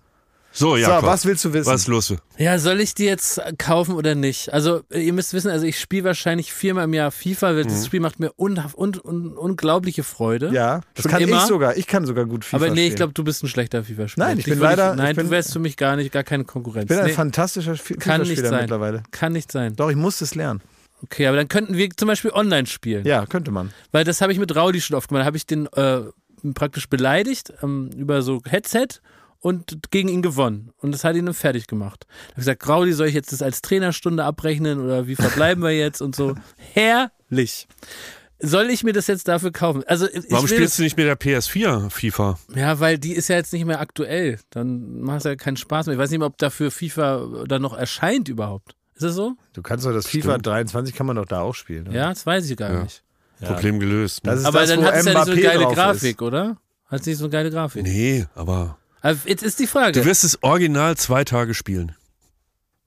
So, 0.53 0.77
ja. 0.77 1.01
so, 1.01 1.07
was 1.07 1.25
willst 1.27 1.45
du 1.45 1.53
wissen? 1.53 1.71
Was 1.71 1.83
ist 1.83 1.87
los? 1.89 2.13
Ja, 2.37 2.59
soll 2.59 2.81
ich 2.81 2.95
die 2.95 3.05
jetzt 3.05 3.41
kaufen 3.59 3.95
oder 3.95 4.17
nicht? 4.17 4.53
Also, 4.53 4.81
ihr 4.91 5.13
müsst 5.13 5.33
wissen, 5.33 5.49
also 5.49 5.65
ich 5.65 5.79
spiele 5.79 6.05
wahrscheinlich 6.05 6.53
viermal 6.53 6.85
im 6.85 6.95
Jahr 6.95 7.13
FIFA, 7.13 7.55
weil 7.55 7.65
Mhm. 7.65 7.69
das 7.69 7.87
Spiel 7.87 8.01
macht 8.01 8.19
mir 8.19 8.33
un 8.37 8.59
un 8.77 8.99
un 8.99 9.37
unglaubliche 9.37 10.03
Freude. 10.03 10.51
Ja, 10.53 10.81
das 10.95 11.05
Schon 11.05 11.13
kann 11.13 11.23
immer. 11.23 11.37
ich 11.37 11.43
sogar. 11.49 11.77
Ich 11.77 11.87
kann 11.87 12.05
sogar 12.05 12.25
gut 12.27 12.45
FIFA 12.45 12.57
Aber 12.57 12.67
nee, 12.71 12.81
ich 12.81 12.87
spielen. 12.87 12.97
glaube, 12.97 13.13
du 13.13 13.23
bist 13.23 13.45
ein 13.45 13.49
schlechter 13.49 13.85
FIFA-Spieler. 13.85 14.27
Nein, 14.27 14.39
ich 14.41 14.45
bin 14.45 14.59
leider- 14.59 14.97
nein, 14.97 15.11
ich 15.11 15.17
bin- 15.17 15.27
du 15.27 15.31
wärst 15.31 15.53
für 15.53 15.61
mich 15.61 15.77
gar 15.77 15.95
nicht, 15.95 16.11
gar 16.11 16.25
keine 16.25 16.43
Konkurrenz. 16.45 16.85
ich 16.85 16.89
bin 16.89 16.99
ein 16.99 17.07
nee, 17.07 17.13
fantastischer 17.13 17.77
Fi- 17.77 17.95
kann 17.95 18.21
nicht 18.23 18.31
FIFA-Spieler 18.31 18.49
sein. 18.49 18.61
mittlerweile. 18.63 19.03
Kann 19.13 19.33
nicht 19.33 19.53
sein. 19.53 19.77
Doch, 19.77 19.89
ich 19.91 19.97
muss 19.97 20.21
es 20.21 20.35
lernen. 20.35 20.61
Okay, 21.05 21.27
aber 21.29 21.37
dann 21.37 21.49
könnten 21.49 21.77
wir 21.77 21.89
zum 21.97 22.09
Beispiel 22.09 22.33
online 22.33 22.67
spielen. 22.67 23.07
Ja, 23.07 23.25
könnte 23.25 23.53
man. 23.53 23.71
Weil 23.93 24.05
das 24.05 24.21
habe 24.21 24.33
ich 24.33 24.39
mit 24.41 24.55
Raudi 24.57 24.81
schon 24.81 24.97
oft 24.97 25.09
gemacht. 25.09 25.23
Da 25.23 25.27
habe 25.27 25.37
ich 25.37 25.47
den 25.47 25.67
äh, 25.69 26.01
praktisch 26.55 26.89
beleidigt 26.89 27.53
ähm, 27.63 27.91
über 27.97 28.21
so 28.23 28.43
Headset 28.49 28.89
und 29.41 29.91
gegen 29.91 30.09
ihn 30.09 30.23
gewonnen. 30.23 30.71
Und 30.79 30.93
das 30.93 31.05
hat 31.05 31.17
ihn 31.17 31.27
dann 31.27 31.35
fertig 31.35 31.67
gemacht. 31.67 32.07
Da 32.09 32.15
habe 32.15 32.31
ich 32.33 32.37
gesagt, 32.37 32.69
Raudi, 32.69 32.93
soll 32.93 33.09
ich 33.09 33.15
jetzt 33.15 33.33
das 33.33 33.43
als 33.43 33.63
Trainerstunde 33.63 34.25
abrechnen 34.25 34.81
oder 34.81 35.07
wie 35.07 35.17
verbleiben 35.17 35.63
wir 35.63 35.77
jetzt 35.77 36.01
und 36.03 36.15
so. 36.15 36.35
Herrlich. 36.75 37.67
Soll 38.43 38.71
ich 38.71 38.85
mir 38.85 38.95
das 38.95 39.07
jetzt 39.07 39.29
dafür 39.29 39.53
kaufen? 39.53 39.83
Also 39.87 40.09
ich 40.09 40.25
Warum 40.31 40.49
spielst 40.49 40.79
du 40.79 40.83
nicht 40.83 40.97
mit 40.97 41.05
der 41.07 41.19
PS4 41.19 41.91
FIFA? 41.91 42.39
Ja, 42.55 42.81
weil 42.81 42.99
die 42.99 43.13
ist 43.13 43.29
ja 43.29 43.37
jetzt 43.37 43.53
nicht 43.53 43.67
mehr 43.67 43.81
aktuell. 43.81 44.39
Dann 44.49 45.01
macht 45.03 45.19
es 45.19 45.25
ja 45.25 45.37
keinen 45.37 45.59
Spaß 45.59 45.87
mehr. 45.87 45.95
Ich 45.95 45.99
weiß 46.01 46.09
nicht 46.11 46.21
mehr, 46.21 46.27
ob 46.29 46.39
dafür 46.39 46.71
FIFA 46.71 47.45
dann 47.47 47.61
noch 47.61 47.77
erscheint 47.77 48.29
überhaupt. 48.31 48.75
Ist 48.95 49.03
das 49.05 49.15
so? 49.15 49.35
Du 49.53 49.61
kannst 49.63 49.85
doch 49.85 49.93
das 49.93 50.07
FIFA 50.07 50.39
23 50.39 50.95
kann 50.95 51.07
man 51.07 51.17
doch 51.17 51.27
da 51.27 51.41
auch 51.41 51.55
spielen. 51.55 51.89
oder? 51.89 51.97
Ja, 51.97 52.09
das 52.11 52.25
weiß 52.25 52.49
ich 52.49 52.57
gar 52.57 52.73
Ja. 52.73 52.83
nicht. 52.83 53.03
Problem 53.43 53.79
gelöst. 53.81 54.25
Ne? 54.25 54.31
Das 54.33 54.41
ist 54.41 54.47
Aber 54.47 54.61
das, 54.61 54.71
dann 54.71 54.85
hat 54.85 54.95
es 54.97 55.05
ja 55.07 55.13
nicht 55.15 55.25
so 55.27 55.33
eine 55.33 55.41
geile 55.43 55.65
Grafik, 55.75 56.21
oder? 56.23 56.57
Hat 56.87 57.01
es 57.01 57.07
nicht 57.07 57.19
so 57.19 57.25
eine 57.25 57.31
geile 57.31 57.51
Grafik? 57.51 57.83
Nee, 57.83 58.27
aber 58.35 58.79
Aber 59.03 59.17
jetzt 59.27 59.43
ist 59.43 59.59
die 59.59 59.67
Frage. 59.67 59.93
du 60.01 60.05
wirst 60.05 60.25
es 60.25 60.43
original 60.43 60.97
zwei 60.97 61.25
Tage 61.25 61.55
spielen. 61.55 61.93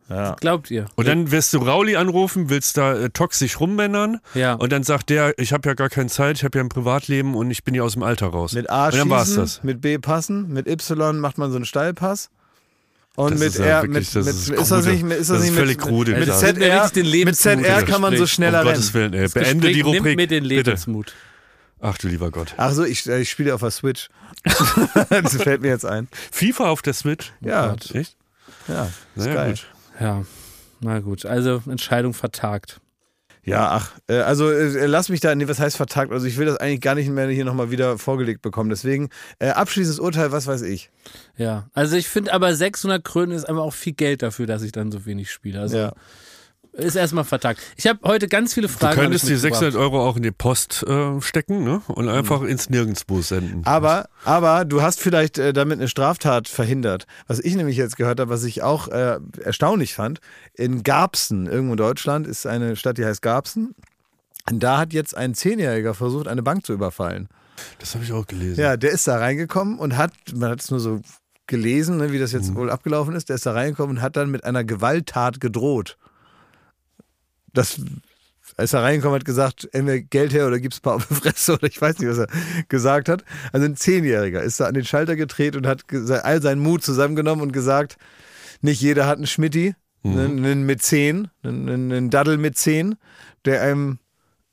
Ja. 0.10 0.36
Glaubt 0.40 0.70
ihr? 0.70 0.86
Und 0.96 1.08
dann 1.08 1.32
wirst 1.32 1.54
du 1.54 1.60
Rauli 1.60 1.96
anrufen, 1.96 2.50
willst 2.50 2.78
da 2.78 2.94
äh, 2.94 3.10
toxisch 3.10 3.60
rummännern 3.60 4.20
Ja. 4.34 4.54
und 4.54 4.72
dann 4.72 4.84
sagt 4.84 5.10
der, 5.10 5.34
ich 5.40 5.54
habe 5.54 5.68
ja 5.70 5.76
gar 5.76 5.90
keine 5.90 6.10
Zeit, 6.10 6.38
ich 6.38 6.44
habe 6.44 6.58
ja 6.60 6.64
ein 6.64 6.70
Privatleben 6.70 7.36
und 7.36 7.50
ich 7.52 7.64
bin 7.64 7.74
ja 7.74 7.84
aus 7.84 7.94
dem 7.94 8.04
Alter 8.04 8.28
raus. 8.28 8.52
Mit 8.54 8.70
A 8.70 8.88
und 8.88 8.96
dann 8.96 9.10
war's 9.10 9.28
schießen, 9.30 9.42
das. 9.42 9.64
mit 9.64 9.82
B 9.82 9.98
passen, 9.98 10.50
mit 10.50 10.68
Y 10.68 11.20
macht 11.20 11.38
man 11.38 11.52
so 11.52 11.56
einen 11.56 11.66
Steilpass. 11.66 12.30
Und 13.16 13.32
Das 13.32 13.40
mit 13.40 13.50
ist 13.50 13.60
ja 13.60 13.66
R, 13.66 13.84
wirklich- 13.84 14.14
mit, 14.14 14.16
das 14.16 14.26
mit, 14.26 14.34
ist 14.36 14.50
ist 14.50 14.72
das 14.72 14.86
nicht, 14.86 15.04
ist 15.04 15.10
das 15.20 15.28
Das 15.28 15.38
ist 15.38 15.44
nicht 15.46 15.54
völlig 15.56 15.78
mit, 15.78 15.86
krude, 15.88 16.12
mit 16.12 16.24
Klaas. 16.26 16.42
Das 16.42 16.50
ist 16.50 16.56
ZR, 16.58 16.74
wirklich 16.74 16.92
den 16.92 17.04
mit 17.04 17.12
Lebensmut, 17.14 17.64
ZR 17.64 17.84
kann 17.84 18.02
man 18.02 18.18
so 18.18 18.28
schneller 18.28 18.62
um 18.62 18.68
rennen. 18.68 18.94
Willen, 18.94 19.14
ey. 19.14 19.28
Beende 19.30 19.68
die 19.68 19.74
Gespräch 19.76 19.86
nimmt 19.86 19.98
Rubrik. 20.00 20.16
mir 20.18 20.28
den 20.28 20.48
Bitte. 20.50 20.78
Ach 21.86 21.98
du 21.98 22.08
lieber 22.08 22.32
Gott. 22.32 22.54
Ach 22.56 22.72
so, 22.72 22.86
ich, 22.86 23.06
äh, 23.10 23.20
ich 23.20 23.30
spiele 23.30 23.54
auf 23.54 23.60
der 23.60 23.72
Switch. 23.72 24.08
das 25.10 25.36
fällt 25.36 25.62
mir 25.62 25.68
jetzt 25.68 25.86
ein. 25.86 26.08
FIFA 26.32 26.70
auf 26.70 26.82
der 26.82 26.94
Switch? 26.94 27.34
Ja, 27.42 27.74
Echt? 27.94 28.16
ja, 28.70 28.86
ist 29.16 29.26
Naja, 29.26 29.34
geil. 29.34 29.50
gut. 29.52 29.68
Ja, 30.00 30.24
na 30.80 31.00
gut. 31.02 31.26
Also 31.26 31.62
Entscheidung 31.68 32.14
vertagt. 32.14 32.80
Ja, 33.46 33.72
ach, 33.72 33.92
äh, 34.08 34.20
also 34.20 34.50
äh, 34.50 34.86
lass 34.86 35.10
mich 35.10 35.20
da, 35.20 35.36
nee, 35.36 35.50
was 35.50 35.60
heißt 35.60 35.76
vertagt? 35.76 36.14
Also 36.14 36.26
ich 36.26 36.38
will 36.38 36.46
das 36.46 36.56
eigentlich 36.56 36.80
gar 36.80 36.96
nicht 36.96 37.10
mehr 37.10 37.28
hier 37.28 37.44
nochmal 37.44 37.70
wieder 37.72 37.98
vorgelegt 37.98 38.42
bekommen. 38.42 38.70
Deswegen 38.70 39.10
äh, 39.40 39.50
abschließendes 39.50 40.00
Urteil, 40.00 40.32
was 40.32 40.48
weiß 40.48 40.62
ich. 40.62 40.90
Ja, 41.36 41.68
also 41.74 41.98
ich 41.98 42.08
finde 42.08 42.32
aber 42.32 42.56
600 42.56 43.04
Krönen 43.04 43.34
ist 43.34 43.44
einfach 43.44 43.64
auch 43.64 43.74
viel 43.74 43.92
Geld 43.92 44.22
dafür, 44.22 44.48
dass 44.48 44.62
ich 44.64 44.72
dann 44.72 44.94
so 44.94 45.06
wenig 45.06 45.30
spiele. 45.30 45.60
Also 45.60 45.78
Ja. 45.78 45.94
Ist 46.74 46.96
erstmal 46.96 47.24
vertagt. 47.24 47.62
Ich 47.78 47.88
habe 47.88 48.00
heute 48.04 48.28
ganz 48.28 48.54
viele 48.54 48.68
Du 48.68 48.74
Fragen. 48.74 49.00
könntest 49.00 49.24
hab 49.24 49.28
die 49.30 49.34
ich 49.36 49.42
mitgebracht. 49.44 49.62
600 49.72 49.82
Euro 49.82 50.08
auch 50.08 50.18
in 50.18 50.24
die 50.24 50.32
Post 50.32 50.84
äh, 50.88 51.22
stecken 51.22 51.64
ne? 51.64 51.82
und 51.88 52.10
einfach 52.10 52.42
ins 52.42 52.70
Nirgendwo 52.70 53.22
senden. 53.22 53.62
Aber, 53.66 54.10
aber 54.26 54.66
du 54.66 54.82
hast 54.82 55.00
vielleicht 55.00 55.38
äh, 55.38 55.54
damit 55.54 55.80
eine 55.80 55.88
Straftat 55.88 56.48
verhindert. 56.48 57.06
Was 57.28 57.40
ich 57.40 57.56
nämlich 57.56 57.78
jetzt 57.78 57.96
gehört 57.96 58.20
habe, 58.20 58.30
was 58.32 58.44
ich 58.44 58.64
auch 58.64 58.88
äh, 58.88 59.20
erstaunlich 59.44 59.94
fand, 59.94 60.20
in 60.56 60.84
Garbsen, 60.84 61.46
irgendwo 61.46 61.74
in 61.74 61.78
Deutschland, 61.78 62.26
ist 62.28 62.46
eine 62.48 62.76
Stadt, 62.76 62.98
die 62.98 63.06
heißt 63.06 63.22
Garbsen. 63.22 63.76
Und 64.50 64.62
da 64.62 64.80
hat 64.80 64.94
jetzt 64.94 65.16
ein 65.16 65.36
Zehnjähriger 65.36 65.94
versucht, 65.94 66.28
eine 66.28 66.44
Bank 66.44 66.66
zu 66.66 66.74
überfallen. 66.74 67.30
Das 67.80 67.94
habe 67.94 68.04
ich 68.04 68.12
auch 68.12 68.26
gelesen. 68.28 68.60
Ja, 68.60 68.78
der 68.78 68.92
ist 68.92 69.08
da 69.08 69.18
reingekommen 69.18 69.78
und 69.80 69.96
hat, 69.96 70.12
man 70.36 70.50
hat 70.50 70.60
es 70.62 70.72
nur 70.72 70.80
so 70.80 71.02
gelesen, 71.48 71.98
ne, 71.98 72.12
wie 72.12 72.20
das 72.20 72.32
jetzt 72.32 72.56
wohl 72.56 72.70
abgelaufen 72.70 73.16
ist, 73.16 73.30
der 73.30 73.36
ist 73.36 73.46
da 73.46 73.52
reingekommen 73.52 73.98
und 73.98 74.02
hat 74.02 74.16
dann 74.16 74.32
mit 74.32 74.44
einer 74.44 74.64
Gewalttat 74.64 75.40
gedroht. 75.40 75.98
Das 77.54 77.80
ist 78.58 78.74
er 78.74 78.84
reingekommen, 78.84 79.16
hat 79.16 79.26
gesagt, 79.26 79.68
entweder 79.72 80.00
Geld 80.00 80.34
her 80.34 80.48
oder 80.48 80.60
gib's 80.60 80.78
ein 80.78 80.82
paar 80.82 80.96
auf 80.96 81.08
die 81.08 81.16
Fresse 81.16 81.54
oder 81.54 81.68
ich 81.68 81.82
weiß 81.82 82.00
nicht, 82.00 82.10
was 82.10 82.20
er 82.20 82.28
gesagt 82.68 83.10
hat. 83.10 83.24
Also 83.52 83.66
ein 83.66 83.76
Zehnjähriger 83.76 84.42
ist 84.42 84.60
da 84.60 84.66
an 84.66 84.74
den 84.74 84.86
Schalter 84.86 85.16
gedreht 85.16 85.56
und 85.56 85.66
hat 85.66 85.84
all 86.24 86.42
seinen 86.42 86.62
Mut 86.62 86.84
zusammengenommen 86.84 87.42
und 87.42 87.52
gesagt, 87.52 87.98
nicht 88.62 88.82
jeder 88.82 89.08
hat 89.08 89.18
einen 89.18 89.28
Schmitti, 89.28 89.76
einen, 90.04 90.46
einen 90.46 90.66
mit 90.66 90.82
zehn, 90.82 91.30
einen, 91.44 91.70
einen 91.70 91.92
einen 91.92 92.10
Daddel 92.10 92.38
mit 92.38 92.58
zehn, 92.58 92.96
der 93.46 93.62
einem 93.62 94.00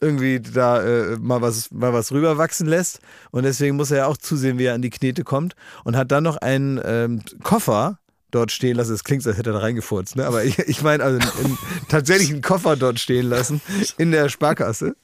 irgendwie 0.01 0.41
da 0.41 0.83
äh, 0.83 1.17
mal 1.19 1.43
was 1.43 1.71
mal 1.71 1.93
was 1.93 2.11
rüberwachsen 2.11 2.67
lässt 2.67 3.01
und 3.33 3.43
deswegen 3.43 3.77
muss 3.77 3.91
er 3.91 3.99
ja 3.99 4.07
auch 4.07 4.17
zusehen, 4.17 4.59
wie 4.59 4.65
er 4.65 4.75
an 4.75 4.83
die 4.83 4.91
Knete 4.91 5.25
kommt 5.25 5.55
und 5.85 5.97
hat 5.97 6.11
dann 6.11 6.25
noch 6.25 6.39
einen 6.39 6.81
ähm, 6.83 7.23
Koffer 7.43 7.99
dort 8.31 8.53
stehen 8.53 8.77
lassen. 8.77 8.95
Es 8.95 9.05
klingt, 9.05 9.23
so, 9.23 9.31
als 9.31 9.39
hätte 9.39 9.51
er 9.51 9.55
da 9.55 9.59
reingefurzt, 9.61 10.17
ne? 10.17 10.27
aber 10.27 10.45
ich, 10.45 10.59
ich 10.59 10.83
meine 10.83 11.03
also 11.03 11.19
einen, 11.19 11.59
tatsächlich 11.89 12.31
einen 12.31 12.43
Koffer 12.43 12.77
dort 12.77 12.99
stehen 12.99 13.29
lassen 13.29 13.61
in 13.99 14.11
der 14.11 14.29
Sparkasse 14.29 14.97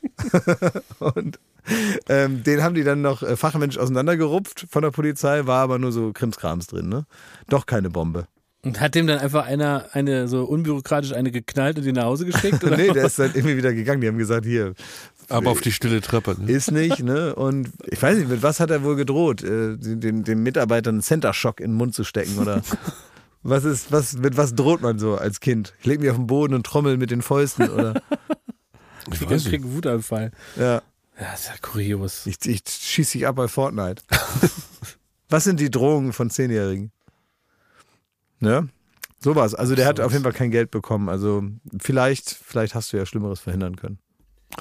und 0.98 1.38
ähm, 2.08 2.42
den 2.44 2.62
haben 2.62 2.74
die 2.74 2.84
dann 2.84 3.02
noch 3.02 3.22
äh, 3.22 3.36
fachmännisch 3.36 3.78
auseinandergerupft 3.78 4.66
von 4.70 4.82
der 4.82 4.90
Polizei, 4.90 5.46
war 5.46 5.62
aber 5.62 5.78
nur 5.78 5.92
so 5.92 6.12
Krimskrams 6.12 6.68
drin, 6.68 6.88
ne? 6.88 7.06
Doch 7.48 7.66
keine 7.66 7.90
Bombe. 7.90 8.28
Und 8.62 8.80
hat 8.80 8.96
dem 8.96 9.06
dann 9.06 9.20
einfach 9.20 9.46
einer 9.46 9.86
eine 9.92 10.26
so 10.26 10.42
unbürokratisch 10.42 11.12
eine 11.12 11.30
geknallt 11.30 11.78
und 11.78 11.86
ihn 11.86 11.94
nach 11.94 12.04
Hause 12.04 12.26
geschickt? 12.26 12.64
Oder? 12.64 12.76
nee, 12.76 12.88
der 12.88 13.06
ist 13.06 13.18
dann 13.18 13.30
irgendwie 13.32 13.56
wieder 13.56 13.72
gegangen. 13.72 14.00
Die 14.00 14.08
haben 14.08 14.18
gesagt, 14.18 14.44
hier, 14.44 14.74
Aber 15.28 15.50
auf 15.50 15.60
die 15.60 15.70
stille 15.70 16.00
Treppe. 16.00 16.36
Ne? 16.38 16.50
ist 16.50 16.72
nicht, 16.72 17.00
ne? 17.00 17.34
Und 17.36 17.70
ich 17.84 18.02
weiß 18.02 18.18
nicht, 18.18 18.28
mit 18.28 18.42
was 18.42 18.58
hat 18.58 18.70
er 18.70 18.82
wohl 18.82 18.96
gedroht? 18.96 19.44
Äh, 19.44 19.76
den, 19.76 20.24
den 20.24 20.42
Mitarbeitern 20.42 20.96
einen 20.96 21.02
Center 21.02 21.32
Shock 21.32 21.60
in 21.60 21.72
den 21.72 21.76
Mund 21.76 21.94
zu 21.94 22.02
stecken 22.02 22.38
oder 22.38 22.62
was 23.48 23.64
ist, 23.64 23.92
was, 23.92 24.14
mit 24.18 24.36
was 24.36 24.54
droht 24.54 24.80
man 24.82 24.98
so 24.98 25.16
als 25.16 25.40
Kind? 25.40 25.74
Ich 25.80 25.86
leg 25.86 26.00
mich 26.00 26.10
auf 26.10 26.16
den 26.16 26.26
Boden 26.26 26.54
und 26.54 26.64
trommel 26.66 26.96
mit 26.96 27.10
den 27.10 27.22
Fäusten 27.22 27.68
oder 27.70 28.02
Ich 29.12 29.18
krieg 29.20 29.30
nicht. 29.30 29.52
einen 29.54 29.72
Wutanfall. 29.74 30.32
ja, 30.56 30.82
Ja, 31.20 31.32
ist 31.34 31.46
ja 31.46 31.54
kurios. 31.62 32.26
ich, 32.26 32.44
ich 32.44 32.62
schieß 32.68 33.12
dich 33.12 33.26
ab 33.26 33.36
bei 33.36 33.46
Fortnite. 33.48 34.02
was 35.28 35.44
sind 35.44 35.60
die 35.60 35.70
Drohungen 35.70 36.12
von 36.12 36.28
Zehnjährigen? 36.30 36.90
Ne? 38.40 38.68
Sowas. 39.20 39.54
Also 39.54 39.74
der 39.74 39.86
hat 39.86 40.00
auf 40.00 40.12
jeden 40.12 40.24
Fall 40.24 40.32
kein 40.32 40.50
Geld 40.50 40.70
bekommen. 40.70 41.08
Also 41.08 41.44
vielleicht, 41.80 42.30
vielleicht 42.30 42.74
hast 42.74 42.92
du 42.92 42.96
ja 42.96 43.06
Schlimmeres 43.06 43.40
verhindern 43.40 43.76
können. 43.76 43.98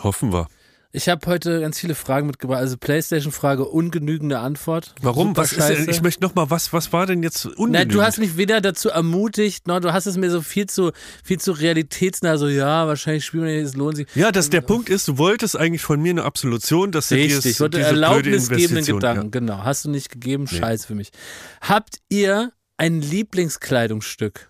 Hoffen 0.02 0.32
wir. 0.32 0.48
Ich 0.96 1.10
habe 1.10 1.28
heute 1.28 1.60
ganz 1.60 1.78
viele 1.78 1.94
Fragen 1.94 2.28
mitgebracht. 2.28 2.60
Also 2.60 2.78
Playstation-Frage, 2.78 3.66
ungenügende 3.66 4.40
Antwort. 4.40 4.96
Warum? 5.02 5.36
Was 5.36 5.52
ist 5.52 5.68
denn, 5.68 5.90
ich 5.90 6.02
möchte 6.02 6.24
noch 6.24 6.36
mal, 6.36 6.50
was, 6.50 6.72
was 6.72 6.94
war 6.94 7.06
denn 7.06 7.22
jetzt 7.22 7.46
ungenügend? 7.46 7.72
Nein, 7.74 7.90
du 7.90 8.02
hast 8.02 8.18
mich 8.18 8.38
weder 8.38 8.62
dazu 8.62 8.90
ermutigt, 8.90 9.68
noch 9.68 9.82
du 9.82 9.92
hast 9.92 10.06
es 10.06 10.16
mir 10.16 10.32
so 10.32 10.42
viel 10.42 10.68
zu, 10.68 10.92
viel 11.22 11.38
zu 11.38 11.52
realitätsnah, 11.52 12.38
so 12.38 12.48
ja, 12.48 12.88
wahrscheinlich 12.88 13.26
spielen 13.26 13.44
wir 13.44 13.54
nicht, 13.54 13.66
es 13.66 13.76
lohnt 13.76 13.98
sich. 13.98 14.08
ja, 14.16 14.32
dass 14.32 14.50
der 14.50 14.62
Punkt 14.62 14.88
ist, 14.88 15.10
du 15.10 15.18
wolltest 15.18 15.58
eigentlich 15.58 15.82
von 15.82 16.02
mir 16.02 16.12
eine 16.12 16.24
Absolution, 16.24 16.94
dass 16.94 17.10
du 17.10 17.16
dir 17.16 17.26
Richtig, 17.26 17.52
ich 17.52 17.60
wollte 17.60 17.80
diese 17.80 17.90
erlaubnisgebenden 17.90 18.70
Investition- 18.78 19.00
Gedanken, 19.00 19.32
genau. 19.32 19.64
Hast 19.66 19.84
du 19.84 19.90
nicht 19.90 20.10
gegeben, 20.10 20.48
scheiß 20.48 20.86
für 20.86 20.96
mich. 20.96 21.12
Habt 21.60 21.98
ihr 22.08 22.54
ein 22.78 23.02
Lieblingskleidungsstück? 23.02 24.50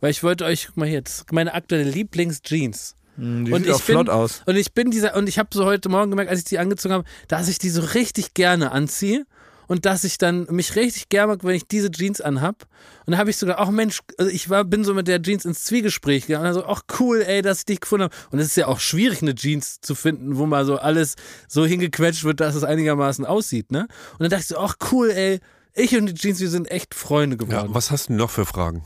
Weil 0.00 0.10
ich 0.10 0.24
wollte 0.24 0.44
euch, 0.44 0.66
guck 0.66 0.78
mal 0.78 0.88
hier, 0.88 1.02
meine 1.30 1.54
aktuelle 1.54 1.88
Lieblingsjeans. 1.88 2.95
Die 3.16 3.52
Und 3.52 3.58
sieht 3.62 3.66
ich 3.66 3.72
auch 3.72 3.80
flott 3.82 4.06
bin- 4.06 4.14
aus. 4.14 4.42
Und 4.46 4.56
ich 4.56 4.72
bin 4.72 4.90
dieser, 4.90 5.16
und 5.16 5.28
ich 5.28 5.38
habe 5.38 5.48
so 5.52 5.64
heute 5.64 5.88
Morgen 5.88 6.10
gemerkt, 6.10 6.30
als 6.30 6.40
ich 6.40 6.44
die 6.44 6.58
angezogen 6.58 6.94
habe, 6.94 7.04
dass 7.28 7.48
ich 7.48 7.58
die 7.58 7.70
so 7.70 7.80
richtig 7.82 8.34
gerne 8.34 8.72
anziehe 8.72 9.24
und 9.68 9.84
dass 9.84 10.04
ich 10.04 10.18
dann 10.18 10.46
mich 10.50 10.76
richtig 10.76 11.08
gerne 11.08 11.32
mag, 11.32 11.42
wenn 11.44 11.54
ich 11.56 11.66
diese 11.66 11.90
Jeans 11.90 12.20
anhab. 12.20 12.66
Und 13.04 13.12
da 13.12 13.18
habe 13.18 13.30
ich 13.30 13.36
sogar, 13.36 13.58
ach 13.58 13.70
Mensch, 13.70 14.00
also 14.18 14.30
ich 14.30 14.48
war, 14.48 14.64
bin 14.64 14.84
so 14.84 14.94
mit 14.94 15.08
der 15.08 15.20
Jeans 15.22 15.44
ins 15.44 15.64
Zwiegespräch 15.64 16.26
gegangen 16.26 16.46
und 16.46 16.54
dann 16.54 16.62
so, 16.62 16.68
ach 16.68 16.82
cool, 17.00 17.22
ey, 17.26 17.42
dass 17.42 17.60
ich 17.60 17.64
dich 17.64 17.80
gefunden 17.80 18.04
habe. 18.04 18.14
Und 18.30 18.38
es 18.38 18.46
ist 18.48 18.56
ja 18.56 18.66
auch 18.68 18.78
schwierig, 18.78 19.22
eine 19.22 19.34
Jeans 19.34 19.80
zu 19.80 19.94
finden, 19.94 20.36
wo 20.36 20.46
mal 20.46 20.64
so 20.64 20.76
alles 20.76 21.14
so 21.48 21.64
hingequetscht 21.66 22.22
wird, 22.24 22.38
dass 22.40 22.54
es 22.54 22.62
einigermaßen 22.64 23.24
aussieht, 23.26 23.72
ne? 23.72 23.88
Und 24.12 24.20
dann 24.20 24.30
dachte 24.30 24.42
ich 24.42 24.48
so, 24.48 24.58
ach 24.58 24.76
cool, 24.92 25.10
ey, 25.10 25.40
ich 25.74 25.96
und 25.96 26.06
die 26.06 26.14
Jeans, 26.14 26.38
wir 26.40 26.48
sind 26.50 26.70
echt 26.70 26.94
Freunde 26.94 27.36
Ja, 27.36 27.44
geworden. 27.44 27.74
was 27.74 27.90
hast 27.90 28.04
du 28.04 28.08
denn 28.12 28.16
noch 28.18 28.30
für 28.30 28.46
Fragen? 28.46 28.84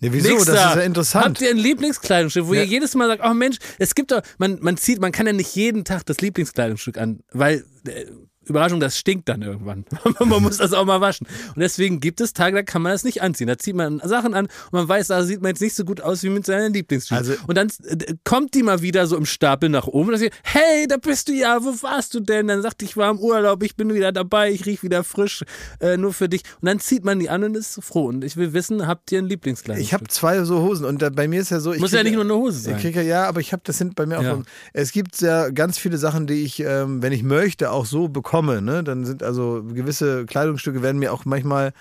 Nee, 0.00 0.08
wieso? 0.12 0.28
Nix 0.30 0.44
das 0.46 0.54
da. 0.54 0.70
ist 0.70 0.76
ja 0.76 0.82
interessant. 0.82 1.24
Habt 1.24 1.40
ihr 1.40 1.50
ein 1.50 1.56
Lieblingskleidungsstück, 1.56 2.46
wo 2.46 2.54
Ja. 2.54 2.60
ihr 2.62 2.66
jedes 2.66 2.94
Mal 2.94 3.08
sagt, 3.08 3.22
oh 3.24 3.34
Mensch, 3.34 3.56
es 3.78 3.94
gibt 3.94 4.10
doch, 4.12 4.22
man, 4.38 4.58
man 4.60 4.76
zieht, 4.76 5.00
man 5.00 5.12
kann 5.12 5.26
ja 5.26 5.32
nicht 5.32 5.54
jeden 5.56 5.84
Tag 5.84 6.04
das 6.06 6.20
Lieblingskleidungsstück 6.20 6.98
an, 6.98 7.20
weil, 7.32 7.64
äh, 7.86 8.04
Überraschung, 8.46 8.80
das 8.80 8.98
stinkt 8.98 9.28
dann 9.28 9.42
irgendwann. 9.42 9.84
man 10.20 10.42
muss 10.42 10.58
das 10.58 10.72
auch 10.72 10.84
mal 10.84 11.00
waschen. 11.00 11.26
Und 11.54 11.60
deswegen 11.60 12.00
gibt 12.00 12.20
es 12.20 12.32
Tage, 12.32 12.56
da 12.56 12.62
kann 12.62 12.82
man 12.82 12.92
das 12.92 13.04
nicht 13.04 13.22
anziehen. 13.22 13.46
Da 13.46 13.58
zieht 13.58 13.74
man 13.74 14.00
Sachen 14.04 14.34
an 14.34 14.46
und 14.46 14.72
man 14.72 14.88
weiß, 14.88 15.08
da 15.08 15.22
sieht 15.24 15.42
man 15.42 15.50
jetzt 15.50 15.60
nicht 15.60 15.74
so 15.74 15.84
gut 15.84 16.00
aus 16.00 16.22
wie 16.22 16.28
mit 16.28 16.46
seiner 16.46 16.68
Lieblingsjeans. 16.68 17.28
Also- 17.28 17.40
und 17.46 17.56
dann 17.56 17.68
äh, 17.86 18.14
kommt 18.24 18.54
die 18.54 18.62
mal 18.62 18.82
wieder 18.82 19.06
so 19.06 19.16
im 19.16 19.26
Stapel 19.26 19.68
nach 19.68 19.86
oben 19.86 20.08
und 20.08 20.12
dann 20.12 20.20
sagt, 20.20 20.34
hey, 20.42 20.86
da 20.88 20.96
bist 20.96 21.28
du 21.28 21.32
ja, 21.32 21.62
wo 21.62 21.70
warst 21.82 22.14
du 22.14 22.20
denn? 22.20 22.48
Dann 22.48 22.62
sagt 22.62 22.82
ich 22.82 22.96
war 22.96 23.10
im 23.10 23.18
Urlaub, 23.18 23.62
ich 23.62 23.76
bin 23.76 23.92
wieder 23.94 24.12
dabei, 24.12 24.50
ich 24.50 24.66
riech 24.66 24.82
wieder 24.82 25.04
frisch, 25.04 25.44
äh, 25.80 25.96
nur 25.96 26.12
für 26.12 26.28
dich. 26.28 26.42
Und 26.60 26.66
dann 26.66 26.80
zieht 26.80 27.04
man 27.04 27.18
die 27.18 27.28
an 27.30 27.44
und 27.44 27.56
ist 27.56 27.78
froh. 27.82 28.06
Und 28.06 28.24
ich 28.24 28.36
will 28.36 28.52
wissen, 28.52 28.86
habt 28.86 29.10
ihr 29.12 29.18
ein 29.20 29.26
Lieblingskleidungsstück? 29.26 29.86
Ich 29.86 29.94
habe 29.94 30.08
zwei 30.08 30.42
so 30.44 30.60
Hosen 30.62 30.84
und 30.86 31.00
da, 31.02 31.10
bei 31.10 31.28
mir 31.28 31.40
ist 31.40 31.50
ja 31.50 31.60
so. 31.60 31.72
Ich 31.72 31.80
Muss 31.80 31.92
ja 31.92 31.98
krieg- 31.98 32.06
nicht 32.10 32.14
nur 32.14 32.24
eine 32.24 32.34
Hose 32.34 32.58
sein. 32.58 32.76
Ich 32.76 32.82
krieg 32.82 32.96
ja, 32.96 33.02
ja, 33.02 33.26
aber 33.26 33.40
ich 33.40 33.52
habe, 33.52 33.62
das 33.64 33.78
sind 33.78 33.94
bei 33.94 34.06
mir 34.06 34.18
auch. 34.18 34.22
Ja. 34.22 34.42
Es 34.72 34.92
gibt 34.92 35.20
ja 35.20 35.50
ganz 35.50 35.78
viele 35.78 35.98
Sachen, 35.98 36.26
die 36.26 36.42
ich, 36.44 36.60
ähm, 36.60 37.02
wenn 37.02 37.12
ich 37.12 37.22
möchte, 37.22 37.70
auch 37.70 37.86
so 37.86 38.08
bekomme. 38.08 38.33
Ne? 38.42 38.82
Dann 38.84 39.04
sind 39.04 39.22
also 39.22 39.62
gewisse 39.62 40.26
Kleidungsstücke 40.26 40.82
werden 40.82 40.98
mir 40.98 41.12
auch 41.12 41.24
manchmal 41.24 41.72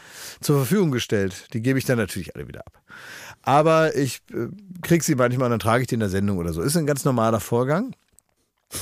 zur 0.42 0.58
Verfügung 0.58 0.92
gestellt. 0.92 1.48
Die 1.54 1.62
gebe 1.62 1.80
ich 1.80 1.86
dann 1.86 1.98
natürlich 1.98 2.36
alle 2.36 2.48
wieder 2.48 2.62
ab. 2.62 2.82
Aber 3.42 3.96
ich 3.96 4.22
äh, 4.32 4.48
krieg 4.82 5.04
sie 5.04 5.16
manchmal 5.16 5.48
und 5.48 5.52
dann 5.52 5.60
trage 5.60 5.82
ich 5.82 5.88
die 5.88 5.96
in 5.96 6.00
der 6.00 6.10
Sendung 6.10 6.38
oder 6.38 6.54
so. 6.54 6.62
Ist 6.62 6.78
ein 6.78 6.86
ganz 6.86 7.06
normaler 7.06 7.40
Vorgang. 7.40 7.96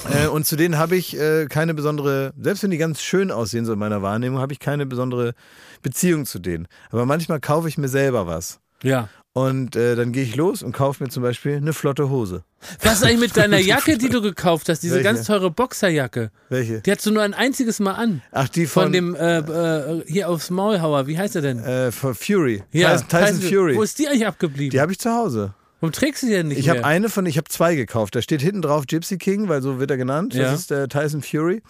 Äh, 0.09 0.27
und 0.27 0.45
zu 0.45 0.55
denen 0.55 0.77
habe 0.77 0.95
ich 0.95 1.19
äh, 1.19 1.47
keine 1.47 1.73
besondere, 1.73 2.33
selbst 2.39 2.63
wenn 2.63 2.71
die 2.71 2.77
ganz 2.77 3.01
schön 3.01 3.31
aussehen, 3.31 3.65
so 3.65 3.73
in 3.73 3.79
meiner 3.79 4.01
Wahrnehmung, 4.01 4.39
habe 4.39 4.53
ich 4.53 4.59
keine 4.59 4.85
besondere 4.85 5.33
Beziehung 5.81 6.25
zu 6.25 6.39
denen. 6.39 6.67
Aber 6.89 7.05
manchmal 7.05 7.39
kaufe 7.39 7.67
ich 7.67 7.77
mir 7.77 7.89
selber 7.89 8.27
was. 8.27 8.59
Ja. 8.83 9.09
Und 9.33 9.77
äh, 9.77 9.95
dann 9.95 10.11
gehe 10.11 10.23
ich 10.23 10.35
los 10.35 10.61
und 10.61 10.73
kaufe 10.73 11.01
mir 11.03 11.09
zum 11.09 11.23
Beispiel 11.23 11.55
eine 11.55 11.71
flotte 11.71 12.09
Hose. 12.09 12.43
Was 12.81 12.95
ist 12.95 13.03
eigentlich 13.05 13.19
mit 13.21 13.37
deiner 13.37 13.59
Jacke, 13.59 13.97
die 13.97 14.09
du 14.09 14.21
gekauft 14.21 14.67
hast? 14.67 14.83
Diese 14.83 14.95
Welche? 14.95 15.05
ganz 15.05 15.25
teure 15.25 15.49
Boxerjacke. 15.51 16.31
Welche? 16.49 16.81
Die 16.81 16.91
hast 16.91 17.05
du 17.05 17.11
nur 17.11 17.23
ein 17.23 17.33
einziges 17.33 17.79
Mal 17.79 17.93
an. 17.93 18.21
Ach, 18.33 18.49
die 18.49 18.65
Von, 18.65 18.83
von, 18.83 18.91
dem, 18.91 19.15
äh, 19.15 19.37
äh, 19.39 20.03
hier 20.05 20.27
aufs 20.29 20.49
Maulhauer. 20.49 21.07
Wie 21.07 21.17
heißt 21.17 21.37
er 21.37 21.41
denn? 21.41 21.59
äh, 21.59 21.91
von 21.93 22.13
Fury. 22.13 22.63
Tyson, 22.73 23.07
Tyson 23.07 23.41
Fury. 23.41 23.75
Wo 23.77 23.83
ist 23.83 23.97
die 23.99 24.07
eigentlich 24.09 24.27
abgeblieben? 24.27 24.71
Die 24.71 24.81
habe 24.81 24.91
ich 24.91 24.99
zu 24.99 25.09
Hause. 25.09 25.53
Warum 25.81 25.93
trägst 25.93 26.21
du 26.21 26.27
die 26.27 26.33
denn 26.33 26.47
nicht 26.47 26.59
Ich 26.59 26.69
habe 26.69 26.79
mehr? 26.79 26.87
eine 26.87 27.09
von, 27.09 27.25
ich 27.25 27.37
habe 27.37 27.49
zwei 27.49 27.75
gekauft. 27.75 28.15
Da 28.15 28.21
steht 28.21 28.41
hinten 28.41 28.61
drauf 28.61 28.85
Gypsy 28.85 29.17
King, 29.17 29.49
weil 29.49 29.63
so 29.63 29.79
wird 29.79 29.89
er 29.89 29.97
genannt. 29.97 30.35
Ja. 30.35 30.43
Das 30.43 30.59
ist 30.59 30.69
der 30.69 30.87
Tyson 30.87 31.23
Fury. 31.23 31.63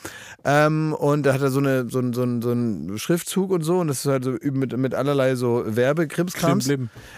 Ähm, 0.43 0.93
und 0.93 1.23
da 1.23 1.33
hat 1.33 1.41
er 1.41 1.49
so, 1.49 1.59
eine, 1.59 1.89
so, 1.89 1.99
ein, 1.99 2.11
so, 2.11 2.21
ein, 2.23 2.41
so 2.41 2.51
einen 2.51 2.97
Schriftzug 2.99 3.51
und 3.51 3.63
so. 3.63 3.79
Und 3.79 3.87
das 3.87 3.99
ist 3.99 4.11
halt 4.11 4.25
so 4.25 4.31
mit, 4.43 4.77
mit 4.77 4.93
allerlei 4.93 5.35
so 5.35 5.63
Werbekrimskrams. 5.65 6.67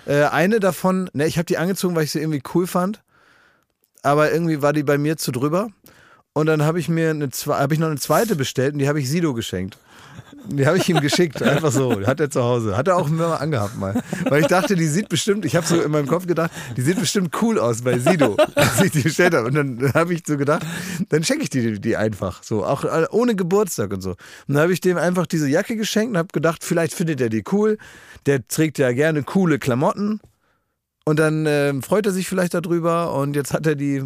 Äh, 0.06 0.24
eine 0.32 0.60
davon, 0.60 1.10
ne, 1.14 1.26
ich 1.26 1.38
habe 1.38 1.46
die 1.46 1.58
angezogen, 1.58 1.96
weil 1.96 2.04
ich 2.04 2.12
sie 2.12 2.20
irgendwie 2.20 2.44
cool 2.54 2.68
fand. 2.68 3.02
Aber 4.04 4.32
irgendwie 4.32 4.62
war 4.62 4.72
die 4.72 4.84
bei 4.84 5.00
mir 5.00 5.18
zu 5.18 5.32
drüber. 5.32 5.70
und 6.34 6.48
dann 6.48 6.64
habe 6.64 6.80
ich 6.80 6.90
mir 6.90 7.12
eine 7.12 7.30
habe 7.48 7.74
ich 7.74 7.80
noch 7.80 7.88
eine 7.88 8.00
zweite 8.00 8.36
bestellt 8.36 8.74
und 8.74 8.80
die 8.80 8.88
habe 8.88 9.00
ich 9.00 9.10
Sido 9.10 9.34
geschenkt. 9.34 9.78
Die 10.46 10.68
habe 10.68 10.78
ich 10.78 10.90
ihm 10.90 11.00
geschickt, 11.00 11.42
einfach 11.42 11.72
so. 11.72 12.06
Hat 12.06 12.20
er 12.20 12.30
zu 12.30 12.44
Hause. 12.44 12.76
Hat 12.76 12.88
er 12.88 12.98
auch 12.98 13.08
immer 13.08 13.40
angehabt 13.40 13.78
mal. 13.78 14.02
Weil 14.26 14.42
ich 14.42 14.48
dachte, 14.48 14.76
die 14.76 14.88
sieht 14.88 15.10
bestimmt, 15.10 15.46
ich 15.46 15.56
habe 15.56 15.66
so 15.66 15.82
in 15.82 15.92
meinem 15.92 16.08
Kopf 16.08 16.28
gedacht, 16.28 16.52
die 16.76 16.82
sieht 16.82 17.00
bestimmt 17.00 17.34
cool 17.42 17.60
aus 17.60 17.82
bei 17.82 17.98
Sido, 17.98 18.36
als 18.56 18.82
ich 18.82 18.92
die 18.92 19.02
bestellt 19.02 19.34
habe. 19.34 19.48
Und 19.48 19.56
dann 19.56 19.94
habe 19.94 20.14
ich 20.14 20.24
so 20.28 20.38
gedacht, 20.38 20.66
dann 21.10 21.24
schenke 21.24 21.44
ich 21.44 21.50
die, 21.50 21.80
die 21.80 21.96
einfach. 21.96 22.44
So, 22.44 22.66
auch 22.66 22.84
äh, 22.84 23.06
ohne 23.12 23.36
Geburtstag 23.36 23.94
und 23.94 24.02
so. 24.02 24.12
Und 24.12 24.56
dann 24.56 24.60
habe 24.60 24.74
ich 24.74 24.82
dem 24.82 24.98
einfach 24.98 25.28
diese 25.28 25.48
Jacke 25.48 25.76
geschenkt 25.76 26.12
und 26.12 26.18
habe 26.18 26.30
gedacht, 26.34 26.64
vielleicht 26.64 26.94
findet 26.94 27.22
er 27.22 27.30
die 27.30 27.44
cool. 27.52 27.78
Der 28.26 28.46
trägt 28.48 28.78
ja 28.80 28.92
gerne 28.92 29.24
coole 29.24 29.60
Klamotten. 29.60 30.20
Und 31.06 31.20
dann 31.20 31.46
ähm, 31.46 31.84
freut 31.84 32.06
er 32.06 32.12
sich 32.12 32.28
vielleicht 32.28 32.54
darüber. 32.54 33.14
Und 33.14 33.36
jetzt 33.36 33.54
hat 33.54 33.66
er 33.66 33.76
die 33.76 34.04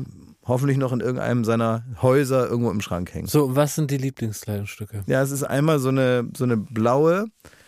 hoffentlich 0.47 0.77
noch 0.77 0.91
in 0.93 0.99
irgendeinem 1.01 1.43
seiner 1.45 1.83
Häuser 2.01 2.47
irgendwo 2.49 2.71
im 2.71 2.81
Schrank 2.81 3.13
hängen. 3.13 3.27
So, 3.27 3.55
was 3.55 3.75
sind 3.75 3.91
die 3.91 3.97
Lieblingskleidungsstücke? 3.97 5.03
Ja, 5.07 5.21
es 5.21 5.31
ist 5.31 5.43
einmal 5.43 5.79
so 5.79 5.89
eine, 5.89 6.29
so 6.35 6.43
eine 6.45 6.57
blaue, 6.57 7.25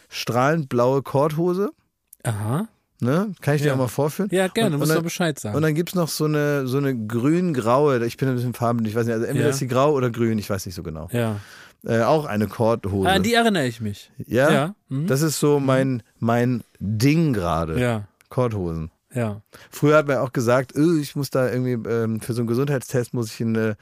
strahlend 0.09 0.69
blaue 0.69 1.01
Korthose. 1.01 1.71
Aha. 2.23 2.67
Ne? 3.01 3.31
Kann 3.41 3.55
ich 3.55 3.61
dir 3.61 3.67
Ja. 3.69 3.73
auch 3.75 3.77
mal 3.77 3.87
vorführen? 3.87 4.29
Ja, 4.31 4.47
gerne, 4.49 4.75
Und- 4.75 4.79
musst 4.81 4.93
du 4.95 5.01
Bescheid 5.01 5.39
sagen. 5.39 5.55
Und 5.55 5.61
dann 5.61 5.73
gibt 5.73 5.89
es 5.89 5.95
noch 5.95 6.09
so 6.09 6.25
eine, 6.25 6.67
so 6.67 6.77
eine 6.77 6.93
grün-graue, 7.07 8.05
ich 8.05 8.17
bin 8.17 8.27
ein 8.27 8.35
bisschen 8.35 8.53
farbenblind, 8.53 8.89
ich 8.89 8.95
weiß 8.95 9.05
nicht, 9.05 9.13
also 9.13 9.25
entweder 9.25 9.45
Ja. 9.45 9.51
ist 9.51 9.59
sie 9.59 9.67
grau 9.67 9.93
oder 9.93 10.09
grün, 10.09 10.37
ich 10.37 10.49
weiß 10.49 10.65
nicht 10.65 10.75
so 10.75 10.83
genau. 10.83 11.07
ja. 11.11 11.37
Äh, 11.85 12.01
auch 12.01 12.25
eine 12.25 12.47
Korthose. 12.47 13.07
Ah, 13.07 13.13
an 13.13 13.23
die 13.23 13.33
erinnere 13.35 13.65
ich 13.65 13.79
mich. 13.79 14.11
ja, 14.17 14.51
Ja. 14.51 14.75
Mhm. 14.89 15.07
das 15.07 15.21
ist 15.21 15.39
so 15.39 15.61
mein, 15.61 16.03
mein 16.19 16.61
Ding 16.81 17.31
gerade. 17.31 17.79
Ja, 17.79 18.03
Korthosen. 18.27 18.91
Ja. 19.13 19.41
Früher 19.69 19.97
hat 19.97 20.07
man 20.07 20.17
auch 20.17 20.33
gesagt, 20.33 20.75
"Öh, 20.75 20.99
ich 20.99 21.15
muss 21.15 21.29
da 21.29 21.49
irgendwie 21.51 21.89
ähm, 21.89 22.21
für 22.21 22.33
so 22.33 22.41
einen 22.41 22.47
Gesundheitstest 22.47 23.13
muss 23.13 23.31
ich 23.33 23.41
eine 23.41 23.77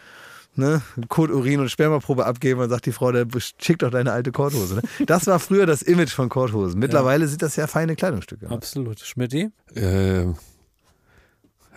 ne, 0.57 0.81
Kot, 1.07 1.29
Urin 1.29 1.59
und 1.59 1.69
Spermaprobe 1.69 2.25
abgeben 2.25 2.59
und 2.59 2.69
sagt 2.69 2.85
die 2.85 2.91
Frau, 2.91 3.11
der 3.11 3.27
schick 3.59 3.79
doch 3.79 3.91
deine 3.91 4.11
alte 4.11 4.31
Korthose. 4.31 4.75
Ne? 4.75 4.81
Das 5.05 5.27
war 5.27 5.39
früher 5.39 5.65
das 5.65 5.81
Image 5.81 6.11
von 6.11 6.29
Korthosen. 6.29 6.79
Mittlerweile 6.79 7.27
sind 7.27 7.41
das 7.41 7.55
ja 7.55 7.67
feine 7.67 7.95
Kleidungsstücke. 7.95 8.49
Absolut. 8.49 8.99
Schmidti? 8.99 9.51
Äh, 9.75 10.25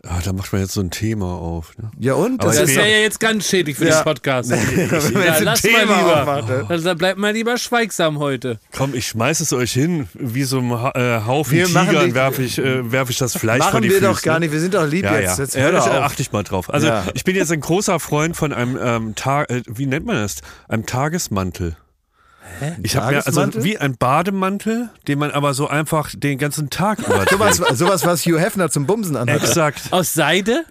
ah, 0.06 0.20
da 0.24 0.32
macht 0.32 0.52
man 0.52 0.62
jetzt 0.62 0.72
so 0.72 0.80
ein 0.80 0.90
Thema 0.90 1.26
auf. 1.26 1.76
Ne? 1.78 1.90
Ja 1.98 2.14
und? 2.14 2.40
Aber 2.40 2.50
Das 2.52 2.60
Das 2.60 2.74
wäre 2.74 2.88
ja 2.90 2.98
jetzt 2.98 3.20
ganz 3.20 3.46
schädlich 3.48 3.76
für 3.76 3.86
Ja. 3.88 4.00
den 4.00 4.04
Podcast. 4.04 4.50
wenn 4.50 4.58
man 4.58 5.22
Ja, 5.22 5.28
jetzt 5.28 5.38
ein 5.38 5.44
lass 5.44 5.62
mal 5.62 5.68
Thema 5.70 5.80
lieber. 5.98 6.20
aufmacht, 6.22 6.48
ne? 6.48 6.66
Also, 6.68 6.84
dann 6.84 6.98
bleibt 6.98 7.18
mal 7.18 7.32
lieber 7.32 7.56
schweigsam 7.58 8.18
heute. 8.18 8.58
Komm, 8.76 8.94
ich 8.94 9.06
schmeiß 9.08 9.40
es 9.40 9.52
euch 9.52 9.72
hin, 9.72 10.08
wie 10.14 10.44
so 10.44 10.58
ein 10.58 10.70
äh, 10.70 11.20
Haufen 11.26 11.52
Wir 11.52 11.66
Tigern 11.66 12.14
werfe 12.14 12.42
ich, 12.42 12.58
äh, 12.58 12.90
werf 12.92 13.10
ich 13.10 13.18
das 13.18 13.36
Fleisch 13.36 13.62
vor 13.62 13.72
Machen 13.72 13.82
die 13.82 13.88
wir 13.90 13.98
Füße. 13.98 14.10
doch 14.12 14.22
gar 14.22 14.38
nicht, 14.40 14.52
wir 14.52 14.60
sind 14.60 14.74
doch 14.74 14.86
lieb 14.86 15.04
Ja, 15.04 15.18
jetzt. 15.18 15.38
ja. 15.38 15.44
jetzt 15.44 15.54
ja 15.54 15.62
hör 15.62 15.72
das 15.72 15.84
doch 15.84 15.94
auf. 15.94 16.02
achte 16.02 16.22
ich 16.22 16.32
mal 16.32 16.42
drauf. 16.42 16.72
Also 16.72 16.86
Ja. 16.86 17.04
ich 17.14 17.24
bin 17.24 17.36
jetzt 17.36 17.52
ein 17.52 17.60
großer 17.60 18.00
Freund 18.00 18.36
von 18.36 18.52
einem 18.52 18.78
ähm, 18.82 19.14
Tag, 19.14 19.50
äh, 19.50 19.62
wie 19.66 19.86
nennt 19.86 20.06
man 20.06 20.16
das? 20.16 20.36
Einem 20.68 20.86
Tagesmantel. 20.86 21.76
Ich 22.82 22.96
habe 22.96 23.12
mir 23.12 23.26
also 23.26 23.64
wie 23.64 23.78
ein 23.78 23.96
Bademantel, 23.96 24.90
den 25.08 25.18
man 25.18 25.30
aber 25.30 25.54
so 25.54 25.68
einfach 25.68 26.10
den 26.14 26.38
ganzen 26.38 26.70
Tag 26.70 26.98
über 27.06 27.24
Sowas, 27.30 27.56
sowas, 27.78 28.04
was 28.04 28.26
Hugh 28.26 28.38
Hefner 28.38 28.70
zum 28.70 28.86
Bumsen 28.86 29.16
anhat. 29.16 29.42
Exakt. 29.42 29.82
Aus 29.90 30.14
Seide? 30.14 30.64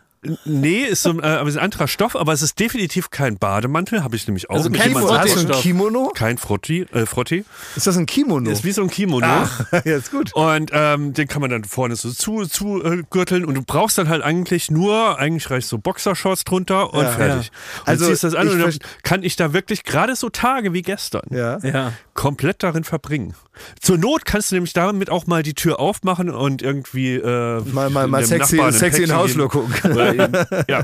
Nee, 0.44 0.82
ist 0.84 1.04
so 1.04 1.12
ein, 1.12 1.20
äh, 1.22 1.48
ist 1.48 1.56
ein 1.56 1.64
anderer 1.64 1.88
Stoff, 1.88 2.16
aber 2.18 2.34
es 2.34 2.42
ist 2.42 2.60
definitiv 2.60 3.10
kein 3.10 3.38
Bademantel, 3.38 4.04
habe 4.04 4.18
ich 4.18 4.28
nämlich 4.28 4.50
auch. 4.50 4.56
Also 4.56 4.70
kein. 4.70 4.94
Hast 4.94 5.36
du 5.36 5.40
ein. 5.40 5.52
Kimono? 5.62 6.12
kein 6.14 6.38
Frotti, 6.38 6.82
äh, 6.92 7.06
Frotti. 7.06 7.46
Ist 7.78 7.88
das 7.88 7.96
ein 7.96 8.06
Kimono? 8.06 8.50
Ist 8.50 8.66
wie 8.66 8.74
so 8.74 8.82
ein 8.82 8.90
Kimono. 8.90 9.26
ja, 9.72 9.80
ist 9.96 10.12
gut. 10.12 10.34
Und 10.34 10.72
ähm, 10.74 11.14
den 11.14 11.30
kann 11.30 11.42
man 11.42 11.50
dann 11.50 11.64
vorne 11.64 11.96
so 11.96 12.12
zu, 12.12 12.46
zu 12.46 12.84
äh, 12.84 13.04
gürteln 13.10 13.46
und 13.46 13.56
du 13.56 13.62
brauchst 13.62 13.98
dann 13.98 14.10
halt 14.10 14.22
eigentlich 14.22 14.70
nur, 14.70 15.18
eigentlich 15.18 15.50
reicht 15.50 15.70
so 15.70 15.78
Boxershorts 15.78 16.44
drunter 16.44 16.94
und 16.94 17.04
Ja. 17.04 17.12
fertig. 17.12 17.46
Ja. 17.46 17.80
Und 17.82 17.88
Also, 17.88 18.08
ziehst 18.08 18.24
das 18.26 18.36
an 18.36 18.48
ich 18.48 18.54
und 18.54 18.60
dann 18.60 18.74
kann 19.04 19.24
ich 19.24 19.38
da 19.38 19.54
wirklich 19.54 19.86
gerade 19.86 20.18
so 20.18 20.30
Tage 20.30 20.74
wie 20.74 20.82
gestern 20.82 21.24
Ja. 21.32 21.60
Ja. 21.60 21.94
komplett 22.14 22.62
darin 22.64 22.84
verbringen. 22.84 23.36
Zur 23.82 23.98
Not 23.98 24.26
kannst 24.26 24.52
du 24.52 24.56
nämlich 24.56 24.74
damit 24.74 25.10
auch 25.10 25.28
mal 25.28 25.44
die 25.44 25.54
Tür 25.54 25.80
aufmachen 25.80 26.30
und 26.30 26.62
irgendwie 26.62 27.16
äh, 27.16 27.62
Mal, 27.72 27.90
mal, 27.90 28.08
mal 28.08 28.26
sexy, 28.26 28.56
Nachbarn 28.56 28.74
sexy 28.74 29.04
in 29.04 29.14
Hausflur 29.16 29.50
gucken. 29.50 29.74
Ja. 30.68 30.84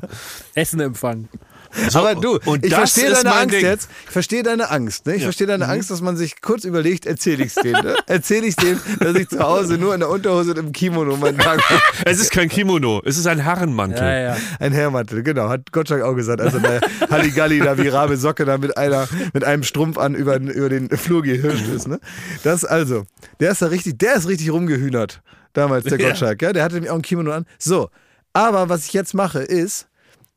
Essen 0.54 0.80
empfangen. 0.80 1.30
So, 1.90 2.00
Aber 2.00 2.16
du, 2.16 2.40
und 2.46 2.64
ich 2.64 2.70
das 2.72 2.94
verstehe 2.94 3.12
ist 3.12 3.26
deine 3.26 3.36
Angst 3.36 3.54
Ding. 3.56 3.66
jetzt. 3.66 3.90
Ich 4.06 4.12
verstehe 4.12 4.44
deine 4.44 4.72
Angst. 4.72 5.06
Ne? 5.08 5.16
Ich 5.16 5.24
verstehe 5.24 5.46
deine 5.46 5.68
Angst, 5.68 5.92
dass 5.92 6.00
man 6.00 6.16
sich 6.16 6.40
kurz 6.40 6.64
überlegt, 6.64 7.06
erzähle 7.06 7.44
ich 7.44 7.54
es 7.54 7.62
denen. 7.62 7.84
Ne? 7.84 7.96
Erzähle 8.08 8.48
ich 8.48 8.56
denen, 8.56 8.80
dass 9.02 9.14
ich 9.18 9.28
zu 9.28 9.40
Hause 9.40 9.78
nur 9.78 9.94
in 9.94 10.00
der 10.00 10.10
Unterhose 10.10 10.52
und 10.52 10.58
im 10.60 10.72
Kimono 10.72 11.18
meinen 11.18 11.38
Tag 11.38 11.60
Es 12.06 12.20
ist 12.22 12.32
kein 12.32 12.48
Kimono, 12.48 13.02
es 13.04 13.18
ist 13.18 13.28
ein 13.28 13.40
Herrenmantel. 13.40 14.04
Ja, 14.04 14.20
ja. 14.20 14.38
Ein 14.62 14.72
Herrmantel, 14.72 15.22
genau, 15.22 15.50
hat 15.50 15.74
Gottschalk 15.74 16.02
auch 16.04 16.16
gesagt. 16.16 16.40
Also 16.40 16.60
der 16.60 16.80
Halligalli 17.10 17.60
da 17.60 17.78
wie 17.78 17.90
Rabe 17.90 18.16
Socke 18.16 18.46
da 18.46 18.58
mit 18.58 18.78
einer, 18.78 19.10
mit 19.34 19.44
einem 19.44 19.64
Strumpf 19.64 19.98
an 19.98 20.16
über, 20.16 20.40
den- 20.40 20.48
über 20.52 20.70
den 20.70 20.90
Flur 20.96 21.24
gehirscht 21.24 21.68
ist. 21.68 21.90
Ne? 21.90 22.00
Das 22.44 22.64
also, 22.64 23.04
der 23.42 23.52
ist 23.52 23.62
da 23.62 23.66
richtig, 23.66 24.00
der 24.00 24.16
ist 24.16 24.30
richtig 24.30 24.50
rumgehühnert. 24.50 25.22
Damals, 25.52 25.84
der 25.86 26.00
Ja. 26.00 26.10
Gottschalk, 26.10 26.42
ja? 26.42 26.54
der 26.54 26.64
hatte 26.64 26.76
nämlich 26.76 26.92
auch 26.92 26.96
ein 26.96 27.02
Kimono 27.02 27.32
an. 27.32 27.46
So, 27.58 27.90
aber 28.36 28.70
was 28.70 28.86
ich 28.86 28.94
jetzt 28.94 29.14
mache 29.14 29.40
ist, 29.40 29.88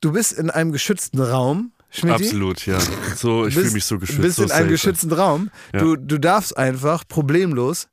du 0.01 0.13
bist 0.13 0.33
in 0.33 0.51
einem 0.51 0.73
geschützten 0.73 1.21
Raum, 1.21 1.73
Schmidti. 1.91 2.25
Absolut, 2.25 2.67
ja. 2.67 2.79
So, 3.17 3.47
ich 3.47 3.55
fühle 3.55 3.71
mich 3.71 3.85
so 3.85 3.99
geschützt. 3.99 4.21
bist 4.21 4.37
so 4.37 4.45
in 4.45 4.51
einem 4.51 4.65
safe. 4.65 4.73
geschützten 4.73 5.13
Raum. 5.13 5.51
Ja. 5.73 5.81
Du, 5.81 5.97
du 5.97 6.19
darfst 6.19 6.57
einfach 6.57 7.05
problemlos 7.09 7.89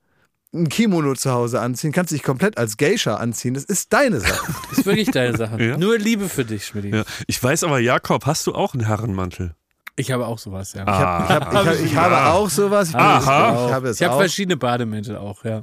ein 0.53 0.69
Kimono 0.69 1.15
zu 1.15 1.31
Hause 1.31 1.59
anziehen, 1.59 1.91
kannst 1.91 2.13
dich 2.13 2.23
komplett 2.23 2.57
als 2.57 2.77
Geisha 2.77 3.15
anziehen. 3.15 3.53
Das 3.53 3.65
ist 3.65 3.91
deine 3.91 4.21
Sache. 4.21 4.53
Das 4.69 4.79
ist 4.79 4.85
wirklich 4.85 5.11
deine 5.11 5.37
Sache. 5.37 5.55
Ja. 5.65 5.77
Nur 5.77 5.97
Liebe 5.97 6.29
für 6.29 6.45
dich, 6.45 6.65
Schmidt. 6.67 6.85
Ja. 6.93 7.03
Ich 7.27 7.41
weiß 7.41 7.63
aber, 7.63 7.79
Jakob, 7.79 8.25
hast 8.25 8.45
du 8.47 8.53
auch 8.53 8.73
einen 8.73 8.85
Herrenmantel? 8.85 9.55
Ich 9.97 10.11
habe 10.11 10.27
auch 10.27 10.37
sowas, 10.37 10.73
ja. 10.73 10.83
Ah. 10.85 11.23
Ich, 11.23 11.29
hab, 11.29 11.53
ich, 11.53 11.57
hab, 11.57 11.79
ich 11.85 11.95
habe 11.95 12.25
auch 12.33 12.49
sowas. 12.49 12.89
Ich, 12.89 12.95
Aha. 12.95 13.67
ich 13.67 13.73
habe 13.73 13.87
es 13.89 14.01
Ich 14.01 14.07
habe 14.07 14.17
verschiedene 14.19 14.57
Bademäntel 14.57 15.15
auch, 15.15 15.45
ja. 15.45 15.61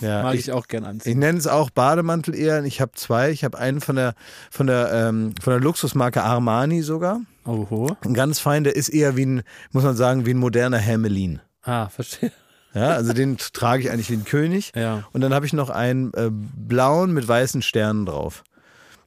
Ja, 0.00 0.22
Mag 0.24 0.34
ich, 0.34 0.40
ich 0.40 0.52
auch 0.52 0.66
gern 0.66 0.82
ich 0.82 0.88
anziehen. 0.88 1.18
nenne 1.20 1.38
es 1.38 1.46
auch 1.46 1.70
Bademantel 1.70 2.34
eher. 2.34 2.64
Ich 2.64 2.80
habe 2.80 2.92
zwei. 2.96 3.30
Ich 3.30 3.44
habe 3.44 3.56
einen 3.58 3.80
von 3.80 3.94
der 3.94 4.14
von 4.50 4.66
der 4.66 4.90
ähm, 4.92 5.34
von 5.40 5.52
der 5.52 5.60
Luxusmarke 5.60 6.22
Armani 6.22 6.82
sogar. 6.82 7.20
Oho. 7.46 7.96
Ein 8.04 8.14
ganz 8.14 8.40
fein. 8.40 8.64
Der 8.64 8.74
ist 8.74 8.88
eher 8.88 9.16
wie 9.16 9.26
ein, 9.26 9.42
muss 9.70 9.84
man 9.84 9.96
sagen, 9.96 10.26
wie 10.26 10.34
ein 10.34 10.38
moderner 10.38 10.78
Hermelin. 10.78 11.40
Ah, 11.62 11.88
verstehe. 11.88 12.32
Ja, 12.74 12.90
also 12.90 13.12
den 13.12 13.36
trage 13.36 13.82
ich 13.82 13.90
eigentlich 13.90 14.10
wie 14.10 14.14
ein 14.14 14.24
König. 14.24 14.72
Ja. 14.76 15.04
Und 15.12 15.22
dann 15.22 15.34
habe 15.34 15.44
ich 15.46 15.52
noch 15.52 15.70
einen 15.70 16.12
äh, 16.14 16.30
blauen 16.30 17.12
mit 17.12 17.26
weißen 17.26 17.62
Sternen 17.62 18.06
drauf. 18.06 18.44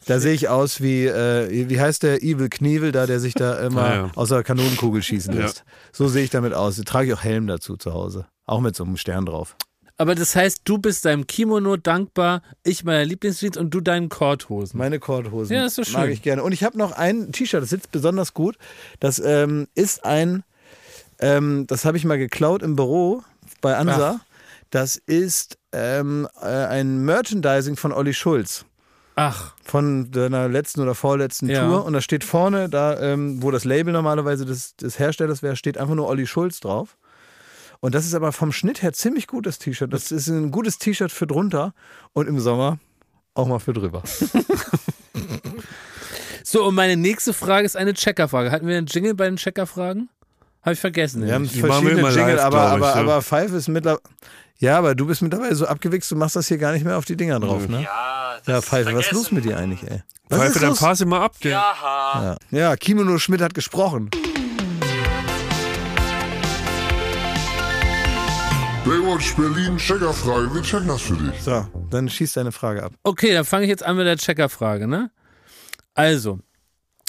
Da 0.05 0.19
sehe 0.19 0.33
ich 0.33 0.49
aus 0.49 0.81
wie, 0.81 1.05
äh, 1.05 1.69
wie 1.69 1.79
heißt 1.79 2.03
der 2.03 2.23
Evil 2.23 2.49
Knievel 2.49 2.91
da, 2.91 3.05
der 3.05 3.19
sich 3.19 3.33
da 3.33 3.59
immer 3.59 3.81
Ja, 3.89 3.95
ja. 3.95 4.11
aus 4.15 4.29
der 4.29 4.43
Kanonenkugel 4.43 5.01
schießen 5.01 5.33
Ja. 5.33 5.41
lässt. 5.43 5.63
So 5.91 6.07
sehe 6.07 6.23
ich 6.23 6.29
damit 6.29 6.53
aus. 6.53 6.75
Da 6.75 6.83
trage 6.83 7.07
ich 7.07 7.13
auch 7.13 7.23
Helm 7.23 7.47
dazu 7.47 7.77
zu 7.77 7.93
Hause. 7.93 8.25
Auch 8.45 8.59
mit 8.59 8.75
so 8.75 8.83
einem 8.83 8.97
Stern 8.97 9.25
drauf. 9.25 9.55
Aber 9.97 10.15
das 10.15 10.35
heißt, 10.35 10.61
du 10.65 10.79
bist 10.79 11.05
deinem 11.05 11.27
Kimono 11.27 11.77
dankbar, 11.77 12.41
ich 12.63 12.83
meiner 12.83 13.05
Lieblingsjeans 13.05 13.57
und 13.57 13.69
du 13.69 13.79
deinen 13.79 14.09
Korthosen. 14.09 14.77
Meine 14.77 14.99
Korthosen. 14.99 15.55
Ja, 15.55 15.65
ist 15.65 15.77
doch 15.77 15.85
schön. 15.85 15.93
Mag 16.01 16.09
ich 16.09 16.21
gerne. 16.23 16.43
Und 16.43 16.51
ich 16.51 16.63
habe 16.63 16.77
noch 16.77 16.91
ein 16.93 17.31
T-Shirt, 17.31 17.61
das 17.61 17.69
sitzt 17.69 17.91
besonders 17.91 18.33
gut. 18.33 18.57
Das 18.99 19.19
ähm, 19.19 19.67
ist 19.75 20.03
ein, 20.03 20.43
ähm, 21.19 21.65
das 21.67 21.85
habe 21.85 21.95
ich 21.97 22.05
mal 22.05 22.17
geklaut 22.17 22.63
im 22.63 22.75
Büro 22.75 23.21
bei 23.61 23.77
Ansa. 23.77 24.19
Das 24.71 24.95
ist 24.97 25.59
ähm, 25.71 26.27
äh, 26.41 26.47
ein 26.47 27.05
Merchandising 27.05 27.75
von 27.77 27.91
Olli 27.93 28.15
Schulz. 28.15 28.65
Ach, 29.15 29.53
von 29.63 30.11
deiner 30.11 30.49
letzten 30.49 30.81
oder 30.81 30.95
vorletzten 30.95 31.49
Ja. 31.49 31.67
Tour 31.67 31.85
und 31.85 31.93
da 31.93 32.01
steht 32.01 32.23
vorne, 32.23 32.69
da 32.69 32.99
ähm, 32.99 33.43
wo 33.43 33.51
das 33.51 33.63
Label 33.63 33.93
normalerweise 33.93 34.45
des, 34.45 34.75
des 34.75 34.97
Herstellers 34.97 35.43
wäre, 35.43 35.55
steht 35.55 35.77
einfach 35.77 35.95
nur 35.95 36.07
Olli 36.07 36.25
Schulz 36.25 36.59
drauf. 36.59 36.97
Und 37.79 37.95
das 37.95 38.05
ist 38.05 38.15
aber 38.15 38.31
vom 38.31 38.51
Schnitt 38.51 38.81
her 38.81 38.93
ziemlich 38.93 39.27
gut, 39.27 39.45
das 39.45 39.59
T-Shirt. 39.59 39.91
Das 39.91 40.11
ist 40.11 40.27
ein 40.27 40.51
gutes 40.51 40.77
T-Shirt 40.77 41.11
für 41.11 41.27
drunter 41.27 41.73
und 42.13 42.27
im 42.27 42.39
Sommer 42.39 42.79
auch 43.33 43.47
mal 43.47 43.59
für 43.59 43.73
drüber. 43.73 44.03
so, 46.43 46.65
und 46.65 46.75
meine 46.75 46.95
nächste 46.95 47.33
Frage 47.33 47.65
ist 47.65 47.75
eine 47.75 47.93
Checkerfrage. 47.93 48.51
Hatten 48.51 48.67
wir 48.67 48.77
einen 48.77 48.87
Jingle 48.87 49.15
bei 49.15 49.25
den 49.25 49.37
Checkerfragen? 49.37 50.09
Habe 50.63 50.73
ich 50.73 50.79
vergessen. 50.79 51.25
Wir 51.25 51.33
haben. 51.33 51.47
Die 51.47 51.55
wir 51.61 51.65
verschiedene 51.65 51.99
immer 51.99 52.09
Jingle, 52.11 52.35
live, 52.35 52.45
aber, 52.45 52.57
glaub 52.57 52.77
ich, 52.79 52.85
aber, 52.85 52.95
ja. 52.95 53.01
aber 53.01 53.21
Pfeife 53.21 53.55
ist 53.55 53.67
mittlerweile. 53.67 54.01
Ja, 54.59 54.77
aber 54.77 54.95
du 54.95 55.05
bist 55.05 55.21
mittlerweile 55.21 55.53
so 55.55 55.65
abgewichst, 55.67 56.09
du 56.11 56.15
machst 56.15 56.35
das 56.37 56.47
hier 56.47 56.57
gar 56.57 56.71
nicht 56.71 56.85
mehr 56.85 56.97
auf 56.97 57.03
die 57.05 57.17
Dinger 57.17 57.39
drauf, 57.39 57.67
ne? 57.67 57.81
Ja, 57.83 58.37
das 58.45 58.47
Ja, 58.47 58.61
Pfeife, 58.61 58.85
was 58.93 59.01
ist 59.01 59.07
vergessen. 59.07 59.15
los 59.15 59.31
mit 59.31 59.45
dir 59.45 59.57
eigentlich, 59.57 59.83
ey? 59.83 60.03
Was 60.29 60.39
Pfeife, 60.39 60.53
ist 60.53 60.63
dann 60.63 60.75
fahr 60.75 60.95
sie 60.95 61.05
mal 61.05 61.21
ab. 61.21 61.35
Der, 61.43 61.59
Aha. 61.59 62.37
Ja. 62.51 62.57
ja, 62.59 62.75
Kimono 62.77 63.17
Schmidt 63.17 63.41
hat 63.41 63.53
gesprochen. 63.53 64.09
Baywatch 68.85 69.35
Berlin, 69.35 69.77
Checkerfrage, 69.77 70.53
wir 70.53 70.61
checken 70.61 70.87
das 70.87 71.01
für 71.01 71.15
dich. 71.15 71.41
So, 71.41 71.65
dann 71.89 72.09
schieß 72.09 72.33
deine 72.33 72.51
Frage 72.51 72.83
ab. 72.83 72.93
Okay, 73.03 73.33
dann 73.33 73.45
fange 73.45 73.63
ich 73.63 73.69
jetzt 73.69 73.83
an 73.83 73.95
mit 73.95 74.05
der 74.05 74.17
Checkerfrage, 74.17 74.87
ne? 74.87 75.09
Also, 75.93 76.39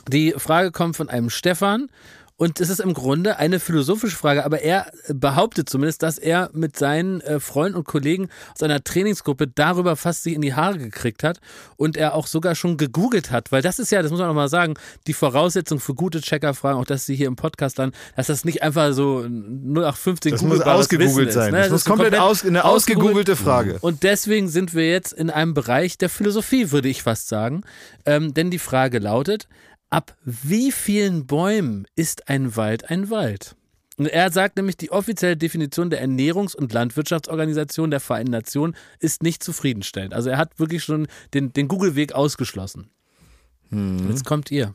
die 0.09 0.35
Frage 0.37 0.71
kommt 0.71 0.97
von 0.97 1.09
einem 1.09 1.31
Stefan 1.31 1.89
Und 2.37 2.61
es 2.61 2.69
ist 2.69 2.81
im 2.81 2.95
Grunde 2.95 3.39
eine 3.39 3.61
philosophische 3.61 4.17
Frage, 4.17 4.45
aber 4.45 4.61
er 4.61 4.91
behauptet 5.09 5.69
zumindest, 5.69 6.03
dass 6.03 6.19
er 6.19 6.51
mit 6.53 6.77
seinen 6.77 7.21
äh, 7.21 7.39
Freunden 7.39 7.79
und 7.79 7.85
Kollegen 7.85 8.29
aus 8.53 8.63
einer 8.65 8.83
Trainingsgruppe 8.83 9.47
darüber 9.47 9.95
fast 9.95 10.25
sich 10.25 10.35
in 10.35 10.41
die 10.41 10.53
Haare 10.55 10.79
gekriegt 10.79 11.23
hat 11.23 11.39
und 11.77 11.97
er 11.97 12.15
auch 12.15 12.27
sogar 12.27 12.57
schon 12.57 12.77
gegoogelt 12.77 13.31
hat, 13.31 13.53
weil 13.53 13.63
das 13.63 13.79
ist 13.79 13.93
ja, 13.93 14.03
das 14.03 14.11
muss 14.11 14.19
man 14.19 14.31
auch 14.31 14.35
mal 14.35 14.49
sagen, 14.49 14.75
die 15.07 15.13
Voraussetzung 15.13 15.79
für 15.79 15.95
gute 15.95 16.21
Checkerfragen, 16.21 16.81
auch 16.81 16.85
dass 16.87 17.07
sie 17.07 17.15
hier 17.15 17.29
im 17.29 17.37
Podcast 17.37 17.79
dann, 17.79 17.93
dass 18.17 18.27
das 18.27 18.45
nicht 18.45 18.65
einfach 18.65 18.93
so 18.95 19.21
0815 19.21 20.33
Das 20.33 20.43
muss 20.43 20.61
ausgegoogelt 20.61 21.17
Wissen 21.17 21.29
ist, 21.29 21.35
sein. 21.35 21.53
ne? 21.53 21.59
Das 21.61 21.71
muss 21.71 21.81
ist 21.83 21.87
komplett 21.87 22.19
aus, 22.19 22.45
eine 22.45 22.65
ausgegoogelte 22.65 23.37
Frage. 23.37 23.79
und 23.81 24.03
deswegen 24.03 24.49
sind 24.49 24.75
wir 24.75 24.91
jetzt 24.91 25.13
in 25.13 25.31
einem 25.31 25.55
Bereich 25.55 25.99
der 25.99 26.09
Philosophie, 26.09 26.73
würde 26.73 26.89
ich 26.89 27.05
fast 27.05 27.29
sagen. 27.29 27.63
Ähm, 28.07 28.35
denn 28.35 28.51
die 28.51 28.59
Frage 28.59 28.99
lautet, 28.99 29.47
ab 29.95 30.17
wie 30.25 30.73
vielen 30.73 31.27
Bäumen 31.27 31.87
ist 31.95 32.29
ein 32.29 32.57
Wald 32.57 32.91
ein 32.91 33.11
Wald? 33.11 33.55
Und 33.97 34.07
er 34.07 34.33
sagt 34.33 34.57
nämlich, 34.57 34.77
die 34.77 34.91
offizielle 34.91 35.37
Definition 35.37 35.89
der 35.89 36.05
Ernährungs- 36.05 36.57
und 36.57 36.73
Landwirtschaftsorganisation 36.73 37.93
der 37.93 38.01
Vereinten 38.01 38.33
Nationen 38.33 38.75
ist 38.99 39.23
nicht 39.23 39.45
zufriedenstellend. 39.45 40.15
Also 40.15 40.31
er 40.31 40.39
hat 40.39 40.59
wirklich 40.59 40.83
schon 40.83 41.07
den, 41.33 41.53
den 41.53 41.69
Google-Weg 41.69 42.13
ausgeschlossen. 42.13 42.91
Hm. 43.69 44.09
Jetzt 44.09 44.25
kommt 44.25 44.51
ihr. 44.51 44.75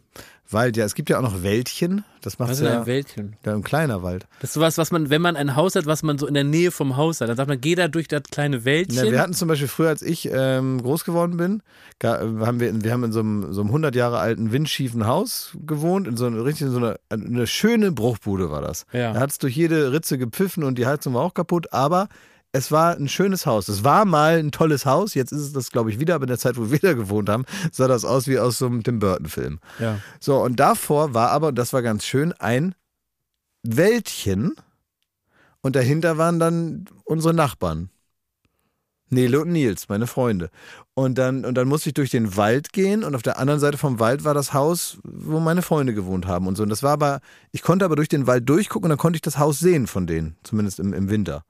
Wald, 0.52 0.78
ja, 0.78 0.86
es 0.86 0.96
gibt 0.96 1.10
ja 1.10 1.18
auch 1.18 1.22
noch 1.22 1.44
Wäldchen. 1.44 2.04
Das 2.22 2.40
macht 2.40 2.50
Was 2.50 2.60
ist 2.60 2.66
ja 2.66 2.82
ein 2.82 2.86
Wäldchen? 2.88 3.36
ja, 3.46 3.54
ein 3.54 3.64
kleiner 3.64 4.02
Wald. 4.02 4.28
Das 4.42 4.50
ist 4.50 4.54
sowas, 4.56 4.78
was 4.78 4.92
man, 4.92 5.10
wenn 5.10 5.22
man 5.22 5.36
ein 5.36 5.56
Haus 5.56 5.76
hat, 5.76 5.86
was 5.86 6.02
man 6.02 6.18
so 6.18 6.26
in 6.26 6.34
der 6.34 6.44
Nähe 6.44 6.72
vom 6.72 6.98
Haus 6.98 7.22
hat, 7.22 7.30
dann 7.30 7.38
sagt 7.38 7.48
man, 7.48 7.62
geh 7.62 7.76
da 7.76 7.88
durch 7.88 8.08
das 8.08 8.24
kleine 8.32 8.66
Wäldchen. 8.66 9.06
Ja, 9.06 9.12
wir 9.12 9.22
hatten 9.22 9.34
zum 9.34 9.48
Beispiel 9.48 9.68
früher, 9.68 9.90
als 9.90 10.02
ich 10.02 10.28
ähm, 10.32 10.82
groß 10.82 11.06
geworden 11.06 11.38
bin, 11.38 11.62
haben 12.04 12.60
wir, 12.60 12.84
wir 12.84 12.92
haben 12.92 13.04
in 13.04 13.12
so 13.12 13.20
einem, 13.20 13.54
so 13.54 13.62
einem 13.62 13.70
100 13.70 13.96
Jahre 13.96 14.20
alten 14.20 14.52
windschiefen 14.52 15.06
Haus 15.06 15.56
gewohnt, 15.66 16.08
in 16.08 16.18
so 16.18 16.26
einer 16.26 16.44
richtig 16.44 16.68
in 16.68 16.74
so 16.74 16.78
einer 16.78 17.00
eine 17.10 17.46
schöne 17.48 17.92
Bruchbude 17.92 18.50
war 18.50 18.62
das. 18.62 18.86
Ja. 18.92 19.14
Da 19.14 19.20
hat 19.20 19.30
es 19.30 19.38
durch 19.38 19.56
jede 19.56 19.92
Ritze 19.92 20.18
gepfiffen 20.18 20.64
und 20.64 20.78
die 20.78 20.88
Heizung 20.88 21.14
war 21.14 21.22
auch 21.22 21.34
kaputt, 21.34 21.74
aber 21.74 22.10
es 22.52 22.72
war 22.72 22.96
ein 22.96 23.08
schönes 23.08 23.46
Haus. 23.46 23.68
Es 23.68 23.84
war 23.84 24.06
mal 24.06 24.40
ein 24.40 24.52
tolles 24.52 24.86
Haus, 24.86 25.14
jetzt 25.14 25.32
ist 25.32 25.42
es 25.42 25.54
das, 25.54 25.72
glaube 25.72 25.92
ich, 25.92 26.00
wieder, 26.00 26.16
aber 26.16 26.24
in 26.24 26.30
der 26.30 26.40
Zeit, 26.40 26.58
wo 26.58 26.72
wir 26.72 26.80
da 26.80 26.94
gewohnt 26.94 27.30
haben, 27.30 27.46
sah 27.72 27.88
das 27.88 28.06
aus 28.06 28.28
wie 28.28 28.40
aus 28.40 28.58
so 28.58 28.66
einem 28.66 28.84
Tim 28.84 29.00
Burton-Film. 29.00 29.60
ja. 29.80 30.00
So, 30.20 30.42
und 30.42 30.60
davor 30.60 31.14
war 31.14 31.30
aber, 31.32 31.50
und 31.50 31.56
das 31.56 31.74
war 31.74 31.82
ganz 31.82 32.06
schön, 32.06 32.34
ein 32.34 32.76
Wäldchen 33.64 34.56
und 35.62 35.76
dahinter 35.76 36.18
waren 36.18 36.40
dann 36.40 36.86
unsere 37.04 37.34
Nachbarn. 37.34 37.90
Nele 39.12 39.42
und 39.42 39.52
Nils, 39.52 39.90
meine 39.90 40.06
Freunde. 40.06 40.52
Und 40.94 41.18
dann, 41.18 41.44
und 41.44 41.56
dann 41.56 41.68
musste 41.68 41.90
ich 41.90 41.96
durch 41.96 42.12
den 42.12 42.38
Wald 42.38 42.74
gehen 42.74 43.04
und 43.04 43.16
auf 43.16 43.24
der 43.24 43.40
anderen 43.40 43.60
Seite 43.60 43.78
vom 43.78 44.00
Wald 44.00 44.24
war 44.24 44.36
das 44.36 44.54
Haus, 44.54 45.00
wo 45.04 45.40
meine 45.40 45.64
Freunde 45.64 45.96
gewohnt 45.96 46.28
haben 46.28 46.46
und 46.46 46.56
so. 46.56 46.64
Und 46.64 46.70
das 46.70 46.84
war 46.84 46.92
aber, 46.94 47.20
ich 47.52 47.64
konnte 47.64 47.86
aber 47.86 47.96
durch 47.96 48.08
den 48.08 48.28
Wald 48.28 48.48
durchgucken 48.48 48.86
und 48.86 48.90
dann 48.90 49.00
konnte 49.00 49.18
ich 49.18 49.22
das 49.22 49.40
Haus 49.40 49.60
sehen 49.60 49.88
von 49.88 50.06
denen, 50.06 50.38
zumindest 50.44 50.80
im, 50.80 50.94
im 50.94 51.10
Winter. 51.10 51.44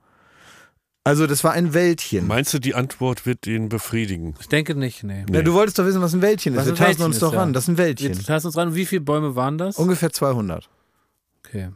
Also 1.10 1.26
das 1.26 1.44
war 1.44 1.54
ein 1.54 1.74
Wäldchen. 1.74 2.28
Meinst 2.28 2.54
du, 2.54 2.60
die 2.60 2.76
Antwort 2.76 3.26
wird 3.26 3.48
ihn 3.48 3.68
befriedigen? 3.68 4.36
Ich 4.40 4.48
denke 4.48 4.76
nicht, 4.76 5.04
nee. 5.04 5.26
Ja, 5.32 5.42
du 5.42 5.56
wolltest 5.56 5.80
doch 5.80 5.86
wissen, 5.86 6.02
was 6.04 6.14
ein 6.14 6.22
Wäldchen 6.22 6.54
ist. 6.54 6.60
Was 6.60 6.66
Wir 6.68 6.74
ein 6.74 6.78
tasten 6.78 6.88
Wäldchen 6.90 7.06
uns 7.08 7.16
ist, 7.16 7.22
doch 7.24 7.34
ja. 7.34 7.40
ran. 7.40 7.52
Das 7.54 7.64
ist 7.64 7.70
ein 7.70 7.78
Wäldchen. 7.80 8.14
Jetzt 8.14 8.30
hast 8.30 8.44
du 8.44 8.50
uns 8.50 8.56
dran. 8.56 8.76
Wie 8.76 8.86
viele 8.86 9.02
Bäume 9.02 9.36
waren 9.36 9.58
das? 9.58 9.78
Ungefähr 9.78 10.12
200, 10.12 10.70
Okay. 11.44 11.70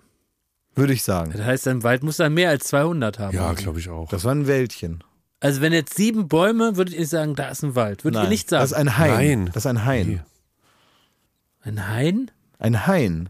würde 0.76 0.94
ich 0.94 1.02
sagen. 1.02 1.32
Das 1.36 1.42
heißt, 1.42 1.68
ein 1.68 1.82
Wald 1.82 2.04
muss 2.04 2.18
dann 2.18 2.36
mehr 2.36 2.50
als 2.50 2.66
200 2.66 3.18
haben. 3.18 3.36
Ja, 3.36 3.52
glaube 3.54 3.80
ich 3.80 3.90
auch. 3.90 4.08
Das 4.10 4.24
war 4.24 4.36
ein 4.36 4.46
Wäldchen. 4.46 5.04
Also 5.40 5.62
wenn 5.62 5.74
jetzt 5.74 5.96
sieben 5.96 6.28
Bäume, 6.28 6.78
würdet 6.78 6.94
ihr 6.94 7.08
sagen, 7.08 7.34
da 7.36 7.50
ist 7.50 7.64
ein 7.64 7.74
Wald. 7.74 8.04
Würdet 8.04 8.22
ihr 8.24 8.30
nicht 8.30 8.50
sagen. 8.50 8.62
Das 8.62 8.72
ist 8.72 8.78
ein 8.78 8.98
Hain. 9.00 9.12
Nein. 9.14 9.46
Das 9.48 9.64
ist 9.64 9.66
ein 9.66 9.84
Hain. 9.84 10.08
Nee. 10.08 10.20
ein 11.64 11.90
Hain? 11.90 12.32
Ein 12.60 12.86
Hain. 12.86 13.30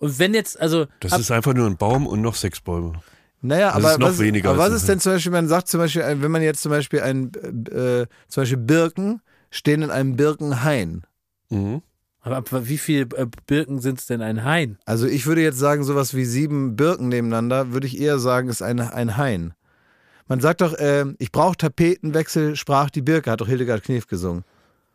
Und 0.00 0.18
wenn 0.18 0.34
jetzt, 0.34 0.60
also 0.60 0.86
Das 1.00 1.18
ist 1.18 1.30
einfach 1.30 1.54
nur 1.54 1.66
ein 1.66 1.78
Baum 1.78 2.06
und 2.06 2.20
noch 2.20 2.34
sechs 2.34 2.60
Bäume. 2.60 3.00
Naja, 3.42 3.68
Das 3.68 3.76
aber, 3.76 3.92
ist 3.92 3.98
noch 3.98 4.08
was, 4.08 4.18
weniger 4.18 4.50
aber 4.50 4.58
was 4.58 4.72
ist 4.72 4.88
denn 4.88 5.00
zum 5.00 5.12
Beispiel, 5.12 5.32
man 5.32 5.48
sagt 5.48 5.68
zum 5.68 5.78
Beispiel, 5.80 6.02
äh, 6.02 6.20
wenn 6.20 6.30
man 6.30 6.42
jetzt 6.42 6.62
zum 6.62 6.70
Beispiel 6.70 7.00
ein, 7.00 7.32
äh, 7.70 8.06
zum 8.28 8.42
Beispiel 8.42 8.58
Birken 8.58 9.22
stehen 9.50 9.82
in 9.82 9.90
einem 9.90 10.16
Birkenhain. 10.16 11.02
Mhm. 11.48 11.82
aber 12.20 12.36
ab 12.36 12.48
wie 12.52 12.78
viele 12.78 13.02
äh, 13.16 13.26
Birken 13.46 13.80
sind 13.80 13.98
es 13.98 14.06
denn 14.06 14.20
ein 14.22 14.44
Hain? 14.44 14.78
Also 14.84 15.06
ich 15.06 15.26
würde 15.26 15.42
jetzt 15.42 15.58
sagen, 15.58 15.82
sowas 15.84 16.14
wie 16.14 16.24
sieben 16.24 16.76
Birken 16.76 17.08
nebeneinander, 17.08 17.72
würde 17.72 17.86
ich 17.86 17.98
eher 18.00 18.18
sagen, 18.18 18.48
ist 18.48 18.62
ein, 18.62 18.78
ein 18.78 19.16
Hain. 19.16 19.54
Man 20.28 20.38
sagt 20.40 20.60
doch, 20.60 20.74
äh, 20.74 21.06
ich 21.18 21.32
brauche 21.32 21.56
Tapetenwechsel, 21.56 22.54
sprach 22.56 22.90
die 22.90 23.02
Birke, 23.02 23.30
hat 23.32 23.40
doch 23.40 23.48
Hildegard 23.48 23.82
Knef 23.82 24.06
gesungen. 24.06 24.44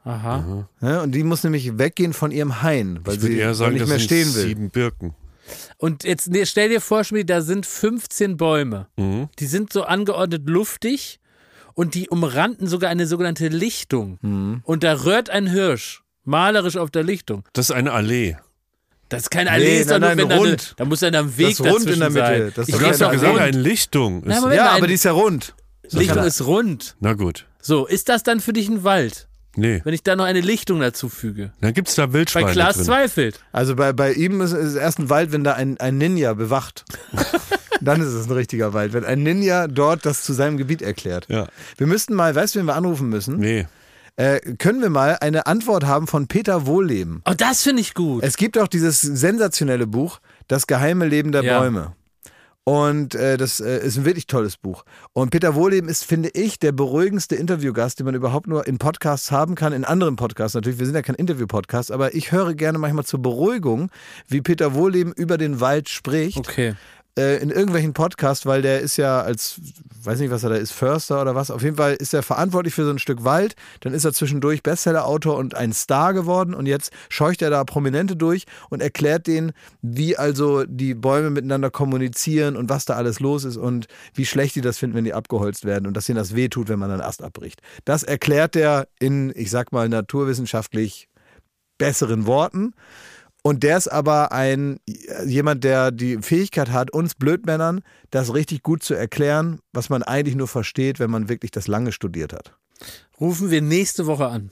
Aha. 0.06 0.70
Ja, 0.82 1.02
und 1.02 1.14
die 1.14 1.24
muss 1.24 1.44
nämlich 1.44 1.80
weggehen 1.80 2.14
von 2.14 2.30
ihrem 2.32 2.62
Hain, 2.62 3.00
weil 3.04 3.16
Ich 3.16 3.22
sie 3.22 3.38
eher 3.38 3.56
sagen, 3.56 3.74
nicht 3.74 3.88
mehr 3.88 3.98
stehen 4.00 4.34
will. 4.36 4.44
sieben 4.44 4.70
Birken. 4.70 5.16
Und 5.78 6.04
jetzt 6.04 6.28
nee, 6.30 6.46
stell 6.46 6.70
dir 6.70 6.82
vor, 6.82 7.04
Schmied, 7.04 7.30
da 7.30 7.42
sind 7.42 7.66
15 7.66 8.38
Bäume. 8.38 8.88
Mhm. 8.98 9.30
Die 9.40 9.46
sind 9.46 9.72
so 9.72 9.84
angeordnet 9.84 10.44
luftig 10.50 11.20
und 11.74 11.94
die 11.96 12.10
umranden 12.10 12.68
sogar 12.68 12.90
eine 12.90 13.06
sogenannte 13.08 13.48
Lichtung. 13.50 14.18
Mhm. 14.22 14.62
Und 14.64 14.84
da 14.84 15.04
rührt 15.04 15.30
ein 15.30 15.48
Hirsch 15.48 16.02
malerisch 16.24 16.78
auf 16.78 16.90
der 16.90 17.04
Lichtung. 17.04 17.44
Das 17.54 17.70
ist 17.70 17.76
eine 17.76 17.92
Allee. 17.92 18.38
Das 19.10 19.24
ist 19.24 19.30
kein 19.30 19.46
Nee, 19.46 19.52
Allee, 19.52 19.76
nein, 19.80 19.88
sondern 19.88 20.10
nein, 20.10 20.18
wenn 20.18 20.30
da, 20.30 20.36
eine, 20.36 20.50
rund. 20.50 20.74
da 20.78 20.86
muss 20.86 21.00
dann 21.02 21.14
ein 21.16 21.38
Weg 21.38 21.50
Das 21.50 21.60
Rund 21.60 21.70
dazwischen 21.86 21.94
in 21.94 22.00
der 22.00 22.10
Mitte. 22.10 22.26
sein. 22.26 22.52
Das 22.56 22.68
ist 22.68 22.70
ich 22.70 22.76
doch 22.76 22.82
keine 22.82 22.98
doch 22.98 23.12
gesagt, 23.12 23.40
eine 23.40 23.58
Lichtung. 23.62 24.24
Na, 24.26 24.34
Ist- 24.36 24.42
Moment 24.42 24.58
Ja, 24.58 24.70
aber 24.72 24.88
die 24.88 24.94
ist 24.96 25.06
ja 25.06 25.12
rund. 25.12 25.54
Lichtung 25.92 26.24
ist 26.24 26.42
rund. 26.48 26.96
Na 27.00 27.14
gut. 27.14 27.46
So, 27.62 27.86
ist 27.86 28.10
das 28.10 28.24
dann 28.24 28.40
für 28.40 28.54
dich 28.54 28.68
ein 28.68 28.84
Wald, 28.84 29.28
Nee. 29.56 29.82
wenn 29.84 29.94
ich 29.94 30.04
da 30.04 30.16
noch 30.16 30.26
eine 30.26 30.42
Lichtung 30.42 30.80
dazu 30.80 31.10
füge? 31.10 31.52
Dann 31.62 31.74
gibt 31.74 31.88
es 31.90 31.96
da 31.96 32.08
Bei 32.08 32.14
Wildschweine 32.14 32.52
Klaas 32.52 32.76
drin. 32.76 32.86
zweifelt. 32.86 33.40
Also 33.52 33.76
bei, 33.76 33.94
bei 33.94 34.14
ihm 34.14 34.42
ist 34.42 34.52
es 34.52 34.76
erst 34.76 35.00
ein 35.00 35.10
Wald, 35.10 35.32
wenn 35.32 35.44
da 35.44 35.54
ein, 35.54 35.78
ein 35.80 35.98
Ninja 35.98 36.34
bewacht. 36.34 36.86
Dann 37.82 38.02
ist 38.02 38.08
es 38.08 38.28
ein 38.28 38.32
richtiger 38.32 38.74
Wald, 38.74 38.94
wenn 38.94 39.04
ein 39.06 39.22
Ninja 39.24 39.68
dort 39.68 40.06
das 40.06 40.24
zu 40.24 40.34
seinem 40.34 40.58
Gebiet 40.58 40.82
erklärt. 40.82 41.28
Ja. 41.30 41.48
Wir 41.78 41.88
müssten 41.88 42.14
mal, 42.14 42.34
weißt 42.34 42.56
du, 42.56 42.60
wen 42.60 42.66
wir 42.66 42.76
anrufen 42.76 43.10
müssen? 43.10 43.38
Nee. 43.38 43.68
Äh, 44.18 44.40
können 44.56 44.82
wir 44.82 44.90
mal 44.90 45.18
eine 45.20 45.46
Antwort 45.46 45.84
haben 45.86 46.08
von 46.08 46.28
Peter 46.28 46.66
Wohlleben? 46.66 47.22
Oh, 47.26 47.34
das 47.36 47.64
finde 47.64 47.82
ich 47.82 47.94
gut. 47.94 48.24
Es 48.24 48.38
gibt 48.38 48.58
auch 48.58 48.70
dieses 48.70 49.02
sensationelle 49.02 49.88
Buch, 49.88 50.20
Das 50.48 50.68
geheime 50.68 51.06
Leben 51.06 51.32
der 51.34 51.44
Ja. 51.44 51.60
Bäume. 51.60 51.94
Und 52.68 53.14
äh, 53.14 53.38
das 53.38 53.60
äh, 53.60 53.86
ist 53.86 53.96
ein 53.96 54.06
wirklich 54.06 54.26
tolles 54.26 54.58
Buch. 54.58 54.86
Und 55.14 55.30
Peter 55.30 55.54
Wohlleben 55.54 55.88
ist, 55.88 56.04
finde 56.04 56.30
ich, 56.30 56.58
der 56.58 56.72
beruhigendste 56.72 57.36
Interviewgast, 57.36 58.00
den 58.00 58.08
man 58.08 58.16
überhaupt 58.16 58.48
nur 58.48 58.66
in 58.66 58.80
Podcasts 58.80 59.30
haben 59.30 59.54
kann, 59.54 59.72
in 59.72 59.86
anderen 59.86 60.16
Podcasts 60.16 60.56
natürlich. 60.56 60.80
Wir 60.80 60.88
sind 60.88 60.96
ja 60.96 61.04
kein 61.04 61.14
Interview-Podcast, 61.14 61.92
aber 61.92 62.16
ich 62.16 62.32
höre 62.32 62.56
gerne 62.56 62.80
manchmal 62.80 63.06
zur 63.06 63.22
Beruhigung, 63.22 63.92
wie 64.28 64.42
Peter 64.42 64.74
Wohlleben 64.74 65.14
über 65.14 65.38
den 65.38 65.60
Wald 65.60 65.90
spricht 65.90 66.40
okay. 66.40 66.74
Äh, 67.18 67.42
in 67.42 67.50
irgendwelchen 67.50 67.94
Podcasts, 67.94 68.46
weil 68.46 68.62
der 68.62 68.82
ist 68.82 68.98
ja 68.98 69.22
als, 69.22 69.60
weiß 70.04 70.20
nicht, 70.20 70.32
was 70.32 70.44
er 70.44 70.50
da 70.50 70.56
ist, 70.56 70.72
Förster 70.72 71.22
oder 71.22 71.36
was. 71.36 71.50
Auf 71.50 71.64
jeden 71.64 71.78
Fall 71.78 71.94
ist 71.94 72.14
er 72.14 72.24
verantwortlich 72.24 72.74
für 72.74 72.84
so 72.84 72.92
ein 72.92 73.00
Stück 73.00 73.24
Wald. 73.24 73.56
Dann 73.80 73.94
ist 73.94 74.06
er 74.06 74.14
zwischendurch 74.14 74.64
Bestseller-Autor 74.64 75.38
und 75.38 75.56
ein 75.56 75.74
Star 75.74 76.14
geworden. 76.14 76.54
Und 76.54 76.66
jetzt 76.66 76.92
scheucht 77.10 77.42
er 77.42 77.50
da 77.50 77.64
Prominente 77.64 78.16
durch 78.16 78.46
und 78.70 78.82
erklärt 78.82 79.28
denen, 79.28 79.54
wie 79.82 80.18
also 80.18 80.66
die 80.66 80.94
Bäume 80.94 81.30
miteinander 81.30 81.70
kommunizieren 81.70 82.58
und 82.58 82.70
was 82.70 82.86
da 82.86 82.96
alles 82.96 83.20
los 83.20 83.46
ist 83.46 83.58
und 83.58 83.88
wie 84.14 84.26
schlecht 84.26 84.56
die 84.56 84.62
das 84.62 84.78
finden, 84.78 84.96
wenn 84.96 85.06
die 85.06 85.14
abgeholzt 85.14 85.66
werden 85.66 85.88
und 85.88 85.96
dass 85.96 86.10
ihnen 86.10 86.18
das 86.18 86.36
wehtut, 86.36 86.68
wenn 86.68 86.80
man 86.80 86.92
einen 86.92 87.02
Ast 87.02 87.24
abbricht. 87.24 87.62
Das 87.86 88.04
erklärt 88.04 88.56
er 88.56 88.88
in, 89.00 89.32
ich 89.36 89.50
sag 89.52 89.72
mal, 89.72 89.88
naturwissenschaftlich 89.88 91.08
besseren 91.78 92.26
Worten. 92.26 92.74
Und 93.48 93.62
der 93.62 93.78
ist 93.78 93.90
aber 93.90 94.32
ein 94.32 94.80
jemand, 95.24 95.64
der 95.64 95.92
die 95.92 96.18
Fähigkeit 96.18 96.72
hat, 96.72 96.90
uns 96.90 97.14
Blödmännern 97.14 97.82
das 98.10 98.34
richtig 98.34 98.64
gut 98.64 98.82
zu 98.82 98.96
erklären, 98.96 99.60
was 99.72 99.90
man 99.90 100.02
eigentlich 100.02 100.36
nur 100.36 100.48
versteht, 100.48 100.98
wenn 100.98 101.12
man 101.12 101.30
wirklich 101.30 101.52
das 101.52 101.68
lange 101.68 101.92
studiert 101.92 102.34
hat. 102.34 102.58
Rufen 103.22 103.52
wir 103.52 103.62
nächste 103.62 104.08
Woche 104.08 104.26
an. 104.26 104.50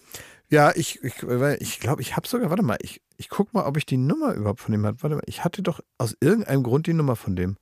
Ja, 0.47 0.71
ich 0.75 1.03
ich 1.03 1.15
glaube, 1.15 1.57
ich, 1.59 1.79
glaub, 1.79 1.99
ich 1.99 2.15
habe 2.15 2.27
sogar, 2.27 2.51
warte 2.51 2.61
mal, 2.61 2.77
ich, 2.81 3.01
ich 3.17 3.29
guck 3.29 3.51
mal, 3.55 3.65
ob 3.65 3.77
ich 3.77 3.87
die 3.87 3.97
Nummer 3.97 4.35
überhaupt 4.35 4.59
von 4.61 4.71
dem 4.71 4.85
habe. 4.85 5.01
Warte 5.01 5.15
mal, 5.15 5.23
ich 5.25 5.43
hatte 5.43 5.63
doch 5.63 5.79
aus 5.97 6.15
irgendeinem 6.19 6.61
Grund 6.61 6.85
die 6.85 6.93
Nummer 6.93 7.15
von 7.15 7.35
dem. 7.35 7.57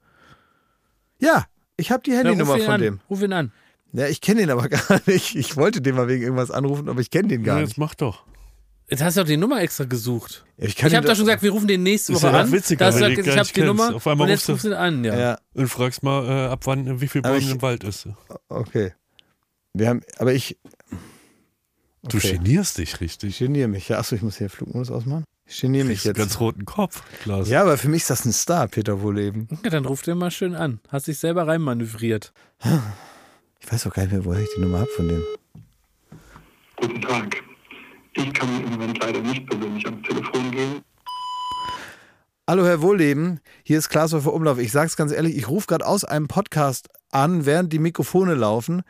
Ja, 1.17 1.45
ich 1.77 1.91
habe 1.93 2.03
die 2.03 2.11
Handynummer 2.11 2.57
ihn 2.57 2.63
von 2.65 2.73
an. 2.73 2.81
dem. 2.81 2.99
Ruf 3.09 3.21
ihn 3.21 3.31
an. 3.31 3.53
Ja, 3.93 4.07
ich 4.07 4.19
kenne 4.19 4.41
den 4.41 4.49
aber 4.49 4.67
gar 4.69 4.99
nicht. 5.05 5.37
Ich 5.37 5.55
wollte 5.55 5.79
den 5.81 5.95
mal 5.95 6.09
wegen 6.09 6.23
irgendwas 6.23 6.51
anrufen, 6.51 6.89
aber 6.89 6.99
ich 6.99 7.09
kenne 7.09 7.29
den 7.29 7.43
gar 7.45 7.55
Ja, 7.55 7.61
nicht. 7.61 7.71
das 7.71 7.77
mach 7.77 7.95
doch. 7.95 8.25
Jetzt 8.91 9.01
hast 9.01 9.15
du 9.15 9.21
doch 9.21 9.27
die 9.27 9.37
Nummer 9.37 9.61
extra 9.61 9.85
gesucht. 9.85 10.43
Ich, 10.57 10.77
Ich 10.77 10.83
habe 10.93 11.07
doch 11.07 11.15
schon 11.15 11.25
gesagt, 11.25 11.41
wir 11.43 11.51
rufen 11.51 11.67
den 11.67 11.81
nächste 11.81 12.13
Woche 12.13 12.27
ja 12.27 12.41
an. 12.41 12.51
witziger, 12.51 12.79
Da 12.79 12.85
hast 12.87 12.95
du 12.99 13.07
gesagt, 13.09 13.25
du 13.25 13.31
ich 13.31 13.37
habe 13.37 13.49
die. 13.55 13.61
Nummer 13.61 13.95
Auf 13.95 14.05
einmal 14.05 14.25
und 14.25 14.31
jetzt 14.31 14.41
rufst 14.41 14.47
du- 14.49 14.51
rufst 14.51 14.65
du 14.65 14.69
ihn 14.69 14.73
an. 14.73 15.03
Ja. 15.05 15.17
Ja, 15.17 15.37
Und 15.53 15.69
fragst 15.69 16.03
mal, 16.03 16.25
äh, 16.27 16.47
ab 16.51 16.61
wann, 16.65 16.99
wie 16.99 17.07
viel 17.07 17.21
Bäume 17.21 17.37
ich- 17.37 17.49
im 17.51 17.61
Wald 17.61 17.85
ist. 17.85 18.09
okay. 18.49 18.93
Wir 19.73 19.87
haben, 19.87 20.01
aber 20.17 20.33
ich. 20.33 20.57
Du 22.03 22.17
Okay. 22.17 22.33
genierst 22.33 22.79
dich 22.79 22.93
Ich 22.95 22.99
richtig. 22.99 23.37
geniere 23.39 23.69
mich. 23.69 23.87
Ja, 23.87 23.99
achso, 23.99 24.15
ich 24.15 24.21
muss 24.23 24.37
hier 24.37 24.49
Flugmodus 24.49 24.91
ausmachen. 24.91 25.23
Ich 25.45 25.61
geniere 25.61 25.85
mich 25.85 26.03
jetzt. 26.03 26.17
ganz 26.17 26.39
roten 26.41 26.65
Kopf, 26.65 27.01
Klaas. 27.23 27.47
Ja, 27.47 27.61
aber 27.61 27.77
für 27.77 27.87
mich 27.87 28.01
ist 28.01 28.09
das 28.09 28.25
ein 28.25 28.33
Star, 28.33 28.67
Peter 28.67 29.01
Wohleben. 29.01 29.47
Ja, 29.63 29.69
dann 29.69 29.85
ruf 29.85 30.01
den 30.01 30.17
mal 30.17 30.31
schön 30.31 30.53
an. 30.55 30.79
Hast 30.89 31.07
dich 31.07 31.17
selber 31.19 31.47
reinmanövriert. 31.47 32.33
Ich 33.61 33.71
weiß 33.71 33.87
auch 33.87 33.93
gar 33.93 34.03
nicht 34.03 34.11
mehr, 34.11 34.25
woher 34.25 34.41
ich 34.41 34.49
die 34.55 34.61
Nummer 34.61 34.79
habe 34.79 34.89
von 34.97 35.07
dem. 35.07 35.23
Guten 36.75 37.01
Tag. 37.01 37.37
Ich 38.13 38.33
kann 38.33 38.49
im 38.61 38.71
Moment 38.71 38.99
leider 38.99 39.21
nicht 39.21 39.45
persönlich 39.47 39.85
ans 39.85 40.05
Telefon 40.05 40.51
gehen. 40.51 40.81
Hallo 42.45 42.65
Herr 42.65 42.81
Wohlleben, 42.81 43.39
hier 43.63 43.77
ist 43.77 43.87
Klaas 43.87 44.11
Wolfer 44.11 44.33
Umlauf. 44.33 44.57
Ich 44.59 44.73
sag's 44.73 44.97
ganz 44.97 45.13
ehrlich, 45.13 45.37
ich 45.37 45.47
rufe 45.47 45.67
gerade 45.67 45.85
aus 45.87 46.03
einem 46.03 46.27
Podcast 46.27 46.89
an, 47.11 47.45
während 47.45 47.71
die 47.71 47.79
Mikrofone 47.79 48.33
laufen, 48.33 48.81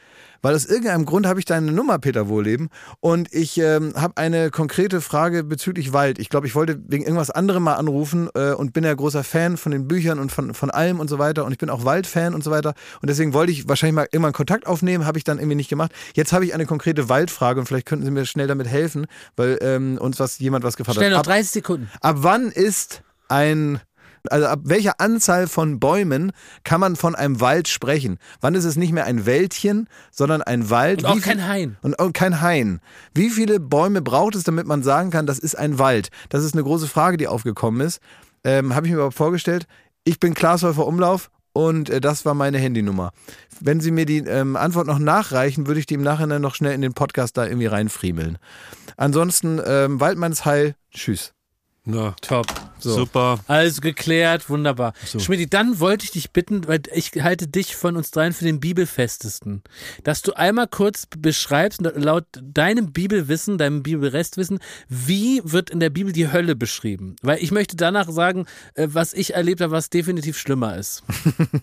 weil 0.42 0.56
aus 0.56 0.66
irgendeinem 0.66 1.06
Grund 1.06 1.28
habe 1.28 1.40
ich 1.40 1.46
deine 1.46 1.72
Nummer, 1.72 2.00
Peter 2.00 2.28
Wohlleben, 2.28 2.70
und 3.00 3.34
ich 3.34 3.58
ähm, 3.58 3.94
habe 3.96 4.18
eine 4.18 4.50
konkrete 4.52 5.02
Frage 5.02 5.44
bezüglich 5.44 5.94
Wald. 5.94 6.20
Ich 6.20 6.30
glaube, 6.30 6.48
ich 6.48 6.56
wollte 6.56 6.80
wegen 6.88 7.04
irgendwas 7.04 7.30
anderem 7.30 7.64
mal 7.64 7.76
anrufen 7.76 8.30
äh, 8.34 8.54
und 8.54 8.74
bin 8.74 8.84
ja 8.84 8.94
großer 8.94 9.24
Fan 9.24 9.58
von 9.58 9.72
den 9.72 9.88
Büchern 9.88 10.20
und 10.20 10.32
von, 10.32 10.54
von 10.54 10.70
allem 10.70 11.00
und 11.00 11.10
so 11.10 11.20
weiter 11.20 11.46
und 11.46 11.52
ich 11.52 11.58
bin 11.58 11.70
auch 11.70 11.86
Waldfan 11.86 12.34
und 12.34 12.44
so 12.44 12.52
weiter 12.52 12.74
und 13.02 13.10
deswegen 13.10 13.34
wollte 13.34 13.52
ich 13.52 13.68
wahrscheinlich 13.68 13.96
mal 13.96 14.08
irgendwann 14.12 14.34
Kontakt 14.34 14.68
aufnehmen, 14.68 15.06
habe 15.06 15.18
ich 15.18 15.24
dann 15.24 15.40
irgendwie 15.40 15.56
nicht 15.56 15.70
gemacht. 15.70 15.92
Jetzt 16.16 16.34
habe 16.34 16.46
ich 16.46 16.54
eine 16.54 16.66
konkrete 16.66 17.10
Waldfrage 17.10 17.60
und 17.60 17.66
vielleicht 17.66 17.86
könnten 17.86 18.06
Sie 18.06 18.12
mir 18.12 18.26
schnell 18.26 18.48
damit 18.48 18.68
helfen, 18.68 19.08
weil 19.36 19.58
ähm, 19.62 19.98
uns 20.00 20.20
was 20.20 20.40
jemand 20.40 20.64
was 20.64 20.78
gefragt 20.78 20.98
Schnell 20.98 21.12
hat. 21.12 21.26
noch 21.26 21.32
Ab, 21.32 21.38
30 21.38 21.52
Sekunden. 21.52 21.90
ab 22.02 22.18
wann 22.20 22.50
ist 22.50 23.04
ein 23.28 23.80
also 24.30 24.48
ab 24.48 24.60
welcher 24.64 25.00
Anzahl 25.00 25.48
von 25.48 25.80
Bäumen 25.80 26.32
kann 26.64 26.80
man 26.80 26.96
von 26.96 27.16
einem 27.16 27.40
Wald 27.42 27.68
sprechen? 27.68 28.20
Wann 28.40 28.56
ist 28.56 28.66
es 28.66 28.76
nicht 28.76 28.92
mehr 28.92 29.06
ein 29.06 29.26
Wäldchen, 29.26 29.88
sondern 30.12 30.42
ein 30.42 30.70
Wald? 30.70 31.04
Und 31.04 31.10
auch 31.10 31.22
kein 31.22 31.48
Hain. 31.48 31.78
Und 31.82 32.00
auch 32.00 32.14
kein 32.14 32.42
Hain. 32.42 32.80
Wie 33.14 33.30
viele 33.30 33.60
Bäume 33.60 34.02
braucht 34.02 34.36
es, 34.36 34.44
damit 34.44 34.68
man 34.68 34.84
sagen 34.84 35.10
kann, 35.10 35.26
das 35.26 35.40
ist 35.40 35.56
ein 35.56 35.80
Wald? 35.80 36.10
Das 36.30 36.44
ist 36.44 36.54
eine 36.54 36.64
große 36.64 36.88
Frage, 36.88 37.18
die 37.18 37.28
aufgekommen 37.28 37.82
ist. 37.82 38.00
Ähm, 38.44 38.76
Habe 38.76 38.86
ich 38.86 38.92
mir 38.92 38.98
überhaupt 38.98 39.16
vorgestellt. 39.16 39.66
Ich 40.04 40.20
bin 40.20 40.34
Klaas 40.34 40.64
Häufer 40.64 40.88
Umlauf 40.88 41.30
und 41.54 41.90
äh, 41.90 42.02
das 42.02 42.26
war 42.26 42.34
meine 42.34 42.58
Handynummer. 42.58 43.12
Wenn 43.60 43.82
Sie 43.82 43.92
mir 43.92 44.06
die 44.06 44.20
ähm, 44.20 44.56
Antwort 44.56 44.88
noch 44.88 45.00
nachreichen, 45.00 45.68
würde 45.68 45.80
ich 45.80 45.86
die 45.86 45.96
im 45.96 46.04
Nachhinein 46.04 46.42
noch 46.42 46.56
schnell 46.56 46.74
in 46.74 46.82
den 46.82 46.94
Podcast 46.94 47.38
da 47.38 47.46
irgendwie 47.46 47.68
reinfriemeln. 47.68 48.38
Ansonsten, 48.98 49.62
ähm, 49.66 50.00
Waldmanns 50.00 50.46
Heil, 50.46 50.76
tschüss. 50.92 51.34
Na, 51.86 52.16
Top. 52.22 52.48
Super. 52.90 53.40
Also 53.48 53.82
geklärt, 53.82 54.50
wunderbar. 54.50 54.94
Schmidti, 55.06 55.50
dann 55.50 55.80
wollte 55.80 56.06
ich 56.06 56.12
dich 56.12 56.32
bitten, 56.32 56.68
weil 56.68 56.82
ich 56.94 57.12
halte 57.22 57.48
dich 57.48 57.76
von 57.76 57.98
uns 57.98 58.12
dreien 58.12 58.34
für 58.34 58.46
den 58.46 58.60
Bibelfestesten, 58.60 59.64
dass 60.04 60.22
du 60.22 60.34
einmal 60.34 60.68
kurz 60.68 61.08
beschreibst, 61.18 61.82
laut 61.82 62.26
deinem 62.42 62.92
Bibelwissen, 62.92 63.58
deinem 63.58 63.84
Bibelrestwissen, 63.84 64.60
wie 64.90 65.42
wird 65.44 65.70
in 65.70 65.80
der 65.80 65.90
Bibel 65.90 66.14
die 66.14 66.32
Hölle 66.32 66.56
beschrieben? 66.56 67.16
Weil 67.22 67.42
ich 67.42 67.52
möchte 67.52 67.76
danach 67.76 68.10
sagen, 68.10 68.46
äh, 68.76 68.88
was 68.92 69.14
ich 69.14 69.34
erlebt 69.34 69.62
habe, 69.62 69.72
was 69.72 69.90
definitiv 69.90 70.38
schlimmer 70.38 70.78
ist. 70.78 71.04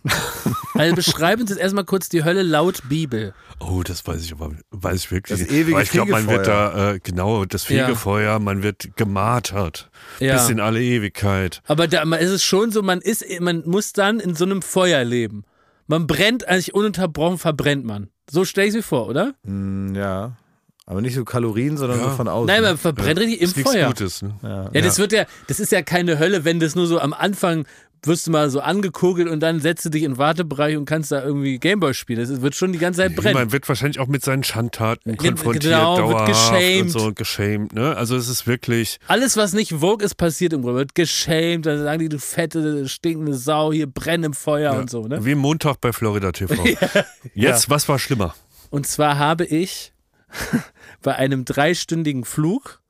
also 0.74 0.94
beschreib 0.94 1.40
uns 1.40 1.50
jetzt 1.50 1.60
erstmal 1.60 1.84
kurz 1.84 2.08
die 2.08 2.24
Hölle 2.24 2.42
laut 2.42 2.88
Bibel. 2.88 3.34
Oh, 3.60 3.82
das 3.82 4.06
weiß 4.06 4.24
ich 4.24 4.32
aber, 4.32 4.52
weiß 4.70 4.96
ich 5.04 5.10
wirklich 5.10 5.38
Das 5.40 5.48
ewige 5.48 5.76
Aber 5.76 5.82
ich 5.82 5.90
glaube, 5.90 6.10
man 6.12 6.26
wird 6.28 6.46
Fegefeuer. 6.46 6.72
da, 6.72 6.92
äh, 6.92 7.00
genau, 7.02 7.44
das 7.44 7.68
Ja. 7.68 7.86
Fegefeuer, 7.86 8.38
man 8.38 8.62
wird 8.62 8.96
gemartert. 8.96 9.87
Ja. 10.20 10.34
Bis 10.34 10.48
in 10.50 10.60
alle 10.60 10.80
Ewigkeit. 10.82 11.62
Aber 11.66 11.86
da 11.88 12.02
ist 12.16 12.30
es 12.30 12.44
schon 12.44 12.70
so, 12.72 12.82
man 12.82 13.00
ist, 13.00 13.24
man 13.40 13.62
muss 13.66 13.92
dann 13.92 14.20
in 14.20 14.34
so 14.34 14.44
einem 14.44 14.62
Feuer 14.62 15.04
leben. 15.04 15.44
Man 15.86 16.06
brennt, 16.06 16.46
eigentlich 16.48 16.74
ununterbrochen 16.74 17.38
verbrennt 17.38 17.84
man. 17.84 18.08
So 18.30 18.44
stelle 18.44 18.68
ich 18.68 18.74
mir 18.74 18.82
vor, 18.82 19.08
oder? 19.08 19.34
Hm, 19.44 19.94
ja. 19.94 20.36
Aber 20.84 21.02
nicht 21.02 21.14
so 21.14 21.24
Kalorien, 21.24 21.76
sondern 21.76 21.98
Ja. 21.98 22.04
so 22.04 22.10
von 22.16 22.28
außen. 22.28 22.46
Nein, 22.46 22.62
man 22.62 22.78
verbrennt 22.78 23.18
richtig 23.20 23.40
im 23.40 23.48
ist 23.48 23.56
nichts 23.56 23.72
Feuer. 23.72 23.88
Gutes. 23.88 24.22
Ne? 24.22 24.34
ja. 24.42 24.70
Ja, 24.72 24.80
das 24.80 24.98
wird 24.98 25.12
ja, 25.12 25.24
das 25.46 25.60
ist 25.60 25.70
ja 25.70 25.82
keine 25.82 26.18
Hölle, 26.18 26.44
wenn 26.46 26.60
das 26.60 26.74
nur 26.74 26.86
so 26.86 26.98
am 26.98 27.12
Anfang 27.12 27.66
wirst 28.04 28.26
du 28.26 28.30
mal 28.30 28.48
so 28.50 28.60
angekugelt 28.60 29.28
und 29.28 29.40
dann 29.40 29.60
setzt 29.60 29.84
du 29.84 29.90
dich 29.90 30.02
in 30.04 30.12
den 30.12 30.18
Wartebereich 30.18 30.76
und 30.76 30.84
kannst 30.84 31.10
da 31.12 31.22
irgendwie 31.22 31.58
Gameboy 31.58 31.94
spielen. 31.94 32.20
Das 32.20 32.40
wird 32.40 32.54
schon 32.54 32.72
die 32.72 32.78
ganze 32.78 32.98
Zeit 33.00 33.16
brennen. 33.16 33.34
Man 33.34 33.52
wird 33.52 33.68
wahrscheinlich 33.68 33.98
auch 33.98 34.06
mit 34.06 34.24
seinen 34.24 34.44
Schandtaten 34.44 35.16
Gen- 35.16 35.34
konfrontiert, 35.34 35.64
genau, 35.64 35.96
wird 35.96 36.08
dauerhaft 36.10 36.26
geshamed. 36.28 36.82
und 36.82 36.88
so 36.90 37.12
geschämt. 37.12 37.72
Ne? 37.72 37.96
Also 37.96 38.16
es 38.16 38.28
ist 38.28 38.46
wirklich, 38.46 38.98
Alles, 39.08 39.36
was 39.36 39.52
nicht 39.52 39.72
Vogue 39.72 40.04
ist, 40.04 40.14
passiert 40.16 40.52
im 40.52 40.62
Grunde. 40.62 40.78
Wird 40.78 40.94
geschämt, 40.94 41.66
dann 41.66 41.78
sagen 41.82 41.98
die, 42.00 42.08
du 42.08 42.18
fette, 42.18 42.88
stinkende 42.88 43.34
Sau, 43.34 43.72
hier 43.72 43.86
brenn 43.86 44.22
im 44.24 44.32
Feuer 44.34 44.74
und 44.74 44.90
so, 44.90 45.06
ne? 45.06 45.24
wie 45.24 45.34
Montag 45.34 45.80
bei 45.80 45.92
Florida 45.92 46.32
TV. 46.32 46.54
Jetzt, 47.34 47.68
was 47.70 47.88
war 47.88 47.98
schlimmer? 47.98 48.34
Und 48.70 48.86
zwar 48.86 49.18
habe 49.18 49.44
ich 49.44 49.92
bei 51.02 51.14
einem 51.14 51.44
dreistündigen 51.44 52.24
Flug 52.24 52.80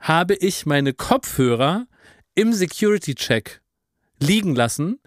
habe 0.00 0.34
ich 0.34 0.64
meine 0.66 0.92
Kopfhörer 0.92 1.86
im 2.34 2.52
Security-Check 2.52 3.60
liegen 4.18 4.54
lassen. 4.54 4.98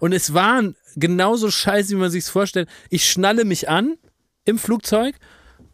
Und 0.00 0.12
es 0.12 0.34
waren 0.34 0.76
genauso 0.96 1.50
scheiße, 1.50 1.90
wie 1.90 2.00
man 2.00 2.10
sich's 2.10 2.28
vorstellt. 2.28 2.68
Ich 2.90 3.10
schnalle 3.10 3.44
mich 3.44 3.68
an 3.68 3.96
im 4.44 4.58
Flugzeug, 4.58 5.16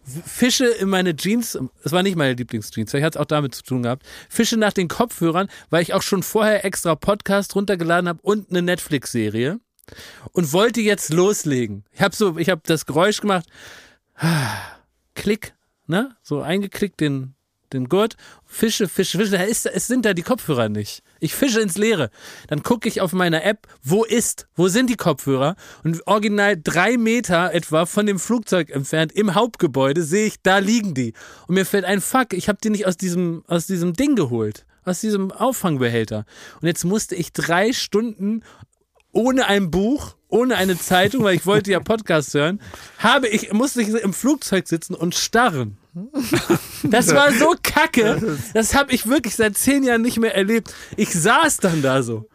fische 0.03 0.67
in 0.67 0.89
meine 0.89 1.17
Jeans, 1.17 1.59
es 1.83 1.93
war 1.93 2.03
nicht 2.03 2.17
meine 2.17 2.35
Lieblingsjeans, 2.35 2.91
vielleicht 2.91 3.05
hat 3.05 3.17
es 3.17 3.21
auch 3.21 3.27
damit 3.27 3.55
zu 3.55 3.63
tun 3.63 3.83
gehabt, 3.83 4.07
fische 4.29 4.57
nach 4.57 4.73
den 4.73 4.89
Kopfhörern, 4.89 5.49
weil 5.71 5.83
ich 5.83 5.95
auch 5.95 6.03
schon 6.03 6.23
vorher 6.23 6.65
extra 6.65 6.95
Podcast 6.95 7.55
runtergeladen 7.55 8.09
habe 8.09 8.21
und 8.23 8.51
eine 8.51 8.63
Netflix-Serie 8.63 9.61
und 10.33 10.53
wollte 10.53 10.81
jetzt 10.81 11.13
loslegen. 11.13 11.85
Ich 11.93 12.01
habe 12.01 12.15
so, 12.15 12.39
ich 12.39 12.51
habe 12.51 12.63
das 12.65 12.87
Geräusch 12.87 13.21
gemacht, 13.21 13.47
Klick, 15.15 15.55
ne? 15.87 16.17
So 16.23 16.41
eingeklickt 16.41 17.01
den, 17.01 17.35
den 17.73 17.89
Gurt, 17.89 18.17
Fische, 18.45 18.89
Fische, 18.89 19.19
Fische, 19.19 19.33
da 19.33 19.43
ist, 19.43 19.67
es 19.67 19.87
sind 19.87 20.05
da 20.05 20.15
die 20.15 20.23
Kopfhörer 20.23 20.69
nicht. 20.69 21.03
Ich 21.21 21.35
fische 21.35 21.61
ins 21.61 21.77
Leere. 21.77 22.11
Dann 22.49 22.63
gucke 22.63 22.89
ich 22.89 23.01
auf 23.01 23.13
meiner 23.13 23.45
App, 23.45 23.67
wo 23.83 24.05
ist, 24.05 24.47
wo 24.55 24.69
sind 24.69 24.91
die 24.91 24.97
Kopfhörer? 24.97 25.57
Und 25.85 26.07
original 26.07 26.57
drei 26.57 26.97
Meter 26.97 27.53
etwa 27.53 27.87
von 27.87 28.07
dem 28.07 28.19
Flugzeug 28.19 28.71
entfernt 28.71 29.13
im 29.13 29.35
Hauptgebäude 29.35 30.03
sehe 30.03 30.27
ich, 30.27 30.43
da 30.43 30.59
liegen 30.59 30.95
die. 30.95 31.15
Und 31.47 31.55
mir 31.55 31.67
fällt 31.67 31.85
ein 31.85 32.01
Fuck, 32.01 32.33
ich 32.33 32.49
habe 32.49 32.59
die 32.63 32.71
nicht 32.71 32.87
aus 32.87 32.97
diesem, 32.97 33.45
aus 33.47 33.67
diesem 33.67 33.95
Ding 33.95 34.17
geholt. 34.17 34.65
Aus 34.85 35.01
diesem 35.01 35.33
Auffangbehälter. 35.33 36.25
Und 36.61 36.67
jetzt 36.67 36.85
musste 36.85 37.15
ich 37.15 37.33
drei 37.33 37.73
Stunden 37.73 38.43
ohne 39.13 39.47
ein 39.47 39.71
Buch, 39.71 40.17
ohne 40.29 40.57
eine 40.57 40.79
Zeitung, 40.79 41.25
weil 41.25 41.37
ich 41.37 41.47
wollte 41.47 41.71
ja 41.73 41.81
Podcast 41.81 42.35
hören, 42.35 42.61
habe 42.99 43.29
ich, 43.29 43.53
musste 43.53 43.83
ich 43.83 43.89
im 43.89 44.13
Flugzeug 44.13 44.69
sitzen 44.69 44.95
und 44.95 45.15
starren. 45.15 45.78
Das 46.85 47.15
war 47.15 47.33
so 47.33 47.55
kacke. 47.63 48.39
Das 48.55 48.75
habe 48.75 48.93
ich 48.93 49.07
wirklich 49.07 49.35
seit 49.37 49.57
zehn 49.57 49.83
Jahren 49.83 50.03
nicht 50.03 50.19
mehr 50.19 50.35
erlebt. 50.35 50.73
Ich 50.97 51.13
saß 51.13 51.59
dann 51.59 51.83
da 51.83 52.03
so. 52.03 52.29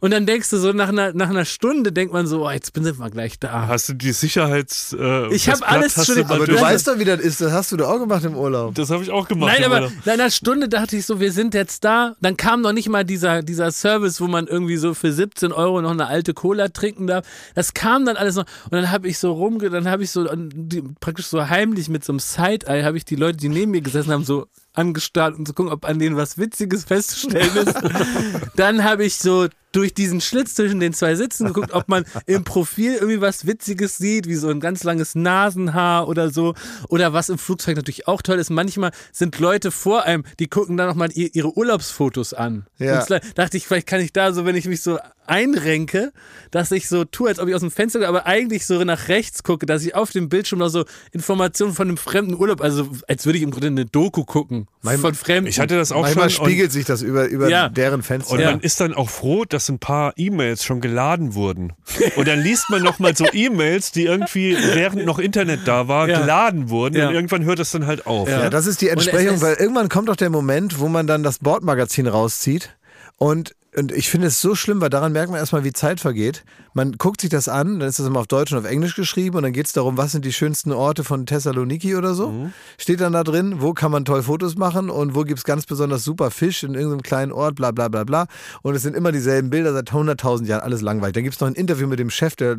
Und 0.00 0.10
dann 0.12 0.26
denkst 0.26 0.50
du 0.50 0.56
so, 0.58 0.72
nach 0.72 0.88
einer, 0.88 1.12
nach 1.12 1.28
einer 1.30 1.44
Stunde 1.44 1.92
denkt 1.92 2.12
man 2.12 2.26
so, 2.26 2.46
oh, 2.46 2.50
jetzt 2.50 2.72
bin 2.72 2.86
ich 2.86 2.96
mal 2.98 3.10
gleich 3.10 3.38
da. 3.38 3.66
Hast 3.66 3.88
du 3.88 3.94
die 3.94 4.12
Sicherheits... 4.12 4.92
Äh, 4.98 5.34
Ich 5.34 5.46
das 5.46 5.60
hab 5.60 5.72
alles 5.72 5.94
schon- 6.06 6.16
du 6.16 6.24
Aber 6.26 6.46
du 6.46 6.60
weißt 6.60 6.88
doch, 6.88 6.98
wie 6.98 7.04
das 7.04 7.20
ist. 7.20 7.40
Das 7.40 7.52
hast 7.52 7.72
du 7.72 7.76
doch 7.76 7.88
auch 7.88 7.98
gemacht 7.98 8.24
im 8.24 8.36
Urlaub. 8.36 8.74
Das 8.74 8.90
habe 8.90 9.02
ich 9.02 9.10
auch 9.10 9.28
gemacht. 9.28 9.52
Nein, 9.54 9.64
im 9.64 9.72
aber 9.72 9.86
Urlaub. 9.86 9.92
nach 10.04 10.12
einer 10.14 10.30
Stunde 10.30 10.68
dachte 10.68 10.96
ich 10.96 11.06
so, 11.06 11.20
wir 11.20 11.32
sind 11.32 11.54
jetzt 11.54 11.84
da. 11.84 12.14
Dann 12.20 12.36
kam 12.36 12.60
noch 12.60 12.72
nicht 12.72 12.88
mal 12.88 13.04
dieser, 13.04 13.42
dieser 13.42 13.70
Service, 13.72 14.20
wo 14.20 14.26
man 14.26 14.46
irgendwie 14.46 14.76
so 14.76 14.94
für 14.94 15.12
17 15.12 15.52
Euro 15.52 15.80
noch 15.82 15.90
eine 15.90 16.06
alte 16.06 16.34
Cola 16.34 16.68
trinken 16.68 17.06
darf. 17.06 17.26
Das 17.54 17.74
kam 17.74 18.06
dann 18.06 18.16
alles 18.16 18.36
noch. 18.36 18.44
Und 18.64 18.72
dann 18.72 18.90
habe 18.90 19.08
ich 19.08 19.18
so 19.18 19.32
rumge, 19.32 19.70
dann 19.70 19.88
habe 19.88 20.02
ich 20.04 20.10
so 20.10 20.26
die, 20.34 20.82
praktisch 21.00 21.26
so 21.26 21.48
heimlich 21.48 21.88
mit 21.88 22.04
so 22.04 22.12
einem 22.12 22.20
Side-Eye, 22.20 22.84
habe 22.84 22.96
ich 22.96 23.04
die 23.04 23.16
Leute, 23.16 23.38
die 23.38 23.48
neben 23.48 23.72
mir 23.72 23.80
gesessen 23.82 24.12
haben, 24.12 24.24
so 24.24 24.46
angestarrt, 24.74 25.34
um 25.36 25.44
zu 25.44 25.54
gucken, 25.54 25.72
ob 25.72 25.84
an 25.84 25.98
denen 25.98 26.16
was 26.16 26.38
Witziges 26.38 26.84
festzustellen 26.84 27.50
ist. 27.56 27.74
dann 28.56 28.84
habe 28.84 29.04
ich 29.04 29.16
so 29.18 29.48
durch 29.78 29.94
diesen 29.94 30.20
Schlitz 30.20 30.54
zwischen 30.54 30.80
den 30.80 30.92
zwei 30.92 31.14
Sitzen 31.14 31.46
geguckt, 31.46 31.72
ob 31.72 31.88
man 31.88 32.04
im 32.26 32.44
Profil 32.44 32.94
irgendwie 32.94 33.20
was 33.20 33.46
Witziges 33.46 33.96
sieht, 33.96 34.26
wie 34.26 34.34
so 34.34 34.48
ein 34.48 34.60
ganz 34.60 34.82
langes 34.84 35.14
Nasenhaar 35.14 36.08
oder 36.08 36.30
so. 36.30 36.54
Oder 36.88 37.12
was 37.12 37.28
im 37.28 37.38
Flugzeug 37.38 37.76
natürlich 37.76 38.08
auch 38.08 38.20
toll 38.22 38.38
ist. 38.38 38.50
Manchmal 38.50 38.90
sind 39.12 39.38
Leute 39.38 39.70
vor 39.70 40.02
einem, 40.04 40.24
die 40.40 40.48
gucken 40.48 40.76
dann 40.76 40.88
nochmal 40.88 41.10
ihre 41.12 41.56
Urlaubsfotos 41.56 42.34
an. 42.34 42.66
Ja. 42.78 43.04
Dachte 43.34 43.56
ich, 43.56 43.66
vielleicht 43.66 43.86
kann 43.86 44.00
ich 44.00 44.12
da 44.12 44.32
so, 44.32 44.44
wenn 44.44 44.56
ich 44.56 44.66
mich 44.66 44.82
so 44.82 44.98
einrenke, 45.26 46.12
dass 46.50 46.72
ich 46.72 46.88
so 46.88 47.04
tue, 47.04 47.28
als 47.28 47.38
ob 47.38 47.48
ich 47.48 47.54
aus 47.54 47.60
dem 47.60 47.70
Fenster 47.70 47.98
gucke, 47.98 48.08
aber 48.08 48.26
eigentlich 48.26 48.66
so 48.66 48.82
nach 48.84 49.08
rechts 49.08 49.42
gucke, 49.42 49.66
dass 49.66 49.84
ich 49.84 49.94
auf 49.94 50.10
dem 50.10 50.28
Bildschirm 50.30 50.58
noch 50.58 50.70
so 50.70 50.84
Informationen 51.12 51.74
von 51.74 51.88
einem 51.88 51.98
fremden 51.98 52.34
Urlaub, 52.34 52.62
also 52.62 52.88
als 53.06 53.26
würde 53.26 53.36
ich 53.36 53.44
im 53.44 53.50
Grunde 53.50 53.66
eine 53.68 53.84
Doku 53.84 54.24
gucken 54.24 54.66
von 54.82 55.14
Fremden. 55.14 55.48
Ich 55.48 55.60
hatte 55.60 55.76
das 55.76 55.92
auch 55.92 56.02
Manchmal 56.02 56.30
schon. 56.30 56.44
und- 56.44 56.50
spiegelt 56.50 56.72
sich 56.72 56.86
das 56.86 57.02
über, 57.02 57.26
über 57.28 57.48
Ja. 57.50 57.68
deren 57.68 58.02
Fenster. 58.02 58.32
Und 58.32 58.40
Ja. 58.40 58.52
man 58.52 58.60
ist 58.60 58.80
dann 58.80 58.94
auch 58.94 59.10
froh, 59.10 59.44
dass 59.44 59.67
ein 59.68 59.78
paar 59.78 60.12
E-Mails 60.16 60.64
schon 60.64 60.80
geladen 60.80 61.34
wurden. 61.34 61.72
Und 62.16 62.28
dann 62.28 62.40
liest 62.40 62.70
man 62.70 62.82
nochmal 62.82 63.16
so 63.16 63.24
E-Mails, 63.32 63.92
die 63.92 64.04
irgendwie, 64.04 64.56
während 64.74 65.04
noch 65.04 65.18
Internet 65.18 65.60
da 65.66 65.88
war, 65.88 66.08
Ja. 66.08 66.20
geladen 66.20 66.70
wurden. 66.70 66.96
Ja. 66.96 67.08
Und 67.08 67.14
irgendwann 67.14 67.44
hört 67.44 67.58
es 67.58 67.70
dann 67.70 67.86
halt 67.86 68.06
auf. 68.06 68.28
Ja, 68.28 68.50
das 68.50 68.66
ist 68.66 68.80
die 68.80 68.88
Entsprechung, 68.88 69.40
weil 69.40 69.54
irgendwann 69.54 69.88
kommt 69.88 70.08
doch 70.08 70.16
der 70.16 70.30
Moment, 70.30 70.78
wo 70.80 70.88
man 70.88 71.06
dann 71.06 71.22
das 71.22 71.38
Bordmagazin 71.38 72.06
rauszieht 72.06 72.76
und 73.16 73.54
und 73.78 73.92
ich 73.92 74.10
finde 74.10 74.26
es 74.26 74.40
so 74.40 74.54
schlimm, 74.54 74.80
weil 74.80 74.90
daran 74.90 75.12
merkt 75.12 75.30
man 75.30 75.38
erstmal, 75.38 75.64
wie 75.64 75.72
Zeit 75.72 76.00
vergeht. 76.00 76.44
Man 76.74 76.92
guckt 76.92 77.20
sich 77.20 77.30
das 77.30 77.48
an, 77.48 77.78
dann 77.78 77.88
ist 77.88 77.98
das 77.98 78.06
immer 78.06 78.20
auf 78.20 78.26
Deutsch 78.26 78.52
und 78.52 78.58
auf 78.58 78.64
Englisch 78.64 78.96
geschrieben 78.96 79.36
und 79.36 79.44
dann 79.44 79.52
geht 79.52 79.66
es 79.66 79.72
darum, 79.72 79.96
was 79.96 80.12
sind 80.12 80.24
die 80.24 80.32
schönsten 80.32 80.72
Orte 80.72 81.04
von 81.04 81.26
Thessaloniki 81.26 81.94
oder 81.94 82.14
so. 82.14 82.30
Mhm. 82.30 82.52
Steht 82.76 83.00
dann 83.00 83.12
da 83.12 83.24
drin, 83.24 83.60
wo 83.60 83.72
kann 83.72 83.90
man 83.90 84.04
toll 84.04 84.22
Fotos 84.22 84.56
machen 84.56 84.90
und 84.90 85.14
wo 85.14 85.22
gibt 85.22 85.38
es 85.38 85.44
ganz 85.44 85.64
besonders 85.64 86.04
super 86.04 86.30
Fisch 86.30 86.62
in 86.64 86.74
irgendeinem 86.74 87.02
kleinen 87.02 87.32
Ort, 87.32 87.54
bla 87.54 87.70
bla 87.70 87.88
bla 87.88 88.04
bla. 88.04 88.26
Und 88.62 88.74
es 88.74 88.82
sind 88.82 88.96
immer 88.96 89.12
dieselben 89.12 89.50
Bilder 89.50 89.72
seit 89.72 89.90
100.000 89.90 90.46
Jahren, 90.46 90.62
alles 90.62 90.82
langweilig. 90.82 91.14
Dann 91.14 91.24
gibt 91.24 91.36
es 91.36 91.40
noch 91.40 91.48
ein 91.48 91.54
Interview 91.54 91.86
mit 91.86 91.98
dem 91.98 92.10
Chef, 92.10 92.36
der 92.36 92.56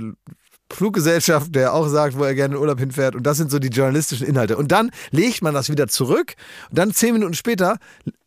Fluggesellschaft, 0.72 1.56
der 1.56 1.74
auch 1.74 1.88
sagt, 1.88 2.18
wo 2.18 2.24
er 2.24 2.36
gerne 2.36 2.56
in 2.56 2.62
Urlaub 2.62 2.80
hinfährt. 2.80 3.16
Und 3.16 3.24
das 3.24 3.38
sind 3.38 3.52
so 3.52 3.60
die 3.60 3.70
journalistischen 3.70 4.28
Inhalte. 4.28 4.58
Und 4.58 4.72
dann 4.72 4.92
legt 5.12 5.42
man 5.42 5.54
das 5.54 5.70
wieder 5.70 5.88
zurück. 5.88 6.36
Und 6.70 6.78
dann 6.78 6.94
zehn 6.94 7.14
Minuten 7.14 7.34
später 7.34 7.78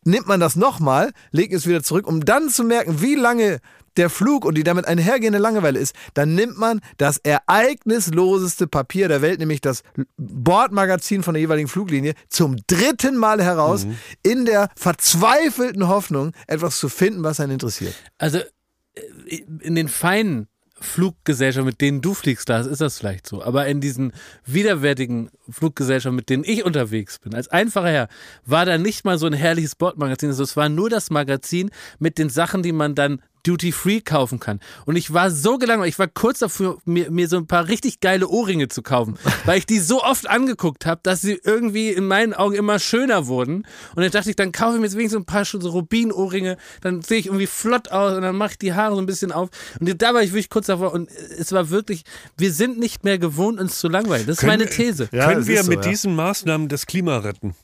nimmt 0.03 0.27
man 0.27 0.39
das 0.39 0.55
nochmal, 0.55 1.11
legt 1.31 1.53
es 1.53 1.67
wieder 1.67 1.83
zurück, 1.83 2.07
um 2.07 2.25
dann 2.25 2.49
zu 2.49 2.63
merken, 2.63 3.01
wie 3.01 3.15
lange 3.15 3.59
der 3.97 4.09
Flug 4.09 4.45
und 4.45 4.55
die 4.55 4.63
damit 4.63 4.85
einhergehende 4.85 5.39
Langeweile 5.39 5.79
ist, 5.79 5.95
dann 6.13 6.35
nimmt 6.35 6.57
man 6.57 6.81
das 6.97 7.17
ereignisloseste 7.19 8.67
Papier 8.67 9.07
der 9.07 9.21
Welt, 9.21 9.39
nämlich 9.39 9.61
das 9.61 9.83
Bordmagazin 10.17 11.23
von 11.23 11.33
der 11.33 11.41
jeweiligen 11.41 11.67
Fluglinie, 11.67 12.13
zum 12.27 12.57
dritten 12.67 13.15
Mal 13.17 13.41
heraus, 13.43 13.85
in 14.23 14.45
der 14.45 14.69
verzweifelten 14.75 15.87
Hoffnung, 15.87 16.31
etwas 16.47 16.77
zu 16.77 16.89
finden, 16.89 17.23
was 17.23 17.39
einen 17.39 17.53
interessiert. 17.53 17.93
Also 18.17 18.39
äh, 18.39 19.43
in 19.61 19.75
den 19.75 19.87
feinen 19.87 20.47
Fluggesellschaften, 20.83 21.65
mit 21.65 21.81
denen 21.81 22.01
du 22.01 22.13
fliegst, 22.13 22.49
Lars, 22.49 22.67
ist 22.67 22.81
das 22.81 22.97
vielleicht 22.97 23.25
so. 23.25 23.43
Aber 23.43 23.65
in 23.67 23.81
diesen 23.81 24.13
widerwärtigen 24.45 25.29
Fluggesellschaften, 25.49 26.15
mit 26.15 26.29
denen 26.29 26.43
ich 26.43 26.63
unterwegs 26.65 27.19
bin, 27.19 27.33
als 27.33 27.47
einfacher 27.47 27.89
Herr, 27.89 28.07
war 28.45 28.65
da 28.65 28.77
nicht 28.77 29.05
mal 29.05 29.17
so 29.17 29.25
ein 29.25 29.33
herrliches 29.33 29.75
Bordmagazin. 29.75 30.29
Also 30.29 30.43
es 30.43 30.55
war 30.57 30.69
nur 30.69 30.89
das 30.89 31.09
Magazin 31.09 31.71
mit 31.99 32.17
den 32.17 32.29
Sachen, 32.29 32.63
die 32.63 32.73
man 32.73 32.95
dann 32.95 33.21
Duty-Free 33.43 34.01
kaufen 34.01 34.39
kann. 34.39 34.59
Und 34.85 34.95
ich 34.95 35.13
war 35.13 35.29
so 35.31 35.57
gelangweilt, 35.57 35.89
ich 35.89 35.99
war 35.99 36.07
kurz 36.07 36.39
dafür, 36.39 36.77
mir, 36.85 37.11
mir 37.11 37.27
so 37.27 37.37
ein 37.37 37.47
paar 37.47 37.67
richtig 37.67 37.99
geile 37.99 38.27
Ohrringe 38.27 38.67
zu 38.69 38.81
kaufen, 38.81 39.17
weil 39.45 39.57
ich 39.59 39.65
die 39.65 39.79
so 39.79 40.01
oft 40.01 40.29
angeguckt 40.29 40.85
habe, 40.85 41.01
dass 41.03 41.21
sie 41.21 41.39
irgendwie 41.43 41.89
in 41.89 42.07
meinen 42.07 42.33
Augen 42.33 42.55
immer 42.55 42.79
schöner 42.79 43.27
wurden. 43.27 43.65
Und 43.95 44.01
dann 44.03 44.11
dachte 44.11 44.29
ich, 44.29 44.35
dann 44.35 44.51
kaufe 44.51 44.75
ich 44.75 44.79
mir 44.79 44.87
jetzt 44.87 44.97
wenigstens 44.97 45.21
ein 45.21 45.25
paar 45.25 45.45
so 45.45 45.57
Rubin-Ohrringe, 45.57 46.57
dann 46.81 47.01
sehe 47.01 47.19
ich 47.19 47.27
irgendwie 47.27 47.47
flott 47.47 47.91
aus 47.91 48.13
und 48.15 48.21
dann 48.21 48.35
mache 48.35 48.51
ich 48.51 48.57
die 48.57 48.73
Haare 48.73 48.95
so 48.95 49.01
ein 49.01 49.05
bisschen 49.05 49.31
auf. 49.31 49.49
Und 49.79 50.01
da 50.01 50.13
war 50.13 50.23
ich 50.23 50.31
wirklich 50.31 50.49
kurz 50.49 50.67
davor 50.67 50.93
und 50.93 51.09
es 51.37 51.51
war 51.51 51.69
wirklich, 51.69 52.03
wir 52.37 52.51
sind 52.51 52.79
nicht 52.79 53.03
mehr 53.03 53.19
gewohnt, 53.19 53.59
uns 53.59 53.79
zu 53.79 53.87
langweilen. 53.89 54.25
Das 54.25 54.37
ist 54.37 54.39
Können- 54.39 54.59
meine 54.59 54.69
These. 54.69 55.09
Ja, 55.11 55.27
Können 55.27 55.47
wir 55.47 55.63
so, 55.63 55.69
mit 55.69 55.83
ja. 55.83 55.91
diesen 55.91 56.15
Maßnahmen 56.15 56.69
das 56.69 56.85
Klima 56.85 57.17
retten? 57.17 57.55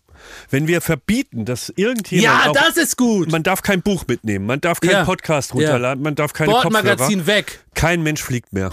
Wenn 0.49 0.67
wir 0.67 0.81
verbieten, 0.81 1.45
dass 1.45 1.69
irgendjemand. 1.75 2.23
Ja, 2.45 2.49
auch, 2.49 2.53
das 2.53 2.77
ist 2.77 2.97
gut. 2.97 3.31
Man 3.31 3.43
darf 3.43 3.61
kein 3.61 3.81
Buch 3.81 4.05
mitnehmen, 4.07 4.45
man 4.45 4.61
darf 4.61 4.79
keinen 4.81 4.91
Ja. 4.91 5.05
Podcast 5.05 5.49
Ja. 5.49 5.55
runterladen, 5.55 6.03
man 6.03 6.15
darf 6.15 6.33
keine 6.33 6.51
Kopfhörer. 6.51 6.71
Bordmagazin 6.71 7.25
weg. 7.27 7.63
Kein 7.73 8.01
Mensch 8.03 8.21
fliegt 8.23 8.53
mehr. 8.53 8.71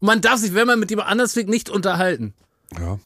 Man 0.00 0.20
darf 0.20 0.38
sich, 0.40 0.54
wenn 0.54 0.66
man 0.66 0.78
mit 0.78 0.90
jemand 0.90 1.08
anders 1.08 1.32
fliegt, 1.32 1.48
nicht 1.48 1.70
unterhalten. 1.70 2.34
Ja. 2.78 2.98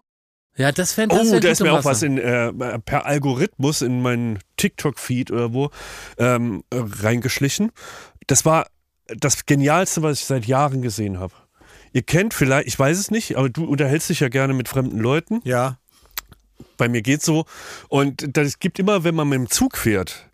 Ja, 0.57 0.73
das 0.73 0.93
fände 0.93 1.15
Oh, 1.15 1.19
das 1.19 1.41
da 1.41 1.49
ist 1.51 1.63
mir 1.63 1.73
auch 1.73 1.85
was 1.85 2.03
in. 2.03 2.19
äh, 2.19 2.53
per 2.81 3.07
Algorithmus 3.07 3.81
in 3.81 4.03
meinen 4.03 4.41
TikTok-Feed 4.57 5.31
oder 5.31 5.53
wo 5.53 5.71
ähm, 6.19 6.65
äh, 6.71 6.79
reingeschlichen. 6.83 7.71
Das 8.27 8.45
war 8.45 8.67
das 9.07 9.47
Genialste, 9.47 10.03
was 10.03 10.19
ich 10.19 10.25
seit 10.27 10.47
Jahren 10.47 10.83
gesehen 10.83 11.21
habe. 11.21 11.33
Ihr 11.93 12.03
kennt 12.03 12.35
vielleicht, 12.35 12.67
ich 12.67 12.77
weiß 12.79 12.99
es 12.99 13.13
nicht, 13.13 13.37
aber 13.37 13.49
du 13.49 13.65
unterhältst 13.65 14.11
dich 14.11 14.19
ja 14.21 14.29
gerne 14.29 14.53
mit 14.53 14.69
fremden 14.69 14.99
Leuten. 14.99 15.41
Ja. 15.45 15.79
Bei 16.77 16.89
mir 16.89 17.03
geht's 17.03 17.25
so. 17.25 17.45
Und 17.89 18.37
das 18.37 18.59
gibt 18.59 18.79
immer, 18.79 19.05
wenn 19.05 19.15
man 19.15 19.29
mit 19.29 19.39
dem 19.39 19.51
Zug 19.51 19.77
fährt, 19.77 20.29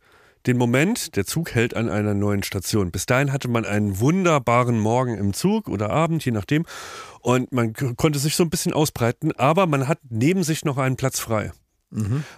den 0.46 0.58
Moment, 0.58 1.16
der 1.16 1.24
Zug 1.24 1.54
hält 1.54 1.74
an 1.74 1.88
einer 1.88 2.12
neuen 2.12 2.42
Station. 2.42 2.90
Bis 2.90 3.06
dahin 3.06 3.32
hatte 3.32 3.48
man 3.48 3.64
einen 3.64 3.98
wunderbaren 3.98 4.78
Morgen 4.78 5.16
im 5.16 5.32
Zug 5.32 5.68
oder 5.68 5.88
Abend, 5.90 6.24
je 6.24 6.32
nachdem. 6.32 6.66
Und 7.20 7.52
man 7.52 7.72
konnte 7.72 8.18
sich 8.18 8.36
so 8.36 8.42
ein 8.42 8.50
bisschen 8.50 8.74
ausbreiten, 8.74 9.32
aber 9.32 9.66
man 9.66 9.88
hat 9.88 10.00
neben 10.10 10.42
sich 10.42 10.64
noch 10.64 10.76
einen 10.76 10.96
Platz 10.96 11.18
frei. 11.18 11.52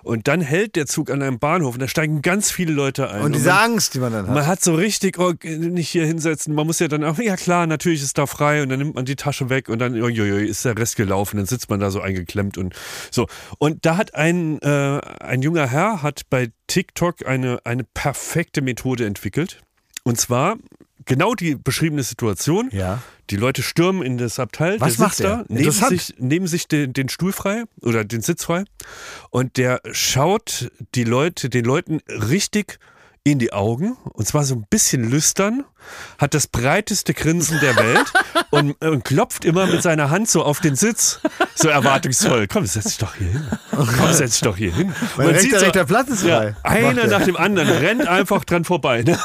Und 0.03 0.29
dann 0.29 0.41
hält 0.41 0.77
der 0.77 0.87
Zug 0.87 1.11
an 1.11 1.23
einem 1.23 1.39
Bahnhof 1.39 1.75
und 1.75 1.81
da 1.81 1.89
steigen 1.89 2.21
ganz 2.21 2.51
viele 2.51 2.73
Leute 2.73 3.11
ein. 3.11 3.23
Und 3.23 3.35
diese 3.35 3.49
man, 3.49 3.73
Angst, 3.73 3.95
die 3.95 3.99
man 3.99 4.13
dann 4.13 4.27
hat. 4.27 4.35
man 4.35 4.47
hat 4.47 4.63
so 4.63 4.75
richtig, 4.75 5.19
oh, 5.19 5.33
nicht 5.43 5.89
hier 5.89 6.05
hinsetzen. 6.05 6.55
Man 6.55 6.67
muss 6.67 6.79
ja 6.79 6.89
dann 6.89 7.05
auch, 7.05 7.19
ja 7.19 7.37
klar, 7.37 7.67
natürlich 7.67 8.03
ist 8.03 8.19
da 8.19 8.27
frei 8.27 8.63
und 8.63 8.69
dann 8.69 8.79
nimmt 8.79 8.95
man 8.95 9.07
die 9.07 9.17
Tasche 9.17 9.49
weg 9.49 9.69
und 9.69 9.79
dann 9.79 9.95
uiuiui, 9.95 10.47
ist 10.47 10.65
der 10.65 10.77
Rest 10.77 10.97
gelaufen. 10.97 11.39
Dann 11.39 11.47
sitzt 11.47 11.71
man 11.71 11.81
da 11.81 11.91
so 11.91 12.01
eingeklemmt 12.01 12.59
und 12.59 12.75
so. 13.11 13.27
Und 13.59 13.87
da 13.87 13.97
hat 13.97 14.15
ein, 14.15 14.61
äh, 14.61 15.01
ein 15.21 15.43
junger 15.43 15.67
Herr 15.67 16.03
hat 16.03 16.23
bei 16.29 16.51
TikTok 16.67 17.27
eine, 17.27 17.61
eine 17.65 17.85
perfekte 17.85 18.61
Methode 18.61 19.07
entwickelt. 19.07 19.61
Und 20.05 20.21
zwar 20.21 20.57
genau 21.07 21.35
die 21.35 21.55
beschriebene 21.55 22.03
Situation. 22.03 22.69
Ja. 22.73 23.03
Die 23.31 23.37
Leute 23.37 23.63
stürmen 23.63 24.03
in 24.03 24.19
das 24.19 24.39
Abteil. 24.39 24.81
Was 24.81 24.97
der 24.97 25.05
macht 25.07 25.21
da, 25.21 25.25
er? 25.25 25.45
neben 25.49 25.65
Interessant. 25.65 25.91
sich, 26.01 26.15
neben 26.19 26.47
sich 26.47 26.69
den, 26.69 26.93
den 26.93 27.09
Stuhl 27.09 27.33
frei 27.33 27.65
oder 27.81 28.05
den 28.05 28.21
Sitz 28.21 28.45
frei. 28.45 28.65
Und 29.31 29.57
der 29.57 29.81
schaut 29.93 30.71
die 30.95 31.05
Leute, 31.05 31.49
den 31.49 31.65
Leuten 31.65 32.01
richtig 32.09 32.79
in 33.25 33.39
die 33.41 33.53
Augen 33.53 33.97
und 34.13 34.27
zwar 34.29 34.45
so 34.45 34.55
ein 34.55 34.67
bisschen 34.71 35.11
lüstern, 35.11 35.65
hat 36.19 36.35
das 36.35 36.47
breiteste 36.47 37.15
Grinsen 37.15 37.59
der 37.61 37.77
Welt 37.77 38.07
und, 38.51 38.73
und 38.85 39.05
klopft 39.05 39.45
immer 39.45 39.67
mit 39.67 39.83
seiner 39.83 40.11
Hand 40.11 40.29
so 40.29 40.43
auf 40.45 40.61
den 40.61 40.77
Sitz, 40.77 41.21
so 41.55 41.69
erwartungsvoll. 41.69 42.47
Komm, 42.49 42.67
setz 42.67 42.85
dich 42.85 42.99
doch 42.99 43.15
hier 43.15 43.29
hin. 43.29 43.43
Komm, 43.71 44.13
setz 44.13 44.33
dich 44.33 44.41
doch 44.43 44.57
hier 44.57 44.75
hin. 44.75 44.93
Man 45.17 45.27
rechter, 45.29 45.41
sieht 45.43 45.59
so, 45.59 45.65
rechter 45.65 45.85
Platz 45.85 46.09
ist 46.09 46.21
frei. 46.23 46.55
ja, 46.65 46.71
einer 46.71 47.03
er. 47.03 47.09
nach 47.09 47.25
dem 47.25 47.37
anderen 47.37 47.69
rennt 47.69 48.07
einfach 48.07 48.45
dran 48.45 48.65
vorbei. 48.65 49.03
Ne? 49.03 49.19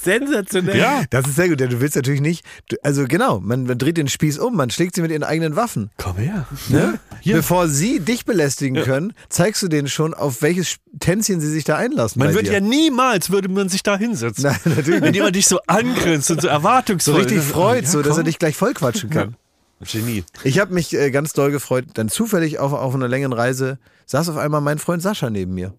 Sensationell. 0.00 0.76
Ja, 0.78 1.02
Das 1.10 1.26
ist 1.26 1.36
sehr 1.36 1.48
gut, 1.48 1.60
du 1.60 1.80
willst 1.80 1.96
natürlich 1.96 2.20
nicht, 2.20 2.44
du- 2.68 2.76
also 2.82 3.04
genau, 3.06 3.40
man, 3.40 3.64
man 3.64 3.78
dreht 3.78 3.96
den 3.96 4.08
Spieß 4.08 4.38
um, 4.38 4.56
man 4.56 4.70
schlägt 4.70 4.94
sie 4.94 5.02
mit 5.02 5.10
ihren 5.10 5.22
eigenen 5.22 5.56
Waffen. 5.56 5.90
komm 5.96 6.16
her. 6.16 6.46
Ne? 6.68 6.98
Hier. 7.20 7.36
Bevor 7.36 7.68
sie 7.68 8.00
dich 8.00 8.24
belästigen 8.24 8.82
können, 8.82 9.12
zeigst 9.28 9.62
du 9.62 9.68
denen 9.68 9.88
schon, 9.88 10.12
auf 10.14 10.42
welches 10.42 10.76
Tänzchen 11.00 11.40
sie 11.40 11.48
sich 11.50 11.64
da 11.64 11.76
einlassen. 11.76 12.18
Man 12.20 12.34
würde 12.34 12.44
dir. 12.48 12.54
ja 12.54 12.60
niemals, 12.60 13.30
würde 13.30 13.48
man 13.48 13.68
sich 13.68 13.82
da 13.82 13.96
hinsetzen. 13.96 14.44
Nein, 14.44 14.60
natürlich 14.76 15.00
Wenn 15.02 15.14
jemand 15.14 15.34
dich 15.36 15.46
so 15.46 15.58
angrinst 15.66 16.30
und 16.30 16.40
so 16.42 16.48
erwartungsvoll. 16.48 17.14
so 17.14 17.20
richtig 17.20 17.42
freut, 17.42 17.84
Ja, 17.84 17.90
so 17.90 18.02
dass 18.02 18.16
er 18.16 18.24
dich 18.24 18.38
gleich 18.38 18.56
vollquatschen 18.56 19.10
kann. 19.10 19.36
Genie. 19.80 20.24
Ich 20.44 20.58
habe 20.60 20.72
mich 20.72 20.94
äh, 20.94 21.10
ganz 21.10 21.32
doll 21.32 21.50
gefreut, 21.50 21.84
dann 21.94 22.08
zufällig 22.08 22.58
auf, 22.58 22.72
auf 22.72 22.94
einer 22.94 23.08
längeren 23.08 23.32
Reise 23.32 23.78
saß 24.06 24.28
auf 24.30 24.36
einmal 24.36 24.60
mein 24.60 24.78
Freund 24.78 25.02
Sascha 25.02 25.28
neben 25.30 25.52
mir. 25.54 25.74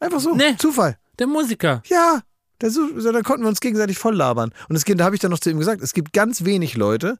Einfach 0.00 0.20
so, 0.20 0.34
Nee. 0.34 0.56
Zufall. 0.58 0.96
Der 1.18 1.26
Musiker. 1.26 1.82
Ja, 1.88 2.20
der, 2.60 2.70
so, 2.70 2.88
so, 2.98 3.12
dann 3.12 3.22
konnten 3.22 3.42
wir 3.44 3.48
uns 3.48 3.60
gegenseitig 3.60 3.98
voll 3.98 4.14
labern. 4.16 4.50
Und 4.68 4.76
es 4.76 4.84
gibt, 4.84 5.00
da 5.00 5.04
habe 5.04 5.14
ich 5.14 5.20
dann 5.20 5.30
noch 5.30 5.38
zu 5.38 5.50
ihm 5.50 5.58
gesagt, 5.58 5.82
es 5.82 5.92
gibt 5.92 6.12
ganz 6.12 6.44
wenig 6.44 6.76
Leute, 6.76 7.18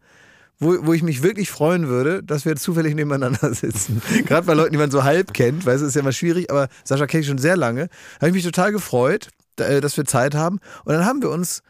wo, 0.58 0.76
wo 0.86 0.92
ich 0.92 1.02
mich 1.04 1.22
wirklich 1.22 1.50
freuen 1.50 1.86
würde, 1.88 2.22
dass 2.22 2.44
wir 2.44 2.56
zufällig 2.56 2.94
nebeneinander 2.94 3.52
sitzen. 3.54 4.02
Gerade 4.26 4.46
bei 4.46 4.54
Leuten, 4.54 4.72
die 4.72 4.78
man 4.78 4.90
so 4.90 5.04
halb 5.04 5.34
kennt, 5.34 5.66
weißt 5.66 5.82
du, 5.82 5.86
ist 5.86 5.94
ja 5.94 6.00
immer 6.00 6.12
schwierig, 6.12 6.50
aber 6.50 6.68
Sascha 6.84 7.06
kenne 7.06 7.20
ich 7.20 7.28
schon 7.28 7.38
sehr 7.38 7.56
lange. 7.56 7.88
Habe 8.16 8.28
ich 8.28 8.34
mich 8.34 8.44
total 8.44 8.72
gefreut, 8.72 9.28
da- 9.56 9.66
äh, 9.66 9.80
dass 9.80 9.96
wir 9.96 10.04
Zeit 10.04 10.34
haben. 10.34 10.58
Und 10.84 10.94
dann 10.94 11.04
haben 11.04 11.22
wir 11.22 11.30
uns 11.30 11.62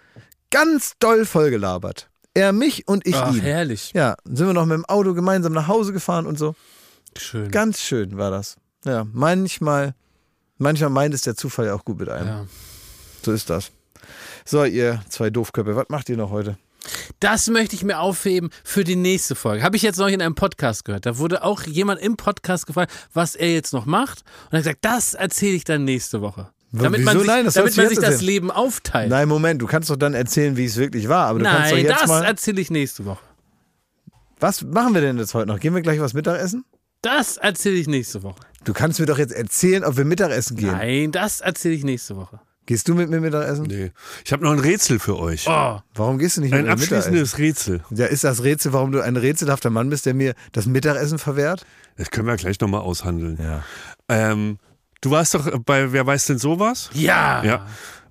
ganz 0.50 0.94
doll 0.98 1.24
vollgelabert. 1.24 2.08
Er 2.34 2.52
mich 2.52 2.86
und 2.86 3.06
ich 3.06 3.16
Ach, 3.16 3.34
ihn. 3.34 3.40
herrlich. 3.40 3.92
Ja, 3.94 4.16
sind 4.24 4.46
wir 4.46 4.52
noch 4.54 4.66
mit 4.66 4.74
dem 4.76 4.84
Auto 4.84 5.14
gemeinsam 5.14 5.52
nach 5.52 5.66
Hause 5.68 5.92
gefahren 5.92 6.26
und 6.26 6.38
so. 6.38 6.54
Schön. 7.16 7.50
Ganz 7.50 7.80
schön 7.80 8.16
war 8.16 8.30
das. 8.30 8.56
Ja, 8.84 9.06
manchmal, 9.12 9.94
manchmal 10.56 10.90
meint 10.90 11.14
es 11.14 11.22
der 11.22 11.34
Zufall 11.34 11.66
ja 11.66 11.74
auch 11.74 11.84
gut 11.84 11.98
mit 11.98 12.08
einem. 12.08 12.28
Ja. 12.28 12.46
So 13.24 13.32
ist 13.32 13.50
das. 13.50 13.72
So, 14.44 14.64
ihr 14.64 15.02
zwei 15.08 15.30
Doofköpfe, 15.30 15.74
was 15.74 15.88
macht 15.88 16.08
ihr 16.08 16.16
noch 16.16 16.30
heute? 16.30 16.56
Das 17.20 17.48
möchte 17.48 17.74
ich 17.74 17.82
mir 17.84 17.98
aufheben 17.98 18.50
für 18.64 18.84
die 18.84 18.96
nächste 18.96 19.34
Folge. 19.34 19.62
Habe 19.62 19.76
ich 19.76 19.82
jetzt 19.82 19.98
noch 19.98 20.06
in 20.08 20.22
einem 20.22 20.34
Podcast 20.34 20.84
gehört. 20.84 21.06
Da 21.06 21.18
wurde 21.18 21.42
auch 21.42 21.62
jemand 21.62 22.00
im 22.00 22.16
Podcast 22.16 22.66
gefragt, 22.66 22.92
was 23.12 23.34
er 23.34 23.52
jetzt 23.52 23.72
noch 23.72 23.84
macht. 23.84 24.22
Und 24.46 24.52
er 24.52 24.58
hat 24.58 24.64
gesagt, 24.64 24.84
das 24.84 25.14
erzähle 25.14 25.56
ich 25.56 25.64
dann 25.64 25.84
nächste 25.84 26.22
Woche. 26.22 26.48
Damit 26.72 27.02
man 27.04 27.14
wieso? 27.14 27.20
sich, 27.20 27.28
Nein, 27.28 27.44
das 27.46 27.54
damit 27.54 27.76
man 27.76 27.88
sich 27.88 27.98
das. 27.98 28.20
Leben 28.20 28.50
aufteilt. 28.50 29.08
Nein, 29.10 29.28
Moment, 29.28 29.62
du 29.62 29.66
kannst 29.66 29.88
doch 29.90 29.96
dann 29.96 30.14
erzählen, 30.14 30.56
wie 30.56 30.66
es 30.66 30.76
wirklich 30.76 31.08
war, 31.08 31.26
aber 31.28 31.38
du 31.38 31.44
kannst 31.46 31.70
doch 31.70 31.76
Nein, 31.76 31.86
jetzt 31.86 32.02
das 32.02 32.08
mal. 32.08 32.24
erzähle 32.24 32.60
ich 32.60 32.70
nächste 32.70 33.04
Woche. 33.06 33.22
Was 34.40 34.62
machen 34.62 34.94
wir 34.94 35.00
denn 35.00 35.18
jetzt 35.18 35.34
heute 35.34 35.48
noch? 35.48 35.58
Gehen 35.60 35.74
wir 35.74 35.82
gleich 35.82 36.00
was 36.00 36.14
Mittagessen? 36.14 36.64
Das 37.02 37.36
erzähle 37.36 37.76
ich 37.76 37.86
nächste 37.88 38.22
Woche. 38.22 38.40
Du 38.64 38.72
kannst 38.72 39.00
mir 39.00 39.06
doch 39.06 39.18
jetzt 39.18 39.32
erzählen, 39.32 39.84
ob 39.84 39.96
wir 39.96 40.04
Mittagessen 40.04 40.56
gehen. 40.56 40.72
Nein, 40.72 41.12
das 41.12 41.40
erzähle 41.40 41.74
ich 41.74 41.84
nächste 41.84 42.16
Woche. 42.16 42.40
Gehst 42.66 42.86
du 42.86 42.94
mit 42.94 43.08
mir 43.08 43.20
Mittagessen? 43.20 43.64
Nee. 43.64 43.92
Ich 44.26 44.32
habe 44.32 44.44
noch 44.44 44.52
ein 44.52 44.58
Rätsel 44.58 44.98
für 44.98 45.18
euch. 45.18 45.46
Oh, 45.48 45.80
Warum 45.94 46.18
gehst 46.18 46.36
du 46.36 46.42
nicht 46.42 46.52
ein 46.52 46.58
mit 46.58 46.66
mir 46.66 46.72
Mittagessen? 46.76 46.96
abschließendes 47.14 47.38
Rätsel. 47.38 47.80
Ja, 47.90 48.06
ist 48.06 48.24
das 48.24 48.42
Rätsel, 48.44 48.74
warum 48.74 48.92
du 48.92 49.00
ein 49.00 49.16
rätselhafter 49.16 49.70
Mann 49.70 49.88
bist, 49.88 50.04
der 50.06 50.12
mir 50.12 50.34
das 50.52 50.66
Mittagessen 50.66 51.18
verwehrt? 51.18 51.64
Das 51.96 52.10
können 52.10 52.26
wir 52.26 52.36
gleich 52.36 52.60
nochmal 52.60 52.82
aushandeln. 52.82 53.38
Ja. 53.42 53.62
Ähm, 54.10 54.58
du 55.00 55.10
warst 55.10 55.34
doch 55.34 55.58
bei 55.64 55.92
Wer 55.92 56.06
weiß 56.06 56.26
denn 56.26 56.38
sowas? 56.38 56.90
ja. 56.94 57.42
Ja. 57.44 57.66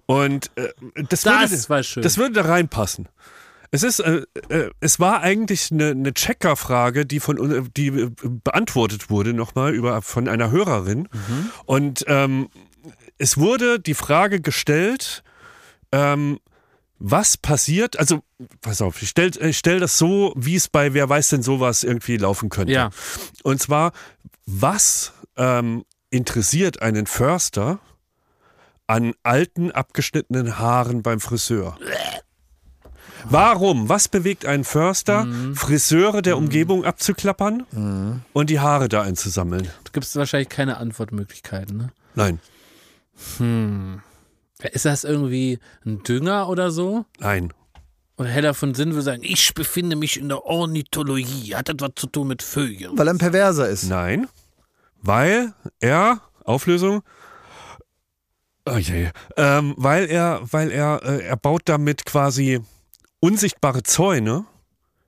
Und 0.05 0.51
äh, 0.55 0.69
das, 1.09 1.21
Das 1.21 1.51
würde, 1.51 1.69
war 1.69 1.83
schön. 1.83 2.01
das 2.03 2.17
würde 2.17 2.35
da 2.41 2.41
reinpassen. 2.49 3.09
Es 3.71 3.83
ist, 3.83 3.99
äh, 3.99 4.21
äh, 4.47 4.69
es 4.79 5.01
war 5.01 5.19
eigentlich 5.21 5.69
eine, 5.71 5.89
eine 5.89 6.13
Checkerfrage, 6.13 7.05
die 7.05 7.19
von 7.19 7.37
un- 7.37 7.69
die 7.75 7.87
äh, 7.87 8.09
beantwortet 8.23 9.09
wurde 9.09 9.33
nochmal 9.33 9.73
über 9.73 10.01
von 10.01 10.29
einer 10.29 10.49
Hörerin. 10.49 11.09
Und 11.65 12.05
ähm, 12.07 12.47
es 13.17 13.37
wurde 13.37 13.81
die 13.81 13.95
Frage 13.95 14.39
gestellt, 14.39 15.23
ähm, 15.91 16.39
was 16.99 17.35
passiert, 17.35 17.99
also 17.99 18.23
pass 18.61 18.81
auf, 18.81 19.01
ich 19.01 19.09
stell, 19.09 19.31
ich 19.45 19.57
stell 19.57 19.81
das 19.81 19.97
so, 19.97 20.33
wie 20.37 20.55
es 20.55 20.69
bei 20.69 20.93
Wer 20.93 21.09
weiß 21.09 21.27
denn 21.29 21.43
sowas 21.43 21.83
irgendwie 21.83 22.15
laufen 22.15 22.47
könnte. 22.47 22.71
Ja. 22.71 22.91
Und 23.43 23.61
zwar, 23.61 23.91
was 24.45 25.11
ähm, 25.35 25.83
interessiert 26.09 26.81
einen 26.81 27.05
Förster 27.07 27.79
an 28.87 29.13
alten, 29.23 29.71
abgeschnittenen 29.71 30.57
Haaren 30.59 31.03
beim 31.03 31.19
Friseur? 31.19 31.77
Warum? 33.29 33.89
Was 33.89 34.07
bewegt 34.07 34.45
einen 34.45 34.63
Förster, 34.63 35.25
Mhm. 35.25 35.55
Friseure 35.55 36.21
der 36.21 36.37
Umgebung 36.37 36.85
abzuklappern 36.85 38.23
und 38.33 38.49
die 38.49 38.59
Haare 38.59 38.87
da 38.87 39.01
einzusammeln? 39.01 39.63
Da 39.83 39.91
gibt 39.91 40.05
es 40.05 40.15
wahrscheinlich 40.15 40.49
keine 40.49 40.77
Antwortmöglichkeiten. 40.77 41.77
Ne? 41.77 41.89
Nein, 42.15 42.39
Ist 44.71 44.85
das 44.85 45.03
irgendwie 45.03 45.59
ein 45.85 46.03
Dünger 46.03 46.47
oder 46.49 46.71
so? 46.71 47.05
nein. 47.19 47.53
Oder 48.19 48.29
Heller 48.29 48.55
von 48.55 48.73
Sinn 48.73 48.93
würde 48.93 49.03
sagen, 49.03 49.21
ich 49.23 49.53
befinde 49.53 49.95
mich 49.95 50.19
in 50.19 50.27
der 50.29 50.43
Ornithologie. 50.43 51.53
Hat 51.53 51.69
etwas 51.69 51.91
zu 51.97 52.07
tun 52.07 52.27
mit 52.29 52.41
Vögeln. 52.41 52.97
Weil 52.97 53.07
er 53.07 53.13
ein 53.13 53.19
Perverser 53.19 53.69
ist. 53.69 53.83
Nein, 53.83 54.27
weil 55.01 55.53
er, 55.79 56.21
Auflösung, 56.43 57.01
oh 58.65 58.77
je, 58.77 59.09
ähm, 59.37 59.73
weil 59.77 60.05
er, 60.05 60.41
weil 60.51 60.71
er, 60.71 61.01
äh, 61.03 61.23
er 61.25 61.37
baut 61.37 61.63
damit 61.65 62.05
quasi 62.05 62.59
unsichtbare 63.19 63.83
Zäune 63.83 64.45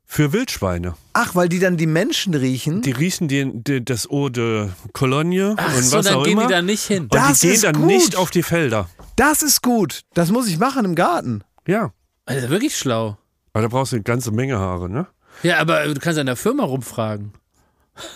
für 0.06 0.34
Wildschweine. 0.34 0.95
Ach, 1.14 1.36
weil 1.36 1.49
die 1.49 1.60
dann 1.60 1.78
die 1.78 1.86
Menschen 1.86 2.34
riechen? 2.34 2.82
Die 2.82 2.91
riechen 2.91 3.28
die, 3.28 3.52
die, 3.53 3.84
das 3.86 4.10
Eau 4.10 4.30
de 4.30 4.70
Cologne 4.94 5.53
Ach 5.57 5.76
und 5.76 5.84
so, 5.84 5.98
was 5.98 6.06
dann 6.07 6.16
auch 6.16 6.24
gehen 6.24 6.34
immer. 6.34 6.48
die 6.48 6.53
da 6.53 6.61
nicht 6.64 6.84
hin. 6.86 7.03
und 7.03 7.14
Das 7.14 7.40
die 7.40 7.48
gehen 7.48 7.56
ist 7.56 7.64
dann 7.64 7.76
gut. 7.76 7.86
nicht 7.86 8.16
auf 8.16 8.32
die 8.32 8.41
Felder. 8.44 8.90
das 9.16 9.44
ist 9.44 9.61
gut. 9.61 10.02
Das 10.16 10.32
muss 10.32 10.48
ich 10.48 10.57
machen 10.57 10.84
im 10.86 10.95
Garten. 10.95 11.44
Ja, 11.68 11.91
Also 12.26 12.49
wirklich 12.49 12.76
schlau. 12.76 13.18
aber 13.53 13.61
da 13.61 13.68
brauchst 13.68 13.91
du 13.91 13.98
eine 13.98 14.03
ganze 14.03 14.32
Menge 14.32 14.57
Haare, 14.57 14.90
ne? 14.90 15.06
Ja, 15.44 15.60
aber 15.60 15.86
du 15.86 15.99
kannst 15.99 16.18
an 16.20 16.26
der 16.26 16.36
Firma 16.36 16.64
rumfragen. 16.64 17.34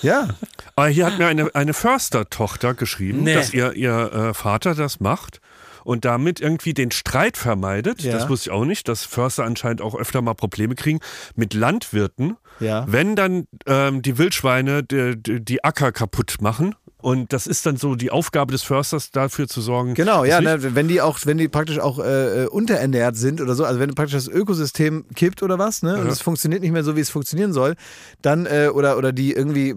Ja. 0.01 0.29
Aber 0.75 0.87
hier 0.87 1.05
hat 1.05 1.17
mir 1.19 1.27
eine, 1.27 1.53
eine 1.55 1.73
Förstertochter 1.73 2.73
geschrieben, 2.73 3.23
Nee. 3.23 3.33
dass 3.35 3.53
ihr, 3.53 3.73
ihr 3.73 4.11
äh, 4.13 4.33
Vater 4.33 4.75
das 4.75 4.99
macht 4.99 5.39
und 5.83 6.05
damit 6.05 6.39
irgendwie 6.39 6.73
den 6.73 6.91
Streit 6.91 7.37
vermeidet. 7.37 8.01
Ja. 8.01 8.13
Das 8.13 8.29
wusste 8.29 8.49
ich 8.49 8.53
auch 8.53 8.65
nicht, 8.65 8.87
dass 8.87 9.03
Förster 9.05 9.43
anscheinend 9.43 9.81
auch 9.81 9.95
öfter 9.95 10.21
mal 10.21 10.33
Probleme 10.33 10.75
kriegen 10.75 10.99
mit 11.35 11.53
Landwirten, 11.53 12.37
Ja. 12.59 12.85
wenn 12.87 13.15
dann 13.15 13.47
ähm, 13.67 14.01
die 14.01 14.17
Wildschweine 14.17 14.83
die, 14.83 15.15
die, 15.21 15.43
die 15.43 15.63
Acker 15.63 15.91
kaputt 15.91 16.37
machen. 16.39 16.75
Und 17.03 17.33
das 17.33 17.47
ist 17.47 17.65
dann 17.65 17.75
so 17.75 17.95
die 17.95 18.11
Aufgabe 18.11 18.53
des 18.53 18.63
Försters, 18.63 19.11
dafür 19.11 19.49
zu 19.49 19.59
sorgen. 19.59 19.93
Genau, 19.93 20.23
ja, 20.23 20.39
ne, 20.39 20.73
wenn 20.73 20.87
die 20.87 21.01
auch, 21.01 21.19
wenn 21.25 21.37
die 21.37 21.49
praktisch 21.49 21.77
auch 21.79 21.99
äh, 21.99 22.43
äh, 22.43 22.47
unterernährt 22.47 23.17
sind 23.17 23.41
oder 23.41 23.55
so, 23.55 23.65
also 23.65 23.81
wenn 23.81 23.93
praktisch 23.93 24.15
das 24.15 24.29
Ökosystem 24.29 25.03
kippt 25.13 25.43
oder 25.43 25.59
was, 25.59 25.83
ne, 25.83 25.97
und 25.97 26.07
es 26.07 26.21
funktioniert 26.21 26.61
nicht 26.61 26.71
mehr 26.71 26.85
so, 26.85 26.95
wie 26.95 27.01
es 27.01 27.09
funktionieren 27.09 27.51
soll, 27.51 27.75
dann 28.21 28.45
äh, 28.45 28.69
oder 28.73 28.97
oder 28.97 29.11
die 29.11 29.33
irgendwie 29.33 29.75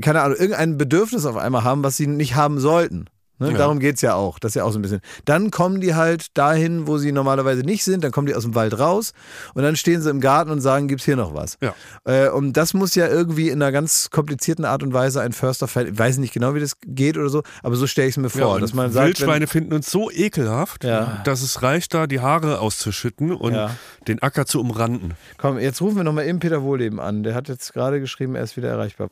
keine 0.00 0.22
Ahnung, 0.22 0.38
irgendein 0.38 0.78
Bedürfnis 0.78 1.26
auf 1.26 1.36
einmal 1.36 1.62
haben, 1.62 1.82
was 1.82 1.98
sie 1.98 2.06
nicht 2.06 2.36
haben 2.36 2.58
sollten. 2.58 3.04
Ne? 3.40 3.52
Ja. 3.52 3.58
Darum 3.58 3.80
geht's 3.80 4.02
ja 4.02 4.14
auch. 4.14 4.38
Das 4.38 4.50
ist 4.50 4.54
ja 4.56 4.64
auch 4.64 4.70
so 4.70 4.78
ein 4.78 4.82
bisschen. 4.82 5.00
Dann 5.24 5.50
kommen 5.50 5.80
die 5.80 5.94
halt 5.94 6.36
dahin, 6.36 6.86
wo 6.86 6.98
sie 6.98 7.10
normalerweise 7.10 7.62
nicht 7.62 7.82
sind, 7.84 8.04
dann 8.04 8.12
kommen 8.12 8.26
die 8.26 8.34
aus 8.34 8.42
dem 8.44 8.54
Wald 8.54 8.78
raus 8.78 9.12
und 9.54 9.62
dann 9.62 9.74
stehen 9.76 10.00
sie 10.02 10.10
im 10.10 10.20
Garten 10.20 10.50
und 10.50 10.60
sagen, 10.60 10.86
gibt's 10.88 11.04
hier 11.06 11.16
noch 11.16 11.34
was? 11.34 11.56
Ja. 11.60 11.74
Äh, 12.04 12.28
und 12.28 12.52
das 12.52 12.74
muss 12.74 12.94
ja 12.94 13.08
irgendwie 13.08 13.48
in 13.48 13.62
einer 13.62 13.72
ganz 13.72 14.10
komplizierten 14.10 14.64
Art 14.64 14.82
und 14.82 14.92
Weise 14.92 15.20
ein 15.22 15.32
Förster, 15.32 15.66
ich 15.66 15.98
weiß 15.98 16.18
nicht 16.18 16.32
genau, 16.34 16.54
wie 16.54 16.60
das 16.60 16.74
geht 16.86 17.16
oder 17.16 17.30
so, 17.30 17.42
aber 17.62 17.76
so 17.76 17.86
stelle 17.86 18.08
ich 18.08 18.16
es 18.16 18.18
mir 18.18 18.28
Ja, 18.28 18.44
vor, 18.46 18.54
und 18.56 18.60
dass 18.60 18.74
man 18.74 18.92
sagt, 18.92 18.96
wenn, 18.96 19.06
Wildschweine 19.08 19.46
finden 19.46 19.72
uns 19.72 19.90
so 19.90 20.10
ekelhaft, 20.10 20.84
Ja. 20.84 21.22
dass 21.24 21.42
es 21.42 21.62
reicht, 21.62 21.94
da 21.94 22.06
die 22.06 22.20
Haare 22.20 22.60
auszuschütten 22.60 23.32
und 23.32 23.54
Ja. 23.54 23.70
den 24.06 24.20
Acker 24.22 24.44
zu 24.46 24.60
umranden. 24.60 25.14
Komm, 25.38 25.58
jetzt 25.58 25.80
rufen 25.80 25.96
wir 25.96 26.04
nochmal 26.04 26.26
eben 26.26 26.40
Peter 26.40 26.62
Wohleben 26.62 27.00
an. 27.00 27.22
Der 27.22 27.34
hat 27.34 27.48
jetzt 27.48 27.72
gerade 27.72 28.00
geschrieben, 28.00 28.34
er 28.34 28.42
ist 28.44 28.56
wieder 28.58 28.68
erreichbar. 28.68 29.08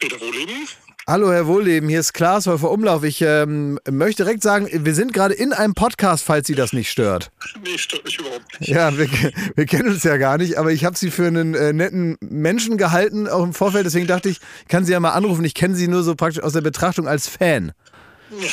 Peter 0.00 0.20
Wohleben? 0.20 0.66
Hallo, 1.08 1.32
Herr 1.32 1.48
Wohleben, 1.48 1.88
hier 1.88 1.98
ist 1.98 2.12
Klaas 2.12 2.46
Häufer 2.46 2.70
Umlauf. 2.70 3.02
Ich 3.02 3.20
ähm, 3.22 3.76
möchte 3.90 4.22
direkt 4.22 4.40
sagen, 4.40 4.68
wir 4.72 4.94
sind 4.94 5.12
gerade 5.12 5.34
in 5.34 5.52
einem 5.52 5.74
Podcast, 5.74 6.22
falls 6.22 6.46
Sie 6.46 6.54
das 6.54 6.72
nicht 6.72 6.92
stört. 6.92 7.32
Nee, 7.64 7.76
stört 7.76 8.04
mich 8.04 8.20
überhaupt 8.20 8.60
nicht. 8.60 8.70
Ja, 8.70 8.96
wir, 8.96 9.08
wir 9.56 9.66
kennen 9.66 9.88
uns 9.88 10.04
ja 10.04 10.16
gar 10.16 10.38
nicht, 10.38 10.58
aber 10.58 10.70
ich 10.70 10.84
habe 10.84 10.96
Sie 10.96 11.10
für 11.10 11.26
einen 11.26 11.54
äh, 11.54 11.72
netten 11.72 12.18
Menschen 12.20 12.78
gehalten, 12.78 13.26
auch 13.26 13.42
im 13.42 13.52
Vorfeld. 13.52 13.84
Deswegen 13.84 14.06
dachte 14.06 14.28
ich, 14.28 14.38
ich 14.62 14.68
kann 14.68 14.84
Sie 14.84 14.92
ja 14.92 15.00
mal 15.00 15.10
anrufen. 15.10 15.44
Ich 15.44 15.54
kenne 15.54 15.74
Sie 15.74 15.88
nur 15.88 16.04
so 16.04 16.14
praktisch 16.14 16.40
aus 16.40 16.52
der 16.52 16.60
Betrachtung 16.60 17.08
als 17.08 17.26
Fan. 17.26 17.72
Ja, 18.30 18.48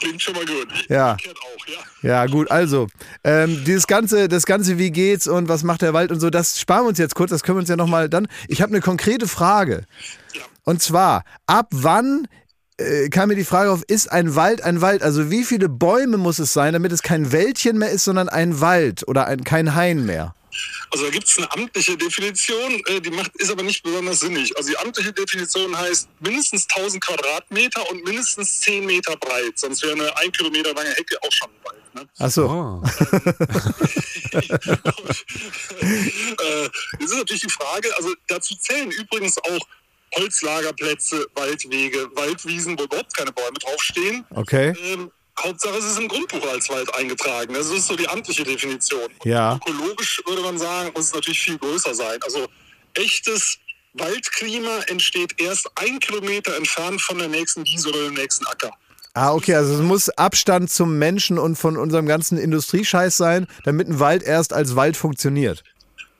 klingt 0.00 0.22
schon 0.22 0.34
mal 0.34 0.46
gut. 0.46 0.68
Ja. 0.88 1.12
Auch, 1.12 1.66
ja. 1.68 2.08
Ja, 2.08 2.26
gut, 2.26 2.50
also, 2.50 2.88
ähm, 3.22 3.64
dieses 3.64 3.86
ganze, 3.86 4.28
das 4.28 4.46
ganze, 4.46 4.78
wie 4.78 4.90
geht's 4.90 5.28
und 5.28 5.48
was 5.48 5.62
macht 5.62 5.82
der 5.82 5.92
Wald 5.92 6.10
und 6.10 6.20
so, 6.20 6.30
das 6.30 6.58
sparen 6.58 6.84
wir 6.84 6.88
uns 6.88 6.98
jetzt 6.98 7.14
kurz, 7.14 7.30
das 7.30 7.42
können 7.42 7.58
wir 7.58 7.60
uns 7.60 7.68
ja 7.68 7.76
nochmal 7.76 8.08
dann. 8.08 8.26
Ich 8.48 8.62
habe 8.62 8.72
eine 8.72 8.80
konkrete 8.80 9.28
Frage. 9.28 9.84
Und 10.64 10.82
zwar, 10.82 11.24
ab 11.46 11.68
wann 11.70 12.28
äh, 12.78 13.08
kam 13.08 13.28
mir 13.28 13.36
die 13.36 13.44
Frage 13.44 13.70
auf, 13.70 13.82
ist 13.86 14.10
ein 14.10 14.34
Wald 14.34 14.62
ein 14.62 14.80
Wald? 14.80 15.02
Also 15.02 15.30
wie 15.30 15.44
viele 15.44 15.68
Bäume 15.68 16.16
muss 16.16 16.38
es 16.38 16.52
sein, 16.52 16.72
damit 16.72 16.92
es 16.92 17.02
kein 17.02 17.32
Wäldchen 17.32 17.78
mehr 17.78 17.90
ist, 17.90 18.04
sondern 18.04 18.28
ein 18.28 18.60
Wald 18.60 19.06
oder 19.08 19.26
ein, 19.26 19.44
kein 19.44 19.74
Hain 19.74 20.04
mehr? 20.04 20.34
Also 20.90 21.06
da 21.06 21.10
gibt 21.10 21.26
es 21.26 21.38
eine 21.38 21.50
amtliche 21.52 21.96
Definition, 21.96 22.82
äh, 22.86 23.00
die 23.00 23.10
macht, 23.10 23.34
ist 23.36 23.50
aber 23.50 23.62
nicht 23.62 23.82
besonders 23.82 24.20
sinnig. 24.20 24.54
Also 24.56 24.68
die 24.70 24.76
amtliche 24.76 25.12
Definition 25.12 25.76
heißt 25.76 26.08
mindestens 26.20 26.68
1000 26.68 27.02
Quadratmeter 27.02 27.90
und 27.90 28.04
mindestens 28.04 28.60
10 28.60 28.84
Meter 28.84 29.16
breit. 29.16 29.58
Sonst 29.58 29.82
wäre 29.82 29.94
eine 29.94 30.14
ein 30.18 30.30
Kilometer 30.32 30.74
lange 30.74 30.90
Hecke 30.90 31.16
auch 31.22 31.32
schon 31.32 31.48
ein 31.48 31.64
Wald. 31.64 31.94
Ne? 31.94 32.06
Ach 32.18 32.30
so. 32.30 32.46
Oh. 32.46 32.82
äh, 34.32 34.38
jetzt 37.00 37.10
ist 37.10 37.16
natürlich 37.16 37.42
die 37.42 37.50
Frage, 37.50 37.88
also 37.96 38.14
dazu 38.28 38.54
zählen 38.56 38.90
übrigens 38.90 39.38
auch 39.38 39.66
Holzlagerplätze, 40.16 41.26
Waldwege, 41.34 42.08
Waldwiesen, 42.14 42.78
wo 42.78 42.84
überhaupt 42.84 43.16
keine 43.16 43.32
Bäume 43.32 43.58
draufstehen. 43.60 44.24
Okay. 44.30 44.74
Ähm, 44.84 45.10
Hauptsache 45.40 45.78
es 45.78 45.84
ist 45.84 45.98
im 45.98 46.08
Grundbuch 46.08 46.46
als 46.46 46.68
Wald 46.68 46.94
eingetragen. 46.94 47.54
Das 47.54 47.70
ist 47.70 47.86
so 47.86 47.96
die 47.96 48.08
amtliche 48.08 48.44
Definition. 48.44 49.10
Ja. 49.24 49.56
Ökologisch 49.56 50.22
würde 50.26 50.42
man 50.42 50.58
sagen, 50.58 50.90
muss 50.94 51.06
es 51.06 51.14
natürlich 51.14 51.40
viel 51.40 51.58
größer 51.58 51.94
sein. 51.94 52.18
Also 52.22 52.46
echtes 52.94 53.58
Waldklima 53.94 54.80
entsteht 54.88 55.40
erst 55.40 55.68
ein 55.76 55.98
Kilometer 56.00 56.56
entfernt 56.56 57.00
von 57.00 57.18
der 57.18 57.28
nächsten 57.28 57.64
Wiese 57.64 57.88
oder 57.88 58.04
dem 58.04 58.14
nächsten 58.14 58.46
Acker. 58.46 58.70
Ah, 59.14 59.34
okay, 59.34 59.54
also 59.54 59.74
es 59.74 59.80
muss 59.80 60.08
Abstand 60.08 60.70
zum 60.70 60.98
Menschen 60.98 61.38
und 61.38 61.56
von 61.56 61.76
unserem 61.76 62.06
ganzen 62.06 62.38
Industriescheiß 62.38 63.14
sein, 63.14 63.46
damit 63.64 63.88
ein 63.88 64.00
Wald 64.00 64.22
erst 64.22 64.54
als 64.54 64.74
Wald 64.74 64.96
funktioniert. 64.96 65.64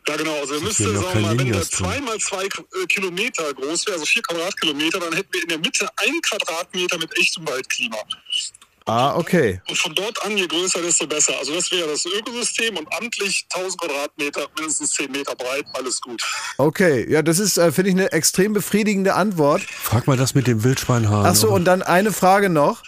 Ja, 0.08 0.16
genau. 0.16 0.34
Also, 0.40 0.54
ihr 0.54 0.60
müsst, 0.60 0.78
hier 0.78 0.88
noch 0.88 1.02
sagen 1.02 1.14
wir 1.14 1.20
mal, 1.20 1.30
wenn 1.30 1.36
der 1.38 1.44
Linjas 1.46 1.70
drin. 1.70 1.86
zwei 1.86 2.00
mal 2.00 2.18
zwei 2.18 2.44
äh, 2.44 2.86
Kilometer 2.86 3.54
groß 3.54 3.86
wäre, 3.86 3.94
also 3.94 4.06
vier 4.06 4.22
Quadratkilometer, 4.22 4.98
dann 5.00 5.12
hätten 5.12 5.32
wir 5.32 5.42
in 5.42 5.48
der 5.48 5.58
Mitte 5.58 5.88
ein 5.96 6.20
Quadratmeter 6.22 6.98
mit 6.98 7.16
echtem 7.18 7.46
Waldklima. 7.46 7.98
Ah, 8.86 9.14
okay. 9.16 9.60
Und 9.68 9.78
von 9.78 9.94
dort 9.94 10.20
an, 10.24 10.36
je 10.36 10.46
größer, 10.46 10.82
desto 10.82 11.06
besser. 11.06 11.38
Also, 11.38 11.54
das 11.54 11.70
wäre 11.70 11.88
das 11.88 12.04
Ökosystem 12.04 12.76
und 12.76 12.92
amtlich 12.92 13.46
1000 13.54 13.80
Quadratmeter, 13.80 14.48
mindestens 14.58 14.92
10 14.94 15.12
Meter 15.12 15.36
breit, 15.36 15.64
alles 15.74 16.00
gut. 16.00 16.20
Okay, 16.58 17.06
ja, 17.08 17.22
das 17.22 17.38
ist, 17.38 17.58
äh, 17.58 17.70
finde 17.70 17.90
ich, 17.90 17.96
eine 17.96 18.10
extrem 18.10 18.52
befriedigende 18.52 19.14
Antwort. 19.14 19.62
Frag 19.62 20.08
mal 20.08 20.16
das 20.16 20.34
mit 20.34 20.48
dem 20.48 20.64
Wildschweinhaar. 20.64 21.26
Ach 21.26 21.36
so, 21.36 21.48
und 21.50 21.64
dann 21.64 21.82
eine 21.82 22.12
Frage 22.12 22.48
noch. 22.48 22.82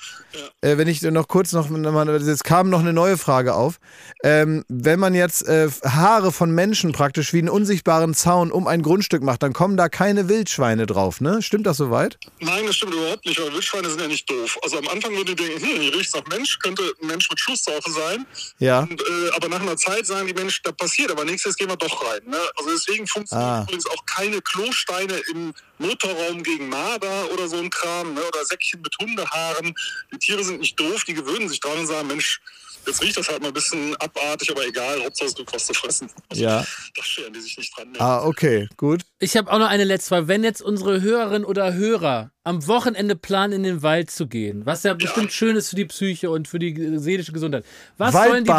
Äh, 0.61 0.79
wenn 0.79 0.89
ich 0.89 1.03
noch 1.03 1.29
kurz 1.29 1.53
noch, 1.53 1.71
jetzt 1.71 2.45
kam 2.45 2.71
noch 2.71 2.81
eine 2.81 2.93
neue 2.93 3.19
Frage 3.19 3.55
auf. 3.55 3.77
Ähm, 4.23 4.65
wenn 4.69 4.99
man 4.99 5.15
jetzt 5.15 5.47
äh, 5.47 5.69
Haare 5.85 6.33
von 6.33 6.51
Menschen 6.51 6.93
praktisch 6.93 7.33
wie 7.33 7.39
einen 7.39 7.49
unsichtbaren 7.49 8.15
Zaun 8.15 8.51
um 8.53 8.67
ein 8.67 8.83
Grundstück 8.83 9.23
macht, 9.23 9.43
dann 9.43 9.53
kommen 9.53 9.77
da 9.77 9.89
keine 9.89 10.29
Wildschweine 10.29 10.87
drauf, 10.87 11.21
ne? 11.21 11.43
Stimmt 11.43 11.67
das 11.67 11.77
soweit? 11.77 12.19
Nein, 12.41 12.67
das 12.67 12.77
stimmt 12.77 12.95
überhaupt 12.95 13.25
nicht, 13.27 13.41
weil 13.41 13.53
Wildschweine 13.53 13.91
sind 13.91 14.01
ja 14.01 14.09
nicht 14.09 14.29
doof. 14.31 14.59
Also 14.63 14.79
am 14.79 14.89
Anfang 14.89 15.15
würde 15.17 15.33
ich 15.33 15.37
denken, 15.37 15.61
hm, 15.63 15.81
hier 15.81 15.95
riecht 15.95 16.15
nach 16.15 16.27
Mensch, 16.27 16.59
könnte 16.59 16.83
ein 17.03 17.07
Mensch 17.07 17.29
mit 17.29 17.39
Schusstaufe 17.41 17.91
sein. 17.91 18.27
Ja. 18.59 18.81
Und, 18.81 19.01
äh, 19.01 19.31
aber 19.37 19.49
nach 19.49 19.61
einer 19.61 19.77
Zeit 19.77 20.07
sagen 20.07 20.27
die 20.27 20.35
Menschen, 20.35 20.61
da 20.65 20.73
passiert 20.73 21.11
aber 21.11 21.25
nichts, 21.25 21.45
jetzt 21.45 21.59
gehen 21.59 21.69
wir 21.69 21.77
doch 21.77 22.05
rein. 22.05 22.21
Ne? 22.27 22.39
Also 22.59 22.71
deswegen 22.71 23.07
funktionieren 23.07 23.49
Ah. 23.51 23.63
übrigens 23.63 23.87
auch 23.87 24.05
keine 24.07 24.41
Klosteine 24.41 25.15
im 25.33 25.53
Motorraum 25.79 26.43
gegen 26.43 26.69
Marder 26.69 27.31
oder 27.33 27.49
so 27.49 27.57
ein 27.57 27.69
Kram, 27.69 28.15
ne? 28.15 28.21
oder 28.27 28.45
Säckchen 28.45 28.81
mit 28.81 28.95
Hundehaaren. 29.01 29.75
Die 30.13 30.19
Tiere 30.25 30.43
sind 30.45 30.61
nicht 30.61 30.79
doof, 30.79 31.05
die 31.05 31.15
gewöhnen 31.15 31.49
sich 31.49 31.61
dran 31.61 31.79
und 31.79 31.87
sagen, 31.87 32.09
Mensch, 32.09 32.41
jetzt 32.87 33.03
riecht 33.03 33.17
das 33.17 33.29
halt 33.29 33.43
mal 33.43 33.49
ein 33.49 33.55
bisschen 33.55 33.95
abartig, 33.97 34.51
aber 34.51 34.67
egal, 34.67 35.03
Hauptsache 35.05 35.29
es 35.29 35.35
gibt 35.35 35.53
was 35.53 35.67
zu 35.67 35.75
fressen. 35.75 36.09
Also, 36.29 36.43
Ja. 36.43 36.65
Da 36.97 37.03
scheren 37.03 37.33
die 37.33 37.41
sich 37.41 37.57
nicht 37.59 37.77
dran. 37.77 37.91
Ne? 37.93 38.01
Ah, 38.01 38.25
okay, 38.25 38.69
gut. 38.77 39.03
Ich 39.19 39.37
habe 39.37 39.51
auch 39.51 39.59
noch 39.59 39.69
eine 39.69 39.85
letzte 39.85 40.11
Frage. 40.11 40.29
Wenn 40.29 40.45
jetzt 40.45 40.63
unsere 40.63 41.01
Hörerinnen 41.01 41.45
oder 41.45 41.75
Hörer 41.75 42.31
am 42.43 42.67
Wochenende 42.67 43.17
planen, 43.17 43.53
in 43.53 43.63
den 43.63 43.83
Wald 43.83 44.11
zu 44.11 44.27
gehen, 44.27 44.67
was 44.67 44.83
ja 44.83 44.95
bestimmt 44.95 45.33
schön 45.33 45.57
ist 45.57 45.71
für 45.71 45.77
die 45.77 45.87
Psyche 45.87 46.31
und 46.31 46.47
für 46.49 46.59
die 46.59 46.99
seelische 46.99 47.33
Gesundheit, 47.33 47.65
was 47.97 48.13
sollen, 48.13 48.45
die, 48.45 48.51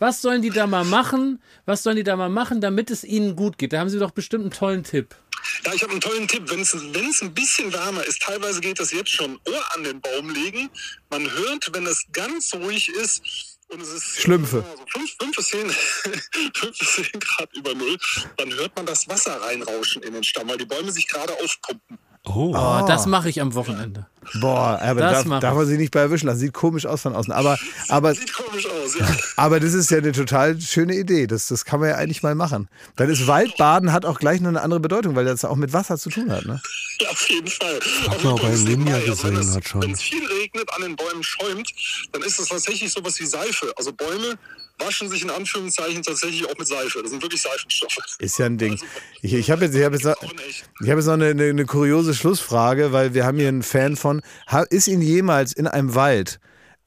was 0.00 0.22
sollen 0.22 0.42
die 0.42 0.50
da 0.50 0.66
mal 0.66 0.84
machen? 0.84 1.42
Was 1.66 1.82
sollen 1.82 1.96
die 1.96 2.04
da 2.04 2.16
mal 2.16 2.28
machen, 2.28 2.60
damit 2.60 2.90
es 2.90 3.04
ihnen 3.04 3.36
gut 3.36 3.58
geht? 3.58 3.72
Da 3.72 3.78
haben 3.80 3.88
Sie 3.88 3.98
doch 3.98 4.12
bestimmt 4.12 4.42
einen 4.42 4.52
tollen 4.52 4.84
Tipp. 4.84 5.14
Ja, 5.64 5.74
ich 5.74 5.82
habe 5.82 5.92
einen 5.92 6.00
tollen 6.00 6.28
Tipp. 6.28 6.50
Wenn 6.50 6.60
es 6.60 7.22
ein 7.22 7.34
bisschen 7.34 7.72
wärmer 7.72 8.04
ist, 8.04 8.22
teilweise 8.22 8.60
geht 8.60 8.78
das 8.78 8.92
jetzt 8.92 9.10
schon, 9.10 9.38
Ohr 9.48 9.74
an 9.74 9.84
den 9.84 10.00
Baum 10.00 10.30
legen. 10.30 10.70
Man 11.10 11.30
hört, 11.30 11.70
wenn 11.72 11.86
es 11.86 12.04
ganz 12.12 12.54
ruhig 12.54 12.88
ist 12.88 13.22
und 13.68 13.80
es 13.80 13.88
ist 13.88 14.20
Schlümpfe. 14.20 14.58
äh, 14.58 14.76
so 14.76 14.84
fünf, 14.86 15.16
fünf, 15.18 15.36
bis 15.36 15.48
zehn, 15.48 15.70
fünf 16.54 16.78
bis 16.78 16.94
zehn 16.94 17.20
Grad 17.20 17.52
über 17.54 17.74
Null, 17.74 17.98
dann 18.36 18.52
hört 18.54 18.76
man 18.76 18.86
das 18.86 19.08
Wasser 19.08 19.40
reinrauschen 19.40 20.02
in 20.02 20.12
den 20.12 20.24
Stamm, 20.24 20.48
weil 20.48 20.58
die 20.58 20.66
Bäume 20.66 20.92
sich 20.92 21.08
gerade 21.08 21.32
aufpumpen. 21.42 21.98
Oh. 22.24 22.54
Oh, 22.54 22.86
das 22.86 23.06
mache 23.06 23.28
ich 23.28 23.40
am 23.40 23.54
Wochenende. 23.54 24.06
Boah, 24.40 24.78
aber 24.80 25.00
Das 25.00 25.24
darf, 25.24 25.40
darf 25.40 25.54
man 25.56 25.66
sich 25.66 25.76
nicht 25.76 25.90
bei 25.90 25.98
erwischen 25.98 26.26
lassen. 26.26 26.38
Sieht 26.38 26.52
komisch 26.52 26.86
aus 26.86 27.02
von 27.02 27.16
außen. 27.16 27.32
Aber, 27.32 27.58
aber, 27.88 28.14
Sieht 28.14 28.32
komisch 28.32 28.66
aus, 28.68 28.96
ja. 28.96 29.06
aber 29.36 29.58
das 29.58 29.74
ist 29.74 29.90
ja 29.90 29.98
eine 29.98 30.12
total 30.12 30.60
schöne 30.60 30.94
Idee. 30.94 31.26
Das, 31.26 31.48
das 31.48 31.64
kann 31.64 31.80
man 31.80 31.88
ja 31.88 31.96
eigentlich 31.96 32.22
mal 32.22 32.36
machen. 32.36 32.68
Dann 32.94 33.10
ist 33.10 33.26
Waldbaden 33.26 33.92
hat 33.92 34.04
auch 34.04 34.20
gleich 34.20 34.40
noch 34.40 34.50
eine 34.50 34.62
andere 34.62 34.78
Bedeutung, 34.78 35.16
weil 35.16 35.24
das 35.24 35.44
auch 35.44 35.56
mit 35.56 35.72
Wasser 35.72 35.98
zu 35.98 36.10
tun 36.10 36.30
hat. 36.30 36.46
Ne? 36.46 36.62
Ja, 37.00 37.08
auf 37.10 37.28
jeden 37.28 37.48
Fall. 37.48 37.80
Frag 37.80 38.22
mal, 38.22 38.32
ob 38.34 38.42
er 38.44 38.50
einen 38.50 38.64
Ninja 38.64 39.00
gesehen 39.00 39.34
wenn 39.34 39.40
es, 39.40 39.56
hat 39.56 39.66
schon. 39.66 39.82
Wenn 39.82 39.90
es 39.90 40.02
viel 40.02 40.24
regnet, 40.24 40.72
an 40.76 40.82
den 40.82 40.94
Bäumen 40.94 41.24
schäumt, 41.24 41.72
dann 42.12 42.22
ist 42.22 42.38
das 42.38 42.46
tatsächlich 42.46 42.92
sowas 42.92 43.18
wie 43.18 43.26
Seife. 43.26 43.72
Also 43.76 43.92
Bäume 43.92 44.38
waschen 44.84 45.08
sich 45.08 45.22
in 45.22 45.30
Anführungszeichen 45.30 46.02
tatsächlich 46.02 46.46
auch 46.46 46.56
mit 46.58 46.66
Seife. 46.66 47.02
Das 47.02 47.10
sind 47.10 47.22
wirklich 47.22 47.42
Seifenstoffe. 47.42 47.96
Ist 48.18 48.38
ja 48.38 48.46
ein 48.46 48.58
Ding. 48.58 48.78
Ich, 49.20 49.34
ich 49.34 49.50
habe 49.50 49.64
jetzt, 49.64 49.74
ich 49.74 49.84
habe 49.84 49.96
jetzt, 49.96 50.06
echt. 50.06 50.64
ich 50.80 50.88
habe 50.88 51.00
jetzt 51.00 51.06
noch 51.06 51.14
eine, 51.14 51.26
eine, 51.26 51.44
eine 51.44 51.66
kuriose 51.66 52.14
Schlussfrage, 52.14 52.92
weil 52.92 53.14
wir 53.14 53.24
haben 53.24 53.38
hier 53.38 53.48
einen 53.48 53.62
Fan 53.62 53.96
von. 53.96 54.22
Ist 54.70 54.88
Ihnen 54.88 55.02
jemals 55.02 55.52
in 55.52 55.66
einem 55.66 55.94
Wald, 55.94 56.40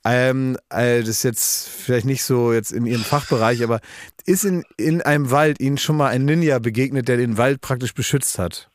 ähm, 0.05 0.55
äh, 0.69 0.99
das 0.99 1.09
ist 1.09 1.23
jetzt 1.23 1.67
vielleicht 1.67 2.05
nicht 2.05 2.23
so 2.23 2.53
jetzt 2.53 2.71
in 2.71 2.85
Ihrem 2.85 3.03
Fachbereich, 3.03 3.63
aber 3.63 3.79
ist 4.25 4.45
in, 4.45 4.63
in 4.77 5.01
einem 5.01 5.31
Wald 5.31 5.59
Ihnen 5.59 5.79
schon 5.79 5.97
mal 5.97 6.09
ein 6.09 6.25
Ninja 6.25 6.59
begegnet, 6.59 7.07
der 7.07 7.17
den 7.17 7.37
Wald 7.37 7.61
praktisch 7.61 7.93
beschützt 7.93 8.37
hat? 8.37 8.69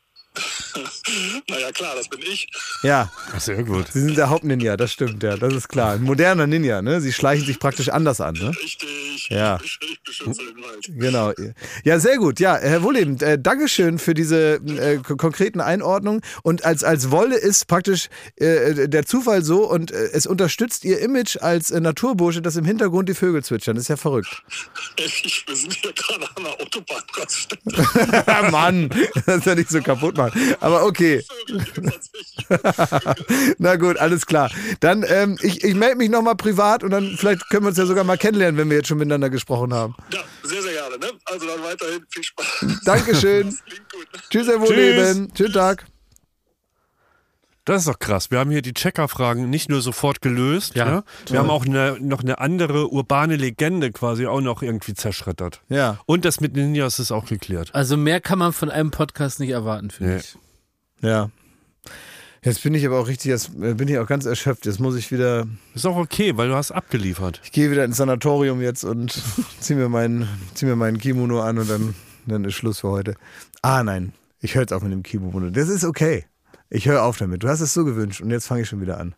Naja, 1.49 1.73
klar, 1.73 1.95
das 1.97 2.09
bin 2.09 2.21
ich. 2.21 2.49
Ja, 2.83 3.11
Sehr 3.39 3.63
gut. 3.65 3.89
Sie 3.93 4.01
sind 4.01 4.17
der 4.17 4.31
Hauptninja, 4.31 4.77
das 4.77 4.93
stimmt, 4.93 5.23
ja, 5.23 5.37
das 5.37 5.53
ist 5.53 5.69
klar. 5.69 5.93
Ein 5.95 6.03
moderner 6.03 6.47
Ninja, 6.47 6.83
ne? 6.83 7.01
Sie 7.01 7.13
schleichen 7.13 7.45
sich 7.47 7.59
praktisch 7.59 7.89
anders 7.89 8.21
an, 8.21 8.35
ne? 8.35 8.51
Richtig. 8.63 9.29
Ja. 9.31 9.59
Ich, 9.63 9.79
ich 9.91 10.01
beschütze 10.03 10.43
den 10.45 10.63
Wald. 10.63 10.87
Genau. 10.89 11.33
Ja, 11.85 11.99
sehr 11.99 12.17
gut. 12.19 12.39
Ja, 12.41 12.57
Herr 12.57 12.83
Wohleben, 12.83 13.19
äh, 13.21 13.39
Dankeschön 13.41 13.99
für 13.99 14.15
diese 14.15 14.55
äh, 14.55 14.99
ko- 14.99 15.17
konkreten 15.17 15.61
Einordnungen. 15.61 16.21
Und 16.43 16.65
als, 16.65 16.85
als 16.85 17.11
Wolle 17.11 17.37
ist 17.37 17.67
praktisch 17.67 18.09
äh, 18.37 18.89
der 18.89 19.05
Zufall 19.07 19.43
so 19.45 19.69
und 19.69 19.91
äh, 19.91 20.11
es 20.13 20.27
unterstützt 20.27 20.85
Ihr 20.85 21.01
Image 21.01 21.37
als 21.41 21.71
äh, 21.73 21.81
Naturbursche, 21.81 22.41
dass 22.43 22.55
im 22.57 22.65
Hintergrund 22.65 23.09
die 23.09 23.15
Vögel 23.15 23.43
zwitschern. 23.43 23.75
Das 23.75 23.85
ist 23.85 23.89
ja 23.89 23.97
verrückt. 23.97 24.43
Ich, 24.97 25.45
wir 25.47 25.57
sind 25.57 25.75
hier 25.75 25.93
gerade 25.93 26.27
an 26.37 26.45
der 26.45 26.61
Autobahnraststätte. 26.61 28.51
Mann, 28.51 28.89
das 29.27 29.39
ist 29.39 29.47
ja 29.47 29.55
nicht 29.57 29.71
so 29.71 29.81
kaputt 29.83 30.17
machen. 30.21 30.57
Aber 30.61 30.85
okay. 30.85 31.25
Na 33.59 33.77
gut, 33.77 33.97
alles 33.99 34.27
klar. 34.27 34.51
Dann, 34.81 35.05
ähm, 35.09 35.39
ich, 35.43 35.65
ich 35.65 35.75
melde 35.75 35.97
mich 35.97 36.11
nochmal 36.11 36.37
privat 36.37 36.83
und 36.85 36.91
dann 36.91 37.17
vielleicht 37.17 37.49
können 37.51 37.65
wir 37.65 37.69
uns 37.69 37.79
ja 37.79 37.87
sogar 37.87 38.05
mal 38.05 38.19
kennenlernen, 38.19 38.59
wenn 38.59 38.71
wir 38.71 38.79
jetzt 38.79 38.89
schon 38.89 38.99
miteinander 38.99 39.31
gesprochen 39.31 39.73
haben. 39.75 39.95
Ja, 40.13 40.21
sehr, 40.43 40.63
sehr 40.63 40.73
gerne. 40.73 40.99
Ne? 40.99 41.13
Also 41.25 41.47
dann 41.47 41.63
weiterhin 41.63 42.05
viel 42.11 42.25
Spaß. 42.25 42.67
Dankeschön. 42.85 43.57
Tschüss, 44.31 44.47
Herr 44.47 44.61
Wohleben. 44.61 45.33
Schönen 45.37 45.53
Tag. 45.53 45.87
Das 47.67 47.83
ist 47.83 47.89
doch 47.89 47.99
krass. 47.99 48.31
Wir 48.31 48.39
haben 48.39 48.51
hier 48.51 48.63
die 48.63 48.73
Checker-Fragen 48.73 49.51
nicht 49.51 49.69
nur 49.69 49.81
sofort 49.83 50.23
gelöst. 50.23 50.75
Ja, 50.75 50.87
Ja, 50.89 51.05
Wir 51.29 51.39
haben 51.41 51.51
auch 51.51 51.67
eine, 51.67 51.99
noch 52.01 52.23
eine 52.23 52.39
andere 52.39 52.89
urbane 52.91 53.37
Legende 53.37 53.93
quasi 53.93 54.27
auch 54.27 54.41
noch 54.41 54.63
irgendwie 54.63 54.95
zerschreddert. 54.95 55.61
Ja. 55.69 55.99
Und 56.07 56.25
das 56.25 56.41
mit 56.41 56.55
Ninjas 56.57 56.99
ist 56.99 57.13
auch 57.13 57.27
geklärt. 57.27 57.75
Also 57.75 57.97
mehr 57.97 58.21
kann 58.21 58.39
man 58.39 58.53
von 58.53 58.71
einem 58.71 58.91
Podcast 58.91 59.41
nicht 59.41 59.51
erwarten, 59.51 59.91
finde 59.91 60.15
Nee. 60.15 60.19
ich. 60.21 60.37
Ja. 61.03 61.31
Jetzt 62.43 62.63
bin 62.63 62.73
ich 62.75 62.87
aber 62.87 62.99
auch 62.99 63.07
richtig, 63.09 63.27
jetzt 63.27 63.51
äh, 63.61 63.75
bin 63.75 63.87
ich 63.89 63.99
auch 63.99 64.07
ganz 64.07 64.25
erschöpft. 64.25 64.65
Jetzt 64.65 64.81
muss 64.81 64.97
ich 64.97 65.13
wieder, 65.13 65.47
Ist 65.75 65.85
auch 65.87 65.97
okay, 65.97 66.39
weil 66.39 66.49
du 66.49 66.55
hast 66.55 66.71
abgeliefert. 66.73 67.41
ich 67.45 67.53
gehe 67.53 67.71
wieder 67.71 67.85
ins 67.85 67.99
Sanatorium 67.99 68.63
jetzt 68.63 68.83
und 68.85 69.23
zieh 69.61 69.75
mir 69.75 69.91
meinen, 69.91 70.27
zieh 70.55 70.65
mir 70.65 70.77
meinen 70.77 70.97
Kimono 70.99 71.43
an 71.43 71.59
und 71.59 71.69
dann, 71.69 71.95
dann 72.27 72.45
ist 72.47 72.55
Schluss 72.55 72.81
für 72.81 72.89
heute. 72.89 73.15
Ah 73.61 73.83
nein, 73.83 74.15
ich 74.41 74.55
höre 74.55 74.63
jetzt 74.63 74.73
auf 74.73 74.83
mit 74.83 74.91
dem 74.93 75.03
Kimono. 75.03 75.51
Das 75.51 75.69
ist 75.69 75.85
okay. 75.85 76.25
Ich 76.71 76.87
höre 76.87 77.03
auf 77.03 77.19
damit. 77.19 77.43
Du 77.43 77.49
hast 77.49 77.61
es 77.61 77.75
so 77.75 77.85
gewünscht 77.85 78.21
und 78.21 78.31
jetzt 78.31 78.47
fange 78.47 78.63
ich 78.63 78.69
schon 78.69 78.81
wieder 78.81 78.99
an. 78.99 79.15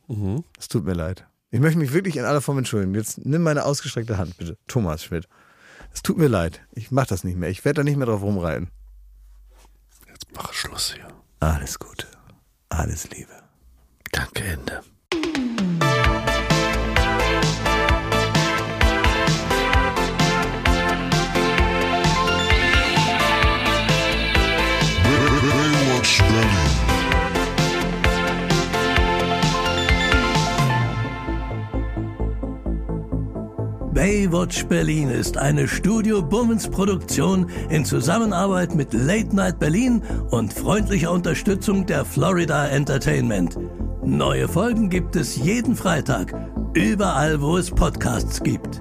Es 0.59 0.69
tut 0.69 0.85
mir 0.85 0.95
leid. 0.95 1.27
Ich 1.51 1.61
möchte 1.61 1.79
mich 1.79 1.93
wirklich 1.93 2.17
in 2.17 2.25
aller 2.25 2.41
Form 2.41 2.57
entschuldigen. 2.57 2.95
Jetzt 2.95 3.27
nimm 3.27 3.43
meine 3.43 3.67
ausgestreckte 3.67 4.17
Hand, 4.17 4.39
bitte. 4.39 4.57
Thomas 4.67 5.05
Schmidt. 5.05 5.29
Es 5.93 6.03
tut 6.03 6.17
mir 6.17 6.29
leid. 6.29 6.63
Ich 6.73 6.91
mache 6.91 7.09
das 7.09 7.25
nicht 7.25 7.37
mehr. 7.37 7.51
Ich 7.51 7.63
werde 7.67 7.81
da 7.81 7.85
nicht 7.85 7.99
mehr 7.99 8.07
drauf 8.07 8.23
rumreiten. 8.23 8.71
Jetzt 10.09 10.27
mach 10.35 10.51
Schluss 10.55 10.95
hier. 10.95 11.07
Alles 11.41 11.79
Gute. 11.79 12.07
Alles 12.71 13.11
Liebe. 13.11 13.33
Danke, 14.13 14.45
Ende. 14.45 14.81
Baywatch 34.03 34.65
Berlin 34.65 35.11
ist 35.11 35.37
eine 35.37 35.69
Studio 35.69 36.23
Bummens 36.23 36.69
Produktion 36.69 37.49
in 37.71 37.85
Zusammenarbeit 37.85 38.75
mit 38.75 38.93
Late 38.93 39.37
Night 39.37 39.61
Berlin 39.61 40.03
und 40.33 40.53
freundlicher 40.53 41.13
Unterstützung 41.13 41.87
der 41.87 42.05
Florida 42.05 42.67
Entertainment. 42.67 43.57
Neue 44.05 44.49
Folgen 44.49 44.91
gibt 44.91 45.15
es 45.15 45.37
jeden 45.37 45.77
Freitag, 45.77 46.35
überall 46.75 47.41
wo 47.41 47.57
es 47.57 47.71
Podcasts 47.71 48.43
gibt. 48.43 48.81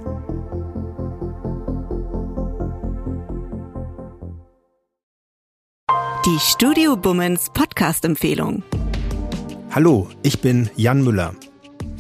Die 6.26 6.40
Studio 6.40 6.98
Bummens 6.98 7.52
Podcast-Empfehlung. 7.54 8.64
Hallo, 9.70 10.10
ich 10.24 10.42
bin 10.42 10.72
Jan 10.76 11.04
Müller. 11.04 11.36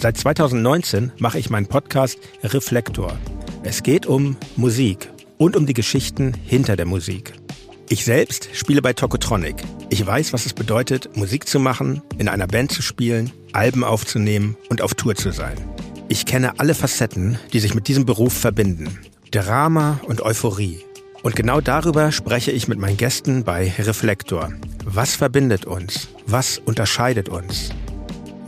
Seit 0.01 0.17
2019 0.17 1.11
mache 1.19 1.37
ich 1.37 1.51
meinen 1.51 1.67
Podcast 1.67 2.17
Reflektor. 2.43 3.15
Es 3.61 3.83
geht 3.83 4.07
um 4.07 4.35
Musik 4.55 5.11
und 5.37 5.55
um 5.55 5.67
die 5.67 5.75
Geschichten 5.75 6.33
hinter 6.43 6.75
der 6.75 6.87
Musik. 6.87 7.33
Ich 7.87 8.03
selbst 8.03 8.49
spiele 8.53 8.81
bei 8.81 8.93
Tokotronic. 8.93 9.57
Ich 9.91 10.03
weiß, 10.03 10.33
was 10.33 10.47
es 10.47 10.53
bedeutet, 10.53 11.15
Musik 11.15 11.47
zu 11.47 11.59
machen, 11.59 12.01
in 12.17 12.29
einer 12.29 12.47
Band 12.47 12.71
zu 12.71 12.81
spielen, 12.81 13.31
Alben 13.53 13.83
aufzunehmen 13.83 14.57
und 14.69 14.81
auf 14.81 14.95
Tour 14.95 15.13
zu 15.13 15.31
sein. 15.31 15.55
Ich 16.07 16.25
kenne 16.25 16.59
alle 16.59 16.73
Facetten, 16.73 17.37
die 17.53 17.59
sich 17.59 17.75
mit 17.75 17.87
diesem 17.87 18.07
Beruf 18.07 18.33
verbinden. 18.33 18.97
Drama 19.29 19.99
und 20.07 20.23
Euphorie. 20.23 20.79
Und 21.21 21.35
genau 21.35 21.61
darüber 21.61 22.11
spreche 22.11 22.49
ich 22.49 22.67
mit 22.67 22.79
meinen 22.79 22.97
Gästen 22.97 23.43
bei 23.43 23.71
Reflektor. 23.77 24.51
Was 24.83 25.15
verbindet 25.15 25.65
uns? 25.65 26.07
Was 26.25 26.57
unterscheidet 26.57 27.29
uns? 27.29 27.69